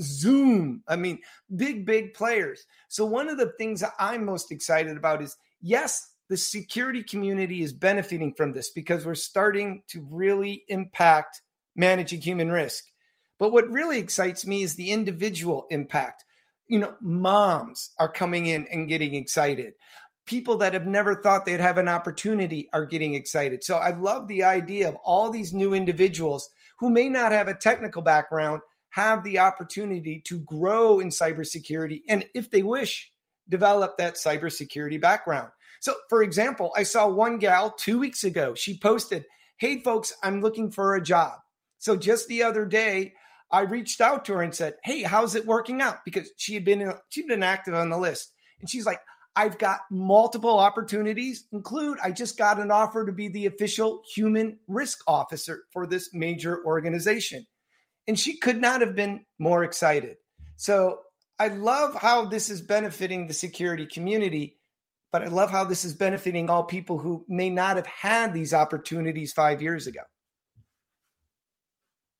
Zoom. 0.00 0.82
I 0.88 0.96
mean, 0.96 1.20
big, 1.56 1.86
big 1.86 2.14
players. 2.14 2.66
So, 2.88 3.04
one 3.04 3.28
of 3.28 3.38
the 3.38 3.52
things 3.58 3.80
that 3.80 3.92
I'm 3.98 4.24
most 4.24 4.52
excited 4.52 4.96
about 4.96 5.22
is 5.22 5.36
yes, 5.60 6.10
the 6.28 6.36
security 6.36 7.02
community 7.02 7.62
is 7.62 7.72
benefiting 7.72 8.34
from 8.34 8.52
this 8.52 8.70
because 8.70 9.04
we're 9.04 9.14
starting 9.14 9.82
to 9.88 10.06
really 10.10 10.64
impact 10.68 11.42
managing 11.76 12.20
human 12.20 12.50
risk. 12.50 12.84
But 13.38 13.52
what 13.52 13.68
really 13.70 13.98
excites 13.98 14.46
me 14.46 14.62
is 14.62 14.74
the 14.74 14.90
individual 14.90 15.66
impact. 15.70 16.24
You 16.68 16.78
know, 16.78 16.94
moms 17.00 17.90
are 17.98 18.08
coming 18.08 18.46
in 18.46 18.66
and 18.68 18.88
getting 18.88 19.14
excited. 19.14 19.72
People 20.26 20.56
that 20.58 20.74
have 20.74 20.86
never 20.86 21.16
thought 21.16 21.44
they'd 21.44 21.60
have 21.60 21.78
an 21.78 21.88
opportunity 21.88 22.68
are 22.72 22.86
getting 22.86 23.14
excited. 23.14 23.64
So 23.64 23.76
I 23.76 23.90
love 23.90 24.28
the 24.28 24.44
idea 24.44 24.88
of 24.88 24.96
all 24.96 25.30
these 25.30 25.52
new 25.52 25.74
individuals 25.74 26.48
who 26.78 26.90
may 26.90 27.08
not 27.08 27.32
have 27.32 27.48
a 27.48 27.54
technical 27.54 28.02
background 28.02 28.62
have 28.90 29.22
the 29.22 29.38
opportunity 29.38 30.20
to 30.26 30.40
grow 30.40 31.00
in 31.00 31.08
cybersecurity 31.08 32.02
and 32.08 32.26
if 32.34 32.50
they 32.50 32.62
wish 32.62 33.12
develop 33.48 33.96
that 33.98 34.14
cybersecurity 34.14 35.00
background. 35.00 35.50
So 35.80 35.94
for 36.08 36.22
example, 36.22 36.72
I 36.76 36.82
saw 36.82 37.08
one 37.08 37.38
gal 37.38 37.72
2 37.72 37.98
weeks 37.98 38.24
ago. 38.24 38.54
She 38.54 38.78
posted, 38.78 39.24
"Hey 39.58 39.82
folks, 39.82 40.12
I'm 40.22 40.40
looking 40.40 40.70
for 40.70 40.94
a 40.94 41.02
job." 41.02 41.38
So 41.78 41.96
just 41.96 42.28
the 42.28 42.42
other 42.42 42.64
day, 42.66 43.14
I 43.50 43.62
reached 43.62 44.00
out 44.00 44.24
to 44.26 44.34
her 44.34 44.42
and 44.42 44.54
said, 44.54 44.76
"Hey, 44.84 45.02
how's 45.02 45.34
it 45.34 45.46
working 45.46 45.80
out?" 45.80 46.04
Because 46.04 46.30
she 46.36 46.54
had 46.54 46.64
been 46.64 46.82
uh, 46.82 46.98
she'd 47.08 47.26
been 47.26 47.42
active 47.42 47.74
on 47.74 47.90
the 47.90 47.98
list, 47.98 48.32
and 48.60 48.68
she's 48.68 48.86
like, 48.86 49.00
"I've 49.36 49.58
got 49.58 49.80
multiple 49.90 50.58
opportunities. 50.58 51.46
Include 51.52 51.98
I 52.02 52.10
just 52.10 52.36
got 52.36 52.58
an 52.58 52.70
offer 52.70 53.06
to 53.06 53.12
be 53.12 53.28
the 53.28 53.46
official 53.46 54.02
human 54.14 54.58
risk 54.68 55.00
officer 55.06 55.64
for 55.72 55.86
this 55.86 56.12
major 56.12 56.64
organization," 56.64 57.46
and 58.06 58.18
she 58.18 58.38
could 58.38 58.60
not 58.60 58.80
have 58.80 58.94
been 58.94 59.24
more 59.38 59.64
excited. 59.64 60.16
So 60.56 61.00
I 61.38 61.48
love 61.48 61.94
how 61.94 62.26
this 62.26 62.50
is 62.50 62.60
benefiting 62.60 63.26
the 63.26 63.34
security 63.34 63.86
community, 63.86 64.58
but 65.10 65.22
I 65.22 65.28
love 65.28 65.50
how 65.50 65.64
this 65.64 65.84
is 65.84 65.94
benefiting 65.94 66.50
all 66.50 66.64
people 66.64 66.98
who 66.98 67.24
may 67.28 67.48
not 67.48 67.76
have 67.76 67.86
had 67.86 68.34
these 68.34 68.52
opportunities 68.52 69.32
five 69.32 69.62
years 69.62 69.86
ago. 69.86 70.02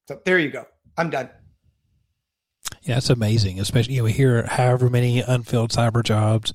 So 0.08 0.20
there 0.24 0.38
you 0.38 0.50
go. 0.50 0.66
I'm 0.96 1.10
done. 1.10 1.28
Yeah, 2.82 2.96
it's 2.96 3.10
amazing. 3.10 3.60
Especially, 3.60 3.94
you 3.94 4.00
know, 4.00 4.04
we 4.04 4.12
hear 4.12 4.46
however 4.46 4.88
many 4.88 5.20
unfilled 5.20 5.70
cyber 5.70 6.02
jobs, 6.02 6.54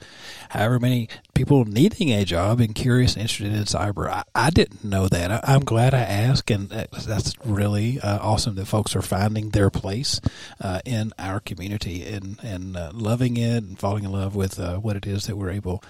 however 0.50 0.80
many 0.80 1.08
people 1.36 1.66
needing 1.66 2.12
a 2.12 2.26
job 2.26 2.60
and 2.60 2.74
curious 2.74 3.14
and 3.14 3.22
interested 3.22 3.54
in 3.54 3.64
cyber. 3.66 4.10
I, 4.10 4.24
I 4.34 4.50
didn't 4.50 4.84
know 4.84 5.08
that. 5.08 5.30
I, 5.48 5.54
am 5.54 5.62
glad 5.62 5.94
I 5.94 6.00
asked, 6.00 6.50
and 6.50 6.70
that's 6.70 7.34
really 7.46 8.00
uh, 8.00 8.18
awesome 8.20 8.56
that 8.56 8.66
folks 8.66 8.96
are 8.96 9.04
finding 9.04 9.50
their 9.50 9.70
place 9.70 10.20
uh, 10.60 10.80
in 10.84 11.14
our 11.20 11.40
community 11.40 12.04
and 12.04 12.40
and 12.42 12.76
uh, 12.76 12.90
loving 12.92 13.38
it 13.38 13.58
and 13.64 13.78
falling 13.78 14.04
in 14.04 14.12
love 14.12 14.36
with 14.36 14.60
uh, 14.60 14.78
what 14.78 14.96
it 14.96 15.06
is 15.06 15.28
that 15.28 15.38
we're 15.38 15.52
able 15.52 15.84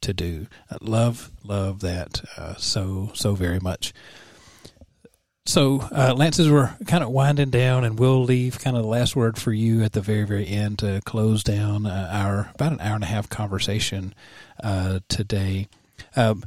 to 0.00 0.14
do. 0.14 0.46
love, 0.80 1.30
love 1.42 1.80
that 1.80 2.22
uh, 2.38 2.54
so 2.54 3.10
so 3.12 3.34
very 3.34 3.60
much. 3.60 3.92
So, 5.46 5.80
uh, 5.92 6.14
Lance, 6.16 6.38
as 6.38 6.50
we're 6.50 6.74
kind 6.86 7.04
of 7.04 7.10
winding 7.10 7.50
down, 7.50 7.84
and 7.84 7.98
we'll 7.98 8.24
leave 8.24 8.58
kind 8.58 8.78
of 8.78 8.82
the 8.82 8.88
last 8.88 9.14
word 9.14 9.36
for 9.36 9.52
you 9.52 9.82
at 9.82 9.92
the 9.92 10.00
very, 10.00 10.24
very 10.24 10.48
end 10.48 10.78
to 10.78 11.02
close 11.04 11.42
down 11.42 11.84
uh, 11.84 12.08
our 12.10 12.50
about 12.54 12.72
an 12.72 12.80
hour 12.80 12.94
and 12.94 13.04
a 13.04 13.08
half 13.08 13.28
conversation 13.28 14.14
uh, 14.62 15.00
today. 15.08 15.68
Um, 16.16 16.44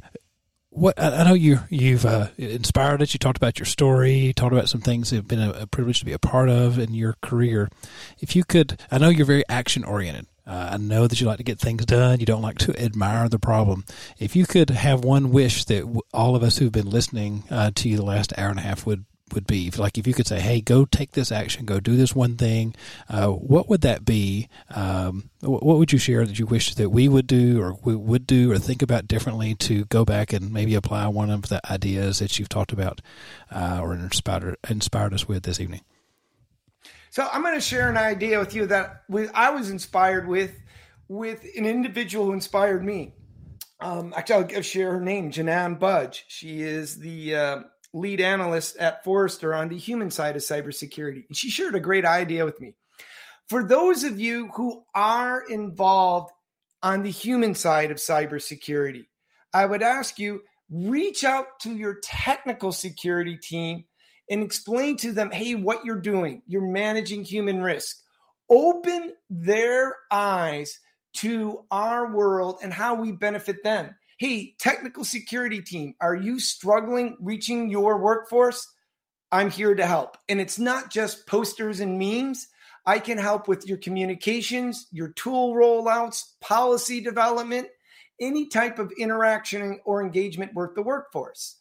what 0.70 1.00
I 1.00 1.22
know 1.22 1.34
you 1.34 1.60
you've 1.70 2.04
uh, 2.04 2.28
inspired 2.36 3.00
us. 3.00 3.14
You 3.14 3.18
talked 3.18 3.36
about 3.36 3.60
your 3.60 3.66
story. 3.66 4.14
You 4.14 4.32
talked 4.32 4.52
about 4.52 4.68
some 4.68 4.80
things 4.80 5.10
that 5.10 5.16
have 5.16 5.28
been 5.28 5.40
a, 5.40 5.50
a 5.52 5.66
privilege 5.68 6.00
to 6.00 6.04
be 6.04 6.12
a 6.12 6.18
part 6.18 6.48
of 6.48 6.76
in 6.78 6.92
your 6.92 7.14
career. 7.22 7.68
If 8.18 8.34
you 8.34 8.42
could, 8.42 8.80
I 8.90 8.98
know 8.98 9.10
you're 9.10 9.26
very 9.26 9.44
action 9.48 9.84
oriented. 9.84 10.26
Uh, 10.48 10.70
I 10.72 10.76
know 10.78 11.06
that 11.06 11.20
you 11.20 11.26
like 11.26 11.36
to 11.36 11.44
get 11.44 11.60
things 11.60 11.84
done. 11.84 12.20
You 12.20 12.26
don't 12.26 12.42
like 12.42 12.58
to 12.58 12.82
admire 12.82 13.28
the 13.28 13.38
problem. 13.38 13.84
If 14.18 14.34
you 14.34 14.46
could 14.46 14.70
have 14.70 15.04
one 15.04 15.30
wish 15.30 15.64
that 15.66 15.80
w- 15.80 16.00
all 16.14 16.34
of 16.34 16.42
us 16.42 16.56
who've 16.56 16.72
been 16.72 16.88
listening 16.88 17.44
uh, 17.50 17.70
to 17.74 17.88
you 17.88 17.96
the 17.96 18.04
last 18.04 18.32
hour 18.38 18.48
and 18.48 18.58
a 18.58 18.62
half 18.62 18.86
would 18.86 19.04
would 19.34 19.46
be, 19.46 19.70
like 19.72 19.98
if 19.98 20.06
you 20.06 20.14
could 20.14 20.26
say, 20.26 20.40
"Hey, 20.40 20.62
go 20.62 20.86
take 20.86 21.12
this 21.12 21.30
action, 21.30 21.66
go 21.66 21.80
do 21.80 21.96
this 21.96 22.14
one 22.14 22.36
thing," 22.36 22.74
uh, 23.10 23.28
what 23.28 23.68
would 23.68 23.82
that 23.82 24.06
be? 24.06 24.48
Um, 24.70 25.28
what 25.42 25.64
would 25.76 25.92
you 25.92 25.98
share 25.98 26.24
that 26.24 26.38
you 26.38 26.46
wish 26.46 26.74
that 26.76 26.88
we 26.88 27.08
would 27.08 27.26
do, 27.26 27.60
or 27.60 27.76
we 27.84 27.94
would 27.94 28.26
do, 28.26 28.50
or 28.50 28.58
think 28.58 28.80
about 28.80 29.06
differently 29.06 29.54
to 29.56 29.84
go 29.86 30.06
back 30.06 30.32
and 30.32 30.50
maybe 30.50 30.74
apply 30.74 31.08
one 31.08 31.28
of 31.28 31.42
the 31.42 31.60
ideas 31.70 32.20
that 32.20 32.38
you've 32.38 32.48
talked 32.48 32.72
about 32.72 33.02
uh, 33.50 33.80
or 33.82 33.92
inspired 33.92 34.56
inspired 34.68 35.12
us 35.12 35.28
with 35.28 35.42
this 35.42 35.60
evening? 35.60 35.82
So 37.10 37.28
I'm 37.32 37.42
going 37.42 37.54
to 37.54 37.60
share 37.60 37.88
an 37.88 37.96
idea 37.96 38.38
with 38.38 38.54
you 38.54 38.66
that 38.66 39.02
I 39.34 39.50
was 39.50 39.70
inspired 39.70 40.28
with, 40.28 40.54
with 41.08 41.44
an 41.56 41.64
individual 41.64 42.26
who 42.26 42.32
inspired 42.32 42.84
me. 42.84 43.14
Um, 43.80 44.12
actually, 44.16 44.56
I'll 44.56 44.62
share 44.62 44.92
her 44.92 45.00
name, 45.00 45.30
Jinan 45.30 45.78
Budge. 45.78 46.24
She 46.28 46.60
is 46.62 46.98
the 46.98 47.34
uh, 47.34 47.58
lead 47.92 48.20
analyst 48.20 48.76
at 48.76 49.04
Forrester 49.04 49.54
on 49.54 49.68
the 49.68 49.78
human 49.78 50.10
side 50.10 50.36
of 50.36 50.42
cybersecurity. 50.42 51.24
And 51.28 51.36
she 51.36 51.50
shared 51.50 51.74
a 51.74 51.80
great 51.80 52.04
idea 52.04 52.44
with 52.44 52.60
me. 52.60 52.74
For 53.48 53.64
those 53.64 54.04
of 54.04 54.20
you 54.20 54.50
who 54.54 54.82
are 54.94 55.42
involved 55.48 56.32
on 56.82 57.02
the 57.02 57.10
human 57.10 57.54
side 57.54 57.90
of 57.90 57.96
cybersecurity, 57.96 59.06
I 59.54 59.64
would 59.64 59.82
ask 59.82 60.18
you 60.18 60.42
reach 60.70 61.24
out 61.24 61.58
to 61.60 61.74
your 61.74 61.98
technical 62.02 62.72
security 62.72 63.36
team 63.36 63.84
and 64.30 64.42
explain 64.42 64.96
to 64.98 65.12
them, 65.12 65.30
hey, 65.30 65.54
what 65.54 65.84
you're 65.84 66.00
doing, 66.00 66.42
you're 66.46 66.62
managing 66.62 67.24
human 67.24 67.62
risk. 67.62 67.96
Open 68.50 69.12
their 69.28 69.96
eyes 70.10 70.78
to 71.14 71.64
our 71.70 72.14
world 72.14 72.58
and 72.62 72.72
how 72.72 72.94
we 72.94 73.12
benefit 73.12 73.62
them. 73.62 73.94
Hey, 74.18 74.54
technical 74.58 75.04
security 75.04 75.62
team, 75.62 75.94
are 76.00 76.14
you 76.14 76.40
struggling 76.40 77.16
reaching 77.20 77.70
your 77.70 77.98
workforce? 77.98 78.66
I'm 79.30 79.50
here 79.50 79.74
to 79.74 79.86
help. 79.86 80.16
And 80.28 80.40
it's 80.40 80.58
not 80.58 80.90
just 80.90 81.26
posters 81.26 81.80
and 81.80 81.98
memes. 81.98 82.48
I 82.86 82.98
can 82.98 83.18
help 83.18 83.46
with 83.46 83.66
your 83.66 83.76
communications, 83.76 84.86
your 84.90 85.08
tool 85.08 85.54
rollouts, 85.54 86.24
policy 86.40 87.00
development, 87.00 87.68
any 88.20 88.48
type 88.48 88.78
of 88.78 88.90
interaction 88.98 89.78
or 89.84 90.02
engagement 90.02 90.54
with 90.54 90.74
the 90.74 90.82
workforce. 90.82 91.57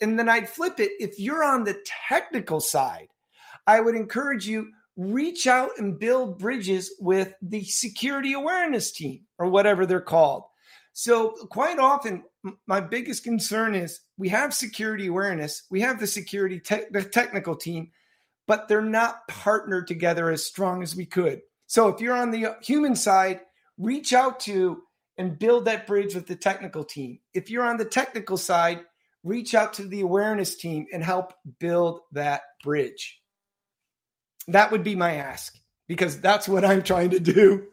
And 0.00 0.18
then 0.18 0.28
I'd 0.28 0.48
flip 0.48 0.80
it. 0.80 0.92
If 0.98 1.18
you're 1.18 1.44
on 1.44 1.64
the 1.64 1.82
technical 2.08 2.60
side, 2.60 3.08
I 3.66 3.80
would 3.80 3.94
encourage 3.94 4.46
you 4.46 4.70
reach 4.96 5.46
out 5.46 5.70
and 5.78 5.98
build 5.98 6.38
bridges 6.38 6.94
with 6.98 7.32
the 7.42 7.64
security 7.64 8.32
awareness 8.32 8.92
team 8.92 9.22
or 9.38 9.46
whatever 9.46 9.86
they're 9.86 10.00
called. 10.00 10.44
So 10.92 11.30
quite 11.50 11.78
often 11.78 12.24
my 12.66 12.80
biggest 12.80 13.24
concern 13.24 13.74
is 13.74 14.00
we 14.18 14.28
have 14.30 14.52
security 14.52 15.06
awareness, 15.06 15.62
we 15.70 15.80
have 15.80 16.00
the 16.00 16.06
security 16.06 16.60
te- 16.60 16.86
the 16.90 17.02
technical 17.02 17.54
team, 17.54 17.90
but 18.46 18.68
they're 18.68 18.82
not 18.82 19.26
partnered 19.28 19.86
together 19.86 20.30
as 20.30 20.44
strong 20.44 20.82
as 20.82 20.96
we 20.96 21.06
could. 21.06 21.40
So 21.66 21.88
if 21.88 22.00
you're 22.00 22.16
on 22.16 22.30
the 22.30 22.46
uh, 22.46 22.54
human 22.62 22.96
side, 22.96 23.40
reach 23.78 24.12
out 24.12 24.40
to 24.40 24.82
and 25.18 25.38
build 25.38 25.66
that 25.66 25.86
bridge 25.86 26.14
with 26.14 26.26
the 26.26 26.36
technical 26.36 26.82
team. 26.82 27.20
If 27.34 27.50
you're 27.50 27.64
on 27.64 27.76
the 27.76 27.84
technical 27.84 28.36
side, 28.36 28.80
reach 29.22 29.54
out 29.54 29.74
to 29.74 29.84
the 29.84 30.00
awareness 30.00 30.56
team 30.56 30.86
and 30.92 31.02
help 31.02 31.34
build 31.58 32.00
that 32.12 32.42
bridge. 32.62 33.20
That 34.48 34.72
would 34.72 34.84
be 34.84 34.96
my 34.96 35.16
ask 35.16 35.58
because 35.86 36.20
that's 36.20 36.48
what 36.48 36.64
I'm 36.64 36.82
trying 36.82 37.10
to 37.10 37.20
do. 37.20 37.66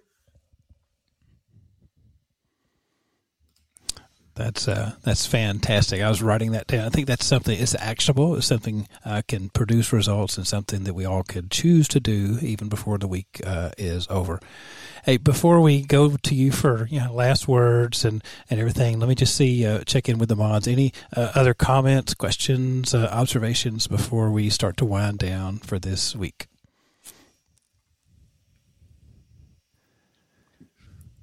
That's 4.38 4.68
uh, 4.68 4.94
that's 5.04 5.26
fantastic. 5.26 6.02
I 6.02 6.10
was 6.10 6.22
writing 6.22 6.52
that 6.52 6.68
down. 6.68 6.86
I 6.86 6.90
think 6.90 7.08
that's 7.08 7.26
something. 7.26 7.60
It's 7.60 7.76
actionable. 7.76 8.36
It's 8.36 8.46
something 8.46 8.88
uh, 9.04 9.24
can 9.28 9.50
produce 9.50 9.92
results, 9.92 10.38
and 10.38 10.46
something 10.46 10.84
that 10.84 10.94
we 10.94 11.06
all 11.06 11.24
could 11.24 11.50
choose 11.50 11.88
to 11.90 12.00
do 12.00 12.38
even 12.42 12.70
before 12.70 12.98
the 13.00 13.08
week 13.08 13.42
uh, 13.46 13.72
is 13.78 14.08
over. 14.10 14.40
Hey, 15.04 15.18
before 15.18 15.60
we 15.62 15.82
go 15.82 16.16
to 16.16 16.36
you 16.36 16.52
for 16.52 16.88
you 16.88 17.00
know 17.00 17.14
last 17.14 17.48
words 17.48 18.06
and 18.06 18.24
and 18.50 18.60
everything, 18.60 19.00
let 19.00 19.10
me 19.10 19.16
just 19.16 19.36
see 19.36 19.66
uh, 19.66 19.84
check 19.86 20.08
in 20.08 20.20
with 20.20 20.30
the 20.30 20.36
mods. 20.36 20.68
Any 20.68 20.94
uh, 21.16 21.32
other 21.34 21.56
comments, 21.56 22.14
questions, 22.14 22.94
uh, 22.94 23.10
observations 23.12 23.88
before 23.88 24.30
we 24.30 24.50
start 24.50 24.78
to 24.78 24.86
wind 24.86 25.18
down 25.18 25.58
for 25.58 25.80
this 25.80 26.16
week? 26.16 26.48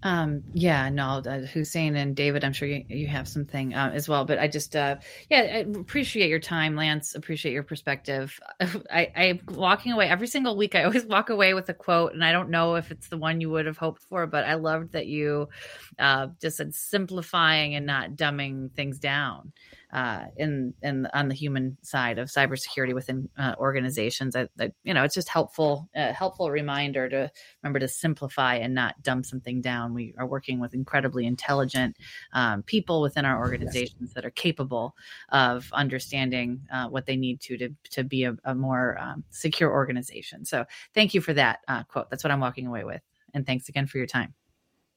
Um, 0.05 0.43
yeah, 0.53 0.91
no, 0.91 1.23
uh, 1.27 1.47
Hussein 1.47 1.97
and 1.97 2.15
David, 2.15 2.45
I'm 2.45 2.53
sure 2.53 2.69
you, 2.69 2.85
you 2.89 3.07
have 3.07 3.27
something 3.27 3.73
uh, 3.73 3.91
as 3.95 4.07
well. 4.07 4.27
But 4.27 4.39
I 4.39 4.49
just, 4.49 4.77
uh, 4.77 4.97
yeah, 5.31 5.39
I 5.41 5.79
appreciate 5.81 6.29
your 6.29 6.41
time, 6.41 6.77
Lance. 6.77 7.15
Appreciate 7.15 7.53
your 7.53 7.63
perspective. 7.63 8.39
I, 8.61 9.11
I 9.17 9.41
walking 9.49 9.93
away 9.93 10.07
every 10.11 10.27
single 10.27 10.59
week. 10.59 10.75
I 10.75 10.85
always 10.85 11.07
walk 11.07 11.31
away 11.31 11.55
with 11.55 11.71
a 11.71 11.75
quote, 11.75 12.13
and 12.13 12.23
I 12.23 12.33
don't 12.33 12.51
know 12.51 12.75
if 12.75 12.91
it's 12.91 13.09
the 13.09 13.17
one 13.17 13.41
you 13.41 13.49
would 13.49 13.65
have 13.65 13.79
hoped 13.79 14.03
for, 14.03 14.27
but 14.27 14.45
I 14.45 14.55
loved 14.55 14.93
that 14.93 15.07
you 15.07 15.49
uh, 15.99 16.29
just 16.39 16.59
said 16.59 16.75
simplifying 16.75 17.75
and 17.75 17.87
not 17.87 18.11
dumbing 18.11 18.73
things 18.73 18.99
down 18.99 19.53
uh, 19.95 20.25
in 20.37 20.75
in 20.83 21.07
on 21.15 21.29
the 21.29 21.35
human 21.35 21.79
side 21.83 22.19
of 22.19 22.29
cybersecurity 22.29 22.93
within 22.93 23.29
uh, 23.39 23.55
organizations. 23.59 24.35
That, 24.35 24.51
you 24.83 24.93
know, 24.93 25.05
it's 25.05 25.15
just 25.15 25.29
helpful 25.29 25.89
a 25.95 26.12
helpful 26.12 26.51
reminder 26.51 27.09
to 27.09 27.31
remember 27.62 27.79
to 27.79 27.87
simplify 27.87 28.57
and 28.57 28.75
not 28.75 29.01
dumb 29.03 29.23
something 29.23 29.61
down. 29.61 29.95
We 29.95 30.12
are 30.19 30.27
working 30.27 30.59
with 30.59 30.75
incredibly 30.75 31.27
intelligent 31.27 31.97
um, 32.33 32.65
people 32.65 33.03
within 33.03 33.25
our 33.25 33.39
organizations 33.39 34.12
that 34.15 34.25
are 34.25 34.31
capable 34.31 34.97
of 35.29 35.71
understanding 35.73 36.62
uh, 36.73 36.89
what 36.89 37.07
they 37.07 37.16
need 37.16 37.41
to 37.43 37.57
to 37.57 37.71
to 37.91 38.03
be 38.03 38.25
a, 38.25 38.37
a 38.45 38.55
more 38.55 38.99
um, 39.01 39.23
secure 39.31 39.71
organization. 39.71 40.45
So, 40.45 40.65
thank 40.93 41.15
you 41.15 41.21
for 41.21 41.35
that 41.35 41.61
uh, 41.69 41.85
quote. 41.85 42.11
That's 42.11 42.25
what 42.25 42.33
I'm 42.33 42.41
walking 42.41 42.66
away 42.66 42.83
with. 42.83 43.01
And 43.33 43.47
thanks 43.47 43.69
again 43.69 43.87
for 43.87 43.99
your 43.99 44.09
time. 44.09 44.35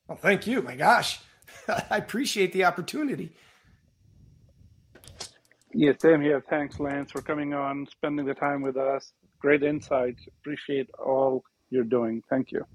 Well, 0.07 0.17
thank 0.17 0.47
you. 0.47 0.63
My 0.63 0.75
gosh, 0.75 1.19
I 1.67 1.97
appreciate 1.97 2.51
the 2.51 2.65
opportunity. 2.65 3.31
Yeah, 5.73 5.91
same 5.99 6.21
here. 6.21 6.43
Thanks, 6.49 6.79
Lance, 6.79 7.11
for 7.11 7.21
coming 7.21 7.53
on, 7.53 7.87
spending 7.91 8.25
the 8.25 8.33
time 8.33 8.61
with 8.61 8.77
us. 8.77 9.13
Great 9.39 9.63
insights. 9.63 10.23
Appreciate 10.39 10.89
all 10.97 11.43
you're 11.69 11.83
doing. 11.83 12.23
Thank 12.29 12.51
you. 12.51 12.65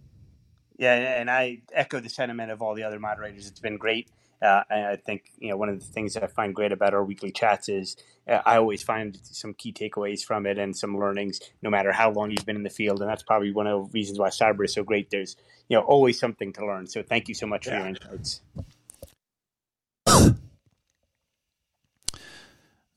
Yeah, 0.77 0.94
and 0.94 1.31
I 1.31 1.62
echo 1.73 2.01
the 2.01 2.09
sentiment 2.09 2.51
of 2.51 2.62
all 2.62 2.74
the 2.74 2.82
other 2.82 2.98
moderators. 2.98 3.47
It's 3.47 3.60
been 3.60 3.78
great. 3.78 4.10
Uh, 4.43 4.64
and 4.70 4.86
I 4.86 4.97
think 4.97 5.31
you 5.39 5.51
know 5.51 5.56
one 5.56 5.69
of 5.69 5.78
the 5.78 5.86
things 5.86 6.14
that 6.14 6.24
I 6.24 6.27
find 6.27 6.52
great 6.55 6.73
about 6.73 6.94
our 6.94 7.05
weekly 7.05 7.31
chats 7.31 7.69
is 7.69 7.97
uh, 8.28 8.40
I 8.44 8.56
always 8.56 8.82
find 8.82 9.16
some 9.23 9.55
key 9.55 9.73
takeaways 9.73 10.24
from 10.24 10.47
it 10.47 10.59
and 10.59 10.77
some 10.77 10.98
learnings, 10.98 11.40
no 11.62 11.70
matter 11.70 11.93
how 11.93 12.10
long 12.10 12.31
you've 12.32 12.44
been 12.44 12.56
in 12.56 12.64
the 12.64 12.70
field. 12.70 13.01
And 13.01 13.09
that's 13.09 13.23
probably 13.23 13.52
one 13.52 13.69
of 13.69 13.86
the 13.86 13.93
reasons 13.93 14.19
why 14.19 14.31
cyber 14.31 14.64
is 14.64 14.74
so 14.74 14.82
great. 14.82 15.10
There's 15.10 15.36
you 15.69 15.77
know 15.77 15.85
always 15.85 16.19
something 16.19 16.52
to 16.55 16.66
learn. 16.66 16.89
So 16.89 17.02
thank 17.02 17.28
you 17.28 17.35
so 17.35 17.47
much 17.47 17.66
yeah. 17.66 17.73
for 17.73 17.78
your 17.78 17.89
insights. 17.89 18.40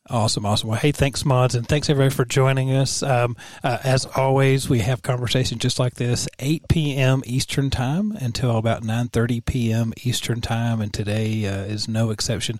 Awesome, 0.08 0.46
awesome. 0.46 0.70
Well, 0.70 0.78
hey, 0.78 0.92
thanks, 0.92 1.26
mods, 1.26 1.56
and 1.56 1.68
thanks 1.68 1.90
everybody 1.90 2.14
for 2.14 2.26
joining 2.26 2.72
us. 2.72 3.02
Um, 3.02 3.36
uh, 3.64 3.80
as 3.84 4.06
always, 4.06 4.70
we 4.70 4.78
have 4.82 5.02
conversations 5.02 5.60
just 5.60 5.80
like 5.80 5.96
this, 5.96 6.28
8 6.38 6.68
p.m. 6.68 7.24
Eastern 7.26 7.72
time 7.72 8.12
until 8.12 8.56
about 8.56 8.84
9:30 8.84 9.44
p.m. 9.44 9.94
Eastern 10.04 10.42
time, 10.42 10.80
and 10.80 10.94
today 10.94 11.48
uh, 11.48 11.64
is 11.64 11.88
no 11.88 12.12
exception. 12.12 12.60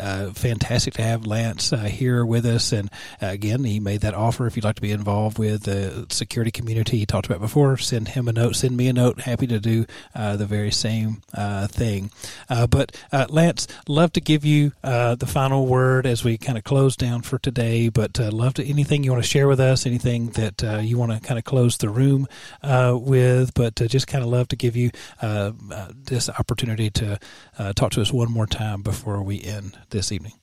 Uh, 0.00 0.30
fantastic 0.34 0.94
to 0.94 1.02
have 1.02 1.26
Lance 1.26 1.72
uh, 1.72 1.78
here 1.78 2.24
with 2.24 2.46
us, 2.46 2.70
and 2.70 2.88
uh, 3.20 3.26
again, 3.26 3.64
he 3.64 3.80
made 3.80 4.02
that 4.02 4.14
offer. 4.14 4.46
If 4.46 4.54
you'd 4.54 4.64
like 4.64 4.76
to 4.76 4.82
be 4.82 4.92
involved 4.92 5.36
with 5.36 5.64
the 5.64 6.06
security 6.10 6.52
community 6.52 6.98
he 6.98 7.06
talked 7.06 7.26
about 7.26 7.40
before, 7.40 7.76
send 7.76 8.06
him 8.06 8.28
a 8.28 8.32
note, 8.32 8.54
send 8.54 8.76
me 8.76 8.86
a 8.86 8.92
note. 8.92 9.22
Happy 9.22 9.48
to 9.48 9.58
do 9.58 9.84
uh, 10.14 10.36
the 10.36 10.46
very 10.46 10.70
same 10.70 11.22
thing. 11.66 12.12
but 12.48 12.96
Lance, 13.28 13.66
love 13.88 14.12
to 14.12 14.20
give 14.20 14.44
you 14.44 14.70
the 14.84 15.26
final 15.28 15.66
word 15.66 16.06
as 16.06 16.22
we 16.22 16.38
kind 16.38 16.56
of 16.56 16.62
close 16.62 16.83
close 16.84 16.96
down 16.96 17.22
for 17.22 17.38
today, 17.38 17.88
but 17.88 18.20
uh, 18.20 18.30
love 18.30 18.52
to 18.52 18.62
anything 18.62 19.02
you 19.02 19.10
want 19.10 19.24
to 19.24 19.26
share 19.26 19.48
with 19.48 19.58
us, 19.58 19.86
anything 19.86 20.28
that 20.32 20.62
uh, 20.62 20.76
you 20.76 20.98
want 20.98 21.10
to 21.10 21.18
kind 21.18 21.38
of 21.38 21.44
close 21.44 21.78
the 21.78 21.88
room 21.88 22.26
uh, 22.62 22.94
with, 23.00 23.54
but 23.54 23.80
uh, 23.80 23.86
just 23.86 24.06
kind 24.06 24.22
of 24.22 24.28
love 24.28 24.48
to 24.48 24.54
give 24.54 24.76
you 24.76 24.90
uh, 25.22 25.52
uh, 25.72 25.88
this 25.94 26.28
opportunity 26.28 26.90
to 26.90 27.18
talk 27.74 27.90
to 27.90 28.02
us 28.02 28.12
one 28.12 28.30
more 28.30 28.46
time 28.46 28.82
before 28.82 29.22
we 29.22 29.42
end 29.42 29.78
this 29.88 30.12
evening. 30.12 30.34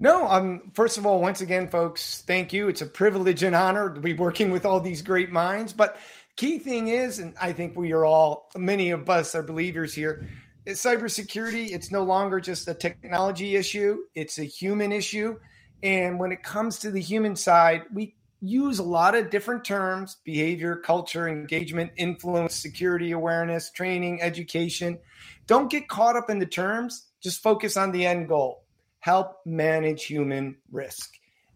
No, 0.00 0.26
um, 0.26 0.72
first 0.74 0.98
of 0.98 1.06
all, 1.06 1.20
once 1.20 1.40
again, 1.40 1.68
folks, 1.68 2.24
thank 2.26 2.52
you. 2.52 2.66
It's 2.66 2.82
a 2.82 2.86
privilege 2.86 3.44
and 3.44 3.54
honor 3.54 3.94
to 3.94 4.00
be 4.00 4.14
working 4.14 4.50
with 4.50 4.66
all 4.66 4.80
these 4.80 5.00
great 5.00 5.30
minds. 5.30 5.72
But 5.72 5.96
key 6.34 6.58
thing 6.58 6.88
is, 6.88 7.20
and 7.20 7.34
I 7.40 7.52
think 7.52 7.76
we 7.76 7.92
are 7.92 8.04
all, 8.04 8.50
many 8.56 8.90
of 8.90 9.08
us 9.08 9.36
are 9.36 9.44
believers 9.44 9.94
here, 9.94 10.28
cybersecurity, 10.66 11.70
it's 11.72 11.90
no 11.90 12.02
longer 12.02 12.40
just 12.40 12.68
a 12.68 12.74
technology 12.74 13.56
issue, 13.56 13.98
it's 14.14 14.38
a 14.38 14.44
human 14.44 14.92
issue. 14.92 15.38
And 15.82 16.20
when 16.20 16.30
it 16.30 16.42
comes 16.42 16.78
to 16.80 16.90
the 16.90 17.00
human 17.00 17.34
side, 17.34 17.82
we 17.92 18.14
use 18.40 18.78
a 18.78 18.84
lot 18.84 19.14
of 19.14 19.30
different 19.30 19.64
terms 19.64 20.18
behavior, 20.24 20.76
culture, 20.76 21.28
engagement, 21.28 21.90
influence, 21.96 22.54
security 22.54 23.12
awareness, 23.12 23.70
training, 23.70 24.22
education. 24.22 24.98
Don't 25.46 25.70
get 25.70 25.88
caught 25.88 26.16
up 26.16 26.30
in 26.30 26.38
the 26.38 26.46
terms, 26.46 27.08
just 27.20 27.42
focus 27.42 27.76
on 27.76 27.90
the 27.92 28.06
end 28.06 28.28
goal 28.28 28.62
help 29.02 29.38
manage 29.44 30.04
human 30.04 30.56
risk. 30.70 31.10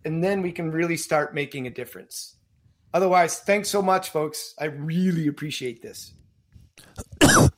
And 0.05 0.23
then 0.23 0.43
we 0.43 0.51
can 0.51 0.70
really 0.70 0.97
start 0.97 1.33
making 1.33 1.69
a 1.69 1.70
difference. 1.70 2.37
Otherwise, 2.93 3.39
thanks 3.39 3.69
so 3.69 3.81
much, 3.81 4.11
folks. 4.11 4.53
I 4.59 4.65
really 4.66 5.28
appreciate 5.28 5.81
this. 5.81 6.12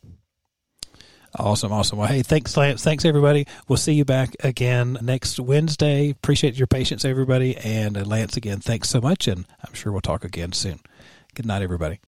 Awesome, 1.36 1.72
awesome. 1.72 1.98
Well, 1.98 2.08
hey, 2.08 2.22
thanks, 2.22 2.56
Lance. 2.56 2.82
Thanks, 2.82 3.04
everybody. 3.04 3.46
We'll 3.68 3.76
see 3.76 3.92
you 3.92 4.04
back 4.04 4.34
again 4.40 4.98
next 5.02 5.38
Wednesday. 5.38 6.10
Appreciate 6.10 6.54
your 6.54 6.66
patience, 6.66 7.04
everybody. 7.04 7.56
And 7.56 7.98
uh, 7.98 8.04
Lance, 8.04 8.36
again, 8.36 8.60
thanks 8.60 8.88
so 8.88 9.00
much. 9.00 9.28
And 9.28 9.44
I'm 9.66 9.74
sure 9.74 9.92
we'll 9.92 10.00
talk 10.00 10.24
again 10.24 10.52
soon. 10.52 10.80
Good 11.34 11.46
night, 11.46 11.62
everybody. 11.62 12.00